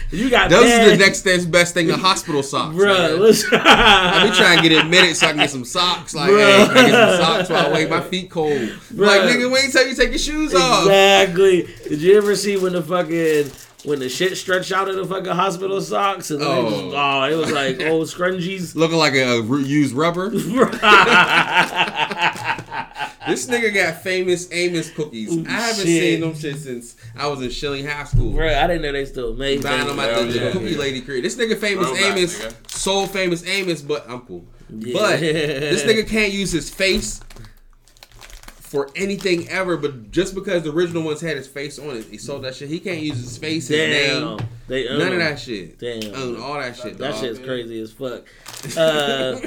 You 0.09 0.29
got 0.29 0.49
Those 0.49 0.71
are 0.71 0.89
the 0.91 0.95
next 0.97 1.23
best 1.23 1.51
best 1.51 1.73
thing 1.73 1.87
to 1.87 1.97
hospital 1.97 2.41
socks. 2.41 2.73
Bruh, 2.75 3.11
man. 3.11 3.19
listen. 3.19 3.49
I 3.53 4.29
be 4.29 4.35
trying 4.35 4.61
to 4.63 4.69
get 4.69 4.83
admitted 4.85 5.17
so 5.17 5.27
I 5.27 5.29
can 5.31 5.39
get 5.39 5.49
some 5.49 5.65
socks. 5.65 6.13
Like, 6.15 6.29
Bruh. 6.29 6.59
hey, 6.59 6.65
can 6.67 6.77
I 6.77 6.89
get 6.89 7.17
some 7.17 7.25
socks 7.25 7.49
while 7.49 7.65
I 7.67 7.73
wait 7.73 7.89
my 7.89 7.99
feet 7.99 8.29
cold. 8.29 8.51
Like, 8.61 9.21
Bruh. 9.21 9.27
nigga, 9.29 9.51
wait 9.51 9.65
until 9.65 9.85
you 9.87 9.95
take 9.95 10.09
your 10.11 10.17
shoes 10.19 10.53
off. 10.55 10.83
Exactly. 10.83 11.67
Did 11.89 12.01
you 12.01 12.17
ever 12.17 12.37
see 12.37 12.55
when 12.55 12.71
the 12.71 12.81
fucking 12.81 13.51
when 13.83 13.99
the 13.99 14.09
shit 14.09 14.35
stretched 14.37 14.71
out 14.71 14.89
of 14.89 14.95
the 14.95 15.05
fucking 15.05 15.31
hospital 15.31 15.79
socks 15.81 16.31
and 16.31 16.41
Oh. 16.41 16.63
was, 16.63 16.93
oh, 16.95 17.23
it 17.23 17.35
was 17.35 17.51
like 17.51 17.79
old 17.89 18.07
scrunchies. 18.07 18.75
Looking 18.75 18.97
like 18.97 19.13
a, 19.13 19.37
uh, 19.39 19.55
used 19.57 19.93
rubber. 19.93 20.31
This 23.27 23.45
nigga 23.47 23.73
got 23.73 24.01
famous 24.03 24.47
Amos 24.53 24.89
cookies. 24.91 25.37
I 25.45 25.51
haven't 25.51 25.85
shit. 25.85 26.01
seen 26.01 26.21
them 26.21 26.33
shit 26.33 26.55
since 26.55 26.95
I 27.13 27.27
was 27.27 27.41
in 27.41 27.49
Schilling 27.49 27.85
High 27.85 28.05
School. 28.05 28.31
Bro, 28.31 28.47
I 28.47 28.67
didn't 28.67 28.83
know 28.83 28.93
they 28.93 29.03
still 29.03 29.33
made 29.33 29.61
Buying 29.61 29.79
them. 29.79 29.97
them 29.97 29.99
at 29.99 30.11
Hell 30.11 30.25
the, 30.25 30.31
the 30.31 30.39
yeah, 30.45 30.51
cookie 30.51 30.75
nigga. 30.75 30.77
lady 30.77 31.01
crib. 31.01 31.23
This 31.23 31.35
nigga 31.35 31.57
famous 31.57 31.87
Throwback, 31.89 32.17
Amos, 32.17 32.55
so 32.67 33.05
famous 33.05 33.45
Amos, 33.45 33.81
but 33.81 34.09
I'm 34.09 34.21
cool. 34.21 34.45
Yeah. 34.69 34.93
But 34.93 35.19
this 35.19 35.83
nigga 35.83 36.07
can't 36.07 36.31
use 36.31 36.53
his 36.53 36.69
face 36.69 37.19
for 38.67 38.89
anything 38.95 39.47
ever. 39.49 39.77
But 39.77 40.11
just 40.11 40.35
because 40.35 40.63
the 40.63 40.71
original 40.71 41.03
ones 41.03 41.21
had 41.21 41.37
his 41.37 41.47
face 41.47 41.79
on 41.79 41.95
it, 41.95 42.05
he 42.05 42.17
sold 42.17 42.43
that 42.43 42.55
shit. 42.55 42.69
He 42.69 42.79
can't 42.79 43.01
use 43.01 43.17
his 43.17 43.37
face, 43.37 43.67
his 43.67 43.77
Damn. 43.77 44.37
name, 44.37 44.47
They 44.67 44.87
own 44.87 44.99
none 44.99 45.13
of 45.13 45.19
that 45.19 45.39
shit. 45.39 45.79
Damn. 45.79 46.13
Own 46.13 46.41
all 46.41 46.55
that 46.55 46.75
shit. 46.75 46.97
That 46.97 47.11
dog. 47.11 47.19
shit's 47.21 47.39
crazy 47.39 47.81
as 47.81 47.91
fuck. 47.91 48.25
Uh, 48.77 49.39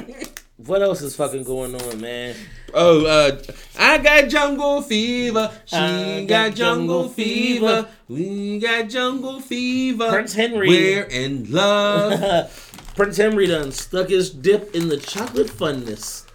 what 0.57 0.81
else 0.81 1.01
is 1.01 1.15
fucking 1.15 1.43
going 1.43 1.75
on, 1.75 2.01
man? 2.01 2.35
Oh, 2.73 3.05
uh, 3.05 3.41
I 3.77 3.97
got 3.97 4.29
jungle 4.29 4.81
fever. 4.81 5.51
She 5.65 5.75
got, 5.75 6.27
got 6.27 6.55
jungle 6.55 7.03
jungle 7.03 7.09
fever. 7.09 7.67
fever. 7.83 7.87
We 8.07 8.59
got 8.59 8.89
jungle 8.89 9.39
fever. 9.41 10.09
Prince 10.09 10.33
Henry. 10.33 10.67
We're 10.67 11.03
in 11.03 11.51
love. 11.51 12.69
Prince 12.95 13.17
Henry 13.17 13.47
done 13.47 13.71
stuck 13.71 14.09
his 14.09 14.29
dip 14.29 14.75
in 14.75 14.87
the 14.87 14.97
chocolate 14.97 15.47
funness. 15.47 16.25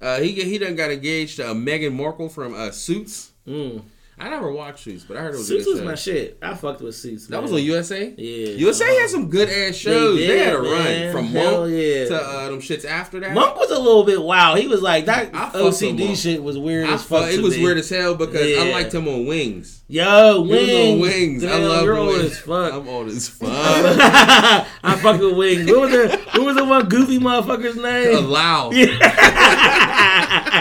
Uh, 0.00 0.20
he 0.20 0.32
he 0.32 0.58
done 0.58 0.74
got 0.74 0.90
engaged 0.90 1.36
to 1.36 1.50
uh, 1.50 1.54
Meghan 1.54 1.92
Markle 1.92 2.28
from 2.28 2.54
uh, 2.54 2.70
Suits. 2.70 3.32
Mm. 3.46 3.82
I 4.20 4.28
never 4.28 4.52
watched 4.52 4.80
Suits, 4.84 5.02
but 5.04 5.16
I 5.16 5.20
heard 5.20 5.34
it 5.34 5.38
was 5.38 5.48
Suits 5.48 5.66
was 5.66 5.78
show. 5.78 5.84
my 5.84 5.94
shit. 5.94 6.36
I 6.42 6.54
fucked 6.54 6.82
with 6.82 6.94
Suits. 6.94 7.26
That 7.28 7.40
was 7.42 7.52
on 7.52 7.62
USA. 7.62 8.12
Yeah. 8.16 8.48
USA 8.50 8.84
had 9.00 9.08
some 9.08 9.30
good 9.30 9.48
ass 9.48 9.74
shows. 9.74 10.18
They, 10.18 10.26
did, 10.26 10.46
had 10.46 10.56
a 10.56 10.62
man. 10.62 11.04
run 11.06 11.12
from 11.12 11.24
Hell 11.32 11.60
Monk 11.62 11.72
yeah. 11.72 12.04
to 12.04 12.16
uh, 12.16 12.48
them 12.50 12.60
shits 12.60 12.84
after 12.84 13.18
that. 13.20 13.32
Monk 13.32 13.56
was 13.56 13.70
a 13.70 13.78
little 13.78 14.04
bit 14.04 14.20
wild. 14.22 14.58
He 14.58 14.66
was 14.66 14.82
like 14.82 15.06
that 15.06 15.34
I 15.34 15.48
fucked 15.48 15.56
OCD 15.56 16.14
shit 16.14 16.42
was 16.42 16.58
weird 16.58 16.86
I 16.86 16.92
as 16.94 17.02
fuck. 17.02 17.22
fuck, 17.22 17.32
it 17.32 17.40
was 17.40 17.56
me. 17.56 17.62
weird 17.64 17.78
as 17.78 17.88
hell 17.88 18.14
because 18.14 18.58
I 18.58 18.70
liked 18.70 18.92
him 18.92 19.08
on 19.08 19.24
Wings. 19.24 19.78
Yo, 19.88 20.42
wings. 20.42 20.70
on 20.70 21.00
Wings. 21.00 21.42
I 21.44 21.48
Damn, 21.48 21.62
love 21.62 21.84
you're 21.84 21.96
old 21.96 22.08
Wings. 22.18 22.32
as 22.32 22.38
fuck. 22.40 22.72
I'm 22.74 22.88
old 22.88 23.08
as 23.08 23.28
fuck. 23.30 23.48
I 23.50 24.96
fuck 25.02 25.18
with 25.20 25.34
wings. 25.36 25.66
What 25.70 25.80
was 25.80 25.90
the 25.92 26.08
what 26.34 26.42
was 26.44 26.56
the 26.56 26.64
one 26.66 26.88
goofy 26.90 27.18
motherfucker's 27.18 27.76
name? 27.76 28.26
Lowell. 28.28 28.70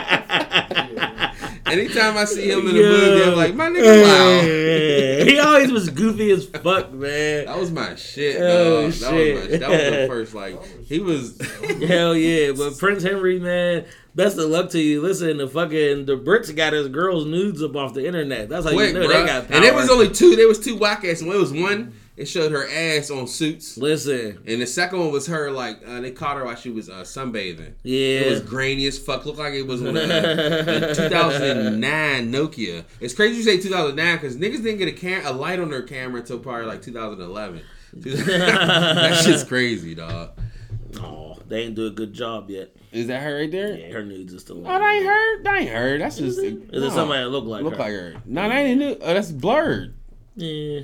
Anytime 1.71 2.17
I 2.17 2.25
see 2.25 2.49
him 2.51 2.59
in 2.59 2.65
the 2.67 2.73
movie, 2.73 3.23
I'm 3.23 3.35
like, 3.35 3.55
my 3.55 3.69
nigga 3.69 4.03
Lowell. 4.03 5.25
he 5.25 5.39
always 5.39 5.71
was 5.71 5.89
goofy 5.89 6.31
as 6.31 6.45
fuck, 6.45 6.91
man. 6.91 7.45
That 7.45 7.57
was 7.57 7.71
my 7.71 7.95
shit, 7.95 8.37
Oh, 8.41 8.89
dog. 8.89 8.91
That. 8.91 9.13
Was 9.13 9.51
my, 9.51 9.57
that 9.57 9.69
was 9.69 9.79
the 9.79 10.05
first, 10.07 10.33
like, 10.33 10.85
he 10.85 10.99
was. 10.99 11.39
Hell 11.87 12.15
yeah, 12.15 12.51
but 12.53 12.77
Prince 12.77 13.03
Henry, 13.03 13.39
man, 13.39 13.85
best 14.15 14.37
of 14.37 14.49
luck 14.49 14.69
to 14.71 14.79
you. 14.79 15.01
Listen, 15.01 15.37
the 15.37 15.47
fucking 15.47 16.05
the 16.05 16.17
Brits 16.17 16.55
got 16.55 16.73
his 16.73 16.87
girls' 16.87 17.25
nudes 17.25 17.61
up 17.63 17.75
off 17.75 17.93
the 17.93 18.05
internet. 18.05 18.49
That's 18.49 18.65
how 18.65 18.71
Quick, 18.73 18.93
you 18.93 18.99
know 18.99 19.07
they 19.07 19.25
got 19.25 19.47
power. 19.47 19.55
And 19.55 19.63
there 19.63 19.73
was 19.73 19.89
only 19.89 20.09
two. 20.09 20.35
There 20.35 20.47
was 20.47 20.59
two 20.59 20.77
whack 20.77 21.03
ass. 21.05 21.21
One 21.21 21.37
was 21.39 21.51
one. 21.53 21.93
It 22.19 22.27
showed 22.27 22.51
her 22.51 22.67
ass 22.69 23.09
on 23.09 23.27
suits, 23.27 23.77
Listen, 23.77 24.39
and 24.45 24.61
the 24.61 24.67
second 24.67 24.99
one 24.99 25.11
was 25.13 25.27
her 25.27 25.49
like 25.51 25.79
uh, 25.87 26.01
they 26.01 26.11
caught 26.11 26.35
her 26.35 26.43
while 26.43 26.55
she 26.55 26.69
was 26.69 26.89
uh, 26.89 26.95
sunbathing. 27.03 27.75
yeah, 27.83 28.19
It 28.19 28.29
was 28.29 28.41
grainy 28.41 28.85
as 28.87 28.99
fuck. 28.99 29.25
Looked 29.25 29.39
like 29.39 29.53
it 29.53 29.65
was 29.65 29.81
on 29.81 29.95
a, 29.95 30.01
a 30.91 30.95
2009 30.95 32.31
Nokia. 32.31 32.83
It's 32.99 33.13
crazy 33.13 33.37
you 33.37 33.43
say 33.43 33.57
2009 33.57 34.17
because 34.17 34.35
niggas 34.35 34.61
didn't 34.61 34.79
get 34.79 34.89
a 34.89 34.91
cam- 34.91 35.25
a 35.25 35.31
light 35.31 35.61
on 35.61 35.69
their 35.69 35.81
camera 35.83 36.19
until 36.19 36.39
probably 36.39 36.65
like 36.65 36.81
2011. 36.81 37.61
that 37.93 39.21
shit's 39.23 39.45
crazy, 39.45 39.95
dog. 39.95 40.31
oh, 40.99 41.37
they 41.47 41.61
ain't 41.63 41.75
do 41.75 41.87
a 41.87 41.91
good 41.91 42.13
job 42.13 42.49
yet. 42.49 42.75
Is 42.91 43.07
that 43.07 43.21
her 43.23 43.37
right 43.37 43.51
there? 43.51 43.77
Yeah, 43.77 43.91
her 43.93 44.03
nudes 44.03 44.33
is 44.33 44.41
still. 44.41 44.59
Oh, 44.59 44.63
that 44.63 44.81
ain't 44.93 45.05
her. 45.05 45.43
That 45.43 45.61
ain't 45.61 45.69
her. 45.69 45.97
That's 45.99 46.17
just. 46.17 46.39
Is 46.39 46.83
it 46.83 46.91
somebody 46.91 47.23
that 47.23 47.29
look 47.29 47.45
like 47.45 47.63
look 47.63 47.73
her? 47.75 47.79
like 47.79 47.91
her? 47.93 48.15
No, 48.25 48.49
that 48.49 48.57
ain't 48.57 48.79
new. 48.79 48.97
Oh, 49.01 49.13
that's 49.13 49.31
blurred. 49.31 49.95
Yeah. 50.35 50.81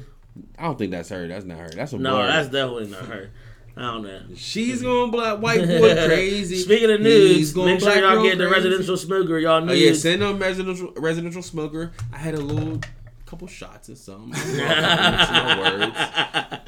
I 0.57 0.63
don't 0.63 0.77
think 0.77 0.91
that's 0.91 1.09
her. 1.09 1.27
That's 1.27 1.45
not 1.45 1.59
her. 1.59 1.69
That's 1.69 1.93
a 1.93 1.97
No, 1.97 2.11
blur. 2.15 2.27
that's 2.27 2.47
definitely 2.49 2.87
not 2.87 3.05
her. 3.05 3.29
I 3.77 3.81
don't 3.81 4.03
know. 4.03 4.21
She's 4.35 4.81
going 4.81 5.11
black 5.11 5.39
white 5.41 5.67
boy 5.67 5.93
crazy. 6.07 6.57
Speaking 6.57 6.91
of 6.91 6.99
He's 7.01 7.05
news, 7.05 7.53
going 7.53 7.71
make 7.73 7.79
sure 7.81 7.91
black 7.91 8.01
y'all 8.03 8.13
girl 8.15 8.23
get 8.23 8.37
the 8.37 8.47
crazy. 8.47 8.67
residential 8.69 8.97
smoker. 8.97 9.37
Y'all 9.37 9.51
Oh 9.61 9.65
news. 9.65 9.81
yeah, 9.81 9.93
send 9.93 10.21
them 10.21 10.39
residential 10.39 10.93
residential 10.95 11.41
smoker. 11.41 11.91
I 12.13 12.17
had 12.17 12.35
a 12.35 12.39
little 12.39 12.79
couple 13.25 13.47
shots 13.47 13.89
of 13.89 13.97
some. 13.97 14.31
no 14.31 15.57
words. 15.59 15.97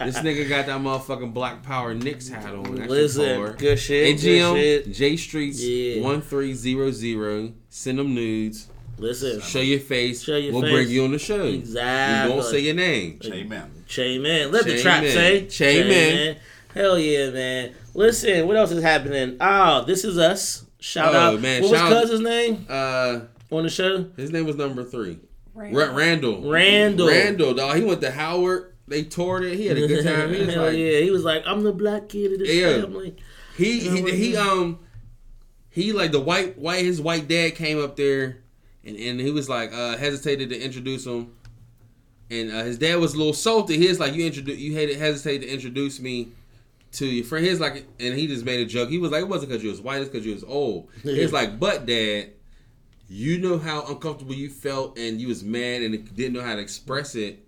This 0.08 0.20
nigga 0.20 0.48
got 0.48 0.68
that 0.68 0.80
motherfucking 0.80 1.34
Black 1.34 1.64
Power 1.64 1.94
Knicks 1.94 2.30
hat 2.30 2.54
on. 2.54 2.64
That 2.76 2.82
shit 2.84 2.90
Listen, 2.90 3.36
hard. 3.40 3.58
good 3.58 3.78
shit. 3.78 4.22
Good 4.22 4.56
shit. 4.56 4.94
J 4.94 5.18
Streets 5.18 5.62
Yeah. 5.62 6.02
one 6.02 6.22
three 6.22 6.54
zero 6.54 6.92
zero. 6.92 7.52
Send 7.70 8.00
them 8.00 8.14
nudes. 8.16 8.68
Listen, 9.00 9.40
Show 9.42 9.60
your 9.62 9.80
face. 9.80 10.24
Show 10.24 10.38
your 10.38 10.54
we'll 10.54 10.62
face. 10.64 10.72
bring 10.72 10.90
you 10.90 11.04
on 11.04 11.12
the 11.12 11.20
show. 11.20 11.44
Exactly. 11.46 12.30
We 12.32 12.36
won't 12.36 12.50
say 12.50 12.60
your 12.60 12.74
name. 12.76 13.20
Amen. 13.26 13.72
Che 13.88 14.18
man. 14.18 14.52
Let 14.52 14.66
the 14.66 14.82
trap 14.82 15.04
man. 15.04 15.12
say. 15.12 15.46
Che 15.48 15.84
man. 15.88 16.38
Hell 16.74 16.98
yeah, 17.00 17.30
man. 17.30 17.74
Listen, 17.94 18.48
what 18.48 18.58
else 18.58 18.72
is 18.72 18.84
happening? 18.84 19.38
Oh, 19.40 19.84
this 19.86 20.04
is 20.04 20.18
us. 20.18 20.66
Shout 20.80 21.14
Oh, 21.14 21.18
out. 21.36 21.42
man, 21.42 21.62
what 21.64 21.72
was 21.72 21.80
shout- 21.80 21.92
cousin's 21.92 22.22
name 22.22 22.66
Uh, 22.70 23.22
on 23.52 23.64
the 23.64 23.70
show? 23.70 24.06
his 24.16 24.32
name 24.32 24.46
was 24.46 24.56
number 24.56 24.84
three. 24.84 25.20
Right. 25.56 25.74
Randall. 25.74 26.50
Randall. 26.50 27.08
Randall, 27.08 27.54
dog. 27.56 27.78
He 27.78 27.84
went 27.84 28.02
to 28.02 28.12
Howard. 28.12 28.74
They 28.88 29.04
toured 29.04 29.44
it. 29.44 29.58
He 29.58 29.66
had 29.66 29.78
a 29.78 29.88
good 29.88 30.04
time. 30.06 30.32
He 30.34 30.40
was 30.46 30.54
Hell 30.54 30.66
like, 30.66 30.78
yeah. 30.78 31.00
He 31.00 31.10
was 31.12 31.24
like, 31.24 31.44
I'm 31.48 31.64
the 31.64 31.74
black 31.74 32.10
kid 32.10 32.34
of 32.34 32.40
this 32.40 32.50
Yeah. 32.56 32.82
family. 32.82 33.16
He 33.58 33.80
he 33.80 34.12
he 34.12 34.38
um 34.38 34.80
he 35.70 35.94
like 35.94 36.12
the 36.12 36.20
white 36.20 36.58
white 36.60 36.86
his 36.86 37.02
white 37.02 37.28
dad 37.28 37.56
came 37.56 37.84
up 37.84 37.96
there 37.96 38.44
and, 38.88 38.98
and 38.98 39.20
he 39.20 39.32
was 39.32 39.50
like 39.50 39.74
uh 39.74 39.98
hesitated 39.98 40.50
to 40.50 40.60
introduce 40.60 41.06
him 41.06 41.32
and 42.30 42.52
uh, 42.52 42.64
his 42.64 42.78
dad 42.78 42.98
was 42.98 43.14
a 43.14 43.18
little 43.18 43.34
salty. 43.34 43.78
He 43.78 43.88
was 43.88 44.00
like 44.00 44.14
you 44.14 44.26
introduce 44.26 44.58
you 44.58 44.76
had 44.76 44.90
hesitated 44.90 45.48
to 45.48 45.54
introduce 45.54 46.00
me 46.00 46.30
to 46.94 47.06
your 47.06 47.26
friend. 47.26 47.46
He 47.46 47.52
was 47.52 47.60
like 47.60 47.86
and 48.00 48.16
he 48.16 48.28
just 48.28 48.46
made 48.46 48.60
a 48.60 48.66
joke. 48.66 48.90
He 48.90 48.98
was 48.98 49.12
like 49.12 49.22
it 49.22 49.30
wasn't 49.30 49.52
because 49.52 49.64
you 49.64 49.70
was 49.70 49.82
white, 49.82 50.02
it's 50.02 50.10
because 50.10 50.26
you 50.26 50.34
was 50.34 50.44
old. 50.44 50.90
He 51.04 51.22
was 51.22 51.34
like, 51.34 51.60
but 51.60 51.86
dad, 51.86 52.32
you 53.10 53.38
know 53.38 53.58
how 53.58 53.86
uncomfortable 53.86 54.34
you 54.34 54.50
felt 54.50 54.98
and 54.98 55.22
you 55.22 55.28
was 55.28 55.44
mad 55.44 55.82
and 55.82 56.16
didn't 56.16 56.34
know 56.34 56.44
how 56.44 56.56
to 56.56 56.62
express 56.62 57.16
it 57.16 57.46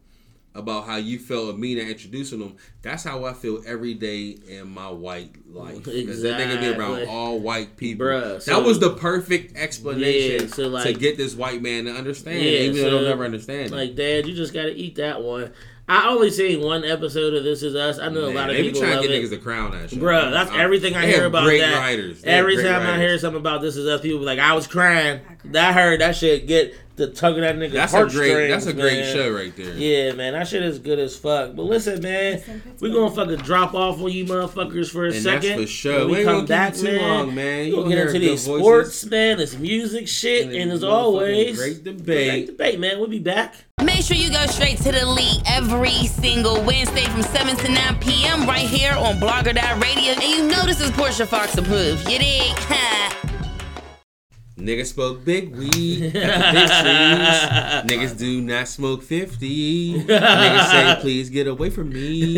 about 0.55 0.85
how 0.85 0.95
you 0.97 1.19
felt 1.19 1.49
of 1.49 1.59
me 1.59 1.75
not 1.75 1.85
introducing 1.87 2.39
them. 2.39 2.55
That's 2.81 3.03
how 3.03 3.23
I 3.25 3.33
feel 3.33 3.61
every 3.65 3.93
day 3.93 4.35
in 4.47 4.69
my 4.69 4.89
white 4.89 5.31
life. 5.47 5.83
Because 5.85 6.21
that 6.23 6.39
nigga 6.39 6.59
be 6.59 6.67
around 6.69 6.93
Exactly. 6.93 7.05
all 7.15 7.39
white 7.39 7.77
people. 7.77 8.07
Bruh, 8.07 8.41
so- 8.41 8.51
that 8.59 8.65
was 8.65 8.79
the 8.79 8.89
perfect 8.91 9.55
explanation 9.55 10.47
Yeah, 10.47 10.53
so, 10.53 10.83
to 10.83 10.93
get 10.93 11.17
this 11.17 11.35
white 11.35 11.61
man 11.61 11.85
to 11.85 11.91
understand, 11.91 12.41
Yeah, 12.41 12.51
even 12.61 12.81
though 12.83 12.89
they'll 12.99 13.09
never 13.09 13.25
understand. 13.25 13.71
Like, 13.71 13.91
it. 13.91 13.95
Dad, 13.95 14.27
you 14.27 14.35
just 14.35 14.53
gotta 14.53 14.73
eat 14.75 14.95
that 14.95 15.21
one. 15.21 15.51
I 15.91 16.07
only 16.09 16.29
seen 16.29 16.61
one 16.61 16.83
episode 16.83 17.33
of 17.33 17.43
This 17.43 17.63
Is 17.63 17.73
Us. 17.73 17.97
I 17.97 18.09
know 18.09 18.25
a 18.25 18.29
lot 18.31 18.51
of 18.51 18.55
they 18.55 18.61
be 18.61 18.67
people 18.67 18.81
trying 18.81 18.93
love 18.93 19.01
to 19.01 19.07
get 19.07 19.17
it. 19.17 19.23
niggas 19.25 19.29
to 19.31 19.37
crown 19.37 19.71
that 19.71 19.89
shit. 19.89 19.99
Bruh, 19.99 20.29
that's 20.31 20.51
I- 20.51 20.61
everything 20.61 20.95
I 20.95 21.07
hear 21.07 21.25
about 21.25 21.45
great 21.45 21.61
that. 21.61 21.79
Writers. 21.79 22.21
Every 22.23 22.55
great 22.57 22.67
time 22.67 22.85
I 22.85 22.97
hear 22.99 23.17
something 23.17 23.39
about 23.39 23.61
This 23.61 23.75
Is 23.75 23.87
Us, 23.87 23.99
people 24.01 24.19
be 24.19 24.25
like, 24.25 24.37
I 24.37 24.53
was 24.53 24.67
crying. 24.67 25.21
That 25.45 25.73
hurt. 25.73 25.99
That 25.99 26.15
shit 26.15 26.45
get 26.45 26.75
the 26.99 27.07
tug 27.07 27.35
of 27.35 27.41
that 27.41 27.55
nigga 27.55 27.71
that's 27.71 27.93
a 27.93 28.05
great. 28.05 28.49
That's 28.49 28.65
a 28.67 28.73
great 28.73 28.99
man. 28.99 29.13
show 29.15 29.31
right 29.31 29.55
there. 29.55 29.73
Yeah, 29.73 30.11
man, 30.13 30.33
that 30.33 30.47
shit 30.47 30.61
is 30.61 30.77
good 30.79 30.99
as 30.99 31.15
fuck. 31.15 31.55
But 31.55 31.63
listen, 31.63 32.01
man, 32.01 32.33
Listen, 32.33 32.61
we 32.79 32.91
gonna 32.93 33.09
fucking 33.09 33.37
drop 33.37 33.73
off 33.73 33.99
on 34.01 34.11
you 34.11 34.25
motherfuckers 34.25 34.91
for 34.91 35.05
a 35.05 35.11
And 35.11 35.15
second. 35.23 35.49
that's 35.49 35.61
for 35.61 35.67
sure. 35.67 35.99
When 35.99 36.05
We 36.07 36.11
we 36.11 36.17
ain't 36.19 36.25
come 36.27 36.35
gonna 36.35 36.47
back, 36.47 36.75
you 36.75 36.81
too 36.81 36.91
man. 36.91 37.01
long, 37.01 37.35
man. 37.35 37.65
You 37.67 37.73
We'll 37.73 37.83
gonna 37.85 37.95
get 37.95 37.97
hear 37.97 38.07
into 38.07 38.19
good 38.19 38.29
these 38.31 38.45
voices. 38.47 38.61
sports, 38.63 39.05
man, 39.07 39.37
this 39.37 39.57
music 39.57 40.07
shit, 40.07 40.47
And 40.47 40.55
and, 40.55 40.71
this 40.71 40.77
as 40.77 40.83
motherfucking 40.83 40.91
always, 40.93 41.57
great 41.57 41.83
debate. 41.83 42.05
Great 42.05 42.45
debate, 42.47 42.79
man. 42.79 42.99
We'll 42.99 43.07
be 43.09 43.19
back. 43.19 43.55
Make 43.83 44.03
sure 44.03 44.17
you 44.17 44.29
go 44.29 44.45
straight 44.47 44.77
to 44.79 44.91
the 44.91 45.05
league 45.05 45.41
every 45.47 46.05
single 46.07 46.61
Wednesday 46.63 47.05
from 47.05 47.23
7 47.23 47.55
to 47.55 47.71
9 47.71 47.99
p.m. 47.99 48.45
right 48.45 48.67
here 48.67 48.91
on 48.93 49.15
Blogger 49.21 49.53
Radio. 49.81 50.11
And 50.13 50.23
you 50.23 50.47
know 50.47 50.65
this 50.65 50.81
is 50.81 50.91
Portia 50.91 51.25
Fox 51.25 51.57
approved. 51.57 52.09
You 52.09 52.19
dig? 52.19 53.28
Niggas 54.59 54.87
smoke 54.93 55.23
big 55.23 55.55
weed, 55.55 56.11
got 56.13 56.21
the 56.21 56.51
big 56.53 56.67
trees. 56.67 58.11
Niggas 58.11 58.17
do 58.17 58.41
not 58.41 58.67
smoke 58.67 59.01
50. 59.03 60.03
Niggas 60.03 60.71
say, 60.71 60.97
please 61.01 61.29
get 61.29 61.47
away 61.47 61.69
from 61.69 61.89
me. 61.89 62.37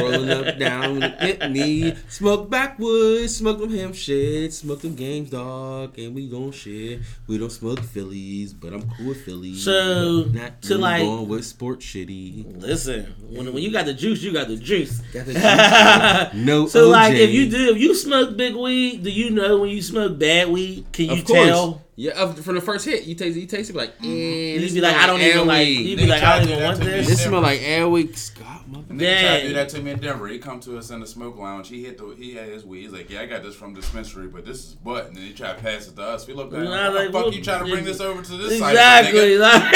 Rolling 0.00 0.30
up 0.30 0.58
down 0.58 1.00
with 1.00 1.50
me. 1.50 1.94
Smoke 2.08 2.50
backwoods, 2.50 3.36
smoke 3.36 3.58
them 3.60 3.70
hemp 3.74 3.94
shit, 3.94 4.52
smoke 4.52 4.80
them 4.82 4.94
games, 4.94 5.30
dog, 5.30 5.98
and 5.98 6.14
we 6.14 6.28
don't 6.28 6.52
shit. 6.52 7.00
We 7.26 7.38
don't 7.38 7.50
smoke 7.52 7.80
Phillies, 7.80 8.52
but 8.52 8.74
I'm 8.74 8.82
cool 8.98 9.08
with 9.08 9.24
Phillies. 9.24 9.64
So, 9.64 10.24
not 10.32 10.60
to 10.62 10.68
really 10.70 10.80
like- 10.82 11.02
going 11.02 11.28
with 11.28 11.44
sport 11.46 11.80
shitty. 11.80 12.60
Listen, 12.60 13.14
when, 13.30 13.52
when 13.54 13.62
you 13.62 13.72
got 13.72 13.86
the 13.86 13.94
juice, 13.94 14.22
you 14.22 14.32
got 14.32 14.48
the 14.48 14.56
juice. 14.56 14.98
Got 15.12 15.26
the 15.26 15.32
juice. 15.32 16.34
No 16.44 16.66
So 16.66 16.88
OJ. 16.88 16.92
like, 16.92 17.14
if 17.14 17.30
you 17.30 17.48
do, 17.50 17.70
if 17.74 17.78
you 17.78 17.94
smoke 17.94 18.36
big 18.36 18.54
weed, 18.54 19.02
do 19.02 19.10
you 19.10 19.30
know 19.30 19.58
when 19.60 19.70
you 19.70 19.80
smoke 19.80 20.18
bad 20.18 20.48
weed? 20.48 20.84
Can 20.92 21.06
you 21.06 21.12
Of 21.12 21.24
course. 21.54 21.80
Yeah, 21.96 22.12
of- 22.20 22.40
from 22.44 22.56
the 22.56 22.60
first 22.60 22.84
hit, 22.84 23.04
you 23.04 23.14
taste, 23.14 23.38
you 23.38 23.46
taste 23.46 23.70
it 23.70 23.76
like, 23.76 23.90
eh, 24.02 24.06
You 24.06 24.60
this 24.60 24.72
be 24.72 24.80
like, 24.80 24.92
smell 24.94 25.04
I 25.04 25.06
don't 25.06 25.20
even 25.20 25.46
like. 25.46 25.66
Airwick. 25.68 25.84
You 25.84 25.96
be 25.96 26.06
like, 26.06 26.22
I 26.22 26.38
don't 26.40 26.48
even 26.48 26.58
that 26.58 26.66
want 26.66 26.80
this. 26.80 27.06
This 27.06 27.24
smell 27.24 27.40
like 27.40 27.60
Airwick. 27.60 28.16
Scott, 28.16 28.68
mother. 28.68 28.84
Nigga 28.94 28.98
tried 28.98 28.98
to 28.98 29.38
Dang. 29.38 29.46
do 29.48 29.52
that 29.54 29.68
to 29.68 29.80
me 29.82 29.90
in 29.92 30.00
Denver. 30.00 30.26
He 30.26 30.38
come 30.40 30.58
to 30.60 30.76
us 30.78 30.90
in 30.90 30.98
the 31.00 31.06
smoke 31.06 31.36
lounge. 31.38 31.68
He 31.68 31.84
hit 31.84 31.96
the 31.98 32.14
he 32.18 32.34
had 32.34 32.48
his 32.48 32.64
weed. 32.64 32.82
He's 32.82 32.92
like, 32.92 33.10
yeah, 33.10 33.20
I 33.20 33.26
got 33.26 33.42
this 33.44 33.54
from 33.54 33.74
dispensary, 33.74 34.26
but 34.26 34.44
this 34.44 34.58
is 34.66 34.74
butt. 34.74 35.06
And 35.06 35.16
then 35.16 35.22
he 35.24 35.32
tried 35.32 35.56
to 35.56 35.62
pass 35.62 35.86
it 35.86 35.94
to 35.96 36.02
us. 36.02 36.26
We 36.26 36.34
looked 36.34 36.52
at 36.52 36.58
him. 36.60 36.64
Nah, 36.64 36.88
Like, 36.88 36.94
like, 36.94 37.04
fuck 37.12 37.14
well, 37.26 37.32
you 37.32 37.42
trying 37.42 37.64
to 37.64 37.70
bring 37.70 37.84
this 37.84 38.00
over 38.00 38.22
to 38.22 38.36
this 38.38 38.54
Exactly. 38.54 39.38
site, 39.38 39.70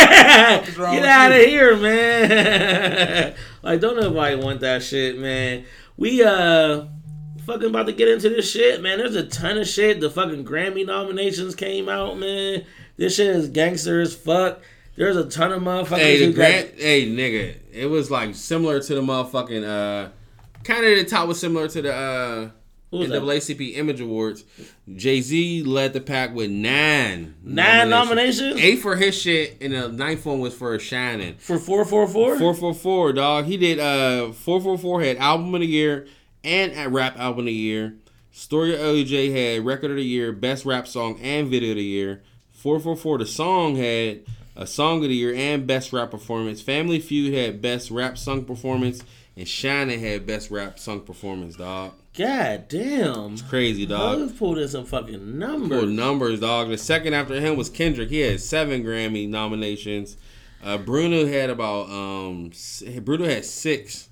nigga? 0.75 0.77
Like, 0.77 0.93
get 0.93 1.05
out 1.05 1.31
of 1.33 1.39
here, 1.39 1.77
man. 1.77 3.35
like, 3.63 3.81
don't 3.81 3.97
nobody 3.97 4.35
want 4.37 4.61
that 4.61 4.83
shit, 4.83 5.19
man. 5.19 5.65
We 5.97 6.23
uh 6.25 6.85
fucking 7.49 7.71
about 7.71 7.87
to 7.87 7.93
get 7.93 8.09
into 8.09 8.29
this 8.29 8.51
shit, 8.51 8.81
man. 8.83 8.99
There's 8.99 9.17
a 9.17 9.27
ton 9.27 9.59
of 9.59 9.67
shit. 9.67 10.01
The 10.01 10.11
fucking 10.11 10.45
Grammy 10.45 10.87
nominations 10.87 11.55
came 11.57 11.89
out, 11.89 12.19
man. 12.19 12.65
This 12.97 13.17
shit 13.17 13.35
is 13.35 13.49
gangster 13.49 14.01
as 14.01 14.15
fuck. 14.15 14.61
There's 14.97 15.17
a 15.17 15.25
ton 15.29 15.53
of 15.53 15.63
motherfuckers. 15.63 15.99
Hey, 15.99 16.19
the 16.19 16.27
who 16.27 16.33
got- 16.33 16.37
Grant, 16.37 16.71
hey, 16.77 17.07
nigga, 17.07 17.55
it 17.73 17.87
was 17.87 18.11
like 18.11 18.35
similar 18.35 18.81
to 18.81 18.95
the 18.95 19.01
motherfucking, 19.01 19.65
uh, 19.65 20.11
kind 20.65 20.85
of 20.85 20.99
the 20.99 21.05
top 21.05 21.27
was 21.29 21.39
similar 21.41 21.69
to 21.69 21.83
the, 21.83 21.95
uh, 21.95 22.51
Who 22.91 22.99
was 22.99 23.09
that? 23.11 23.23
NAACP 23.23 23.77
Image 23.77 24.01
Awards. 24.01 24.43
Jay 24.97 25.21
Z 25.21 25.63
led 25.63 25.93
the 25.93 26.01
pack 26.01 26.35
with 26.35 26.51
nine. 26.51 27.37
Nine 27.45 27.91
nominations? 27.91 28.59
Eight 28.61 28.81
for 28.81 28.97
his 28.97 29.17
shit, 29.17 29.59
and 29.61 29.73
the 29.73 29.89
ninth 29.89 30.27
one 30.27 30.41
was 30.41 30.55
for 30.55 30.77
Shining. 30.81 31.37
for 31.37 31.59
four 31.59 31.85
four 31.85 32.09
four. 32.09 32.37
444, 32.37 33.13
dog. 33.13 33.45
He 33.45 33.57
did 33.57 33.79
uh 33.79 34.33
444 34.33 35.03
had 35.03 35.17
album 35.19 35.55
of 35.55 35.61
the 35.61 35.67
year 35.67 36.07
and 36.45 36.73
at 36.73 36.91
rap 36.91 37.19
album 37.19 37.41
of 37.41 37.47
the 37.47 37.53
year. 37.53 37.97
Story 38.31 38.75
of 38.75 38.81
OJ 38.81 39.33
had 39.33 39.67
record 39.67 39.91
of 39.91 39.97
the 39.97 40.05
year, 40.05 40.33
best 40.33 40.65
rap 40.65 40.87
song 40.87 41.19
and 41.21 41.49
video 41.49 41.71
of 41.71 41.77
the 41.77 41.85
year. 41.85 42.23
444 42.53 43.19
the 43.19 43.27
song 43.27 43.77
had 43.77 44.21
a 44.57 44.67
song 44.67 45.03
of 45.03 45.09
the 45.09 45.15
year 45.15 45.35
and 45.35 45.67
best 45.67 45.93
rap 45.93 46.11
performance. 46.11 46.61
Family 46.61 47.01
Feud 47.01 47.33
had 47.35 47.63
best 47.63 47.91
rap 47.91 48.19
song 48.19 48.45
performance 48.45 49.03
and 49.37 49.47
Shining 49.47 50.01
had 50.01 50.27
best 50.27 50.51
rap 50.51 50.81
song 50.81 51.03
performance, 51.03 51.55
dog. 51.55 51.95
God 52.17 52.67
damn. 52.67 53.35
It's 53.35 53.43
crazy, 53.43 53.87
dog. 53.87 54.19
Who's 54.19 54.33
pulled 54.33 54.59
in 54.59 54.67
some 54.67 54.85
fucking 54.85 55.39
numbers? 55.39 55.89
numbers, 55.89 56.41
dog. 56.41 56.69
The 56.69 56.77
second 56.77 57.15
after 57.15 57.41
him 57.41 57.57
was 57.57 57.71
Kendrick. 57.71 58.09
He 58.09 58.19
had 58.19 58.41
seven 58.41 58.83
Grammy 58.83 59.29
nominations. 59.29 60.17
Uh, 60.63 60.77
Bruno 60.79 61.25
had 61.27 61.51
about 61.51 61.89
um 61.89 62.51
Bruno 63.03 63.27
had 63.27 63.45
six. 63.45 64.09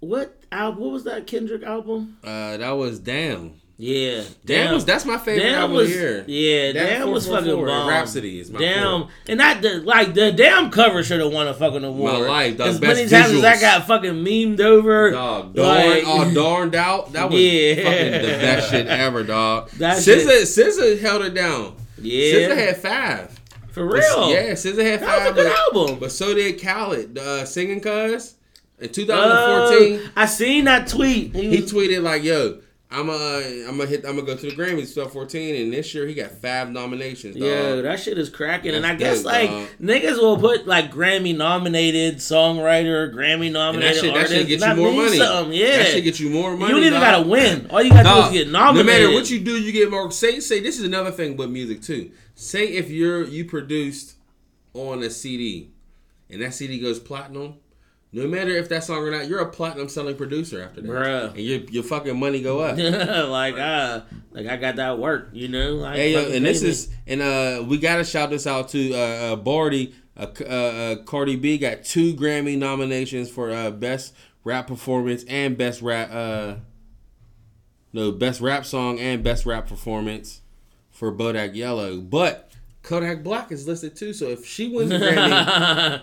What 0.00 0.37
album? 0.52 0.80
What 0.82 0.92
was 0.92 1.04
that 1.04 1.26
Kendrick 1.26 1.62
album? 1.62 2.18
Uh, 2.24 2.56
that 2.56 2.70
was 2.72 2.98
Damn. 2.98 3.54
Yeah, 3.80 4.24
Damn, 4.44 4.74
was 4.74 4.84
that's 4.84 5.04
my 5.04 5.18
favorite 5.18 5.44
Damn 5.50 5.54
album 5.60 5.76
was 5.76 5.88
the 5.88 5.94
year. 5.94 6.24
yeah. 6.26 6.72
That 6.72 6.98
Damn 6.98 7.10
was 7.12 7.28
fucking 7.28 7.44
444, 7.44 7.66
bomb. 7.68 7.88
Rapsody 7.88 8.40
is 8.40 8.50
my 8.50 8.58
damn, 8.58 9.06
and 9.28 9.38
that 9.38 9.62
the 9.62 9.74
like 9.82 10.14
the 10.14 10.32
damn 10.32 10.72
cover 10.72 11.04
should 11.04 11.20
have 11.20 11.32
won 11.32 11.46
a 11.46 11.54
fucking 11.54 11.84
award. 11.84 12.12
My 12.14 12.18
life, 12.18 12.56
dog. 12.58 12.66
As 12.70 12.80
Best 12.80 12.96
many 12.96 13.08
times 13.08 13.34
as 13.34 13.42
that 13.42 13.60
got 13.60 13.86
fucking 13.86 14.14
memed 14.14 14.58
over, 14.58 15.12
Dog, 15.12 15.54
darn, 15.54 15.90
like- 15.90 16.04
all 16.04 16.28
darned 16.28 16.74
out. 16.74 17.12
That 17.12 17.30
was 17.30 17.40
Yeah. 17.40 17.74
fucking 17.84 18.12
the 18.22 18.28
best 18.40 18.70
shit 18.72 18.86
ever, 18.88 19.22
dog. 19.22 19.70
That 19.78 19.98
SZA, 19.98 20.42
SZA 20.42 20.98
held 20.98 21.22
it 21.22 21.34
down. 21.34 21.76
yeah, 22.02 22.48
SZA 22.48 22.56
had 22.56 22.76
five. 22.78 23.40
for 23.70 23.86
real. 23.86 24.28
Yeah, 24.32 24.54
SZA 24.54 24.82
had 24.90 25.00
that 25.02 25.06
five. 25.06 25.20
was 25.20 25.30
a 25.30 25.34
good 25.34 25.52
but, 25.74 25.76
album. 25.84 25.98
but 26.00 26.10
so 26.10 26.34
did 26.34 26.60
Khalid, 26.60 27.16
uh, 27.16 27.44
singing 27.44 27.80
cuz. 27.80 28.34
In 28.80 28.88
Oh, 28.88 28.92
2014, 28.92 30.10
I 30.16 30.26
seen 30.26 30.64
that 30.66 30.86
tweet. 30.86 31.34
He, 31.34 31.50
he 31.56 31.60
was, 31.62 31.72
tweeted 31.72 32.02
like, 32.02 32.22
"Yo, 32.22 32.60
I'm 32.90 33.10
uh, 33.10 33.14
I'm 33.68 33.76
gonna 33.76 33.86
hit, 33.86 34.04
I'm 34.06 34.14
gonna 34.16 34.26
go 34.26 34.36
to 34.36 34.50
the 34.50 34.54
Grammys 34.56 34.94
2014, 34.94 35.56
and 35.64 35.72
this 35.72 35.92
year 35.94 36.06
he 36.06 36.14
got 36.14 36.30
five 36.30 36.70
nominations, 36.70 37.34
dog. 37.34 37.44
Yo, 37.44 37.82
that 37.82 37.98
shit 38.00 38.16
is 38.18 38.30
cracking, 38.30 38.74
and 38.74 38.86
I 38.86 38.94
guess 38.94 39.24
like 39.24 39.50
dog. 39.50 39.66
niggas 39.82 40.18
will 40.18 40.38
put 40.38 40.66
like 40.66 40.92
Grammy 40.92 41.36
nominated 41.36 42.16
songwriter, 42.18 43.12
Grammy 43.12 43.46
and 43.46 43.52
nominated 43.54 43.96
that 43.96 44.00
shit, 44.00 44.14
that 44.14 44.20
artist. 44.20 44.32
shit 44.34 44.46
get 44.48 44.54
you 44.54 44.58
That 44.60 44.76
more 44.76 44.92
money. 44.92 45.18
Something. 45.18 45.52
Yeah, 45.58 45.76
that 45.78 45.86
shit 45.88 46.04
get 46.04 46.20
you 46.20 46.30
more 46.30 46.56
money. 46.56 46.66
you 46.66 46.70
don't 46.76 46.80
even 46.86 47.00
dog. 47.00 47.02
gotta 47.02 47.28
win. 47.28 47.66
All 47.70 47.82
you 47.82 47.90
gotta 47.90 48.04
Dog, 48.04 48.30
do 48.32 48.38
is 48.38 48.44
get 48.44 48.52
nominated. 48.52 48.86
no 48.86 48.92
matter 48.92 49.12
what 49.14 49.28
you 49.28 49.40
do, 49.40 49.60
you 49.60 49.72
get 49.72 49.90
more. 49.90 50.10
Say, 50.12 50.38
say 50.40 50.60
this 50.60 50.78
is 50.78 50.84
another 50.84 51.10
thing 51.10 51.36
with 51.36 51.50
music 51.50 51.82
too. 51.82 52.12
Say 52.36 52.68
if 52.68 52.90
you're 52.90 53.24
you 53.24 53.44
produced 53.44 54.14
on 54.72 55.02
a 55.02 55.10
CD, 55.10 55.72
and 56.30 56.40
that 56.42 56.54
CD 56.54 56.78
goes 56.78 57.00
platinum. 57.00 57.56
No 58.10 58.26
matter 58.26 58.50
if 58.50 58.70
that 58.70 58.84
song 58.84 58.98
or 58.98 59.10
not, 59.10 59.28
you're 59.28 59.40
a 59.40 59.50
platinum 59.50 59.88
selling 59.88 60.16
producer 60.16 60.62
after 60.62 60.80
that, 60.80 60.88
Bruh. 60.88 61.30
and 61.30 61.38
your 61.38 61.60
your 61.60 61.82
fucking 61.82 62.18
money 62.18 62.40
go 62.40 62.60
up. 62.60 62.78
like 63.28 63.58
uh, 63.58 64.00
like 64.32 64.46
I 64.46 64.56
got 64.56 64.76
that 64.76 64.98
work, 64.98 65.28
you 65.32 65.48
know. 65.48 65.74
Like, 65.74 65.96
Hey, 65.96 66.12
yo, 66.12 66.30
and 66.32 66.44
this 66.44 66.62
me. 66.62 66.68
is 66.70 66.88
and 67.06 67.20
uh, 67.20 67.64
we 67.66 67.76
gotta 67.76 68.04
shout 68.04 68.30
this 68.30 68.46
out 68.46 68.70
to 68.70 68.94
uh, 68.94 68.96
uh 68.96 69.36
Barty. 69.36 69.94
Uh, 70.16 70.26
uh, 70.40 70.44
uh, 70.44 70.96
Cardi 71.04 71.36
B 71.36 71.58
got 71.58 71.84
two 71.84 72.12
Grammy 72.14 72.58
nominations 72.58 73.30
for 73.30 73.52
uh, 73.52 73.70
best 73.70 74.14
rap 74.42 74.66
performance 74.66 75.24
and 75.28 75.56
best 75.56 75.80
rap 75.80 76.08
uh, 76.10 76.54
no 77.92 78.10
best 78.10 78.40
rap 78.40 78.64
song 78.64 78.98
and 78.98 79.22
best 79.22 79.46
rap 79.46 79.68
performance 79.68 80.40
for 80.90 81.12
Bodak 81.12 81.54
Yellow. 81.54 82.00
But 82.00 82.52
Kodak 82.82 83.22
Black 83.22 83.52
is 83.52 83.68
listed 83.68 83.94
too. 83.96 84.12
So 84.12 84.26
if 84.26 84.46
she 84.46 84.68
wins 84.68 84.90
a 84.90 84.98
Grammy, 84.98 86.02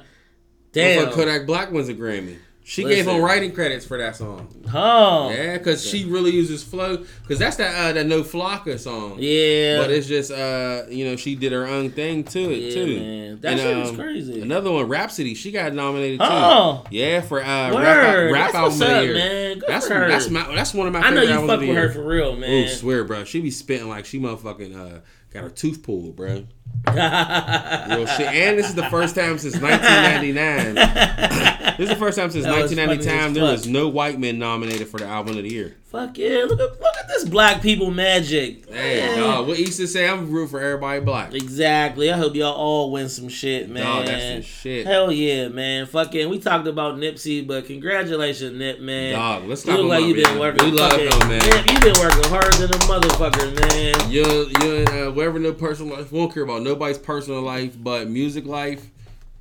damn. 0.76 1.12
Kodak 1.12 1.46
Black 1.46 1.72
wins 1.72 1.90
a 1.90 1.94
Grammy. 1.94 2.38
She 2.68 2.82
gave 2.82 3.06
Listen. 3.06 3.18
him 3.18 3.22
writing 3.22 3.52
credits 3.52 3.86
for 3.86 3.96
that 4.00 4.16
song. 4.16 4.48
Oh, 4.74 5.30
Yeah, 5.30 5.56
because 5.60 5.88
she 5.88 6.06
really 6.06 6.32
uses 6.32 6.64
flow. 6.64 6.98
Because 7.22 7.38
that's 7.38 7.58
that 7.58 7.76
uh, 7.76 7.94
that 7.94 8.08
No 8.08 8.24
Flocka 8.24 8.80
song. 8.80 9.18
yeah. 9.20 9.78
But 9.78 9.92
it's 9.92 10.08
just 10.08 10.32
uh 10.32 10.82
you 10.90 11.06
know 11.06 11.16
she 11.16 11.36
did 11.36 11.52
her 11.52 11.68
own 11.68 11.92
thing 11.92 12.24
to 12.24 12.40
it 12.52 12.58
Yeah, 12.58 12.74
too. 12.74 13.00
man. 13.00 13.40
That 13.42 13.52
And, 13.52 13.60
shit 13.62 13.78
is 13.78 13.90
um, 13.92 13.96
crazy. 13.98 14.42
Another 14.42 14.72
one, 14.72 14.88
Rapsody, 14.88 15.36
she 15.36 15.52
got 15.52 15.74
nominated 15.74 16.20
too. 16.22 16.26
Oh. 16.28 16.84
yeah, 16.90 17.22
for 17.22 17.40
uh, 17.44 17.72
Word. 17.72 17.84
rap, 17.84 18.32
rap 18.34 18.56
album 18.56 18.82
of 18.82 18.88
the 18.88 19.04
year. 19.04 19.14
man. 19.14 19.60
Good 19.60 19.64
that's 19.70 19.88
for 19.88 19.94
her. 19.94 20.08
that's 20.08 20.30
my 20.32 20.56
that's 20.56 20.74
one 20.74 20.88
of 20.88 20.94
my. 20.94 21.02
I 21.02 21.12
know 21.12 21.22
favorite 21.22 21.42
you 21.42 21.48
fuck 21.48 21.60
with 21.60 21.70
her 21.70 21.90
for 21.92 22.04
real, 22.04 22.34
Ooh, 22.34 22.38
man. 22.38 22.68
swear, 22.70 23.04
bro. 23.04 23.26
She 23.26 23.42
be 23.42 23.52
spitting 23.52 23.90
like 23.90 24.06
she 24.06 24.20
motherfucking 24.20 24.76
uh 24.76 25.02
got 25.36 25.44
her 25.44 25.50
tooth 25.50 25.84
pulled, 25.84 26.16
bro. 26.16 26.46
Real 26.88 28.06
shit. 28.08 28.28
And 28.28 28.58
this 28.58 28.70
is 28.70 28.76
the 28.76 28.88
first 28.90 29.16
time 29.16 29.38
since 29.38 29.58
1999. 29.58 30.76
this 31.78 31.90
is 31.90 31.90
the 31.90 31.96
first 31.96 32.18
time 32.18 32.32
since 32.32 32.46
That 32.46 32.62
was 32.62 32.72
1990 32.76 33.06
time 33.06 33.34
there 33.34 33.44
was 33.44 33.68
no 33.68 33.88
white 33.88 34.20
men 34.20 34.40
nominated 34.40 34.88
for 34.88 35.00
the 35.00 35.06
album 35.06 35.38
of 35.38 35.44
the 35.44 35.50
year. 35.50 35.76
Fuck 35.86 36.18
yeah! 36.18 36.44
Look 36.46 36.60
at 36.60 36.82
look 36.82 36.96
at 37.00 37.08
this 37.08 37.24
black 37.24 37.62
people 37.62 37.90
magic. 37.90 38.70
Hey, 38.70 39.16
dog. 39.16 39.48
What 39.48 39.58
Issa 39.58 39.88
say? 39.88 40.10
I'm 40.10 40.30
rooting 40.30 40.50
for 40.50 40.60
everybody 40.60 41.00
black. 41.00 41.34
Exactly. 41.34 42.12
I 42.12 42.18
hope 42.18 42.36
y'all 42.36 42.54
all 42.54 42.92
win 42.92 43.08
some 43.08 43.30
shit, 43.30 43.70
man. 43.70 43.84
Dog, 43.84 44.06
that's 44.06 44.26
some 44.26 44.42
shit. 44.42 44.86
Hell 44.86 45.12
yeah, 45.12 45.48
man. 45.48 45.86
Fucking, 45.86 46.28
we 46.28 46.40
talked 46.40 46.68
about 46.68 46.96
Nipsey, 46.96 47.48
but 47.48 47.66
congratulations, 47.66 48.58
Nip, 48.58 48.82
man. 48.82 49.14
Dog, 49.14 49.46
let's 49.46 49.66
You 49.66 49.72
talk 49.72 49.80
about 49.80 49.90
like 49.90 50.06
you've 50.06 50.26
been 50.26 50.38
working. 50.40 50.66
We 50.66 50.72
love 50.72 50.92
fucking, 50.92 51.06
him, 51.08 51.28
man. 51.30 51.40
Nip, 51.40 51.72
you've 51.72 51.82
been 51.82 52.02
working 52.02 52.30
harder 52.30 52.58
than 52.58 52.72
a 52.72 52.80
motherfucker, 52.84 53.70
man. 53.70 54.12
You, 54.12 54.52
you, 54.62 54.86
uh, 54.86 55.12
whatever 55.12 55.40
no 55.40 55.54
personal 55.54 55.96
life, 55.96 56.12
we 56.12 56.20
don't 56.20 56.34
care 56.34 56.44
about 56.44 56.62
nobody's 56.62 56.98
personal 56.98 57.42
life, 57.42 57.76
but 57.82 58.10
music 58.10 58.46
life, 58.46 58.90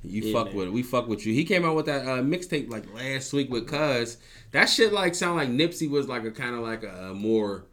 you 0.09 0.23
Yeah, 0.23 0.33
fuck 0.33 0.47
man. 0.47 0.55
with 0.55 0.67
it. 0.67 0.71
We 0.71 0.83
fuck 0.83 1.07
with 1.07 1.25
you. 1.25 1.33
He 1.33 1.43
came 1.43 1.65
out 1.65 1.75
with 1.75 1.85
that 1.87 2.03
uh, 2.07 2.21
mixtape 2.21 2.69
like 2.69 2.85
last 2.93 3.33
week 3.33 3.49
with 3.51 3.67
Cuz. 3.67 4.17
That 4.51 4.65
shit 4.69 4.93
like 4.93 5.15
sound 5.15 5.35
like 5.37 5.49
Nipsey 5.49 5.89
was 5.89 6.07
like 6.07 6.23
a 6.23 6.31
kind 6.31 6.55
of 6.55 6.61
like 6.61 6.83
a, 6.83 7.13
more 7.13 7.65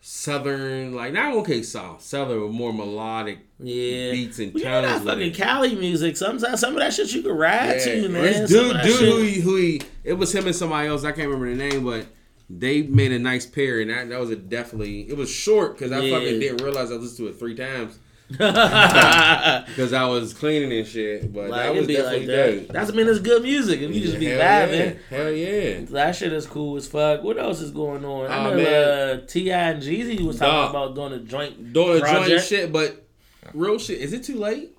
southern, 0.00 0.94
like 0.94 1.12
not 1.12 1.34
okay 1.34 1.62
soft, 1.62 2.02
southern, 2.02 2.40
but 2.40 2.52
more 2.52 2.72
melodic 2.72 3.38
Yeah. 3.58 4.12
beats 4.12 4.38
and 4.38 4.52
We 4.52 4.62
got 4.62 4.82
that 4.82 4.88
tones. 4.98 5.04
with 5.04 5.14
fucking. 5.14 5.32
Cali 5.32 5.74
music. 5.74 6.16
Sometimes 6.16 6.60
some 6.60 6.74
of 6.74 6.80
that 6.80 6.92
shit 6.92 7.12
you 7.12 7.22
can 7.22 7.32
ride 7.32 7.76
Yeah. 7.78 7.84
to, 8.02 8.08
man. 8.10 8.46
Dude, 8.46 8.76
dude, 8.82 9.00
who 9.00 9.22
he, 9.22 9.40
who 9.40 9.56
he, 9.56 9.82
it 10.04 10.14
was 10.14 10.34
him 10.34 10.46
and 10.46 10.54
somebody 10.54 10.88
else. 10.88 11.04
I 11.04 11.12
can't 11.12 11.28
remember 11.28 11.48
the 11.54 11.56
name, 11.56 11.84
but 11.84 12.06
they 12.50 12.82
made 12.82 13.12
a 13.12 13.18
nice 13.18 13.46
pair, 13.46 13.80
and 13.80 13.90
that, 13.90 14.10
that 14.10 14.20
was 14.20 14.28
a 14.30 14.36
definitely. 14.36 15.08
It 15.08 15.16
was 15.16 15.30
short 15.30 15.78
because 15.78 15.90
I 15.92 16.00
Yeah. 16.00 16.18
fucking 16.18 16.40
didn't 16.40 16.62
realize 16.62 16.90
I 16.92 16.96
listened 16.96 17.26
to 17.26 17.28
it 17.32 17.38
three 17.38 17.54
times. 17.54 17.98
Like 18.30 18.38
because 19.66 19.92
I 19.92 20.06
was 20.06 20.32
cleaning 20.34 20.72
and 20.78 20.86
shit. 20.86 21.32
But 21.32 21.50
that 21.50 21.68
was 21.70 21.76
it'd 21.78 21.88
be 21.88 21.94
definitely 21.96 22.18
like 22.20 22.26
that. 22.28 22.58
dope. 22.66 22.68
That's 22.68 22.90
I 22.90 22.94
mean, 22.94 23.08
it's 23.08 23.20
good 23.20 23.42
music. 23.42 23.80
If 23.80 23.94
you 23.94 24.00
just 24.00 24.18
be 24.18 24.26
Hell 24.26 24.68
vibing. 24.68 24.94
yeah. 25.10 25.16
Hell 25.16 25.30
yeah. 25.30 25.80
That 25.90 26.16
shit 26.16 26.32
is 26.32 26.46
cool 26.46 26.76
as 26.76 26.86
fuck. 26.88 27.22
What 27.22 27.38
else 27.38 27.60
is 27.60 27.70
going 27.70 28.04
on? 28.04 28.30
I 28.30 28.44
know 28.50 28.56
man. 28.56 29.18
uh, 29.18 29.26
Ti 29.26 29.52
and 29.52 29.82
Jeezy 29.82 30.20
was 30.20 30.38
talking 30.38 30.52
Dog. 30.52 30.70
about 30.70 30.94
doing 30.94 31.12
a 31.12 31.24
joint 31.24 31.72
Doing 31.72 32.02
a 32.02 32.06
joint 32.06 32.42
shit, 32.42 32.72
but 32.72 33.06
real 33.52 33.78
shit. 33.78 34.00
Is 34.00 34.12
it 34.12 34.24
too 34.24 34.36
late? 34.38 34.70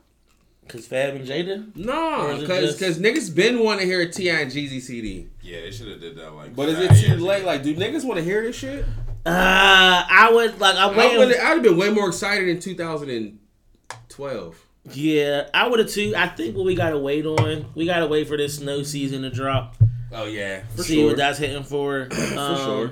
Cause 0.68 0.88
Fab 0.88 1.14
and 1.14 1.28
Jada. 1.28 1.76
No, 1.76 2.32
is 2.32 2.42
it 2.42 2.80
because 2.80 2.98
niggas 2.98 3.34
been 3.36 3.60
wanting 3.64 3.82
to 3.82 3.86
hear 3.86 4.02
a 4.02 4.10
Ti 4.10 4.30
and 4.32 4.52
Jeezy 4.52 4.82
CD. 4.82 5.28
Yeah, 5.44 5.62
they 5.62 5.70
should 5.70 5.88
have 5.88 6.02
did 6.02 6.16
that 6.18 6.32
like. 6.34 6.56
But 6.56 6.70
is 6.70 6.80
it 6.80 7.06
too 7.06 7.18
late? 7.24 7.46
Like, 7.46 7.62
do 7.62 7.76
niggas 7.76 8.04
want 8.04 8.18
to 8.18 8.24
hear 8.24 8.42
this 8.42 8.56
shit? 8.56 8.84
Uh, 9.26 10.06
I 10.10 10.32
would 10.34 10.60
like. 10.60 10.76
I'm 10.76 10.94
I 10.94 10.98
waiting. 10.98 11.18
would. 11.20 11.36
I'd 11.36 11.40
have 11.40 11.64
been 11.64 11.78
way 11.78 11.90
more 11.90 12.08
excited 12.08 12.48
in 12.48 12.60
2012. 12.60 14.66
Yeah, 14.92 15.48
I 15.54 15.68
would 15.68 15.80
have 15.80 15.90
too. 15.90 16.14
I 16.16 16.28
think 16.28 16.56
what 16.56 16.66
we 16.66 16.76
gotta 16.76 17.00
wait 17.00 17.26
on, 17.26 17.66
we 17.74 17.86
gotta 17.86 18.06
wait 18.08 18.28
for 18.28 18.38
this 18.38 18.58
snow 18.58 18.84
season 18.84 19.24
to 19.24 19.32
drop. 19.32 19.76
Oh 20.12 20.26
yeah, 20.26 20.64
for 20.76 20.84
see 20.84 20.96
sure. 20.98 21.08
what 21.08 21.18
that's 21.18 21.40
hitting 21.40 21.64
for. 21.64 22.06
for 22.12 22.56
sure. 22.56 22.92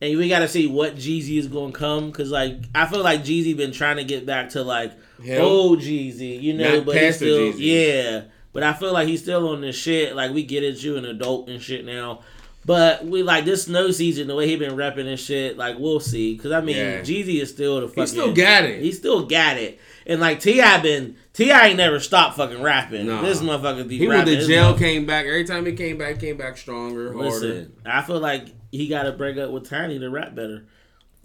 And 0.00 0.16
we 0.18 0.28
gotta 0.28 0.48
see 0.48 0.66
what 0.66 0.96
Jeezy 0.96 1.38
is 1.38 1.46
gonna 1.46 1.72
come, 1.72 2.10
cause 2.12 2.30
like 2.30 2.56
I 2.74 2.86
feel 2.86 3.02
like 3.04 3.22
Jeezy 3.22 3.56
been 3.56 3.70
trying 3.72 3.96
to 3.98 4.04
get 4.04 4.26
back 4.26 4.50
to 4.50 4.62
like 4.64 4.92
old 5.38 5.78
Jeezy, 5.80 6.40
you 6.42 6.54
know, 6.54 6.76
Not 6.76 6.86
but 6.86 6.96
he's 6.96 7.16
still 7.16 7.52
Jeezy. 7.52 7.56
yeah. 7.58 8.22
But 8.52 8.62
I 8.64 8.72
feel 8.72 8.92
like 8.92 9.06
he's 9.06 9.22
still 9.22 9.48
on 9.50 9.60
this 9.60 9.76
shit. 9.76 10.16
Like 10.16 10.32
we 10.32 10.42
get 10.42 10.64
it, 10.64 10.82
you 10.82 10.96
an 10.96 11.04
adult 11.04 11.48
and 11.48 11.62
shit 11.62 11.84
now. 11.84 12.22
But 12.68 13.06
we 13.06 13.22
like 13.22 13.46
this 13.46 13.62
snow 13.62 13.90
season, 13.92 14.26
the 14.28 14.34
way 14.34 14.46
he 14.46 14.56
been 14.56 14.76
repping 14.76 15.06
and 15.06 15.18
shit. 15.18 15.56
Like 15.56 15.78
we'll 15.78 16.00
see, 16.00 16.36
cause 16.36 16.52
I 16.52 16.60
mean 16.60 16.76
Yeah. 16.76 17.00
Jeezy 17.00 17.40
is 17.40 17.48
still 17.48 17.80
the 17.80 17.88
fucking. 17.88 18.02
He 18.02 18.06
still 18.06 18.34
got 18.34 18.64
it. 18.64 18.82
He 18.82 18.92
still 18.92 19.24
got 19.24 19.56
it. 19.56 19.80
And 20.04 20.20
like 20.20 20.40
Ti 20.40 20.60
been 20.82 21.16
Ti 21.32 21.50
ain't 21.50 21.78
never 21.78 21.98
stopped 21.98 22.36
fucking 22.36 22.60
rapping. 22.60 23.06
Nah. 23.06 23.22
This 23.22 23.40
motherfucker 23.40 23.88
be 23.88 23.96
He 23.96 24.06
went 24.06 24.26
to 24.26 24.46
jail, 24.46 24.76
came 24.76 25.06
back. 25.06 25.24
Every 25.24 25.44
time 25.44 25.64
he 25.64 25.72
came 25.72 25.96
back, 25.96 26.20
came 26.20 26.36
back 26.36 26.58
stronger, 26.58 27.14
harder. 27.14 27.30
Listen, 27.30 27.72
I 27.86 28.02
feel 28.02 28.20
like 28.20 28.48
he 28.70 28.86
got 28.86 29.04
to 29.04 29.12
break 29.12 29.38
up 29.38 29.50
with 29.50 29.66
Tiny 29.66 29.98
to 29.98 30.10
rap 30.10 30.34
better. 30.34 30.66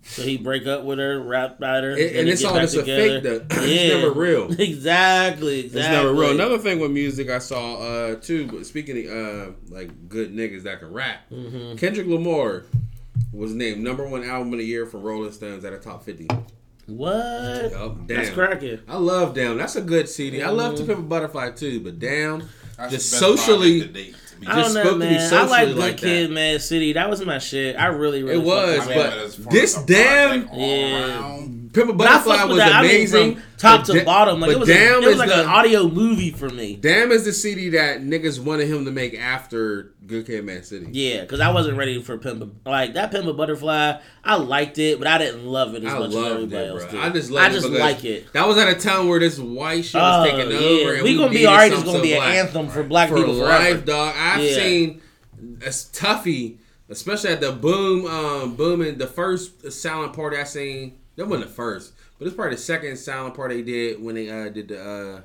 So 0.05 0.21
he 0.21 0.38
break 0.38 0.67
up 0.67 0.84
with 0.84 0.99
her, 0.99 1.19
rap 1.21 1.59
better, 1.59 1.91
And- 1.91 1.99
then 1.99 2.15
and 2.17 2.30
it's 2.30 2.41
get 2.41 2.47
all 2.49 2.53
back 2.55 2.63
just 2.63 2.75
a 2.75 2.84
fake, 2.84 3.23
though. 3.23 3.45
It's 3.51 3.93
never 3.93 4.11
real. 4.11 4.51
exactly, 4.51 5.59
exactly. 5.61 5.61
It's 5.61 5.73
never 5.75 6.13
real. 6.13 6.31
Another 6.31 6.57
thing 6.57 6.80
with 6.80 6.91
music 6.91 7.30
I 7.30 7.39
saw 7.39 7.75
uh 7.77 8.15
too, 8.15 8.47
but 8.47 8.65
speaking 8.65 9.07
of 9.09 9.13
uh 9.15 9.51
like 9.69 10.09
good 10.09 10.34
niggas 10.35 10.63
that 10.63 10.80
can 10.80 10.91
rap, 10.91 11.21
Mm-hmm. 11.31 11.75
Kendrick 11.77 12.07
Lamar 12.07 12.63
was 13.31 13.53
named 13.53 13.81
number 13.81 14.07
one 14.07 14.23
album 14.23 14.51
of 14.53 14.59
the 14.59 14.65
year 14.65 14.85
for 14.85 14.97
Rolling 14.97 15.31
Stones 15.31 15.63
at 15.63 15.71
a 15.73 15.77
top 15.77 16.03
fifty. 16.03 16.27
What? 16.85 17.71
Yup, 17.71 18.07
That's 18.07 18.30
cracking. 18.30 18.80
I 18.89 18.97
love 18.97 19.34
Damn. 19.34 19.57
That's 19.57 19.75
a 19.77 19.81
good 19.81 20.09
CD. 20.09 20.41
I 20.43 20.49
love 20.49 20.73
Mm-hmm. 20.73 20.81
To 20.88 20.93
Pimp 20.95 20.99
a 20.99 21.03
Butterfly 21.03 21.51
too, 21.51 21.80
but 21.80 21.97
Damn, 21.99 22.49
That's 22.77 22.91
just 22.91 23.11
the 23.11 23.15
best 23.15 23.45
socially, 23.45 24.11
project 24.43 24.53
to 24.53 24.53
date 24.53 24.53
to 24.53 24.53
me. 24.53 24.53
I 24.53 24.55
don't 24.55 24.73
know, 24.73 24.81
spoke 24.83 24.91
to 24.93 24.97
me 24.99 25.05
man. 25.05 25.33
I 25.33 25.41
like 25.41 25.49
socially 25.49 25.73
Good 25.73 25.77
like 25.79 25.97
Kid, 25.97 26.29
that. 26.29 26.33
Mad 26.33 26.61
City. 26.61 26.93
That 26.93 27.09
was 27.09 27.25
my 27.25 27.39
shit. 27.39 27.75
I 27.75 27.85
really, 27.87 28.23
really 28.23 28.35
It 28.35 28.43
was, 28.43 28.79
but 28.79 28.95
that. 28.95 29.17
as 29.17 29.35
far 29.35 29.51
this 29.53 29.73
damn- 29.85 30.47
project 30.47 30.53
all 30.53 30.59
Yeah. 30.59 31.47
Pimp 31.73 31.97
Butterfly 31.97 32.43
was 32.45 32.57
that. 32.57 32.71
I 32.71 32.81
mean, 32.83 32.91
amazing. 32.91 33.41
top 33.57 33.83
to 33.85 33.93
Da- 33.93 34.03
bottom. 34.05 34.39
Like 34.39 34.51
it 34.51 34.59
was, 34.59 34.69
a, 34.69 35.01
it 35.01 35.05
was 35.05 35.17
like 35.17 35.29
the, 35.29 35.41
an 35.41 35.47
audio 35.47 35.87
movie 35.89 36.29
for 36.31 36.47
me. 36.49 36.75
Damn 36.75 37.11
is 37.11 37.25
the 37.25 37.33
CD 37.33 37.69
that 37.69 38.01
niggas 38.01 38.39
wanted 38.39 38.67
him 38.67 38.85
to 38.85 38.91
make 38.91 39.15
after 39.19 39.93
Good 40.05 40.27
Kid, 40.27 40.45
Mad 40.45 40.65
City. 40.65 40.87
Yeah, 40.91 41.21
because 41.21 41.39
I 41.39 41.51
wasn't 41.51 41.77
ready 41.77 42.01
for 42.01 42.17
Pimp. 42.17 42.61
Like 42.65 42.93
that 42.93 43.09
Pimp 43.11 43.35
Butterfly, 43.35 43.99
I 44.23 44.35
liked 44.35 44.77
it, 44.77 44.99
but 44.99 45.07
I 45.07 45.17
didn't 45.17 45.45
love 45.45 45.73
it 45.75 45.83
as 45.83 45.93
I 45.93 45.99
much 45.99 46.09
as 46.09 46.15
everybody 46.15 46.63
it, 46.65 46.69
else 46.69 46.85
did. 46.85 46.99
I 46.99 47.09
just 47.09 47.31
I 47.33 47.49
just 47.49 47.69
like 47.69 48.05
it. 48.05 48.31
That 48.33 48.47
was 48.47 48.57
at 48.59 48.67
a 48.69 48.75
time 48.75 49.07
where 49.07 49.19
this 49.19 49.39
white 49.39 49.83
shit 49.85 49.95
was 49.99 50.27
Oh, 50.27 50.37
taking 50.37 50.51
yeah. 50.51 50.57
over. 50.57 50.93
And 50.93 51.03
we 51.03 51.11
we 51.13 51.17
gonna 51.17 51.31
be 51.31 51.47
alright. 51.47 51.71
It's 51.73 51.83
gonna 51.83 52.01
be 52.01 52.13
an 52.13 52.19
black. 52.19 52.35
anthem 52.35 52.69
for 52.69 52.83
black 52.83 53.09
for 53.09 53.15
people 53.15 53.33
life, 53.33 53.59
forever. 53.67 53.81
dog. 53.85 54.13
I've 54.17 54.43
Yeah. 54.43 54.55
seen 54.55 55.01
a 55.65 55.69
Tuffy, 55.69 56.57
especially 56.89 57.31
at 57.31 57.41
the 57.41 57.51
boom, 57.51 58.05
um, 58.05 58.55
booming 58.55 58.97
the 58.99 59.07
first 59.07 59.71
silent 59.71 60.13
party 60.13 60.37
I 60.37 60.43
seen. 60.43 60.99
That 61.15 61.27
wasn't 61.27 61.48
the 61.49 61.53
first, 61.53 61.94
but 62.18 62.27
it's 62.27 62.35
probably 62.35 62.56
the 62.56 62.61
second 62.61 62.98
silent 62.98 63.35
part 63.35 63.52
they 63.52 63.61
did 63.61 64.02
when 64.02 64.15
they 64.15 64.30
uh, 64.30 64.49
did 64.49 64.69
the 64.69 64.81
uh, 64.84 65.22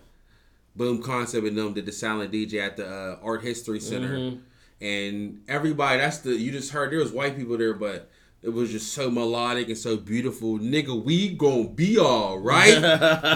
boom 0.76 1.02
concept 1.02 1.46
and 1.46 1.56
them 1.56 1.72
did 1.74 1.86
the 1.86 1.92
silent 1.92 2.32
DJ 2.32 2.54
at 2.64 2.76
the 2.76 2.86
uh, 2.86 3.18
Art 3.22 3.42
History 3.42 3.80
Center, 3.80 4.16
Mm-hmm. 4.16 4.84
and 4.84 5.40
everybody. 5.48 5.98
That's 5.98 6.18
the 6.18 6.32
you 6.34 6.52
just 6.52 6.72
heard 6.72 6.92
there 6.92 6.98
was 6.98 7.12
white 7.12 7.36
people 7.36 7.56
there, 7.58 7.74
but. 7.74 8.10
It 8.40 8.50
was 8.50 8.70
just 8.70 8.92
so 8.92 9.10
melodic 9.10 9.66
and 9.66 9.76
so 9.76 9.96
beautiful. 9.96 10.60
Nigga, 10.60 11.02
we 11.02 11.30
gon' 11.30 11.74
be 11.74 11.98
all 11.98 12.38
right. 12.38 12.72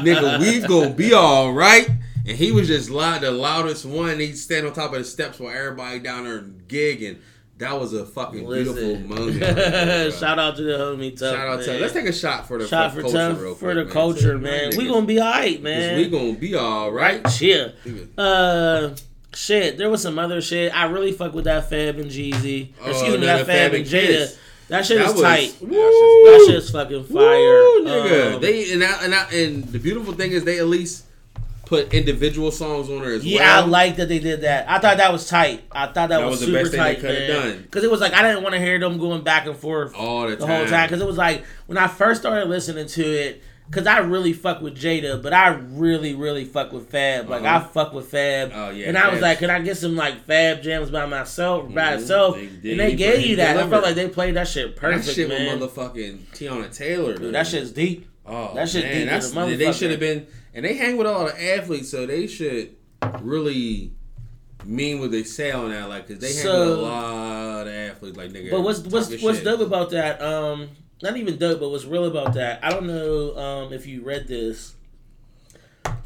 Nigga, 0.04 0.38
we 0.38 0.60
gon' 0.60 0.92
be 0.94 1.12
all 1.12 1.52
right. 1.52 1.88
And 2.24 2.36
he 2.38 2.52
was 2.52 2.68
just 2.68 2.88
loud, 2.88 3.22
the 3.22 3.32
loudest 3.32 3.84
one. 3.84 4.20
He'd 4.20 4.38
stand 4.38 4.64
on 4.64 4.72
top 4.72 4.92
of 4.92 4.98
the 4.98 5.04
steps 5.04 5.40
while 5.40 5.52
everybody 5.52 5.98
down 5.98 6.22
there 6.22 6.42
gigging. 6.68 7.18
That 7.62 7.78
was 7.78 7.92
a 7.92 8.04
fucking 8.04 8.44
beautiful 8.44 8.98
moment. 8.98 9.40
right 9.40 9.54
there. 9.54 10.10
Shout 10.10 10.36
out 10.36 10.56
to 10.56 10.64
the 10.64 10.72
homie 10.72 11.16
Tough. 11.16 11.36
Shout 11.36 11.48
out 11.48 11.62
to. 11.62 11.78
Let's 11.78 11.92
take 11.92 12.06
a 12.06 12.12
shot 12.12 12.48
for 12.48 12.58
the 12.58 12.66
shot 12.66 12.90
for 12.92 12.96
for 12.96 13.02
culture 13.02 13.34
tough 13.34 13.58
for 13.58 13.74
the 13.74 13.84
culture, 13.84 14.36
man. 14.36 14.72
We 14.76 14.88
gonna 14.88 15.06
be 15.06 15.20
alright, 15.20 15.62
man. 15.62 15.96
We 15.96 16.08
gonna 16.08 16.32
be 16.32 16.56
all 16.56 16.90
right. 16.90 17.22
right. 17.24 18.18
Uh, 18.18 18.96
shit. 19.32 19.78
There 19.78 19.88
was 19.88 20.02
some 20.02 20.18
other 20.18 20.40
shit. 20.40 20.76
I 20.76 20.86
really 20.86 21.12
fuck 21.12 21.34
with 21.34 21.44
that 21.44 21.70
Fab 21.70 22.00
and 22.00 22.10
Jeezy. 22.10 22.70
Oh, 22.80 22.90
excuse 22.90 23.20
me, 23.20 23.26
that 23.26 23.38
Fab 23.38 23.46
Fab 23.46 23.66
and 23.74 23.76
and 23.76 23.86
Jada. 23.86 24.06
Kiss. 24.06 24.38
That 24.66 24.84
shit 24.84 24.98
That 24.98 25.06
is 25.06 25.12
was 25.12 25.22
tight. 25.22 25.56
woo. 25.60 25.68
That 25.70 26.46
shit's 26.48 26.70
fucking 26.70 27.04
fire. 27.04 27.22
Woo, 27.22 27.84
nigga. 27.84 28.34
Um, 28.34 28.40
they 28.40 28.72
and 28.72 28.82
I, 28.82 29.04
and 29.04 29.14
I, 29.14 29.24
and 29.32 29.64
the 29.66 29.78
beautiful 29.78 30.14
thing 30.14 30.32
is 30.32 30.42
they 30.42 30.58
at 30.58 30.66
least 30.66 31.04
put 31.72 31.94
individual 31.94 32.50
songs 32.50 32.90
on 32.90 33.00
there 33.00 33.12
as 33.12 33.24
Yeah, 33.24 33.38
well. 33.38 33.48
Yeah, 33.48 33.64
I 33.64 33.66
like 33.66 33.96
that 33.96 34.08
they 34.08 34.18
did 34.18 34.42
that. 34.42 34.68
I 34.68 34.78
thought 34.78 34.98
that 34.98 35.10
was 35.12 35.26
tight. 35.28 35.62
I 35.72 35.86
thought 35.86 35.94
that, 35.94 36.18
That 36.18 36.24
was, 36.26 36.32
was 36.32 36.40
the 36.40 36.46
super 36.46 36.58
best 36.58 36.70
thing 36.72 37.02
they 37.02 37.26
tight, 37.26 37.26
done. 37.28 37.62
Because 37.62 37.82
it 37.84 37.90
was 37.90 38.00
like 38.00 38.12
I 38.12 38.22
didn't 38.22 38.42
want 38.42 38.54
to 38.54 38.60
hear 38.60 38.78
them 38.78 38.98
going 38.98 39.22
back 39.22 39.46
and 39.46 39.56
forth 39.56 39.94
all 39.96 40.28
the, 40.28 40.36
the 40.36 40.46
time. 40.46 40.56
whole 40.56 40.66
time. 40.66 40.86
Because 40.88 41.00
it 41.00 41.06
was 41.06 41.16
like 41.16 41.44
when 41.66 41.78
I 41.78 41.86
first 41.88 42.20
started 42.20 42.48
listening 42.48 42.86
to 42.88 43.02
it. 43.02 43.42
Because 43.70 43.86
I 43.86 43.98
really 43.98 44.34
fuck 44.34 44.60
with 44.60 44.76
Jada, 44.76 45.22
but 45.22 45.32
I 45.32 45.48
really, 45.54 46.14
really 46.14 46.44
fuck 46.44 46.72
with 46.72 46.90
Fab. 46.90 47.30
Like 47.30 47.42
Uh-huh. 47.42 47.56
I 47.56 47.60
fuck 47.72 47.94
with 47.94 48.06
Fab, 48.08 48.50
Oh, 48.54 48.68
yeah, 48.68 48.88
and 48.88 48.98
I 48.98 49.08
was 49.10 49.22
like, 49.22 49.38
"Can 49.38 49.48
I 49.48 49.60
get 49.60 49.78
some 49.78 49.96
like 49.96 50.26
Fab 50.26 50.60
jams 50.62 50.90
by 50.90 51.06
myself, 51.06 51.72
by 51.72 51.92
Mhm. 51.94 51.98
itself?" 52.00 52.36
They 52.62 52.72
and 52.72 52.80
they 52.80 52.94
gave 52.94 53.24
you 53.24 53.36
that. 53.36 53.56
I 53.56 53.66
felt 53.70 53.82
like 53.82 53.94
they 53.94 54.08
played 54.08 54.34
that 54.34 54.48
shit 54.48 54.76
perfect, 54.76 55.06
that 55.06 55.14
shit 55.14 55.28
man. 55.28 55.58
with 55.58 55.74
motherfucking 55.74 56.18
Teyana 56.34 56.76
Taylor. 56.76 57.12
Dude, 57.14 57.22
man. 57.22 57.32
that 57.32 57.46
shit's 57.46 57.70
deep. 57.70 58.06
Oh, 58.26 58.50
That 58.54 58.68
shit 58.68 58.84
man, 58.84 58.94
deep 58.98 59.08
that's 59.08 59.30
they 59.32 59.72
should 59.72 59.90
have 59.92 60.00
been, 60.00 60.26
and 60.54 60.64
they 60.64 60.74
hang 60.74 60.96
with 60.96 61.06
all 61.06 61.24
the 61.26 61.54
athletes, 61.54 61.88
so 61.90 62.06
they 62.06 62.26
should 62.26 62.74
really 63.20 63.92
mean 64.64 65.00
what 65.00 65.10
they 65.10 65.24
say 65.24 65.50
on 65.50 65.70
that, 65.70 65.88
like, 65.88 66.06
cause 66.08 66.18
they 66.18 66.32
hang 66.34 66.44
with 66.46 66.78
a 66.78 66.82
lot 66.82 67.66
of 67.66 67.72
athletes, 67.72 68.16
like 68.16 68.30
nigga. 68.30 68.50
But 68.50 68.60
what's 68.62 68.80
what's 68.80 69.10
what's 69.22 69.38
shit. 69.38 69.44
dope 69.44 69.60
about 69.60 69.90
that? 69.90 70.22
Um, 70.22 70.68
not 71.02 71.16
even 71.16 71.36
dope, 71.36 71.58
but 71.60 71.70
what's 71.70 71.84
real 71.84 72.04
about 72.06 72.34
that? 72.34 72.64
I 72.64 72.70
don't 72.70 72.86
know 72.86 73.36
um 73.36 73.72
if 73.72 73.86
you 73.86 74.02
read 74.02 74.28
this. 74.28 74.74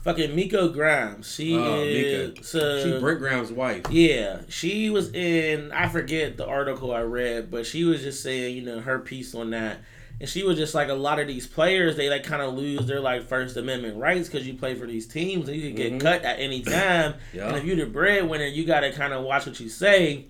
Fucking 0.02 0.34
Miko 0.36 0.68
Grimes. 0.68 1.30
She 1.34 1.56
Oh, 1.56 1.80
is 1.82 2.28
Mika. 2.30 2.44
so 2.44 2.82
She 2.82 2.98
Brent 3.00 3.18
Grimes' 3.18 3.50
wife. 3.52 3.82
yeah. 3.90 4.40
She 4.48 4.88
was 4.88 5.12
in 5.12 5.72
I 5.72 5.88
forget 5.88 6.36
the 6.36 6.46
article 6.46 6.92
I 6.94 7.00
read, 7.02 7.50
but 7.50 7.66
she 7.66 7.84
was 7.84 8.02
just 8.02 8.22
saying 8.22 8.56
you 8.56 8.62
know 8.62 8.80
her 8.80 9.00
piece 9.00 9.34
on 9.34 9.50
that. 9.50 9.78
And 10.18 10.28
she 10.28 10.42
was 10.44 10.56
just 10.56 10.74
like 10.74 10.88
a 10.88 10.94
lot 10.94 11.18
of 11.18 11.26
these 11.26 11.46
players, 11.46 11.96
they 11.96 12.08
like 12.08 12.24
kind 12.24 12.40
of 12.40 12.54
lose 12.54 12.86
their 12.86 13.00
like 13.00 13.28
First 13.28 13.56
Amendment 13.58 13.98
rights 13.98 14.28
because 14.28 14.46
you 14.46 14.54
play 14.54 14.74
for 14.74 14.86
these 14.86 15.06
teams 15.06 15.46
and 15.48 15.56
you 15.58 15.68
can 15.68 15.76
get 15.76 15.92
Mhm. 15.92 16.00
cut 16.00 16.24
at 16.24 16.38
any 16.40 16.62
time. 16.62 17.14
Yeah. 17.34 17.48
And 17.48 17.56
if 17.58 17.64
you're 17.64 17.76
the 17.76 17.84
breadwinner, 17.86 18.46
you 18.46 18.64
got 18.64 18.80
to 18.80 18.92
kind 18.92 19.12
of 19.12 19.24
watch 19.24 19.44
what 19.46 19.60
you 19.60 19.68
say. 19.68 20.24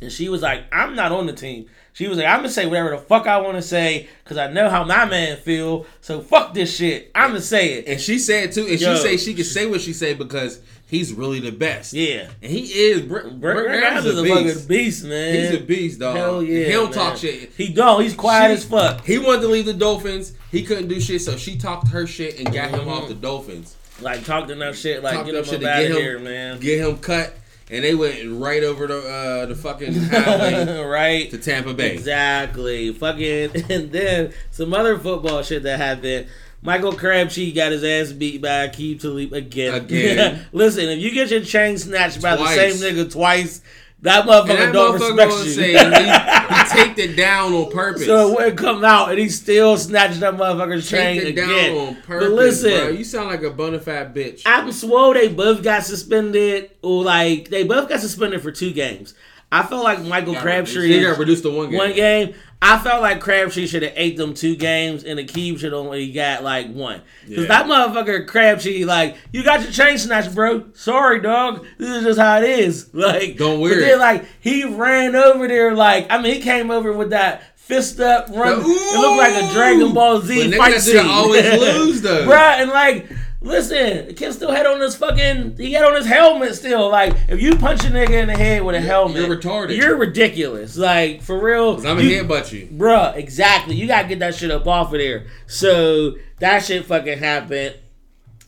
And 0.00 0.10
she 0.10 0.28
was 0.28 0.42
like, 0.42 0.64
I'm 0.72 0.96
not 0.96 1.12
on 1.12 1.26
the 1.26 1.32
team. 1.32 1.66
She 1.92 2.08
was 2.08 2.18
like, 2.18 2.26
I'm 2.26 2.38
gonna 2.38 2.48
say 2.48 2.66
whatever 2.66 2.90
the 2.90 2.98
fuck 2.98 3.26
I 3.28 3.36
want 3.38 3.56
to 3.58 3.62
say 3.62 4.08
because 4.24 4.38
I 4.38 4.50
know 4.50 4.68
how 4.68 4.82
my 4.82 5.04
man 5.04 5.36
feel. 5.36 5.86
So 6.00 6.20
fuck 6.20 6.54
this 6.54 6.74
shit. 6.74 7.12
I'm 7.14 7.30
gonna 7.30 7.40
say 7.42 7.74
it. 7.74 7.86
And 7.86 8.00
she 8.00 8.18
said 8.18 8.50
too, 8.50 8.66
and 8.66 8.80
Yo. 8.80 8.96
she 8.96 9.02
say 9.02 9.16
she 9.18 9.34
can 9.34 9.44
say 9.44 9.66
what 9.66 9.80
she 9.82 9.92
say 9.92 10.14
because 10.14 10.58
he's 10.92 11.12
really 11.12 11.40
the 11.40 11.50
best. 11.50 11.92
Yeah. 11.92 12.28
and 12.40 12.52
he 12.52 12.60
is. 12.60 13.00
Brent, 13.02 13.40
Brett 13.40 13.56
Grimes 13.56 13.80
Graham's 13.80 14.06
is 14.06 14.18
a 14.18 14.22
beast. 14.22 14.34
fucking 14.54 14.68
beast, 14.68 15.04
man. 15.04 15.34
He's 15.34 15.50
a 15.50 15.60
beast, 15.60 15.98
dog. 15.98 16.16
Hell 16.16 16.42
yeah. 16.44 16.66
He 16.66 16.70
don't 16.72 16.84
man. 16.84 16.92
talk 16.92 17.16
shit. 17.16 17.50
He 17.56 17.72
don't. 17.72 18.00
He's 18.02 18.14
quiet 18.14 18.48
She- 18.50 18.52
as 18.54 18.64
fuck. 18.64 19.04
He 19.04 19.18
wanted 19.18 19.40
to 19.42 19.48
leave 19.48 19.66
the 19.66 19.72
Dolphins. 19.74 20.34
He 20.52 20.62
couldn't 20.62 20.86
do 20.88 21.00
shit, 21.00 21.22
so 21.22 21.36
she 21.36 21.56
talked 21.58 21.88
her 21.88 22.06
shit 22.06 22.38
and 22.38 22.52
got 22.52 22.70
him 22.70 22.80
Mhm. 22.80 22.88
off 22.88 23.08
the 23.08 23.14
Dolphins. 23.14 23.74
Like 24.00 24.24
talked 24.24 24.50
enough 24.50 24.76
shit. 24.76 25.02
Like 25.02 25.14
Talked 25.14 25.26
get 25.26 25.34
him 25.34 25.44
shit 25.44 25.64
out 25.64 25.80
get 25.80 25.90
of 25.90 25.96
him- 25.96 26.02
here, 26.02 26.18
man. 26.18 26.60
Get 26.60 26.78
him 26.80 26.98
cut, 26.98 27.34
and 27.70 27.84
they 27.84 27.94
went 27.94 28.18
right 28.40 28.62
over 28.64 28.86
the 28.86 28.98
uh, 28.98 29.46
the 29.46 29.54
fucking 29.54 29.94
highway 30.10 30.80
right. 30.84 31.30
to 31.30 31.38
Tampa 31.38 31.72
Bay. 31.72 31.92
Exactly. 31.92 32.92
Fucking 32.92 33.50
and 33.70 33.92
then 33.92 34.32
some 34.50 34.74
other 34.74 34.98
football 34.98 35.42
shit 35.42 35.62
that 35.64 35.78
happened. 35.78 36.26
Michael 36.62 36.92
Crabtree 36.92 37.52
got 37.52 37.72
his 37.72 37.82
ass 37.82 38.12
beat 38.12 38.40
by 38.40 38.68
Aqib 38.68 39.00
Talib 39.00 39.32
again. 39.32 39.74
Again. 39.74 40.46
Listen, 40.52 40.88
if 40.88 41.00
you 41.00 41.12
get 41.12 41.30
your 41.30 41.42
chain 41.42 41.76
snatched 41.76 42.22
by 42.22 42.36
the 42.36 42.46
same 42.48 42.74
nigga 42.74 43.10
twice, 43.10 43.60
that 44.02 44.24
motherfucker 44.24 44.46
that 44.58 44.72
don't 44.72 44.98
motherfucker 45.00 45.26
respect 45.26 45.44
you. 45.44 45.52
say 45.52 45.72
he, 45.72 46.54
he 46.54 46.84
taped 46.86 46.98
it 46.98 47.16
down 47.16 47.52
on 47.52 47.70
purpose. 47.70 48.06
so 48.06 48.28
it 48.28 48.34
wouldn't 48.34 48.58
come 48.58 48.84
out, 48.84 49.10
and 49.10 49.18
he 49.18 49.28
still 49.28 49.76
snatched 49.76 50.20
that 50.20 50.34
motherfucker's 50.34 50.88
chain 50.88 51.20
it 51.20 51.36
down 51.36 51.50
again. 51.50 51.76
on 51.76 51.94
purpose. 52.02 52.28
but 52.28 52.34
listen, 52.34 52.70
bro. 52.70 52.88
you 52.88 53.04
sound 53.04 53.28
like 53.28 53.42
a 53.42 53.50
bona 53.50 53.80
fide 53.80 54.14
bitch. 54.14 54.42
I'm 54.46 54.70
swole 54.72 55.14
they 55.14 55.28
both 55.28 55.62
got 55.62 55.84
suspended, 55.84 56.70
or 56.82 57.02
like 57.02 57.48
they 57.48 57.64
both 57.64 57.88
got 57.88 58.00
suspended 58.00 58.40
for 58.40 58.52
two 58.52 58.72
games. 58.72 59.14
I 59.52 59.62
felt 59.62 59.84
like 59.84 60.00
Michael 60.02 60.32
Got 60.32 60.42
Crabtree 60.42 60.88
He 60.88 61.02
got 61.02 61.18
reduced 61.18 61.42
to 61.44 61.50
one 61.50 61.68
game. 61.70 61.78
one 61.78 61.92
game. 61.92 62.34
I 62.64 62.78
felt 62.78 63.02
like 63.02 63.20
Crabtree 63.20 63.66
should 63.66 63.82
have 63.82 63.92
ate 63.96 64.16
them 64.16 64.34
two 64.34 64.54
games, 64.56 65.02
and 65.04 65.18
Aqib 65.18 65.58
should 65.58 65.72
only 65.74 66.10
got 66.12 66.42
like 66.44 66.72
one. 66.72 67.02
Because 67.28 67.44
Yeah. 67.44 67.48
that 67.48 67.66
motherfucker 67.66 68.26
Crabtree, 68.26 68.84
like, 68.84 69.16
you 69.32 69.42
got 69.42 69.62
your 69.62 69.72
chain 69.72 69.98
snatched, 69.98 70.34
bro. 70.34 70.64
Sorry, 70.72 71.20
dog. 71.20 71.66
This 71.76 71.88
is 71.90 72.04
just 72.04 72.20
how 72.20 72.38
it 72.38 72.44
is. 72.48 72.86
Like, 72.94 73.36
Don't 73.36 73.56
but 73.56 73.60
wear 73.60 73.80
then, 73.80 73.90
it. 73.94 73.98
like, 73.98 74.24
he 74.40 74.64
ran 74.64 75.14
over 75.16 75.46
there, 75.48 75.74
like, 75.74 76.06
I 76.10 76.22
mean, 76.22 76.34
he 76.34 76.40
came 76.40 76.70
over 76.70 76.92
with 76.92 77.10
that 77.10 77.42
fist 77.58 78.00
up 78.00 78.28
run. 78.30 78.60
The- 78.60 78.64
it 78.68 79.00
looked 79.00 79.18
like 79.18 79.34
a 79.44 79.52
Dragon 79.52 79.92
Ball 79.92 80.18
But 80.20 80.26
Z 80.28 80.50
nigga 80.52 80.56
fight 80.56 80.70
that 80.74 80.82
shit 80.82 81.00
scene. 81.00 81.06
always 81.10 81.44
lose, 81.60 82.00
though. 82.02 82.26
Bruh, 82.28 82.60
and 82.60 82.70
like, 82.70 83.06
listen, 83.42 84.06
the 84.08 84.14
kid 84.14 84.32
still 84.32 84.50
had 84.52 84.66
on 84.66 84.80
his 84.80 84.94
fucking, 84.96 85.56
he 85.56 85.72
had 85.72 85.84
on 85.84 85.94
his 85.94 86.06
helmet 86.06 86.54
still. 86.54 86.88
Like, 86.90 87.14
if 87.28 87.40
you 87.40 87.56
punch 87.56 87.84
a 87.84 87.88
nigga 87.88 88.20
in 88.22 88.28
the 88.28 88.36
head 88.36 88.62
with 88.64 88.74
a 88.74 88.80
helmet, 88.80 89.16
you're 89.16 89.36
retarded. 89.36 89.76
You're 89.76 89.96
ridiculous. 89.96 90.76
Like, 90.76 91.22
for 91.22 91.38
real. 91.38 91.74
'Cause 91.76 91.84
I'm 91.86 91.98
a 91.98 92.02
you- 92.02 92.22
headbutt 92.24 92.52
you. 92.52 92.68
Bruh, 92.72 93.16
exactly. 93.16 93.74
You 93.74 93.86
gotta 93.86 94.08
get 94.08 94.18
that 94.20 94.34
shit 94.34 94.50
up 94.50 94.66
off 94.66 94.92
of 94.92 94.98
there. 94.98 95.24
So 95.46 96.14
that 96.40 96.64
shit 96.64 96.84
fucking 96.86 97.18
happened. 97.18 97.74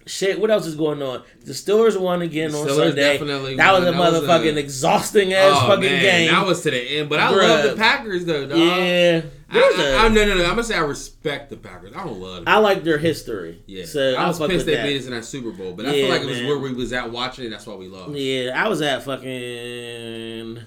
Shit, 0.07 0.39
what 0.39 0.51
else 0.51 0.67
is 0.67 0.75
going 0.75 1.01
on? 1.03 1.23
The 1.47 1.53
Steelers 1.55 1.99
won 1.99 2.21
again 2.21 2.53
The 2.53 2.59
on 2.59 2.67
Steelers 2.67 2.77
Sunday. 2.89 3.17
that 3.17 3.21
was 3.23 3.31
a. 3.31 3.57
That 3.57 3.73
was 3.81 3.95
motherfucking 4.23 4.57
a- 4.57 4.59
exhausting 4.59 5.33
ass 5.33 5.57
Oh, 5.63 5.69
fucking 5.69 5.83
man, 5.85 6.03
game. 6.03 6.31
That 6.31 6.47
was 6.47 6.61
to 6.63 6.71
the 6.71 6.79
end, 6.99 7.09
but 7.09 7.21
I 7.21 7.33
Bruh. 7.33 7.49
love 7.49 7.71
the 7.71 7.77
Packers 7.77 8.25
though, 8.27 8.47
dog. 8.47 8.59
yeah. 8.59 9.23
I, 9.51 9.59
I, 10.01 10.05
I, 10.05 10.09
no, 10.09 10.27
no, 10.27 10.35
no. 10.37 10.43
I'm 10.45 10.51
gonna 10.51 10.65
say 10.65 10.75
I 10.77 10.81
respect 10.81 11.49
the 11.49 11.57
Packers. 11.57 11.93
I 11.97 12.05
don't 12.05 12.19
love 12.21 12.45
them. 12.45 12.45
I 12.49 12.59
like 12.59 12.83
their 12.85 12.99
history. 12.99 13.63
yeah, 13.67 13.87
So 13.87 14.15
I 14.15 14.25
I 14.25 14.29
was 14.29 14.39
fuck 14.39 14.51
pissed 14.51 14.67
they 14.67 14.83
beat 14.83 14.99
us 14.99 15.07
in 15.07 15.13
that 15.13 15.25
Super 15.25 15.53
Bowl, 15.53 15.73
but 15.73 15.87
I 15.87 15.95
Yeah, 15.95 16.03
feel 16.03 16.09
like 16.11 16.23
it 16.23 16.27
was 16.27 16.39
man. 16.41 16.49
where 16.49 16.59
we 16.59 16.73
was 16.75 16.93
at 16.93 17.11
watching 17.11 17.47
it. 17.47 17.51
That's 17.51 17.67
why 17.67 17.75
we 17.77 17.87
lost. 17.89 18.13
Yeah, 18.13 18.53
I 18.63 18.69
was 18.69 18.83
at 18.83 19.05
fucking. 19.05 20.59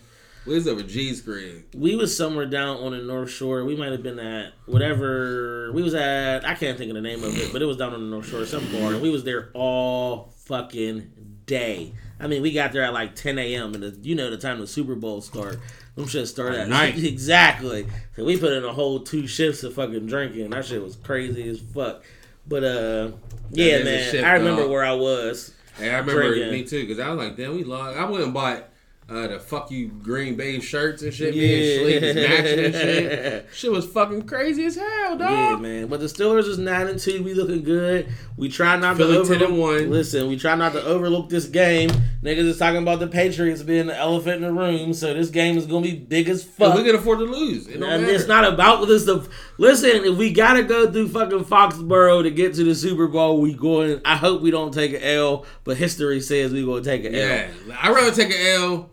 We 0.48 0.56
was 0.56 0.68
over 0.68 0.82
G 0.82 1.14
screen. 1.14 1.66
We 1.76 1.96
was 1.96 2.16
somewhere 2.16 2.46
down 2.46 2.78
on 2.78 2.92
the 2.92 3.00
North 3.00 3.30
Shore. 3.30 3.66
We 3.66 3.76
might 3.76 3.92
have 3.92 4.04
been 4.04 4.20
at 4.20 4.54
whatever 4.66 5.72
we 5.74 5.84
was 5.84 5.94
at. 5.94 6.46
I 6.48 6.56
can't 6.56 6.78
think 6.78 6.90
of 6.90 6.96
the 6.96 7.02
name 7.02 7.24
of 7.24 7.38
it, 7.38 7.52
but 7.52 7.62
it 7.62 7.66
was 7.66 7.78
down 7.78 7.94
on 7.94 8.00
the 8.00 8.08
North 8.08 8.30
Shore, 8.30 8.46
some 8.46 8.66
bar, 8.72 8.94
and 8.94 9.02
we 9.02 9.10
was 9.10 9.24
there 9.24 9.50
all 9.54 10.34
fucking 10.46 11.12
day. 11.46 11.94
I 12.20 12.28
mean, 12.28 12.42
we 12.42 12.52
got 12.54 12.72
there 12.72 12.84
at 12.84 12.94
like 12.94 13.16
10 13.16 13.38
a.m. 13.38 13.74
and 13.74 13.84
the, 13.84 13.98
you 14.02 14.16
know 14.16 14.32
the 14.32 14.38
time 14.38 14.60
the 14.60 14.68
Super 14.68 14.96
Bowl 14.96 15.22
start. 15.22 15.60
Them 15.96 16.08
shit 16.08 16.28
started 16.28 16.62
at 16.62 16.70
night. 16.70 16.98
exactly. 17.04 17.88
So 18.16 18.24
we 18.24 18.38
put 18.38 18.54
in 18.54 18.64
a 18.64 18.72
whole 18.72 19.02
two 19.02 19.28
shifts 19.28 19.64
of 19.64 19.74
fucking 19.74 20.08
drinking. 20.08 20.52
That 20.52 20.66
shit 20.66 20.82
was 20.82 20.96
crazy 20.96 21.50
as 21.50 21.60
fuck. 21.60 22.04
But 22.48 22.64
uh, 22.64 23.12
yeah, 23.52 23.84
man, 23.84 24.12
shift, 24.12 24.24
I 24.24 24.34
remember 24.34 24.62
dog. 24.62 24.72
where 24.72 24.86
I 24.86 24.94
was. 24.94 25.54
Hey, 25.78 25.92
I 25.92 25.98
remember 25.98 26.34
Drinking. 26.34 26.52
me 26.52 26.64
too, 26.64 26.82
because 26.88 27.00
I 27.00 27.10
was 27.10 27.18
like, 27.20 27.38
damn, 27.38 27.56
we 27.56 27.64
lost. 27.64 27.98
I 27.98 28.06
went 28.06 28.24
and 28.24 28.34
bought 28.34 28.70
uh, 29.10 29.26
the 29.28 29.40
fuck 29.40 29.72
you 29.72 29.88
Green 29.88 30.36
Bay 30.36 30.60
shirts 30.60 31.02
and 31.02 31.14
shit. 31.14 31.34
Sleep 31.34 32.02
was 32.02 32.16
matching 32.16 32.66
and 32.66 32.74
shit. 32.74 33.48
Shit 33.54 33.72
was 33.72 33.86
fucking 33.86 34.24
crazy 34.24 34.66
as 34.66 34.76
hell, 34.76 35.18
dog. 35.18 35.32
Yeah, 35.32 35.56
man. 35.56 35.88
But 35.88 36.02
the 36.02 36.08
Steelers 36.08 36.46
is 36.46 36.58
nine 36.58 36.88
and 36.88 37.00
two. 37.00 37.24
We 37.24 37.34
looking 37.34 37.64
good. 37.64 38.10
We 38.36 38.50
try 38.50 38.76
not 38.76 38.98
Philly 38.98 39.14
to 39.18 39.24
10 39.24 39.32
overlook. 39.36 39.50
and 39.50 39.60
one. 39.60 39.90
Listen, 39.92 40.28
we 40.28 40.38
try 40.38 40.56
not 40.56 40.74
to 40.74 40.84
overlook 40.84 41.30
this 41.30 41.46
game. 41.46 41.90
Niggas 42.22 42.40
is 42.40 42.58
talking 42.58 42.82
about 42.82 43.00
the 43.00 43.08
Patriots 43.08 43.64
being 43.64 43.88
the 43.88 43.98
elephant 43.98 44.38
in 44.38 44.42
the 44.42 44.52
room. 44.52 44.94
So 44.94 45.14
this 45.14 45.30
game 45.30 45.58
is 45.58 45.66
gonna 45.66 45.84
be 45.84 45.96
big 45.96 46.28
as 46.28 46.44
fuck. 46.44 46.76
we 46.76 46.84
can 46.84 46.96
afford 46.96 47.20
to 47.20 47.26
lose. 47.26 47.68
It 47.68 47.82
and 47.82 48.06
it's 48.06 48.28
not 48.28 48.44
about 48.44 48.86
this. 48.90 49.06
The 49.06 49.26
listen, 49.58 50.04
if 50.04 50.18
we 50.18 50.34
gotta 50.34 50.64
go 50.64 50.92
through 50.92 51.08
fucking 51.10 51.46
Foxborough 51.46 52.24
to 52.24 52.32
get 52.32 52.56
to 52.56 52.64
the 52.66 52.76
Super 52.76 53.08
Bowl, 53.08 53.40
we 53.40 53.54
going. 53.54 54.02
I 54.04 54.18
hope 54.18 54.42
we 54.42 54.52
don't 54.52 54.74
take 54.74 54.92
an 54.94 55.02
L, 55.02 55.46
but 55.64 55.78
history 55.78 56.20
says 56.20 56.52
we 56.52 56.66
gonna 56.66 56.82
take 56.84 57.06
an 57.06 57.16
L. 57.16 57.22
Yeah, 57.22 57.50
I'd 57.82 57.96
rather 57.96 58.12
take 58.12 58.34
an 58.34 58.46
L 58.62 58.90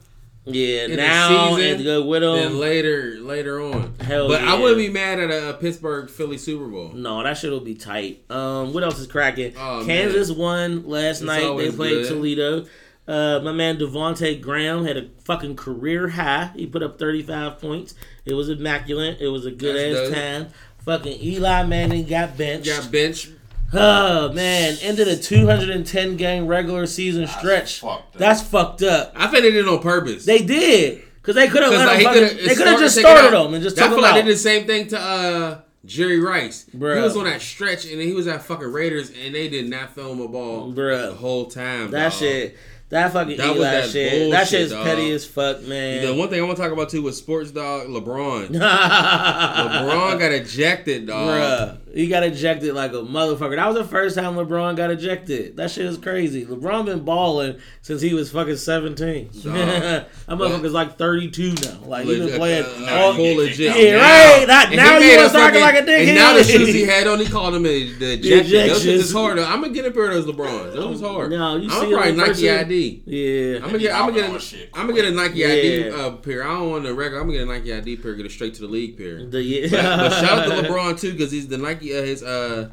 Yeah, 0.47 0.85
In 0.85 0.91
the 0.91 0.97
now 0.99 1.57
season, 1.57 1.77
and 1.77 1.85
go 1.85 2.05
with 2.05 2.21
them. 2.21 2.37
than 2.37 2.59
later 2.59 3.17
later 3.21 3.63
on. 3.63 3.95
Hell 4.01 4.29
but 4.29 4.43
I 4.43 4.55
wouldn't 4.59 4.77
be 4.79 4.91
mad 4.91 5.19
at 5.19 5.31
a, 5.31 5.55
Pittsburgh 5.55 6.11
Philly 6.11 6.37
Super 6.37 6.67
Bowl. 6.67 6.93
No, 6.93 7.23
that 7.23 7.39
shit 7.39 7.51
will 7.51 7.61
be 7.61 7.75
tight. 7.75 8.25
Um, 8.31 8.75
what 8.75 8.85
else 8.85 8.99
is 8.99 9.07
cracking? 9.07 9.55
Oh, 9.57 9.83
Kansas 9.87 10.31
won 10.31 10.87
last 10.87 11.23
night. 11.23 11.57
They 11.57 11.71
played 11.71 12.03
good. 12.03 12.09
Toledo. 12.09 12.67
Uh, 13.07 13.41
my 13.43 13.53
man 13.53 13.79
Devonte 13.79 14.41
Graham 14.41 14.85
had 14.85 14.97
a 14.97 15.09
fucking 15.25 15.57
career 15.57 16.09
high. 16.09 16.51
He 16.55 16.67
put 16.67 16.83
up 16.83 16.99
35 16.99 17.59
points. 17.59 17.95
It 18.25 18.35
was 18.35 18.49
immaculate. 18.49 19.19
It 19.21 19.29
was 19.29 19.45
a 19.47 19.51
good 19.51 19.77
That's 19.77 20.01
ass 20.01 20.09
dope. 20.09 20.15
time. 20.17 20.47
Fucking 20.85 21.23
Eli 21.23 21.63
Manning 21.65 22.05
got 22.05 22.37
benched. 22.37 22.67
Got 22.67 22.91
bench. 22.93 23.31
Oh 23.77 24.33
man, 24.33 24.77
ended 24.83 25.09
a 25.09 25.17
210 25.17 26.17
game 26.17 26.47
regular 26.47 26.87
season 26.87 27.27
stretch. 27.27 27.81
fucked 27.81 28.15
up. 28.15 28.19
That's 28.19 28.43
fucked 28.43 28.83
up. 28.83 29.13
I 29.17 29.27
think 29.29 29.43
they 29.45 29.51
did 29.51 29.67
it 29.67 29.69
on 29.69 29.81
purpose. 29.81 30.25
They 30.25 30.39
did 30.43 31.03
because 31.17 31.35
they 31.37 31.49
could 31.49 31.63
have 31.63 31.73
'Cause, 31.73 31.79
let 31.81 31.87
like, 31.87 31.95
him. 31.97 31.99
he 32.01 32.05
fucking- 32.05 32.29
coulda- 32.29 32.49
They 32.49 32.55
could 32.55 32.67
have 32.67 32.79
just 32.81 32.99
started 32.99 33.33
them 33.33 33.55
and 33.55 33.63
just 33.63 33.79
I 33.79 33.83
took 33.83 33.89
feel 33.91 33.99
him 33.99 34.03
like 34.03 34.13
out. 34.13 34.15
they 34.17 34.23
did 34.23 34.35
the 34.35 34.39
same 34.39 34.67
thing 34.67 34.87
to 34.89 34.99
uh, 35.01 35.59
Jerry 35.87 36.21
Rice. 36.21 36.67
Bruh. 36.77 36.97
He 36.97 37.03
was 37.03 37.17
on 37.17 37.25
that 37.25 37.41
stretch 37.43 37.85
and 37.87 38.01
then 38.01 38.07
he 38.07 38.13
was 38.15 38.27
at 38.27 38.43
fucking 38.43 38.73
Raiders 38.73 39.11
and 39.11 39.35
they 39.35 39.49
did 39.49 39.69
not 39.69 39.95
throw 39.95 40.13
him 40.13 40.21
a 40.21 40.29
ball 40.29 40.73
Bruh. 40.73 41.09
the 41.11 41.15
whole 41.15 41.47
time. 41.47 41.91
That 41.91 42.11
dog. 42.11 42.19
shit. 42.19 42.57
That 42.91 43.13
fucking 43.13 43.39
That 43.39 43.49
was 43.49 43.57
Eli 43.59 43.71
that 43.71 43.89
shit. 43.91 44.13
that 44.13 44.37
bullshit, 44.39 44.49
shit's 44.49 44.73
dog. 44.73 44.85
petty 44.85 45.11
as 45.13 45.27
fuck, 45.27 45.63
man. 45.63 46.05
The 46.07 46.15
one 46.15 46.29
thing 46.29 46.41
I 46.41 46.45
want 46.45 46.57
to 46.59 46.63
talk 46.63 46.71
about 46.73 46.91
too 46.91 47.03
was 47.03 47.17
sports 47.17 47.51
dog 47.51 47.89
LeBron. 47.89 48.49
LeBron 48.55 50.19
got 50.19 50.33
ejected, 50.33 51.07
dog. 51.07 51.29
Bruh, 51.29 51.79
he 51.95 52.09
got 52.09 52.25
ejected 52.25 52.75
like 52.75 52.93
a 52.93 52.97
motherfucker. 52.97 53.55
That 53.57 53.67
was 53.69 53.77
the 53.77 53.85
first 53.85 54.17
time 54.17 54.35
LeBron 54.35 54.77
got 54.77 54.91
ejected. 54.91 55.57
That 55.57 55.71
shit 55.71 55.87
is 55.87 55.97
crazy. 55.97 56.45
LeBron 56.45 56.87
been 56.87 57.05
balling 57.05 57.59
since 57.83 58.03
he 58.03 58.13
was 58.15 58.33
fucking 58.33 58.57
17. 58.57 59.31
that 59.45 60.09
motherfucker's 60.29 60.73
like 60.73 60.99
32 60.99 61.55
now. 61.63 61.79
Like, 61.87 62.05
he 62.07 62.15
been 62.15 62.23
Legit, 62.25 62.39
playing 62.39 62.65
uh, 62.89 62.93
all... 62.95 63.15
full 63.15 63.37
legit. 63.37 63.77
Yeah, 63.77 63.97
now. 63.97 64.03
right. 64.03 64.49
Not- 64.49 64.73
now 64.73 64.99
he 64.99 65.05
you 65.05 65.11
made 65.11 65.17
wanna 65.17 65.27
a 65.27 65.31
start 65.31 65.45
acting 65.55 65.63
fucking- 65.63 65.77
like 65.77 65.85
a 65.85 65.87
dickhead. 65.87 66.07
And 66.09 66.17
now 66.17 66.33
the 66.35 66.45
shoes 66.45 66.69
he 66.75 66.83
had 66.83 67.07
on, 67.07 67.21
he 67.21 67.27
called 67.27 67.55
him 67.55 67.67
a, 67.67 67.93
the 67.93 68.13
ejection. 68.15 68.69
Those 68.69 68.83
shit 68.83 68.95
is 68.97 69.13
hard. 69.13 69.39
I'm 69.39 69.61
gonna 69.61 69.73
get 69.73 69.85
a 69.87 69.91
pair 69.93 70.11
of 70.11 70.25
those 70.25 70.35
LeBrons. 70.35 70.75
Those 70.75 70.97
is 70.97 71.03
hard. 71.07 71.31
No, 71.31 71.57
you 71.57 71.71
I'm 71.71 71.81
see 71.87 71.93
probably 71.93 71.97
him 71.97 72.09
in 72.09 72.17
Nike 72.17 72.29
person? 72.33 72.59
ID. 72.59 73.03
Yeah. 73.07 73.57
I'm 73.57 73.63
gonna 73.67 73.79
get. 73.79 73.95
I'm 73.95 74.09
gonna 74.09 74.21
get. 74.21 74.35
A, 74.35 74.41
shit, 74.41 74.71
I'm 74.75 74.87
gonna 74.89 75.01
get 75.01 75.05
a 75.05 75.11
Nike 75.13 75.45
ID 75.45 75.91
uh, 75.91 76.11
pair. 76.17 76.43
I 76.45 76.55
don't 76.55 76.71
want 76.71 76.85
the 76.85 76.95
record. 76.95 77.19
I'm 77.19 77.27
gonna 77.27 77.39
get 77.39 77.43
a 77.43 77.47
Nike 77.47 77.73
ID 77.73 77.97
pair. 77.99 78.15
Get 78.15 78.27
it 78.27 78.33
straight 78.33 78.55
to 78.55 78.63
the 78.63 78.69
league 78.69 78.97
pair. 78.99 79.25
The, 79.25 79.43
yeah. 79.43 79.69
But, 79.71 79.97
but 80.09 80.11
shout 80.21 80.39
out 80.41 80.45
to 80.63 80.63
LeBron 80.69 80.99
too, 80.99 81.13
because 81.13 81.31
he's 81.31 81.47
the 81.49 81.59
Nike. 81.59 81.84
Uh, 81.93 82.03
his 82.03 82.23
uh, 82.23 82.71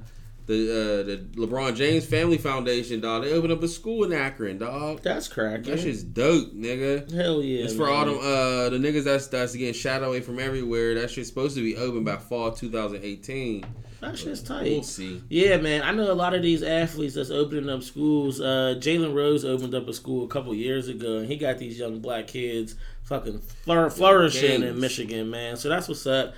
the 0.47 0.53
uh, 0.53 1.03
the 1.03 1.17
LeBron 1.47 1.75
James 1.75 2.05
Family 2.05 2.37
Foundation, 2.37 2.99
dog. 2.99 3.23
They 3.23 3.33
opened 3.33 3.53
up 3.53 3.63
a 3.63 3.67
school 3.67 4.03
in 4.03 4.13
Akron, 4.13 4.57
dog. 4.57 5.01
That's 5.01 5.27
cracking. 5.27 5.63
That 5.71 5.79
shit's 5.79 6.03
dope, 6.03 6.53
nigga. 6.53 7.11
Hell 7.11 7.41
yeah. 7.41 7.65
It's 7.65 7.75
for 7.75 7.85
man. 7.85 7.93
all 7.93 8.05
them 8.05 8.17
uh 8.17 8.69
the 8.69 8.77
niggas 8.77 9.03
that's 9.03 9.27
that's 9.27 9.55
getting 9.55 9.73
shot 9.73 10.03
away 10.03 10.21
from 10.21 10.39
everywhere. 10.39 10.95
That 10.95 11.09
shit's 11.09 11.29
supposed 11.29 11.55
to 11.55 11.63
be 11.63 11.77
open 11.77 12.03
by 12.03 12.17
fall 12.17 12.51
2018. 12.51 13.65
That 14.01 14.17
shit's 14.17 14.41
tight. 14.41 14.63
We'll 14.63 14.83
see. 14.83 15.21
Yeah, 15.29 15.57
man. 15.57 15.83
I 15.83 15.91
know 15.91 16.11
a 16.11 16.13
lot 16.13 16.33
of 16.33 16.41
these 16.41 16.63
athletes 16.63 17.13
that's 17.13 17.29
opening 17.29 17.69
up 17.69 17.83
schools. 17.83 18.41
Uh, 18.41 18.75
Jalen 18.79 19.13
Rose 19.13 19.45
opened 19.45 19.75
up 19.75 19.87
a 19.87 19.93
school 19.93 20.25
a 20.25 20.27
couple 20.27 20.55
years 20.55 20.87
ago, 20.87 21.19
and 21.19 21.27
he 21.27 21.37
got 21.37 21.59
these 21.59 21.77
young 21.77 21.99
black 21.99 22.25
kids 22.25 22.75
fucking 23.03 23.39
flour- 23.63 23.91
flourishing 23.91 24.63
in 24.63 24.79
Michigan, 24.79 25.29
man. 25.29 25.55
So 25.55 25.69
that's 25.69 25.87
what's 25.87 26.07
up. 26.07 26.33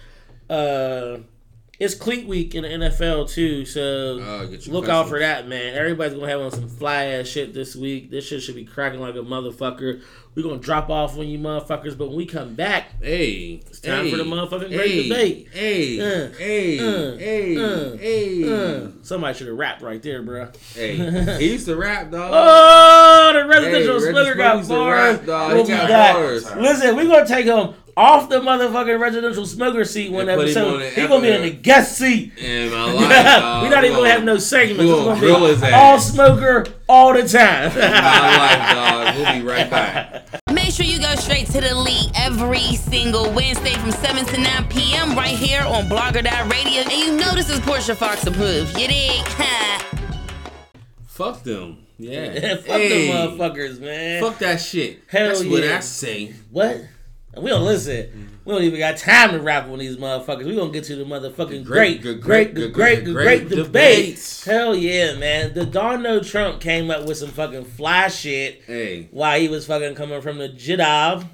Uh, 0.50 1.20
it's 1.80 1.96
cleat 1.96 2.28
week 2.28 2.54
in 2.56 2.64
the 2.64 2.70
NFL 2.70 3.30
too, 3.30 3.66
so 3.66 4.20
Uh, 4.22 4.72
look 4.72 4.88
out 4.88 5.10
for 5.10 5.20
that, 5.20 5.48
man. 5.48 5.74
Everybody's 5.76 6.14
gonna 6.14 6.30
have 6.30 6.42
on 6.42 6.52
some 6.52 6.70
fly 6.70 7.06
ass 7.06 7.28
shit 7.28 7.54
this 7.54 7.76
week. 7.76 8.12
This 8.12 8.26
shit 8.26 8.42
should 8.42 8.56
be 8.56 8.64
cracking 8.66 9.00
like 9.02 9.16
a 9.16 9.20
motherfucker. 9.20 10.02
We're 10.36 10.42
gonna 10.44 10.58
drop 10.58 10.90
off 10.90 11.16
on 11.18 11.28
you 11.28 11.38
motherfuckers, 11.38 11.96
but 11.98 12.08
when 12.08 12.16
we 12.18 12.26
come 12.26 12.56
back, 12.56 12.86
Hey, 13.02 13.62
it's 13.70 13.80
time 13.80 14.06
hey, 14.06 14.12
for 14.12 14.18
the 14.18 14.24
motherfucking 14.24 14.76
great 14.76 15.04
debate. 15.04 15.48
Hey, 15.52 16.00
Uh, 16.00 16.30
hey, 16.38 16.80
uh, 16.80 17.18
hey, 17.18 17.58
uh, 17.58 17.98
hey, 17.98 18.44
Uh, 18.52 18.88
somebody 19.04 19.38
should 19.38 19.48
have 19.48 19.58
rapped 19.58 19.82
right 19.84 20.02
there, 20.02 20.22
bro. 20.24 20.48
hey. 20.76 20.96
He 21.40 21.52
used 21.52 21.66
to 21.68 21.76
rap, 21.76 22.10
dog. 22.12 22.32
Oh, 22.34 23.32
the 23.34 23.46
residential 23.48 24.00
Hey, 24.00 24.10
splitter 24.10 24.34
got 24.36 24.68
bars. 24.68 25.18
rap, 25.18 25.26
dog. 25.26 25.54
We'll 25.54 25.68
got 25.68 26.14
bars. 26.16 26.56
Listen, 26.56 26.96
we're 26.96 27.06
gonna 27.08 27.28
take 27.28 27.46
him 27.46 27.74
off 27.96 28.30
the 28.30 28.40
motherfucking 28.40 29.00
residential 29.00 29.46
smoker 29.46 29.86
seat 29.86 30.12
one 30.12 30.28
And 30.28 30.38
put 30.40 30.48
him 30.50 30.58
episode. 30.58 30.74
on 30.74 30.80
the 30.80 30.90
He's 30.90 31.08
gonna 31.08 31.22
be 31.22 31.32
in 31.32 31.42
the 31.44 31.50
guest 31.52 31.98
seat. 31.98 32.32
And 32.42 32.72
my 32.72 32.86
life, 32.94 33.10
dog. 33.10 33.64
We're 33.64 33.70
not 33.70 33.84
even 33.84 33.98
gonna 33.98 34.10
have 34.10 34.24
no 34.24 34.38
segments. 34.38 34.84
we 34.84 34.90
It's 34.90 35.04
gonna 35.04 35.22
gonna 35.22 35.48
his 35.48 35.62
be 35.62 35.68
ass. 35.68 35.74
all 35.74 36.00
smoker 36.00 36.66
all 36.90 37.14
the 37.14 37.28
time. 37.28 37.74
My 37.76 38.38
life, 38.38 38.74
dog. 38.74 39.16
We'll 39.16 39.34
be 39.42 39.48
right 39.48 39.70
back. 39.70 40.26
Make 40.54 40.72
sure 40.74 40.86
you 40.86 41.00
go 41.00 41.14
straight 41.16 41.48
to 41.48 41.62
the 41.62 41.76
league 41.76 42.12
every 42.16 42.76
single 42.78 43.32
Wednesday 43.32 43.74
from 43.74 43.92
7 43.92 44.26
to 44.26 44.38
9 44.42 44.68
p.m. 44.70 45.16
right 45.16 45.28
here 45.36 45.62
on 45.62 45.88
Blogger.radio. 45.90 46.82
And 46.82 46.92
you 46.92 47.16
know 47.18 47.34
this 47.36 47.50
is 47.50 47.60
Portia 47.60 47.96
Fox 47.96 48.26
approved. 48.26 48.78
You 48.80 48.88
dig? 48.88 49.22
Ha. 49.28 50.00
Fuck 51.08 51.44
them. 51.44 51.80
Yeah. 52.00 52.34
Fuck 52.56 52.66
Hey, 52.66 53.08
them 53.12 53.38
motherfuckers, 53.38 53.80
man. 53.80 54.22
Fuck 54.24 54.40
that 54.40 54.60
shit. 54.60 55.02
Hell 55.08 55.28
That's 55.28 55.44
what. 55.44 55.64
I 55.64 55.80
say. 55.82 56.34
What? 56.50 56.82
We 57.38 57.50
don't 57.50 57.66
listen. 57.66 58.30
We 58.46 58.54
don't 58.54 58.64
even 58.64 58.80
got 58.80 58.98
time 58.98 59.32
to 59.32 59.40
rap 59.40 59.68
on 59.70 59.80
these 59.80 59.98
motherfuckers. 59.98 60.46
We 60.46 60.56
gonna 60.56 60.72
get 60.72 60.84
to 60.86 60.96
the 60.96 61.06
motherfucking 61.06 61.64
Great, 61.64 62.02
great, 62.02 62.22
great, 62.22 62.54
great, 62.54 62.74
great, 62.74 62.74
great, 62.74 63.06
good, 63.06 63.14
great, 63.14 63.48
great 63.48 63.50
debates. 63.50 64.44
Hell 64.44 64.76
yeah, 64.76 65.16
man. 65.16 65.54
The 65.54 65.66
Donald 65.66 66.26
Trump 66.26 66.60
came 66.60 66.92
up 66.92 67.06
with 67.08 67.18
some 67.18 67.30
fucking 67.30 67.66
fly 67.66 68.10
shit 68.10 68.62
Hey, 68.68 69.08
while 69.12 69.40
he 69.40 69.48
was 69.48 69.66
fucking 69.66 69.96
coming 69.96 70.22
from 70.22 70.38
the 70.38 70.50
job. 70.50 71.26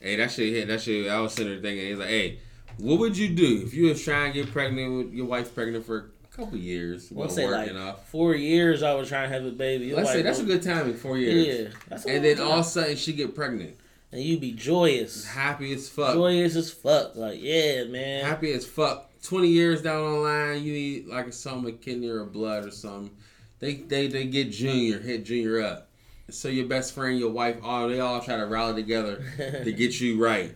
hey, 0.00 0.16
that 0.16 0.30
shit 0.30 0.52
hit. 0.52 0.68
That 0.68 0.82
shit. 0.82 1.10
I 1.10 1.20
was 1.20 1.32
sitting 1.32 1.52
there 1.52 1.62
thinking, 1.62 1.86
he's 1.88 1.98
like, 1.98 2.08
hey, 2.08 2.38
what 2.78 2.98
would 2.98 3.16
you 3.16 3.28
do 3.30 3.62
if 3.64 3.74
you 3.74 3.86
was 3.86 4.02
trying 4.02 4.32
to 4.32 4.42
get 4.42 4.52
pregnant 4.52 4.96
with 4.96 5.12
your 5.14 5.26
wife's 5.26 5.50
pregnant 5.50 5.84
for 5.84 6.10
a 6.24 6.36
couple 6.36 6.58
years? 6.58 7.10
Let's 7.10 7.34
say 7.34 7.46
like 7.48 7.66
working 7.68 7.82
off. 7.82 8.08
four 8.08 8.34
years 8.34 8.82
I 8.82 8.94
was 8.94 9.08
trying 9.08 9.28
to 9.28 9.34
have 9.34 9.46
a 9.46 9.50
baby. 9.50 9.94
Let's 9.94 10.06
like, 10.06 10.16
say 10.16 10.22
that's 10.22 10.40
a 10.40 10.44
good 10.44 10.62
timing, 10.62 10.94
four 10.94 11.18
years. 11.18 11.74
Yeah. 11.90 11.98
And 12.06 12.24
then 12.24 12.40
all 12.40 12.52
of 12.52 12.60
a 12.60 12.64
sudden 12.64 12.96
she 12.96 13.12
get 13.12 13.34
pregnant, 13.34 13.76
and 14.12 14.22
you 14.22 14.38
be 14.38 14.52
joyous. 14.52 15.24
happy 15.26 15.72
as 15.72 15.88
fuck, 15.88 16.14
Joyous 16.14 16.56
as 16.56 16.70
fuck. 16.70 17.16
Like, 17.16 17.38
yeah, 17.40 17.84
man. 17.84 18.24
happy 18.24 18.52
as 18.52 18.66
fuck. 18.66 19.06
Twenty 19.22 19.48
years 19.48 19.82
down 19.82 20.02
the 20.12 20.18
line, 20.18 20.62
you 20.62 20.72
need 20.72 21.06
like 21.06 21.26
a 21.26 21.32
some 21.32 21.66
a 21.66 21.72
kidney 21.72 22.08
or 22.08 22.24
blood 22.24 22.64
or 22.64 22.70
something. 22.70 23.10
They 23.58 23.74
they 23.74 24.06
they 24.08 24.24
get 24.24 24.50
junior, 24.50 24.98
hit 24.98 25.24
junior 25.24 25.60
up. 25.60 25.88
So 26.30 26.48
your 26.48 26.66
best 26.66 26.94
friend, 26.94 27.18
your 27.18 27.30
wife, 27.30 27.56
all 27.62 27.88
they 27.88 28.00
all 28.00 28.20
try 28.20 28.36
to 28.36 28.46
rally 28.46 28.74
together 28.82 29.22
to 29.64 29.72
get 29.72 30.00
you 30.00 30.22
right. 30.22 30.54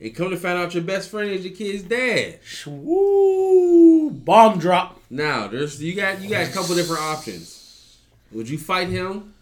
And 0.00 0.14
come 0.14 0.30
to 0.30 0.36
find 0.36 0.58
out, 0.58 0.74
your 0.74 0.82
best 0.82 1.08
friend 1.10 1.30
is 1.30 1.44
your 1.44 1.54
kid's 1.54 1.84
dad. 1.84 2.40
Woo! 2.66 4.10
Bomb 4.10 4.58
drop. 4.58 5.00
Now, 5.08 5.46
there's 5.46 5.80
you 5.82 5.94
got 5.94 6.20
you 6.20 6.28
got 6.28 6.48
a 6.48 6.52
couple 6.52 6.74
different 6.74 7.02
options. 7.02 7.96
Would 8.32 8.48
you 8.48 8.58
fight 8.58 8.88
him, 8.88 9.34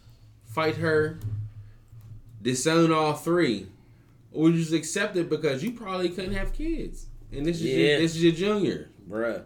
fight 0.47 0.77
her, 0.77 1.19
disown 2.43 2.93
all 2.93 3.14
three, 3.14 3.69
or 4.32 4.51
you 4.51 4.59
just 4.59 4.73
accept 4.73 5.16
it 5.16 5.31
because 5.31 5.62
you 5.62 5.73
probably 5.73 6.09
couldn't 6.10 6.35
have 6.35 6.52
kids, 6.52 7.06
and 7.31 7.47
this 7.47 7.56
is 7.56 7.62
Yeah. 7.64 7.77
your, 7.77 7.98
this 8.01 8.14
is 8.16 8.23
your 8.24 8.32
junior. 8.32 8.89
bruh. 9.09 9.44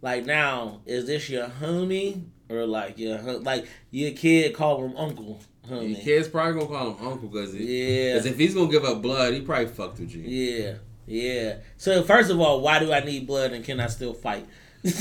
Like 0.00 0.24
now, 0.26 0.80
is 0.86 1.06
this 1.06 1.28
your 1.28 1.48
homie 1.48 2.22
or 2.48 2.64
like 2.66 2.98
your 2.98 3.18
like 3.20 3.66
your 3.90 4.12
kid 4.12 4.54
call 4.54 4.84
him 4.84 4.96
uncle 4.96 5.40
Your 5.68 5.96
kid's 5.98 6.28
probably 6.28 6.54
gonna 6.54 6.66
call 6.66 6.94
him 6.94 7.06
uncle 7.06 7.28
because 7.28 7.54
Yeah, 7.54 8.12
because 8.14 8.26
if 8.26 8.38
he's 8.38 8.54
gonna 8.54 8.70
give 8.70 8.84
up 8.84 9.02
blood, 9.02 9.34
he 9.34 9.40
probably 9.40 9.66
fucked 9.66 9.98
with 9.98 10.14
you. 10.14 10.22
yeah, 10.22 10.74
yeah. 11.06 11.56
So 11.78 12.02
first 12.04 12.30
of 12.30 12.40
all, 12.40 12.60
why 12.60 12.78
do 12.78 12.92
I 12.92 13.00
need 13.00 13.26
blood 13.26 13.52
and 13.52 13.64
can 13.64 13.80
I 13.80 13.88
still 13.88 14.14
fight? 14.14 14.46
but 14.84 14.94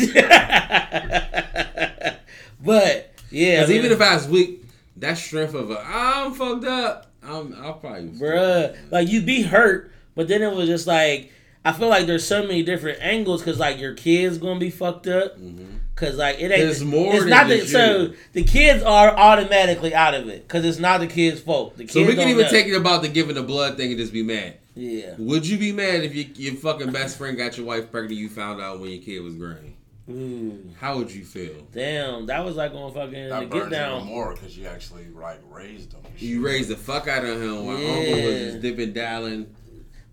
yeah, 3.30 3.58
Because 3.58 3.70
man, 3.70 3.78
even 3.78 3.92
if 3.92 4.02
I 4.02 4.16
was 4.16 4.28
weak, 4.28 4.64
that 4.98 5.18
strength 5.18 5.54
of 5.54 5.70
a 5.72 5.80
I'm 5.86 6.34
fucked 6.34 6.66
up, 6.66 7.07
I'm 7.28 7.56
I'll 7.62 7.74
probably 7.74 8.10
bruh, 8.10 8.76
like 8.92 9.08
you'd 9.10 9.26
be 9.26 9.42
hurt, 9.44 9.92
but 10.16 10.28
then 10.28 10.42
it 10.42 10.54
was 10.54 10.68
just 10.68 10.88
like 10.88 11.32
I 11.66 11.74
feel 11.74 11.90
like 11.90 12.08
there's 12.08 12.26
so 12.26 12.42
many 12.44 12.64
different 12.64 13.00
angles 13.02 13.42
because 13.42 13.60
like 13.60 13.78
your 13.80 13.94
kid's 13.94 14.38
gonna 14.38 14.60
be 14.60 14.70
fucked 14.70 15.08
up. 15.08 15.38
Mm-hmm. 15.38 15.66
Cause 15.96 16.16
like 16.16 16.38
it 16.40 16.52
ain't. 16.52 16.62
There's 16.62 16.84
more 16.84 17.12
It's 17.14 17.22
than 17.22 17.30
not 17.32 17.48
the, 17.48 17.66
so 17.66 18.14
the 18.34 18.44
kids 18.44 18.84
are 18.84 19.10
automatically 19.10 19.96
out 19.96 20.14
of 20.14 20.30
it 20.30 20.48
because 20.48 20.64
it's 20.64 20.78
not 20.78 21.00
the 21.00 21.08
kids' 21.08 21.42
fault. 21.42 21.76
The 21.76 21.84
kids 21.84 21.94
So 21.94 22.06
we 22.06 22.14
can 22.16 22.30
even 22.30 22.44
know. 22.44 22.50
take 22.50 22.68
it 22.68 22.76
about 22.76 23.02
the 23.02 23.10
giving 23.10 23.34
the 23.36 23.42
blood 23.44 23.78
thing 23.78 23.90
and 23.90 24.00
just 24.00 24.14
be 24.14 24.22
mad. 24.22 24.58
Yeah. 24.76 25.16
Would 25.18 25.48
you 25.48 25.58
be 25.58 25.72
mad 25.72 26.04
if 26.04 26.14
your, 26.14 26.26
your 26.36 26.54
fucking 26.56 26.92
best 26.92 27.18
friend 27.18 27.36
got 27.36 27.58
your 27.58 27.66
wife 27.66 27.90
pregnant? 27.92 28.20
You 28.20 28.30
found 28.30 28.62
out 28.62 28.80
when 28.80 28.92
your 28.92 29.02
kid 29.02 29.22
was 29.22 29.34
growing. 29.34 29.76
Ooh, 30.10 30.64
How 30.80 30.98
would 30.98 31.12
you 31.12 31.26
feel? 31.26 31.68
damn, 31.74 32.26
that 32.28 32.46
was 32.46 32.56
like 32.56 32.74
on 32.74 32.94
fucking 32.94 33.28
That 33.30 33.40
the 33.42 33.46
burns 33.48 33.52
get 33.52 33.58
even 33.58 33.70
down. 33.72 34.06
more 34.06 34.34
because 34.34 34.58
you 34.58 34.66
actually 34.68 35.08
like 35.10 35.40
raised 35.52 35.92
them. 35.92 36.02
You 36.18 36.46
raised 36.46 36.70
the 36.70 36.78
fuck 36.78 37.08
out 37.10 37.26
of 37.26 37.42
him 37.42 37.66
while 37.66 37.76
uncle 37.78 38.14
was 38.24 38.40
just 38.40 38.62
dipping, 38.62 38.94
dialing. 38.94 39.54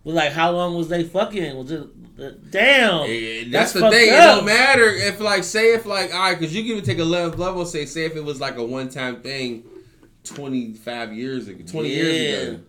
But 0.04 0.14
like, 0.14 0.32
how 0.32 0.50
long 0.50 0.74
was 0.74 0.88
they 0.88 1.04
fucking? 1.04 1.56
Was 1.56 1.70
it? 1.70 1.80
uh, 1.80 2.30
damn. 2.50 3.02
And 3.08 3.52
That's 3.54 3.72
that's, 3.72 3.72
the 3.72 3.80
fucked 3.80 3.94
thing. 3.94 4.08
It 4.08 4.16
don't 4.16 4.44
matter 4.44 4.84
if 4.90 5.20
like 5.20 5.44
say 5.44 5.74
if 5.74 5.86
like 5.86 6.12
all 6.12 6.20
right, 6.20 6.38
because 6.38 6.54
you 6.54 6.62
can 6.62 6.72
even 6.72 6.84
take 6.84 6.98
a 6.98 7.04
level 7.04 7.38
level. 7.38 7.64
Say 7.64 7.86
say 7.86 8.04
if 8.04 8.16
it 8.16 8.24
was 8.24 8.40
like 8.40 8.56
a 8.56 8.64
one 8.64 8.88
time 8.88 9.22
thing, 9.22 9.64
twenty 10.24 10.74
five 10.74 11.12
years 11.14 11.46
ago, 11.48 11.64
twenty 11.66 11.90
Yeah. 11.90 12.02
years 12.02 12.48
ago. 12.54 12.60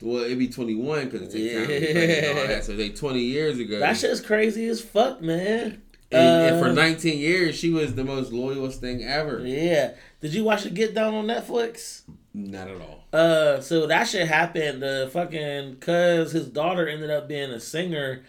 Well, 0.00 0.24
it'd 0.24 0.38
be 0.38 0.48
twenty 0.48 0.74
one 0.74 1.08
because 1.08 1.22
it 1.22 1.32
takes 1.32 1.54
time 1.54 1.66
to 1.66 1.78
get 1.80 1.92
pregnant 1.92 2.24
and 2.26 2.38
all 2.38 2.46
that. 2.46 2.64
So 2.64 2.76
they 2.76 2.88
twenty 2.90 3.22
years 3.22 3.58
ago. 3.58 3.78
That 3.80 3.96
shit's 3.96 4.20
crazy 4.20 4.66
as 4.68 4.80
fuck, 4.80 5.20
man. 5.20 5.82
And, 6.12 6.54
and 6.54 6.60
for 6.60 6.70
Uh, 6.70 6.74
19 6.74 7.18
years, 7.18 7.56
she 7.56 7.70
was 7.70 7.94
the 7.94 8.04
most 8.04 8.32
loyalest 8.32 8.80
thing 8.80 9.02
ever. 9.02 9.40
Yeah. 9.44 9.92
Did 10.20 10.34
you 10.34 10.44
watch 10.44 10.62
the 10.64 10.70
Get 10.70 10.94
Down 10.94 11.14
on 11.14 11.26
Netflix? 11.26 12.02
Not 12.34 12.68
at 12.68 12.80
all. 12.80 13.04
Uh, 13.12 13.60
so 13.60 13.86
that 13.86 14.04
shit 14.08 14.28
happened. 14.28 14.82
The 14.82 15.08
fucking 15.12 15.76
cuz 15.76 16.32
his 16.32 16.48
daughter 16.48 16.86
ended 16.88 17.10
up 17.10 17.28
being 17.28 17.50
a 17.50 17.60
singer, 17.60 18.22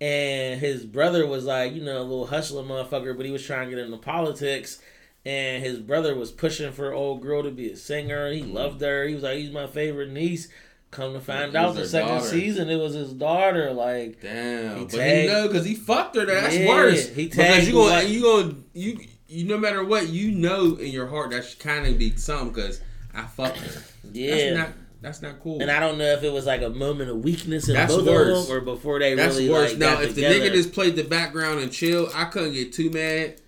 and 0.00 0.60
his 0.60 0.84
brother 0.84 1.26
was 1.26 1.44
like, 1.44 1.72
you 1.74 1.82
know, 1.82 2.00
a 2.00 2.02
little 2.02 2.26
hustler 2.26 2.62
motherfucker, 2.64 3.16
but 3.16 3.24
he 3.24 3.32
was 3.32 3.44
trying 3.44 3.70
to 3.70 3.76
get 3.76 3.84
into 3.84 3.98
politics. 3.98 4.80
And 5.24 5.62
his 5.62 5.78
brother 5.78 6.16
was 6.16 6.32
pushing 6.32 6.72
for 6.72 6.92
old 6.92 7.22
girl 7.22 7.44
to 7.44 7.52
be 7.52 7.70
a 7.70 7.76
singer. 7.76 8.32
He 8.32 8.42
loved 8.42 8.80
her. 8.80 9.06
He 9.06 9.14
was 9.14 9.22
like, 9.22 9.36
he's 9.38 9.52
my 9.52 9.68
favorite 9.68 10.10
niece. 10.10 10.48
Come 10.92 11.14
to 11.14 11.20
find. 11.20 11.56
Out, 11.56 11.74
the 11.74 11.88
second 11.88 12.08
daughter. 12.18 12.26
season, 12.28 12.68
it 12.70 12.76
was 12.76 12.92
his 12.94 13.12
daughter. 13.14 13.72
Like, 13.72 14.20
Damn, 14.22 14.76
He 14.78 14.84
but 14.84 14.92
he 14.92 14.98
tagged- 14.98 15.32
know 15.32 15.48
because 15.48 15.64
he 15.66 15.74
fucked 15.74 16.14
her. 16.16 16.24
That's 16.26 16.54
Yeah, 16.56 16.68
worse. 16.68 17.08
he 17.08 17.24
because 17.24 17.44
tagged 17.44 17.66
you 17.66 17.72
gonna 17.72 18.02
you 18.04 18.22
gonna 18.22 18.54
you 18.74 18.98
you 19.26 19.44
no 19.46 19.56
matter 19.58 19.82
what 19.82 20.08
you 20.10 20.30
know 20.30 20.74
in 20.76 20.92
your 20.92 21.06
heart 21.08 21.30
that 21.30 21.44
should 21.46 21.58
kind 21.58 21.86
of 21.86 21.98
be 21.98 22.14
something 22.16 22.50
because 22.52 22.80
I 23.14 23.22
fucked 23.22 23.56
her. 23.58 23.82
yeah. 24.12 24.34
That's 24.36 24.56
not 24.58 24.68
that's 25.00 25.22
not 25.22 25.40
cool. 25.42 25.60
and 25.60 25.70
I 25.70 25.80
don't 25.80 25.98
know 25.98 26.12
if 26.12 26.22
it 26.22 26.32
was 26.32 26.46
like 26.46 26.62
a 26.62 26.70
moment 26.70 27.10
of 27.10 27.24
weakness 27.24 27.66
in 27.68 27.74
That's 27.74 27.92
both 27.92 28.06
worse. 28.06 28.38
of 28.42 28.46
them, 28.48 28.56
or 28.56 28.60
before 28.60 29.00
they 29.00 29.14
that's 29.14 29.34
really 29.36 29.48
worse. 29.50 29.70
like 29.70 29.78
now, 29.78 30.00
if 30.00 30.14
together. 30.14 30.38
the 30.38 30.48
nigga 30.50 30.52
just 30.52 30.72
played 30.72 30.94
the 30.94 31.02
background 31.04 31.58
and 31.60 31.72
chill, 31.72 32.08
I 32.14 32.26
couldn't 32.26 32.52
get 32.52 32.72
too 32.72 32.88
mad. 32.90 33.40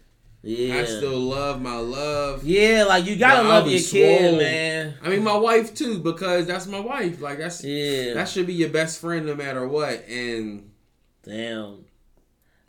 Yeah, 0.47 0.77
I 0.77 0.85
still 0.85 1.19
love 1.19 1.61
my 1.62 1.77
love. 1.77 2.45
yeah, 2.45 2.85
like 2.85 3.07
you 3.07 3.16
gotta 3.16 3.49
love 3.49 3.66
your 3.66 3.81
kid, 3.81 4.39
man. 4.39 4.95
I 5.03 5.09
mean, 5.09 5.25
my 5.25 5.37
wife 5.37 5.75
too 5.75 5.99
because 5.99 6.47
that's 6.47 6.66
my 6.66 6.81
wife. 6.81 7.21
Like 7.21 7.39
that's 7.39 7.65
Yeah, 7.65 8.12
that 8.15 8.29
should 8.29 8.47
be 8.47 8.55
your 8.55 8.69
best 8.69 9.01
friend 9.01 9.25
no 9.27 9.35
matter 9.35 9.66
what. 9.66 10.05
And 10.09 10.71
damn, 11.23 11.85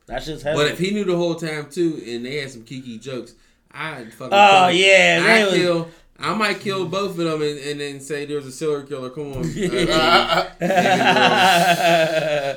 that's 0.05 0.25
just 0.25 0.43
heavy. 0.43 0.57
but 0.57 0.67
if 0.71 0.79
he 0.79 0.91
knew 0.91 1.03
the 1.03 1.17
whole 1.17 1.35
time 1.35 1.69
too, 1.69 2.01
and 2.07 2.25
they 2.25 2.37
had 2.37 2.51
some 2.51 2.63
kiki 2.63 2.97
jokes, 2.97 3.33
I'd 3.71 4.13
fucking. 4.13 4.33
oh 4.33 4.67
yeah, 4.69 5.21
I 5.25 5.45
was- 5.45 5.53
kill. 5.55 5.87
I 6.17 6.33
might 6.33 6.61
kill 6.61 6.85
both 6.87 7.11
of 7.11 7.17
them 7.17 7.41
and, 7.41 7.59
and 7.59 7.77
then 7.81 7.99
say 7.99 8.25
there 8.25 8.37
was 8.37 8.45
a 8.45 8.51
serial 8.53 8.83
killer. 8.83 9.09
Come 9.09 9.33
on, 9.33 9.43
Uh, 10.65 12.55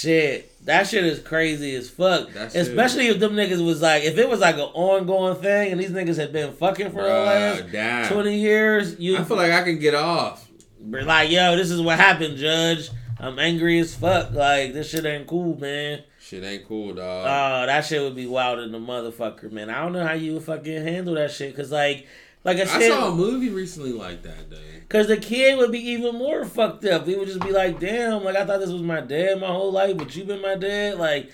shit, 0.00 0.64
that 0.66 0.86
shit 0.86 1.04
is 1.04 1.18
crazy 1.20 1.74
as 1.76 1.88
fuck. 1.90 2.30
That 2.32 2.52
shit- 2.52 2.62
Especially 2.62 3.08
if 3.08 3.18
them 3.18 3.32
niggas 3.34 3.64
was 3.64 3.80
like, 3.82 4.04
if 4.04 4.18
it 4.18 4.28
was 4.28 4.40
like 4.40 4.56
an 4.56 4.60
ongoing 4.62 5.36
thing, 5.36 5.72
and 5.72 5.80
these 5.80 5.90
niggas 5.90 6.16
had 6.16 6.32
been 6.32 6.52
fucking 6.52 6.90
for 6.92 7.02
the 7.02 7.08
last 7.08 7.64
damn. 7.72 8.12
twenty 8.12 8.38
years, 8.38 8.98
you 8.98 9.16
I 9.18 9.24
feel 9.24 9.36
like 9.36 9.52
I 9.52 9.62
can 9.62 9.78
get 9.78 9.94
off. 9.94 10.48
like, 10.84 11.30
yo, 11.30 11.56
this 11.56 11.70
is 11.70 11.80
what 11.80 11.98
happened, 11.98 12.36
Judge. 12.36 12.90
I'm 13.20 13.38
angry 13.38 13.78
as 13.80 13.94
fuck. 13.94 14.30
Like 14.32 14.72
this 14.72 14.90
shit 14.90 15.04
ain't 15.04 15.26
cool, 15.26 15.58
man. 15.58 16.02
Shit 16.20 16.44
ain't 16.44 16.68
cool, 16.68 16.94
dog. 16.94 17.26
Oh, 17.26 17.66
that 17.66 17.84
shit 17.86 18.02
would 18.02 18.14
be 18.14 18.26
wild 18.26 18.58
in 18.60 18.70
the 18.70 18.78
motherfucker, 18.78 19.50
man. 19.50 19.70
I 19.70 19.80
don't 19.82 19.92
know 19.92 20.06
how 20.06 20.12
you 20.12 20.34
would 20.34 20.44
fucking 20.44 20.82
handle 20.86 21.14
that 21.14 21.30
shit, 21.30 21.56
cause 21.56 21.72
like, 21.72 22.06
like 22.44 22.58
I 22.58 22.62
I 22.62 22.64
said, 22.66 22.90
saw 22.92 23.10
a 23.10 23.14
movie 23.14 23.48
recently 23.48 23.92
like 23.92 24.22
that, 24.22 24.50
dude. 24.50 24.77
Cause 24.88 25.06
the 25.06 25.18
kid 25.18 25.58
would 25.58 25.70
be 25.70 25.80
even 25.90 26.14
more 26.14 26.44
fucked 26.46 26.84
up. 26.86 27.06
He 27.06 27.14
would 27.14 27.28
just 27.28 27.40
be 27.40 27.52
like, 27.52 27.78
"Damn, 27.78 28.24
like 28.24 28.36
I 28.36 28.46
thought 28.46 28.60
this 28.60 28.70
was 28.70 28.80
my 28.82 29.00
dad 29.02 29.38
my 29.38 29.46
whole 29.48 29.70
life, 29.70 29.96
but 29.98 30.16
you've 30.16 30.26
been 30.28 30.40
my 30.40 30.54
dad." 30.54 30.96
Like, 30.98 31.30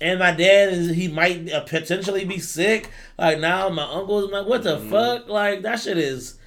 and 0.00 0.18
my 0.18 0.32
dad 0.32 0.74
is 0.74 0.90
he 0.94 1.08
might 1.08 1.50
uh, 1.50 1.60
potentially 1.60 2.26
be 2.26 2.38
sick. 2.38 2.90
Like 3.18 3.40
now 3.40 3.70
my 3.70 3.84
uncle 3.90 4.24
is 4.26 4.30
like, 4.30 4.46
"What 4.46 4.62
the 4.62 4.76
Mm-hmm. 4.76 4.90
fuck?" 4.90 5.28
Like 5.28 5.62
that 5.62 5.80
shit 5.80 5.96
is 5.96 6.38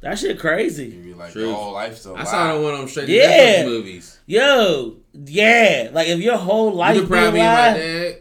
that 0.00 0.18
shit 0.18 0.34
You 0.34 0.40
crazy. 0.40 0.90
be 0.90 1.14
like 1.14 1.30
True. 1.32 1.46
your 1.46 1.54
whole 1.54 1.72
life 1.74 1.96
still. 1.98 2.16
I 2.16 2.24
saw 2.24 2.52
alive. 2.52 2.62
one 2.64 2.72
of 2.74 2.80
them 2.80 2.88
straight 2.88 3.06
to 3.06 3.12
Yeah. 3.12 3.62
Movies. 3.66 4.18
Yo, 4.26 4.96
yeah, 5.14 5.90
like 5.92 6.08
if 6.08 6.18
your 6.18 6.36
whole 6.36 6.72
life 6.72 6.96
You 6.96 7.02
been 7.02 7.10
deprive 7.10 7.34
me 7.34 7.40
of 7.40 7.46
my 7.46 7.78
dad. 7.78 8.16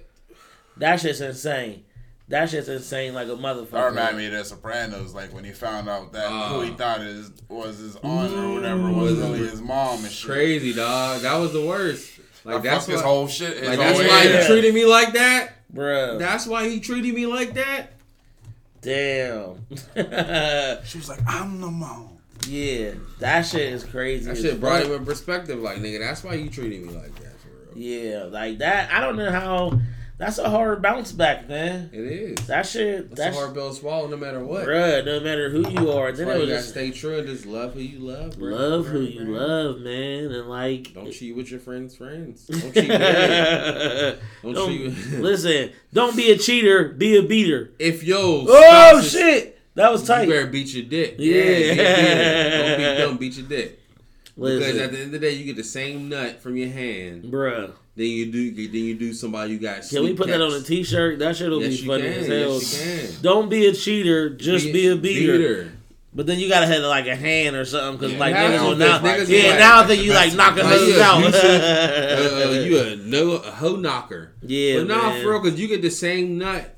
that 0.78 1.00
shit's 1.02 1.20
insane. 1.22 1.84
That 2.30 2.50
shit's 2.50 2.68
insane, 2.68 3.14
like 3.14 3.30
a 3.30 3.32
motherfucker. 3.32 3.72
That 3.72 3.86
reminded 3.86 4.18
me 4.18 4.26
of 4.26 4.34
The 4.34 4.44
Sopranos, 4.44 5.14
like 5.14 5.34
when 5.34 5.46
he 5.46 5.52
found 5.52 5.88
out 5.88 6.12
that 6.12 6.28
ah. 6.28 6.50
who 6.50 6.62
he 6.62 6.72
thought 6.72 7.00
is 7.02 7.32
was 7.48 7.78
his 7.78 7.96
aunt 7.98 8.34
or 8.34 8.54
whatever 8.54 8.92
was 8.92 9.14
really 9.14 9.40
his 9.40 9.62
mom 9.62 10.04
and 10.04 10.12
shit. 10.12 10.30
Crazy, 10.30 10.74
dog. 10.74 11.22
That 11.22 11.38
was 11.38 11.54
the 11.54 11.66
worst. 11.66 12.20
Like 12.44 12.56
Like 12.56 12.64
that's 12.64 12.86
fucked 12.86 12.92
his 12.92 13.02
whole 13.02 13.28
shit. 13.28 13.58
His 13.58 13.70
like 13.70 13.80
whole 13.80 13.98
that's 13.98 14.00
why 14.00 14.24
yeah. 14.24 14.42
he 14.42 14.48
treated 14.48 14.74
me 14.74 14.86
like 14.86 15.14
that. 15.14 15.54
Bruh. 15.74 16.20
That's 16.20 16.46
why 16.46 16.68
he 16.68 16.82
treated 16.82 17.14
me 17.16 17.26
like 17.26 17.54
that. 17.54 17.94
Damn. 18.82 19.66
She 20.86 20.98
was 20.98 21.10
like, 21.10 21.20
"I'm 21.28 21.60
the 21.62 21.72
mom." 21.72 22.18
yeah, 22.48 22.92
that 23.20 23.44
shit 23.44 23.74
is 23.74 23.84
crazy. 23.84 24.26
That 24.26 24.32
as 24.32 24.42
shit 24.42 24.60
brought 24.60 24.82
fuck. 24.82 24.92
him 24.92 24.98
in 24.98 25.06
perspective. 25.06 25.60
Like 25.60 25.78
nigga, 25.78 26.00
that's 26.00 26.24
why 26.24 26.36
you 26.36 26.50
treated 26.50 26.86
me 26.86 26.94
like 26.94 27.16
that 27.16 27.40
for 27.40 27.50
real. 27.50 27.78
Yeah, 27.78 28.24
like 28.24 28.60
that. 28.60 28.92
I 28.92 29.00
don't 29.00 29.18
know 29.18 29.32
how. 29.32 29.80
That's 30.18 30.40
a 30.40 30.50
hard 30.50 30.82
bounce 30.82 31.12
back, 31.12 31.48
man. 31.48 31.90
It 31.94 32.00
is. 32.00 32.48
That 32.48 32.66
shit, 32.66 33.10
That's 33.10 33.20
that's 33.22 33.38
a 33.38 33.40
hard 33.40 33.54
bill 33.54 33.72
swallow, 33.74 34.08
no 34.08 34.18
matter 34.18 34.44
what. 34.44 34.66
bruh. 34.66 35.06
No 35.06 35.20
matter 35.20 35.50
who 35.52 35.70
you 35.70 35.92
are, 35.92 36.12
then 36.12 36.28
it 36.28 36.34
you 36.34 36.40
was 36.40 36.50
gotta 36.50 36.60
just 36.62 36.70
stay 36.70 36.90
true 36.92 37.20
and 37.20 37.28
just 37.28 37.46
love 37.46 37.74
who 37.76 37.82
you 37.82 38.00
love. 38.00 38.38
bro. 38.40 38.50
love 38.56 38.88
who 38.88 39.02
Right, 39.02 39.12
you 39.12 39.26
love, 39.26 39.80
man, 39.82 40.32
and 40.32 40.50
like. 40.50 40.94
Don't 40.94 41.12
cheat 41.12 41.36
with 41.36 41.52
your 41.52 41.60
friends' 41.60 41.96
friends. 41.96 42.46
Don't 42.48 42.62
cheat. 42.74 42.74
period. 42.90 44.20
Don't, 44.42 44.54
Don't- 44.54 44.70
cheat. 44.70 45.10
listen, 45.20 45.72
don't 45.94 46.16
be 46.18 46.32
a 46.32 46.38
cheater, 46.38 46.90
be 46.90 47.18
a 47.18 47.22
beater. 47.24 47.72
if 47.80 48.04
yo, 48.04 48.46
Oh 48.48 49.02
shit, 49.02 49.60
that 49.76 49.92
was 49.92 50.02
You 50.02 50.08
tight. 50.08 50.30
better 50.30 50.48
beat 50.48 50.74
your 50.74 50.86
dick. 50.86 51.16
Yeah. 51.20 51.34
a 51.36 52.78
beater. 52.78 52.98
Don't 52.98 52.98
be 52.98 53.04
dumb. 53.04 53.18
Beat 53.20 53.38
your 53.38 53.48
dick. 53.48 53.80
Because 54.36 54.78
at 54.78 54.92
the 54.92 54.98
end 54.98 55.06
of 55.06 55.12
the 55.14 55.20
day, 55.20 55.32
you 55.32 55.46
get 55.46 55.56
the 55.56 55.64
same 55.64 56.10
nut 56.10 56.40
from 56.42 56.56
your 56.58 56.70
hand. 56.70 57.24
bruh. 57.26 57.74
Then 57.98 58.06
you 58.06 58.32
do. 58.32 58.52
Then 58.54 58.76
you 58.86 58.96
do 58.96 59.12
somebody 59.12 59.54
you 59.54 59.60
got. 59.60 59.82
Can 59.90 60.04
we 60.04 60.14
put 60.14 60.28
that 60.28 60.40
on 60.40 60.54
a 60.54 60.62
t-shirt? 60.62 61.18
That 61.18 61.36
shit'll 61.36 61.60
Yes, 61.64 61.82
be 61.82 61.88
funny 61.88 62.04
can. 62.04 62.14
as 62.14 62.28
hell. 62.28 62.54
Yes. 62.54 63.20
Don't 63.22 63.50
be 63.50 63.66
a 63.66 63.74
cheater, 63.74 64.30
just 64.30 64.72
be, 64.72 64.88
a 64.90 64.96
beater. 64.96 65.72
But 66.14 66.28
then 66.28 66.38
you 66.40 66.48
gotta 66.48 66.68
have 66.68 66.84
like 66.84 67.08
a 67.08 67.16
hand 67.16 67.56
or 67.56 67.66
something, 67.66 68.00
cause 68.00 68.12
Yeah, 68.14 68.20
like 68.20 68.36
niggas 68.36 68.62
will 68.70 68.76
now, 68.76 69.00
niggas 69.00 69.28
yeah, 69.30 69.50
like- 69.50 69.60
now 69.60 69.82
I 69.82 69.88
think 69.88 70.04
you 70.04 70.14
like 70.14 70.34
knocking 70.36 70.64
Like, 70.64 70.74
hoes 70.74 70.88
you 70.88 71.02
out. 71.02 71.34
Uh, 71.34 72.48
uh, 72.48 72.52
you 72.64 72.80
a 72.80 72.96
no 72.98 73.32
a 73.34 73.52
hoe 73.52 73.76
knocker. 73.76 74.32
yeah, 74.44 74.78
but 74.80 74.88
nah, 74.88 75.10
man. 75.10 75.24
for 75.24 75.32
real, 75.32 75.42
because 75.42 75.60
you 75.60 75.68
get 75.68 75.82
the 75.82 75.90
same 75.92 76.38
nut 76.38 76.76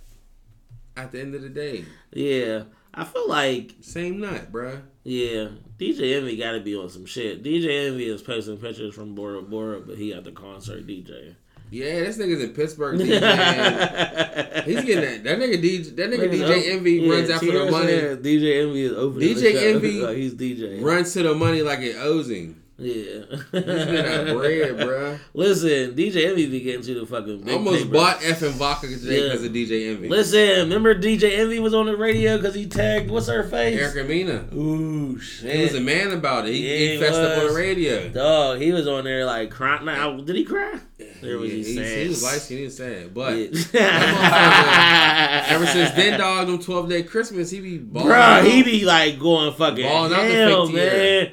at 0.98 1.12
the 1.12 1.20
end 1.20 1.36
of 1.36 1.42
the 1.42 1.50
day. 1.50 1.84
yeah. 2.14 2.64
I 2.94 3.04
feel 3.04 3.30
like 3.30 3.76
Same 3.82 4.20
nut, 4.20 4.52
bruh. 4.52 4.82
Yeah, 5.10 5.48
DJ 5.80 6.18
Envy 6.18 6.38
got 6.38 6.52
to 6.52 6.60
be 6.60 6.76
on 6.76 6.88
some 6.88 7.08
shit. 7.08 7.42
DJ 7.42 7.88
Envy 7.88 8.08
is 8.08 8.22
posting 8.22 8.58
pictures 8.58 8.94
from 8.94 9.16
Bora 9.16 9.42
Bora, 9.42 9.82
but 9.82 9.98
he 9.98 10.14
at 10.14 10.24
the 10.24 10.32
concert 10.32 10.86
DJ. 10.86 11.34
Yeah, 11.72 12.02
this 12.02 12.20
nigga's 12.20 12.44
in 12.44 12.54
Pittsburgh. 12.54 13.00
He's 13.00 13.10
getting 13.10 15.02
that. 15.02 15.24
That 15.24 15.40
nigga 15.40 15.62
DJ. 15.62 15.96
That 15.96 16.12
nigga 16.12 16.30
Niggas 16.30 16.32
DJ 16.32 16.44
op- 16.44 16.50
oh, 16.50 16.78
Envy 16.78 16.92
yeah, 16.94 17.12
runs 17.12 17.30
after 17.32 17.52
the 17.52 17.72
money. 17.72 17.94
DJ 17.94 18.64
Envy 18.64 18.84
is 18.84 18.92
over. 18.92 19.20
DJ. 19.20 19.74
Envy 19.74 20.02
like 20.06 20.18
he's 20.18 20.36
DJ. 20.36 20.84
Runs 20.84 21.14
to 21.14 21.24
the 21.24 21.34
money 21.34 21.64
like 21.64 21.80
it 21.80 21.96
owes 21.98 22.30
him. 22.30 22.59
Yeah. 22.80 23.26
He's 23.30 23.52
getting 23.52 23.94
that 23.94 24.36
bread, 24.36 24.78
bruh. 24.78 25.20
Listen, 25.34 25.96
DJ 25.96 26.26
Envy 26.30 26.46
be 26.48 26.62
getting 26.62 26.82
to 26.84 27.00
the 27.02 27.06
fucking 27.06 27.42
big 27.42 27.54
Almost 27.56 27.84
paper. 27.84 27.94
bought 27.94 28.22
Effen 28.22 28.52
vodka 28.52 28.88
today 28.88 29.18
Yeah. 29.18 29.24
because 29.34 29.46
of 29.46 29.52
DJ 29.52 29.90
Envy. 29.92 30.08
Listen, 30.10 30.60
remember 30.60 30.96
DJ 30.96 31.38
Envy 31.40 31.60
was 31.60 31.74
on 31.74 31.88
the 31.88 31.98
radio 31.98 32.38
because 32.38 32.56
he 32.56 32.68
tagged 32.68 33.10
what's 33.12 33.28
her 33.28 33.44
face? 33.44 33.80
Erica 33.80 34.04
Mena. 34.08 34.46
Ooh 34.56 35.20
shit. 35.20 35.56
He 35.56 35.62
was 35.64 35.76
a 35.76 35.82
man 35.82 36.12
about 36.12 36.48
it. 36.48 36.54
He, 36.54 36.70
Yeah, 36.70 36.94
he 36.94 37.00
fessed 37.00 37.20
up 37.20 37.38
on 37.40 37.48
the 37.48 37.54
radio. 37.54 38.10
Dog, 38.10 38.60
he 38.62 38.72
was 38.72 38.88
on 38.88 39.04
there 39.04 39.26
like 39.26 39.52
crying. 39.52 39.86
Now, 39.86 40.18
did 40.18 40.36
he 40.36 40.46
cry? 40.46 40.80
There 41.22 41.38
was 41.38 41.52
Yeah, 41.52 41.58
he 41.64 41.76
sad. 41.76 41.98
he 42.04 42.08
was 42.08 42.24
light 42.24 42.40
skinned, 42.40 42.60
he 42.60 42.66
was 42.66 42.78
sad. 42.78 43.14
But 43.14 43.36
Yeah. 43.74 45.46
ever 45.50 45.66
since 45.66 45.92
then, 45.92 46.18
dog, 46.20 46.48
them 46.48 46.60
12 46.60 46.90
day 46.90 47.04
Christmas, 47.04 47.50
he 47.52 47.60
be 47.60 47.78
balling. 47.78 48.08
Bro, 48.08 48.44
he 48.46 48.64
be 48.64 48.86
like 48.86 49.20
going 49.20 49.54
fucking 49.54 49.84
Balling 49.86 50.14
out 50.14 50.22
the 50.22 50.34
hell, 50.34 50.66
fake 50.68 50.76
man. 50.76 50.90
Tierra. 50.92 51.32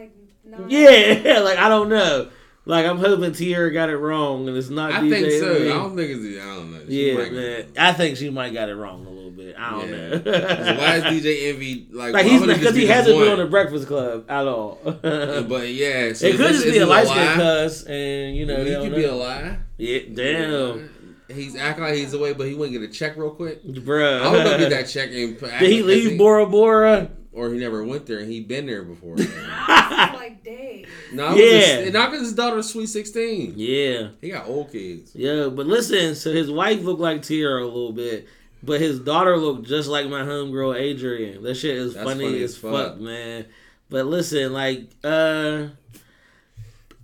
He's 0.00 0.10
like 0.44 0.60
not. 0.60 0.70
Yeah, 0.70 1.40
like 1.44 1.58
I 1.58 1.68
don't 1.68 1.88
know. 1.88 2.28
Like 2.68 2.84
I'm 2.84 2.98
hoping 2.98 3.32
Tierra 3.32 3.72
got 3.72 3.90
it 3.90 3.96
wrong 3.96 4.48
and 4.48 4.56
it's 4.56 4.68
not. 4.70 4.90
I 4.92 5.00
DJ 5.02 5.10
think 5.10 5.30
so. 5.40 5.52
Envy. 5.54 5.70
I 5.70 5.74
don't 5.74 5.96
think 5.96 6.10
it's. 6.10 6.42
I 6.42 6.46
don't 6.56 6.72
know. 6.72 6.80
She 6.88 7.08
Yeah, 7.12 7.14
might- 7.18 7.32
man. 7.32 7.66
I 7.78 7.92
think 7.92 8.16
she 8.16 8.28
might 8.30 8.52
got 8.52 8.68
it 8.68 8.74
wrong 8.74 9.06
a 9.06 9.10
little 9.10 9.30
bit. 9.30 9.54
I 9.56 9.70
don't 9.70 9.88
Yeah. 9.88 10.08
know. 10.08 10.76
Why 10.76 10.96
is 10.96 11.04
DJ 11.04 11.48
Envy 11.52 11.86
like? 11.92 12.12
like 12.12 12.26
he's 12.26 12.40
because 12.44 12.74
he 12.74 12.80
be 12.82 12.86
hasn't 12.86 13.16
this 13.16 13.24
been 13.24 13.32
on 13.34 13.38
the 13.38 13.46
Breakfast 13.46 13.86
Club 13.86 14.24
at 14.28 14.48
all. 14.48 14.80
it 14.84 15.48
But 15.48 15.68
yeah, 15.74 16.12
so 16.12 16.28
could 16.30 16.40
this 16.40 16.62
just 16.62 16.64
be 16.64 16.78
a 16.78 16.86
light 16.86 17.06
skin 17.06 17.24
lie. 17.24 17.34
cuss, 17.36 17.84
and 17.84 18.36
you 18.36 18.46
know 18.46 18.64
he 18.64 18.74
could 18.74 18.90
know. 18.90 18.96
be 18.96 19.04
a 19.04 19.14
lie. 19.14 19.58
Yeah, 19.78 20.00
damn, 20.12 20.90
He's 21.28 21.54
acting 21.56 21.84
like 21.84 21.94
he's 21.94 22.14
away, 22.14 22.32
but 22.34 22.46
he 22.48 22.54
wouldn't 22.54 22.72
get 22.80 22.88
a 22.88 22.92
check 22.92 23.16
real 23.16 23.30
quick. 23.30 23.62
bruh. 23.64 24.22
I 24.22 24.30
would 24.30 24.44
go 24.44 24.58
get 24.58 24.70
that 24.70 24.88
check 24.88 25.10
and 25.12 25.38
put- 25.38 25.50
Did 25.58 25.70
he 25.70 25.78
act- 25.78 25.86
leave 25.86 26.18
Bora 26.18 26.46
Bora? 26.46 27.10
Or 27.36 27.50
he 27.52 27.58
never 27.60 27.84
went 27.84 28.06
there 28.06 28.18
and 28.18 28.30
he 28.32 28.40
been 28.40 28.66
there 28.66 28.82
before. 28.82 29.14
like 29.68 30.42
Dave. 30.42 30.88
no, 31.12 31.34
Yeah. 31.36 31.80
yeah, 31.80 31.90
not 31.90 32.10
because 32.10 32.26
his 32.26 32.34
daughter's 32.34 32.68
sweet 32.70 32.86
sixteen. 32.88 33.54
yeah, 33.56 34.08
He 34.20 34.30
got 34.30 34.48
old 34.48 34.72
kids. 34.72 35.12
yeah. 35.14 35.48
But 35.48 35.66
listen, 35.66 36.14
so 36.14 36.32
his 36.32 36.50
wife 36.50 36.82
looked 36.82 37.00
like 37.00 37.22
Tierra 37.22 37.62
a 37.62 37.66
little 37.66 37.92
bit, 37.92 38.26
but 38.62 38.80
his 38.80 38.98
daughter 38.98 39.36
looked 39.36 39.66
just 39.68 39.88
like 39.88 40.08
my 40.08 40.22
homegirl 40.22 40.76
Adrian. 40.80 41.42
That 41.42 41.54
shit 41.56 41.76
is 41.76 41.94
That's 41.94 42.04
funny, 42.08 42.24
funny 42.24 42.42
as 42.42 42.52
as 42.54 42.58
fuck. 42.58 42.72
fuck. 42.72 43.00
man. 43.00 43.46
But 43.90 44.06
listen, 44.06 44.52
like, 44.52 44.88
uh. 45.04 45.68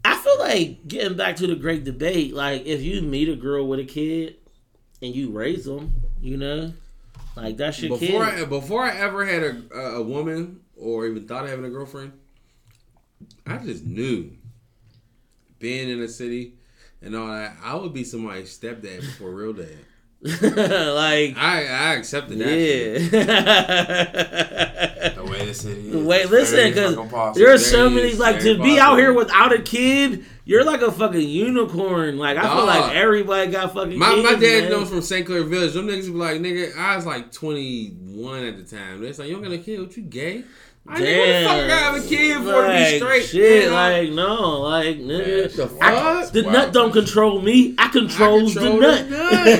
I 0.04 0.16
feel 0.16 0.38
like 0.40 0.88
getting 0.88 1.16
back 1.16 1.36
to 1.36 1.46
the 1.46 1.54
great 1.54 1.84
debate, 1.84 2.34
like 2.34 2.66
if 2.66 2.82
you 2.82 3.02
meet 3.02 3.28
a 3.28 3.36
girl 3.36 3.68
with 3.68 3.78
a 3.78 3.84
kid 3.84 4.34
and 5.00 5.14
you 5.14 5.30
raise 5.30 5.64
them, 5.64 5.92
you 6.20 6.36
know, 6.36 6.72
like 7.36 7.56
that's 7.56 7.80
your 7.82 7.98
Before 7.98 8.26
kid. 8.26 8.42
I, 8.42 8.44
before 8.44 8.82
I 8.84 8.96
ever 8.96 9.24
had 9.24 9.42
a, 9.42 9.62
a 9.74 9.80
a 10.00 10.02
woman 10.02 10.60
or 10.76 11.06
even 11.06 11.26
thought 11.26 11.44
of 11.44 11.50
having 11.50 11.64
a 11.64 11.70
girlfriend, 11.70 12.12
I 13.46 13.58
just 13.58 13.84
knew 13.84 14.30
being 15.58 15.88
in 15.88 16.00
the 16.00 16.08
city 16.08 16.54
and 17.00 17.14
all 17.16 17.26
that, 17.28 17.56
I 17.62 17.74
would 17.74 17.92
be 17.94 18.04
somebody's 18.04 18.56
stepdad 18.56 19.00
before 19.00 19.30
real 19.30 19.52
dad. 19.52 19.68
like, 20.22 21.36
I 21.36 21.66
I 21.68 21.94
accepted 21.94 22.38
that. 22.38 22.58
yeah. 23.12 25.08
The 25.16 25.24
way 25.24 25.46
the 25.46 25.54
city 25.54 25.88
is. 25.90 25.96
Wait, 26.06 26.30
listen, 26.30 26.70
because 26.70 27.34
there 27.36 27.52
are 27.52 27.58
so 27.58 27.88
Very- 27.88 28.02
many 28.08 28.14
like 28.14 28.40
very 28.40 28.56
to 28.56 28.62
be 28.62 28.78
out 28.78 28.96
here 28.98 29.12
without 29.12 29.52
a 29.52 29.60
kid. 29.60 30.24
You're 30.44 30.64
like 30.64 30.82
a 30.82 30.90
fucking 30.90 31.28
unicorn. 31.28 32.18
Like 32.18 32.36
I 32.36 32.42
feel 32.54 32.66
like 32.66 32.94
everybody 32.96 33.50
got 33.50 33.72
fucking. 33.74 33.96
My, 33.98 34.10
kids, 34.14 34.22
my 34.24 34.34
dad 34.38 34.70
knows 34.70 34.88
from 34.88 35.00
St. 35.02 35.24
Clair 35.24 35.44
Village. 35.44 35.74
Them 35.74 35.86
niggas 35.86 36.06
be 36.06 36.10
like, 36.12 36.40
nigga, 36.40 36.76
I 36.76 36.96
was 36.96 37.06
like 37.06 37.30
21 37.32 38.44
at 38.44 38.56
the 38.56 38.64
time. 38.76 39.00
They're 39.00 39.12
like, 39.12 39.28
you 39.28 39.34
don't 39.34 39.42
got 39.42 39.52
a 39.52 39.58
kid? 39.58 39.80
What 39.80 39.96
you 39.96 40.02
gay? 40.02 40.42
I 40.84 41.00
nigga, 41.00 41.18
what 41.18 41.26
the 41.26 41.44
fuck 41.44 41.56
I 41.56 41.68
gotta 41.68 41.84
have 41.84 41.94
a 42.04 42.08
kid 42.08 42.36
for 42.38 42.66
to 42.66 42.72
be 42.72 42.98
straight? 42.98 43.24
Shit, 43.26 43.70
man? 43.70 43.72
like 43.72 44.10
no, 44.10 44.60
like 44.62 44.96
nigga. 44.98 45.54
The 45.54 45.64
I- 45.80 46.22
fuck? 46.24 46.32
the 46.32 46.42
Wow. 46.42 46.50
nut 46.52 46.72
don't 46.72 46.92
control 46.92 47.40
me. 47.40 47.76
I 47.78 47.86
controls 47.88 48.54
control 48.54 48.80
the 48.80 48.86
the 48.86 49.10
nut. 49.10 49.10
nut, 49.10 49.58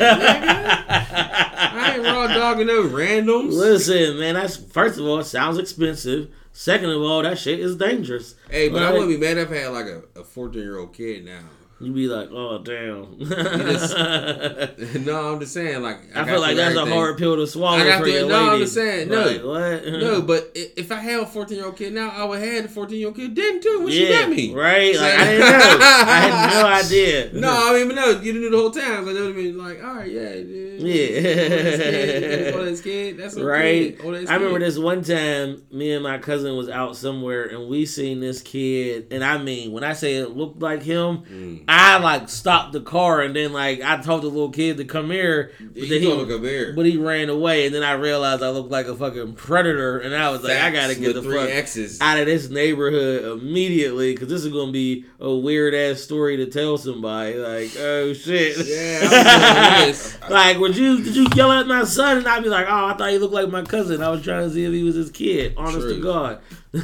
I 0.91 1.95
ain't 1.95 2.05
raw 2.05 2.27
dogging 2.27 2.67
no 2.67 2.83
randoms. 2.89 3.53
Listen, 3.53 4.19
man. 4.19 4.35
That's 4.35 4.57
first 4.57 4.99
of 4.99 5.07
all, 5.07 5.21
it 5.21 5.25
sounds 5.25 5.59
expensive. 5.59 6.29
Second 6.53 6.91
of 6.91 7.03
all, 7.03 7.23
that 7.23 7.39
shit 7.39 7.61
is 7.61 7.77
dangerous. 7.77 8.35
Hey, 8.51 8.69
but 8.69 8.83
I 8.83 8.93
wouldn't 8.93 9.09
be 9.09 9.17
mad 9.17 9.39
if 9.39 9.51
I 9.51 9.57
had 9.57 9.69
like 9.69 9.87
a, 9.87 10.03
a 10.21 10.25
14 10.25 10.61
year 10.63 10.79
old 10.79 10.93
kid 10.93 11.25
now. 11.25 11.41
You 11.83 11.93
be 11.93 12.07
like, 12.09 12.29
oh 12.33 12.59
damn. 12.63 13.19
just- 13.19 13.97
no, 15.07 15.33
I'm 15.33 15.41
just 15.41 15.53
saying, 15.53 15.83
like, 15.83 15.99
I 16.15 16.21
got 16.21 16.29
feel 16.29 16.41
like 16.41 16.57
that's 16.57 16.77
a 16.77 16.87
hard 16.87 17.19
pill 17.19 17.37
to 17.37 17.47
swallow 17.47 17.79
I 17.79 17.85
got 17.85 17.99
for 17.99 18.05
through- 18.05 18.13
your 18.15 18.29
no, 18.29 18.53
I'm 18.53 18.59
just 18.61 18.75
saying, 18.75 19.09
no. 19.09 19.25
Like, 19.25 19.43
what? 19.43 19.87
No, 19.93 20.23
but 20.33 20.51
if 20.55 20.93
I 20.93 20.97
had 20.97 21.21
a 21.21 21.27
14 21.27 21.57
year 21.57 21.67
old 21.67 21.77
kid 21.77 21.93
now, 21.93 22.11
I 22.11 22.25
would 22.25 22.41
have 22.41 22.53
had 22.53 22.65
a 22.67 22.69
14 22.69 22.97
year 22.99 23.09
old 23.09 23.17
kid 23.17 23.35
then 23.35 23.61
too 23.61 23.81
when 23.83 23.91
she 23.93 24.09
yeah, 24.09 24.21
met 24.21 24.31
me. 24.31 24.55
right? 24.55 24.95
Like 24.95 25.15
I 25.15 25.25
didn't 25.25 25.41
know. 25.41 25.79
I 25.81 26.21
had 26.21 26.55
no 26.55 26.67
idea. 26.87 27.33
No, 27.33 27.71
I 27.71 27.73
mean, 27.79 27.89
but 27.89 27.97
no, 27.97 28.11
you 28.21 28.33
knew 28.35 28.51
the 28.51 28.57
whole 28.57 28.71
time. 28.71 29.05
But 29.05 29.15
they 29.15 29.21
would 29.21 29.29
have 29.29 29.37
been 29.37 29.59
like, 29.59 29.83
all 29.83 29.95
right, 29.95 30.11
yeah, 30.11 30.35
yeah. 30.35 32.53
Oh, 32.55 32.65
this 32.65 32.81
kid, 32.81 33.17
that's 33.19 33.35
okay. 33.37 33.45
right? 33.45 33.99
Oh, 34.05 34.13
that's 34.13 34.31
I 34.31 34.35
remember 34.37 34.61
this 34.61 34.79
one 34.79 35.03
time, 35.03 35.63
me 35.71 35.93
and 35.93 36.03
my 36.03 36.19
cousin 36.19 36.57
was 36.57 36.69
out 36.69 36.97
somewhere, 36.97 37.45
and 37.47 37.69
we 37.69 37.87
seen 37.87 38.21
this 38.21 38.41
kid, 38.43 39.07
and 39.11 39.25
I 39.25 39.39
mean, 39.39 39.73
when 39.73 39.85
I 39.85 39.93
say 39.95 40.17
it 40.17 40.37
looked 40.37 40.61
like 40.61 40.83
him, 40.83 41.23
Mm. 41.33 41.65
I 41.75 41.99
like 42.01 42.29
stopped 42.29 42.73
the 42.75 42.81
car, 42.83 43.23
and 43.23 43.35
then 43.35 43.53
like 43.55 43.81
I 43.81 43.97
told 44.03 44.23
the 44.23 44.27
little 44.29 44.51
kid 44.51 44.77
to 44.77 44.85
come 44.85 45.11
here, 45.11 45.53
but 45.59 45.83
He 45.83 45.89
then 45.89 46.03
he, 46.03 46.11
to 46.11 46.27
come 46.27 46.43
here. 46.45 46.75
but 46.75 46.85
he 46.85 46.99
ran 46.99 47.31
away, 47.31 47.65
and 47.65 47.75
then 47.75 47.83
I 47.83 47.93
realized 47.93 48.43
I 48.43 48.51
looked 48.51 48.71
like 48.71 48.87
a 48.87 48.95
fucking 48.95 49.35
predator, 49.35 49.99
and 49.99 50.15
I 50.15 50.29
was 50.31 50.43
like, 50.43 50.59
I 50.59 50.71
gotta 50.71 50.95
get 50.95 51.15
the 51.15 51.23
fuck 51.23 51.49
X's. 51.49 51.99
out 52.03 52.19
of 52.19 52.27
this 52.27 52.51
neighborhood 52.51 53.41
immediately 53.41 54.13
because 54.13 54.29
this 54.29 54.45
is 54.45 54.53
gonna 54.53 54.71
be 54.71 55.07
a 55.19 55.35
weird 55.35 55.73
ass 55.75 56.01
story 56.01 56.37
to 56.37 56.47
tell 56.47 56.77
somebody. 56.77 57.37
Like, 57.37 57.71
oh 57.79 58.13
shit. 58.13 58.57
Yeah, 58.67 58.99
I 59.03 59.87
was 59.87 59.97
doing 60.11 60.21
this. 60.21 60.31
like, 60.31 60.59
would 60.59 60.77
you 60.77 61.03
did 61.03 61.17
you 61.17 61.27
yell 61.35 61.53
at 61.53 61.67
my 61.67 61.85
son 61.85 62.19
and 62.19 62.29
I'd 62.29 62.43
be 62.43 62.51
like, 62.51 62.67
oh, 62.69 62.87
I 62.89 62.95
thought 62.99 63.11
he 63.11 63.17
looked 63.19 63.33
like 63.35 63.49
my 63.49 63.63
cousin. 63.63 64.03
I 64.03 64.11
was 64.11 64.23
trying 64.23 64.47
to 64.47 64.55
see 64.55 64.65
if 64.65 64.73
he 64.73 64.83
was 64.83 64.95
his 64.95 65.11
kid. 65.11 65.55
Honest 65.57 65.89
to 65.89 66.01
God. 66.03 66.41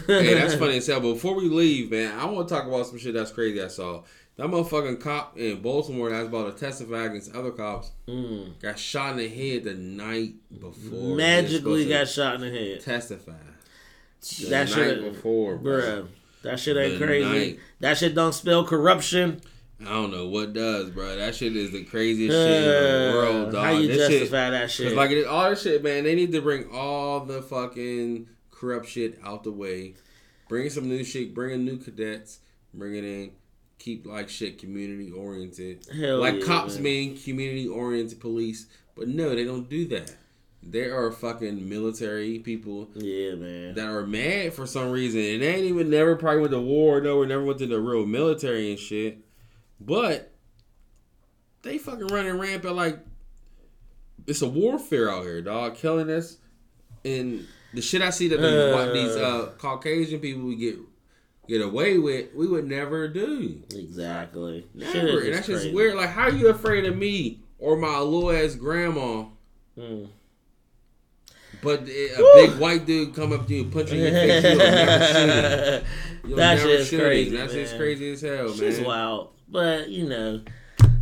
hey, 0.07 0.33
that's 0.35 0.55
funny 0.59 0.79
as 0.79 0.87
hell. 0.87 1.01
But 1.01 1.13
before 1.15 1.35
we 1.35 1.51
leave, 1.51 1.91
man, 1.91 2.19
I 2.19 2.25
want 2.25 2.49
to 2.49 2.55
talk 2.55 2.67
about 2.67 2.87
some 2.87 2.99
shit 2.99 3.13
that's 3.13 3.33
crazy 3.33 3.63
I 3.63 3.69
saw. 3.69 4.03
That 4.39 4.47
motherfucking 4.47 5.01
cop 5.01 5.37
in 5.37 5.61
Baltimore 5.61 6.11
that's 6.11 6.29
about 6.29 6.57
to 6.57 6.65
testify 6.65 7.07
against 7.07 7.35
other 7.35 7.51
cops 7.51 7.91
Mm. 8.07 8.59
got 8.63 8.79
shot 8.79 9.11
in 9.13 9.17
the 9.19 9.29
head 9.29 9.65
the 9.65 9.75
night 9.75 10.35
before. 10.61 11.17
Magically 11.17 11.89
got 11.89 12.09
shot 12.09 12.37
in 12.37 12.41
the 12.43 12.51
head. 12.51 12.81
testify. 12.81 13.33
The 14.41 14.47
That 14.47 14.69
night 14.69 14.75
shit, 14.75 15.13
before, 15.13 15.57
bro. 15.57 15.81
bruh. 15.81 16.07
That 16.43 16.61
shit 16.61 16.77
ain't 16.77 17.01
The 17.01 17.05
crazy. 17.07 17.29
night. 17.29 17.59
That 17.81 17.99
shit 17.99 18.15
don't 18.15 18.33
spell 18.33 18.65
corruption. 18.65 19.41
I 19.81 19.87
don't 19.91 20.13
know 20.13 20.29
what 20.29 20.53
does, 20.53 20.91
bro. 20.91 21.17
That 21.17 21.35
shit 21.35 21.57
is 21.57 21.73
the 21.73 21.83
craziest 21.85 22.35
shit 22.37 22.63
in 22.63 22.63
the 22.65 23.13
world, 23.17 23.49
Uh, 23.49 23.51
dog. 23.53 23.65
How 23.65 23.71
you 23.73 23.89
This 23.89 24.09
shit- 24.09 24.21
justify 24.21 24.51
that 24.51 24.71
shit? 24.71 24.95
Like 24.95 25.27
all 25.29 25.51
this 25.51 25.63
shit, 25.63 25.83
man. 25.83 26.05
They 26.05 26.15
need 26.15 26.31
to 26.33 26.41
bring 26.41 26.69
all 26.71 27.25
the 27.25 27.43
fucking 27.43 28.29
corrupt 28.53 28.89
shit 28.89 29.19
out 29.25 29.43
the 29.45 29.53
way. 29.53 29.95
Bring 30.49 30.71
some 30.71 30.89
new 30.89 31.03
shit. 31.05 31.35
Bring 31.35 31.55
in 31.55 31.65
new 31.65 31.77
cadets. 31.77 32.39
Bring 32.73 32.95
it 32.95 33.05
in. 33.05 33.31
Keep 33.79 34.07
like 34.07 34.29
shit 34.29 34.59
community 34.59 35.11
oriented. 35.11 35.87
Hell 35.93 36.19
like 36.19 36.41
yeah, 36.41 36.45
cops 36.47 36.75
man. 36.75 36.83
mean 36.83 37.19
community 37.19 37.67
oriented 37.69 38.21
police, 38.21 38.67
but 38.97 39.09
no, 39.09 39.35
they 39.35 39.45
don't 39.45 39.69
do 39.69 39.87
that. 39.89 40.15
There 40.63 41.01
are 41.01 41.13
fucking 41.13 41.69
military 41.69 42.41
people 42.41 42.89
Yeah, 42.97 43.37
man. 43.37 43.75
that 43.75 43.87
are 43.89 44.05
mad 44.07 44.53
for 44.55 44.67
some 44.67 44.91
reason, 44.91 45.21
and 45.21 45.43
they 45.43 45.55
ain't 45.55 45.65
even 45.67 45.89
never 45.89 46.17
probably 46.17 46.41
went 46.41 46.53
to 46.53 46.61
war, 46.61 47.01
no, 47.01 47.19
or 47.19 47.27
never 47.27 47.45
went 47.45 47.61
to 47.61 47.67
the 47.67 47.81
real 47.81 48.05
military 48.05 48.71
and 48.71 48.79
shit. 48.79 49.19
But 49.81 50.33
they 51.63 51.79
fucking 51.79 52.09
running 52.09 52.39
rampant 52.39 52.75
like 52.75 52.99
it's 54.27 54.43
a 54.43 54.49
warfare 54.49 55.09
out 55.11 55.23
here, 55.23 55.41
dog, 55.41 55.77
killing 55.77 56.11
us. 56.11 56.39
And 57.05 57.47
the 57.73 57.81
shit 57.81 58.03
I 58.03 58.11
see 58.11 58.27
that 58.29 58.39
these, 58.39 58.45
Uh. 58.45 58.93
these 58.93 59.17
uh, 59.17 59.53
Caucasian 59.59 60.19
people 60.21 60.43
we 60.43 60.57
get 60.57 60.77
get 61.49 61.63
away 61.63 61.99
with, 61.99 62.35
we 62.35 62.47
would 62.47 62.69
never 62.69 63.09
do. 63.09 63.63
Exactly. 63.75 64.67
Never. 64.75 65.21
And 65.21 65.35
that's 65.35 65.47
just 65.47 65.73
weird. 65.73 65.95
Like, 65.97 66.11
how 66.11 66.25
are 66.25 66.33
you 66.33 66.49
afraid 66.49 66.85
of 66.85 66.97
me 66.97 67.41
or 67.59 67.77
my 67.77 67.99
little 67.99 68.31
ass 68.31 68.55
grandma? 68.55 69.25
Mm. 69.77 70.09
But 71.63 71.89
a 71.89 72.15
Woo. 72.19 72.33
big 72.47 72.59
white 72.61 72.87
dude 72.87 73.15
come 73.15 73.33
up 73.33 73.49
to 73.49 73.55
you 73.55 73.65
punch 73.65 73.91
you 73.91 74.05
in 74.05 74.13
your 74.13 74.23
face, 74.23 74.45
you'll 74.45 74.59
never 74.59 75.05
shoot 75.07 75.29
him. 75.29 75.85
You'll 76.29 76.37
That 76.37 76.57
never 76.59 76.69
shit's 76.69 76.89
shoot 76.89 77.01
crazy, 77.01 77.31
him. 77.31 77.37
That's 77.37 77.53
just 77.55 77.77
crazy 77.77 78.13
as 78.13 78.21
hell, 78.21 78.55
man. 78.55 78.85
wild. 78.85 79.31
But, 79.49 79.89
you 79.89 80.07
know, 80.09 80.43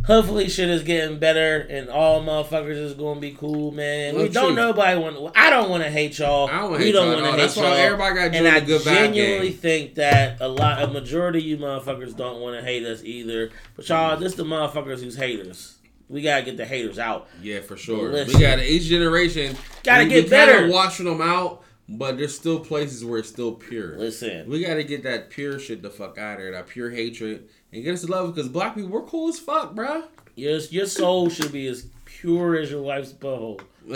hopefully 0.07 0.49
shit 0.49 0.69
is 0.69 0.83
getting 0.83 1.19
better 1.19 1.59
and 1.69 1.89
all 1.89 2.23
motherfuckers 2.23 2.77
is 2.77 2.93
going 2.93 3.15
to 3.15 3.21
be 3.21 3.31
cool, 3.31 3.71
man. 3.71 4.15
we 4.15 4.29
don't 4.29 4.47
true. 4.47 4.55
nobody 4.55 4.99
want 4.99 5.33
I 5.35 5.49
don't 5.49 5.69
want 5.69 5.83
to 5.83 5.91
hate 5.91 6.17
y'all. 6.17 6.47
I 6.47 6.53
don't 6.59 6.63
wanna 6.71 6.77
we 6.79 6.85
hate 6.85 6.91
don't 6.93 7.07
y'all 7.11 7.21
want 7.21 7.25
to 7.25 7.31
hate 7.31 7.37
That's 7.37 7.55
why 7.57 7.63
y'all. 7.63 7.73
everybody 7.73 8.15
gotta 8.15 8.37
and 8.37 8.47
I 8.47 8.59
good 8.61 8.81
genuinely 8.81 9.49
gang. 9.49 9.57
think 9.59 9.95
that 9.95 10.41
a 10.41 10.47
lot, 10.47 10.81
a 10.81 10.87
majority 10.87 11.39
of 11.39 11.45
you 11.45 11.57
motherfuckers 11.57 12.15
don't 12.15 12.41
want 12.41 12.57
to 12.57 12.63
hate 12.63 12.83
us 12.85 13.03
either. 13.03 13.51
But 13.75 13.87
y'all, 13.89 14.17
this 14.17 14.33
the 14.35 14.43
motherfuckers 14.43 15.01
who's 15.03 15.15
haters. 15.15 15.75
We 16.09 16.21
gotta 16.21 16.43
get 16.43 16.55
the 16.55 16.65
haters 16.65 16.97
out. 16.99 17.27
Yeah, 17.41 17.59
for 17.59 17.75
sure. 17.75 18.09
Listen. 18.09 18.33
We 18.35 18.39
got 18.41 18.59
each 18.59 18.83
generation. 18.83 19.57
Gotta 19.83 20.05
we, 20.05 20.09
get 20.09 20.23
we 20.23 20.29
better. 20.29 20.69
washing 20.69 21.05
them 21.05 21.21
out, 21.21 21.63
but 21.89 22.17
there's 22.17 22.33
still 22.33 22.61
places 22.61 23.03
where 23.03 23.19
it's 23.19 23.27
still 23.27 23.51
pure. 23.51 23.97
Listen, 23.97 24.49
We 24.49 24.63
gotta 24.63 24.83
get 24.83 25.03
that 25.03 25.29
pure 25.29 25.59
shit 25.59 25.81
the 25.81 25.89
fuck 25.89 26.17
out 26.17 26.35
of 26.35 26.39
there, 26.43 26.51
that 26.53 26.67
pure 26.67 26.89
hatred, 26.91 27.49
and 27.71 27.83
get 27.83 27.93
us 27.93 28.01
to 28.01 28.07
love 28.07 28.33
because 28.33 28.49
black 28.49 28.75
people 28.75 28.89
we're 28.89 29.01
cool 29.03 29.29
as 29.29 29.39
fuck, 29.39 29.73
bruh. 29.73 30.03
your 30.35 30.57
your 30.57 30.85
soul 30.85 31.29
should 31.29 31.51
be 31.51 31.67
as 31.67 31.87
pure 32.05 32.55
as 32.55 32.71
your 32.71 32.81
wife's 32.81 33.13
butthole. 33.13 33.59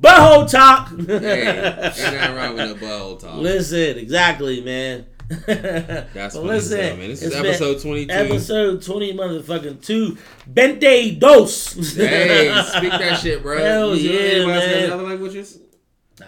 butthole 0.00 0.50
talk. 0.50 0.88
hey, 1.06 1.48
ain't 1.84 1.96
nothing 1.96 2.34
wrong 2.34 2.54
with 2.54 2.80
the 2.80 2.86
butthole 2.86 3.18
talk. 3.18 3.36
Listen, 3.36 3.98
exactly, 3.98 4.60
man. 4.60 5.06
That's 5.46 6.34
what 6.34 6.54
as 6.54 6.70
hell, 6.70 6.96
man. 6.96 7.08
This 7.08 7.22
is 7.22 7.34
episode 7.34 7.80
22. 7.80 8.12
Episode 8.12 8.82
twenty, 8.82 9.14
motherfucking 9.14 9.84
two. 9.84 10.18
Bente 10.52 11.18
dos. 11.18 11.72
hey, 11.96 12.62
speak 12.66 12.90
that 12.90 13.18
shit, 13.18 13.42
bro. 13.42 13.58
Hell 13.58 13.96
you 13.96 14.10
yeah, 14.10 14.20
anybody 14.20 14.52
else 14.52 14.64
got 14.64 14.80
man. 14.80 14.92
other 14.92 15.02
languages? 15.04 15.58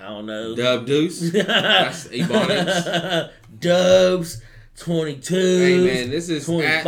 I 0.00 0.08
don't 0.08 0.26
know. 0.26 0.54
Dub 0.54 0.86
deuce. 0.86 1.20
That's 1.32 2.08
Ebonics. 2.08 3.30
Dubs. 3.58 4.42
Twenty 4.76 5.16
two. 5.16 5.36
Hey 5.36 5.78
man, 6.02 6.10
this 6.10 6.28
is 6.28 6.46
Twenty 6.46 6.66
at. 6.66 6.84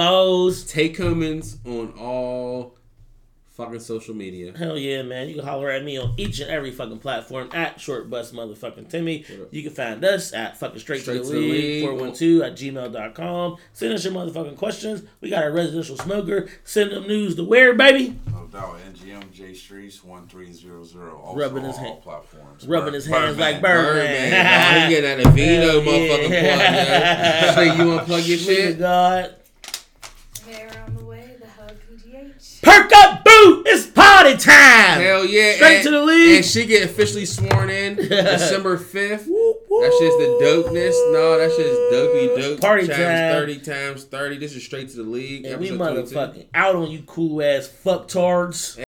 Take 0.65 0.97
Cummins 0.97 1.59
on 1.65 1.93
all 1.99 2.76
fucking 3.57 3.81
social 3.81 4.15
media. 4.15 4.53
Hell 4.57 4.77
yeah, 4.79 5.03
man. 5.03 5.29
You 5.29 5.37
can 5.37 5.45
holler 5.45 5.71
at 5.71 5.83
me 5.83 5.97
on 5.99 6.15
each 6.17 6.41
and 6.41 6.51
every 6.51 6.71
fucking 6.71 6.99
platform 6.99 7.49
at 7.55 7.81
Short 7.81 8.11
Bus 8.11 8.33
Motherfucking 8.33 8.89
Timmy. 8.91 9.25
You 9.51 9.63
can 9.63 9.73
find 9.73 10.05
us 10.05 10.33
at 10.35 10.59
fucking 10.59 10.79
straight, 10.81 11.03
Straight 11.03 11.19
to 11.19 11.23
to 11.23 11.29
the 11.29 11.33
the 11.35 11.41
league, 11.41 11.83
league. 11.85 11.85
412 11.85 12.43
at 12.43 12.57
gmail.com. 12.57 13.57
Send 13.73 13.93
us 13.95 14.05
your 14.05 14.13
motherfucking 14.15 14.57
questions. 14.57 15.03
We 15.21 15.31
got 15.31 15.47
a 15.47 15.51
residential 15.51 15.97
smoker. 15.97 16.49
Send 16.65 16.93
them 16.93 17.07
news 17.07 17.35
to 17.37 17.45
where, 17.45 17.73
baby? 17.75 18.19
No 18.31 18.47
doubt. 18.47 18.79
NGM 18.93 19.33
J 19.33 19.55
Streets 19.55 20.03
one 20.05 20.27
three 20.29 20.53
zero 20.53 20.85
zero. 20.85 21.21
Also 21.25 21.39
Rubbing 21.39 21.65
his 21.65 21.77
on 21.77 21.85
all 21.85 21.91
hand- 21.93 22.03
platforms. 22.03 22.67
Rubbing 22.67 22.87
Bird- 22.89 22.95
his 22.95 23.07
hands 23.07 23.37
Birdman. 23.37 23.53
like 23.53 23.63
Birdman. 23.63 23.95
Birdman, 23.95 24.33
dog. 24.81 24.83
He 24.83 24.95
getting 24.95 25.25
that 25.25 25.33
Vito 25.35 25.61
Hell 25.61 25.81
motherfucking 25.83 26.31
yeah. 26.31 27.53
plug, 27.55 27.67
yo. 27.67 27.75
Say 27.75 27.77
you 27.77 27.99
unplug 27.99 28.29
your 28.29 28.39
shit? 28.57 28.79
God. 28.79 29.35
They're 30.47 30.85
on 30.87 30.95
the 30.97 31.05
way, 31.05 31.37
the 31.41 31.47
Hug 31.49 31.77
PGH. 31.91 32.56
Perk 32.67 32.93
up, 32.95 33.25
boo! 33.25 33.63
It's 33.65 33.87
party 33.87 34.37
time! 34.37 35.01
Hell 35.01 35.25
yeah. 35.25 35.53
Straight 35.55 35.77
and, 35.77 35.85
to 35.85 35.91
the 35.93 36.03
league. 36.03 36.37
And 36.39 36.45
she 36.45 36.67
get 36.67 36.85
officially 36.85 37.25
sworn 37.25 37.71
in 37.71 37.95
December 37.97 38.77
5th. 38.77 39.27
That 39.27 39.93
shit's 40.01 40.17
the 40.17 40.39
dopeness. 40.43 41.13
No, 41.13 41.39
that 41.39 41.53
shit's 41.55 41.79
dopey 41.93 42.41
dope. 42.41 42.61
Party 42.61 42.89
times 42.89 42.99
time. 42.99 43.33
30 43.35 43.59
times 43.61 44.05
30. 44.05 44.39
This 44.39 44.57
is 44.57 44.65
straight 44.65 44.89
to 44.89 44.97
the 44.97 45.05
league. 45.05 45.45
And 45.45 45.61
we 45.61 45.69
episode 45.69 45.95
22. 45.95 46.15
motherfucking 46.17 46.47
out 46.55 46.75
on 46.75 46.91
you 46.91 47.03
cool 47.07 47.41
ass 47.41 47.69
fucktards. 47.85 48.83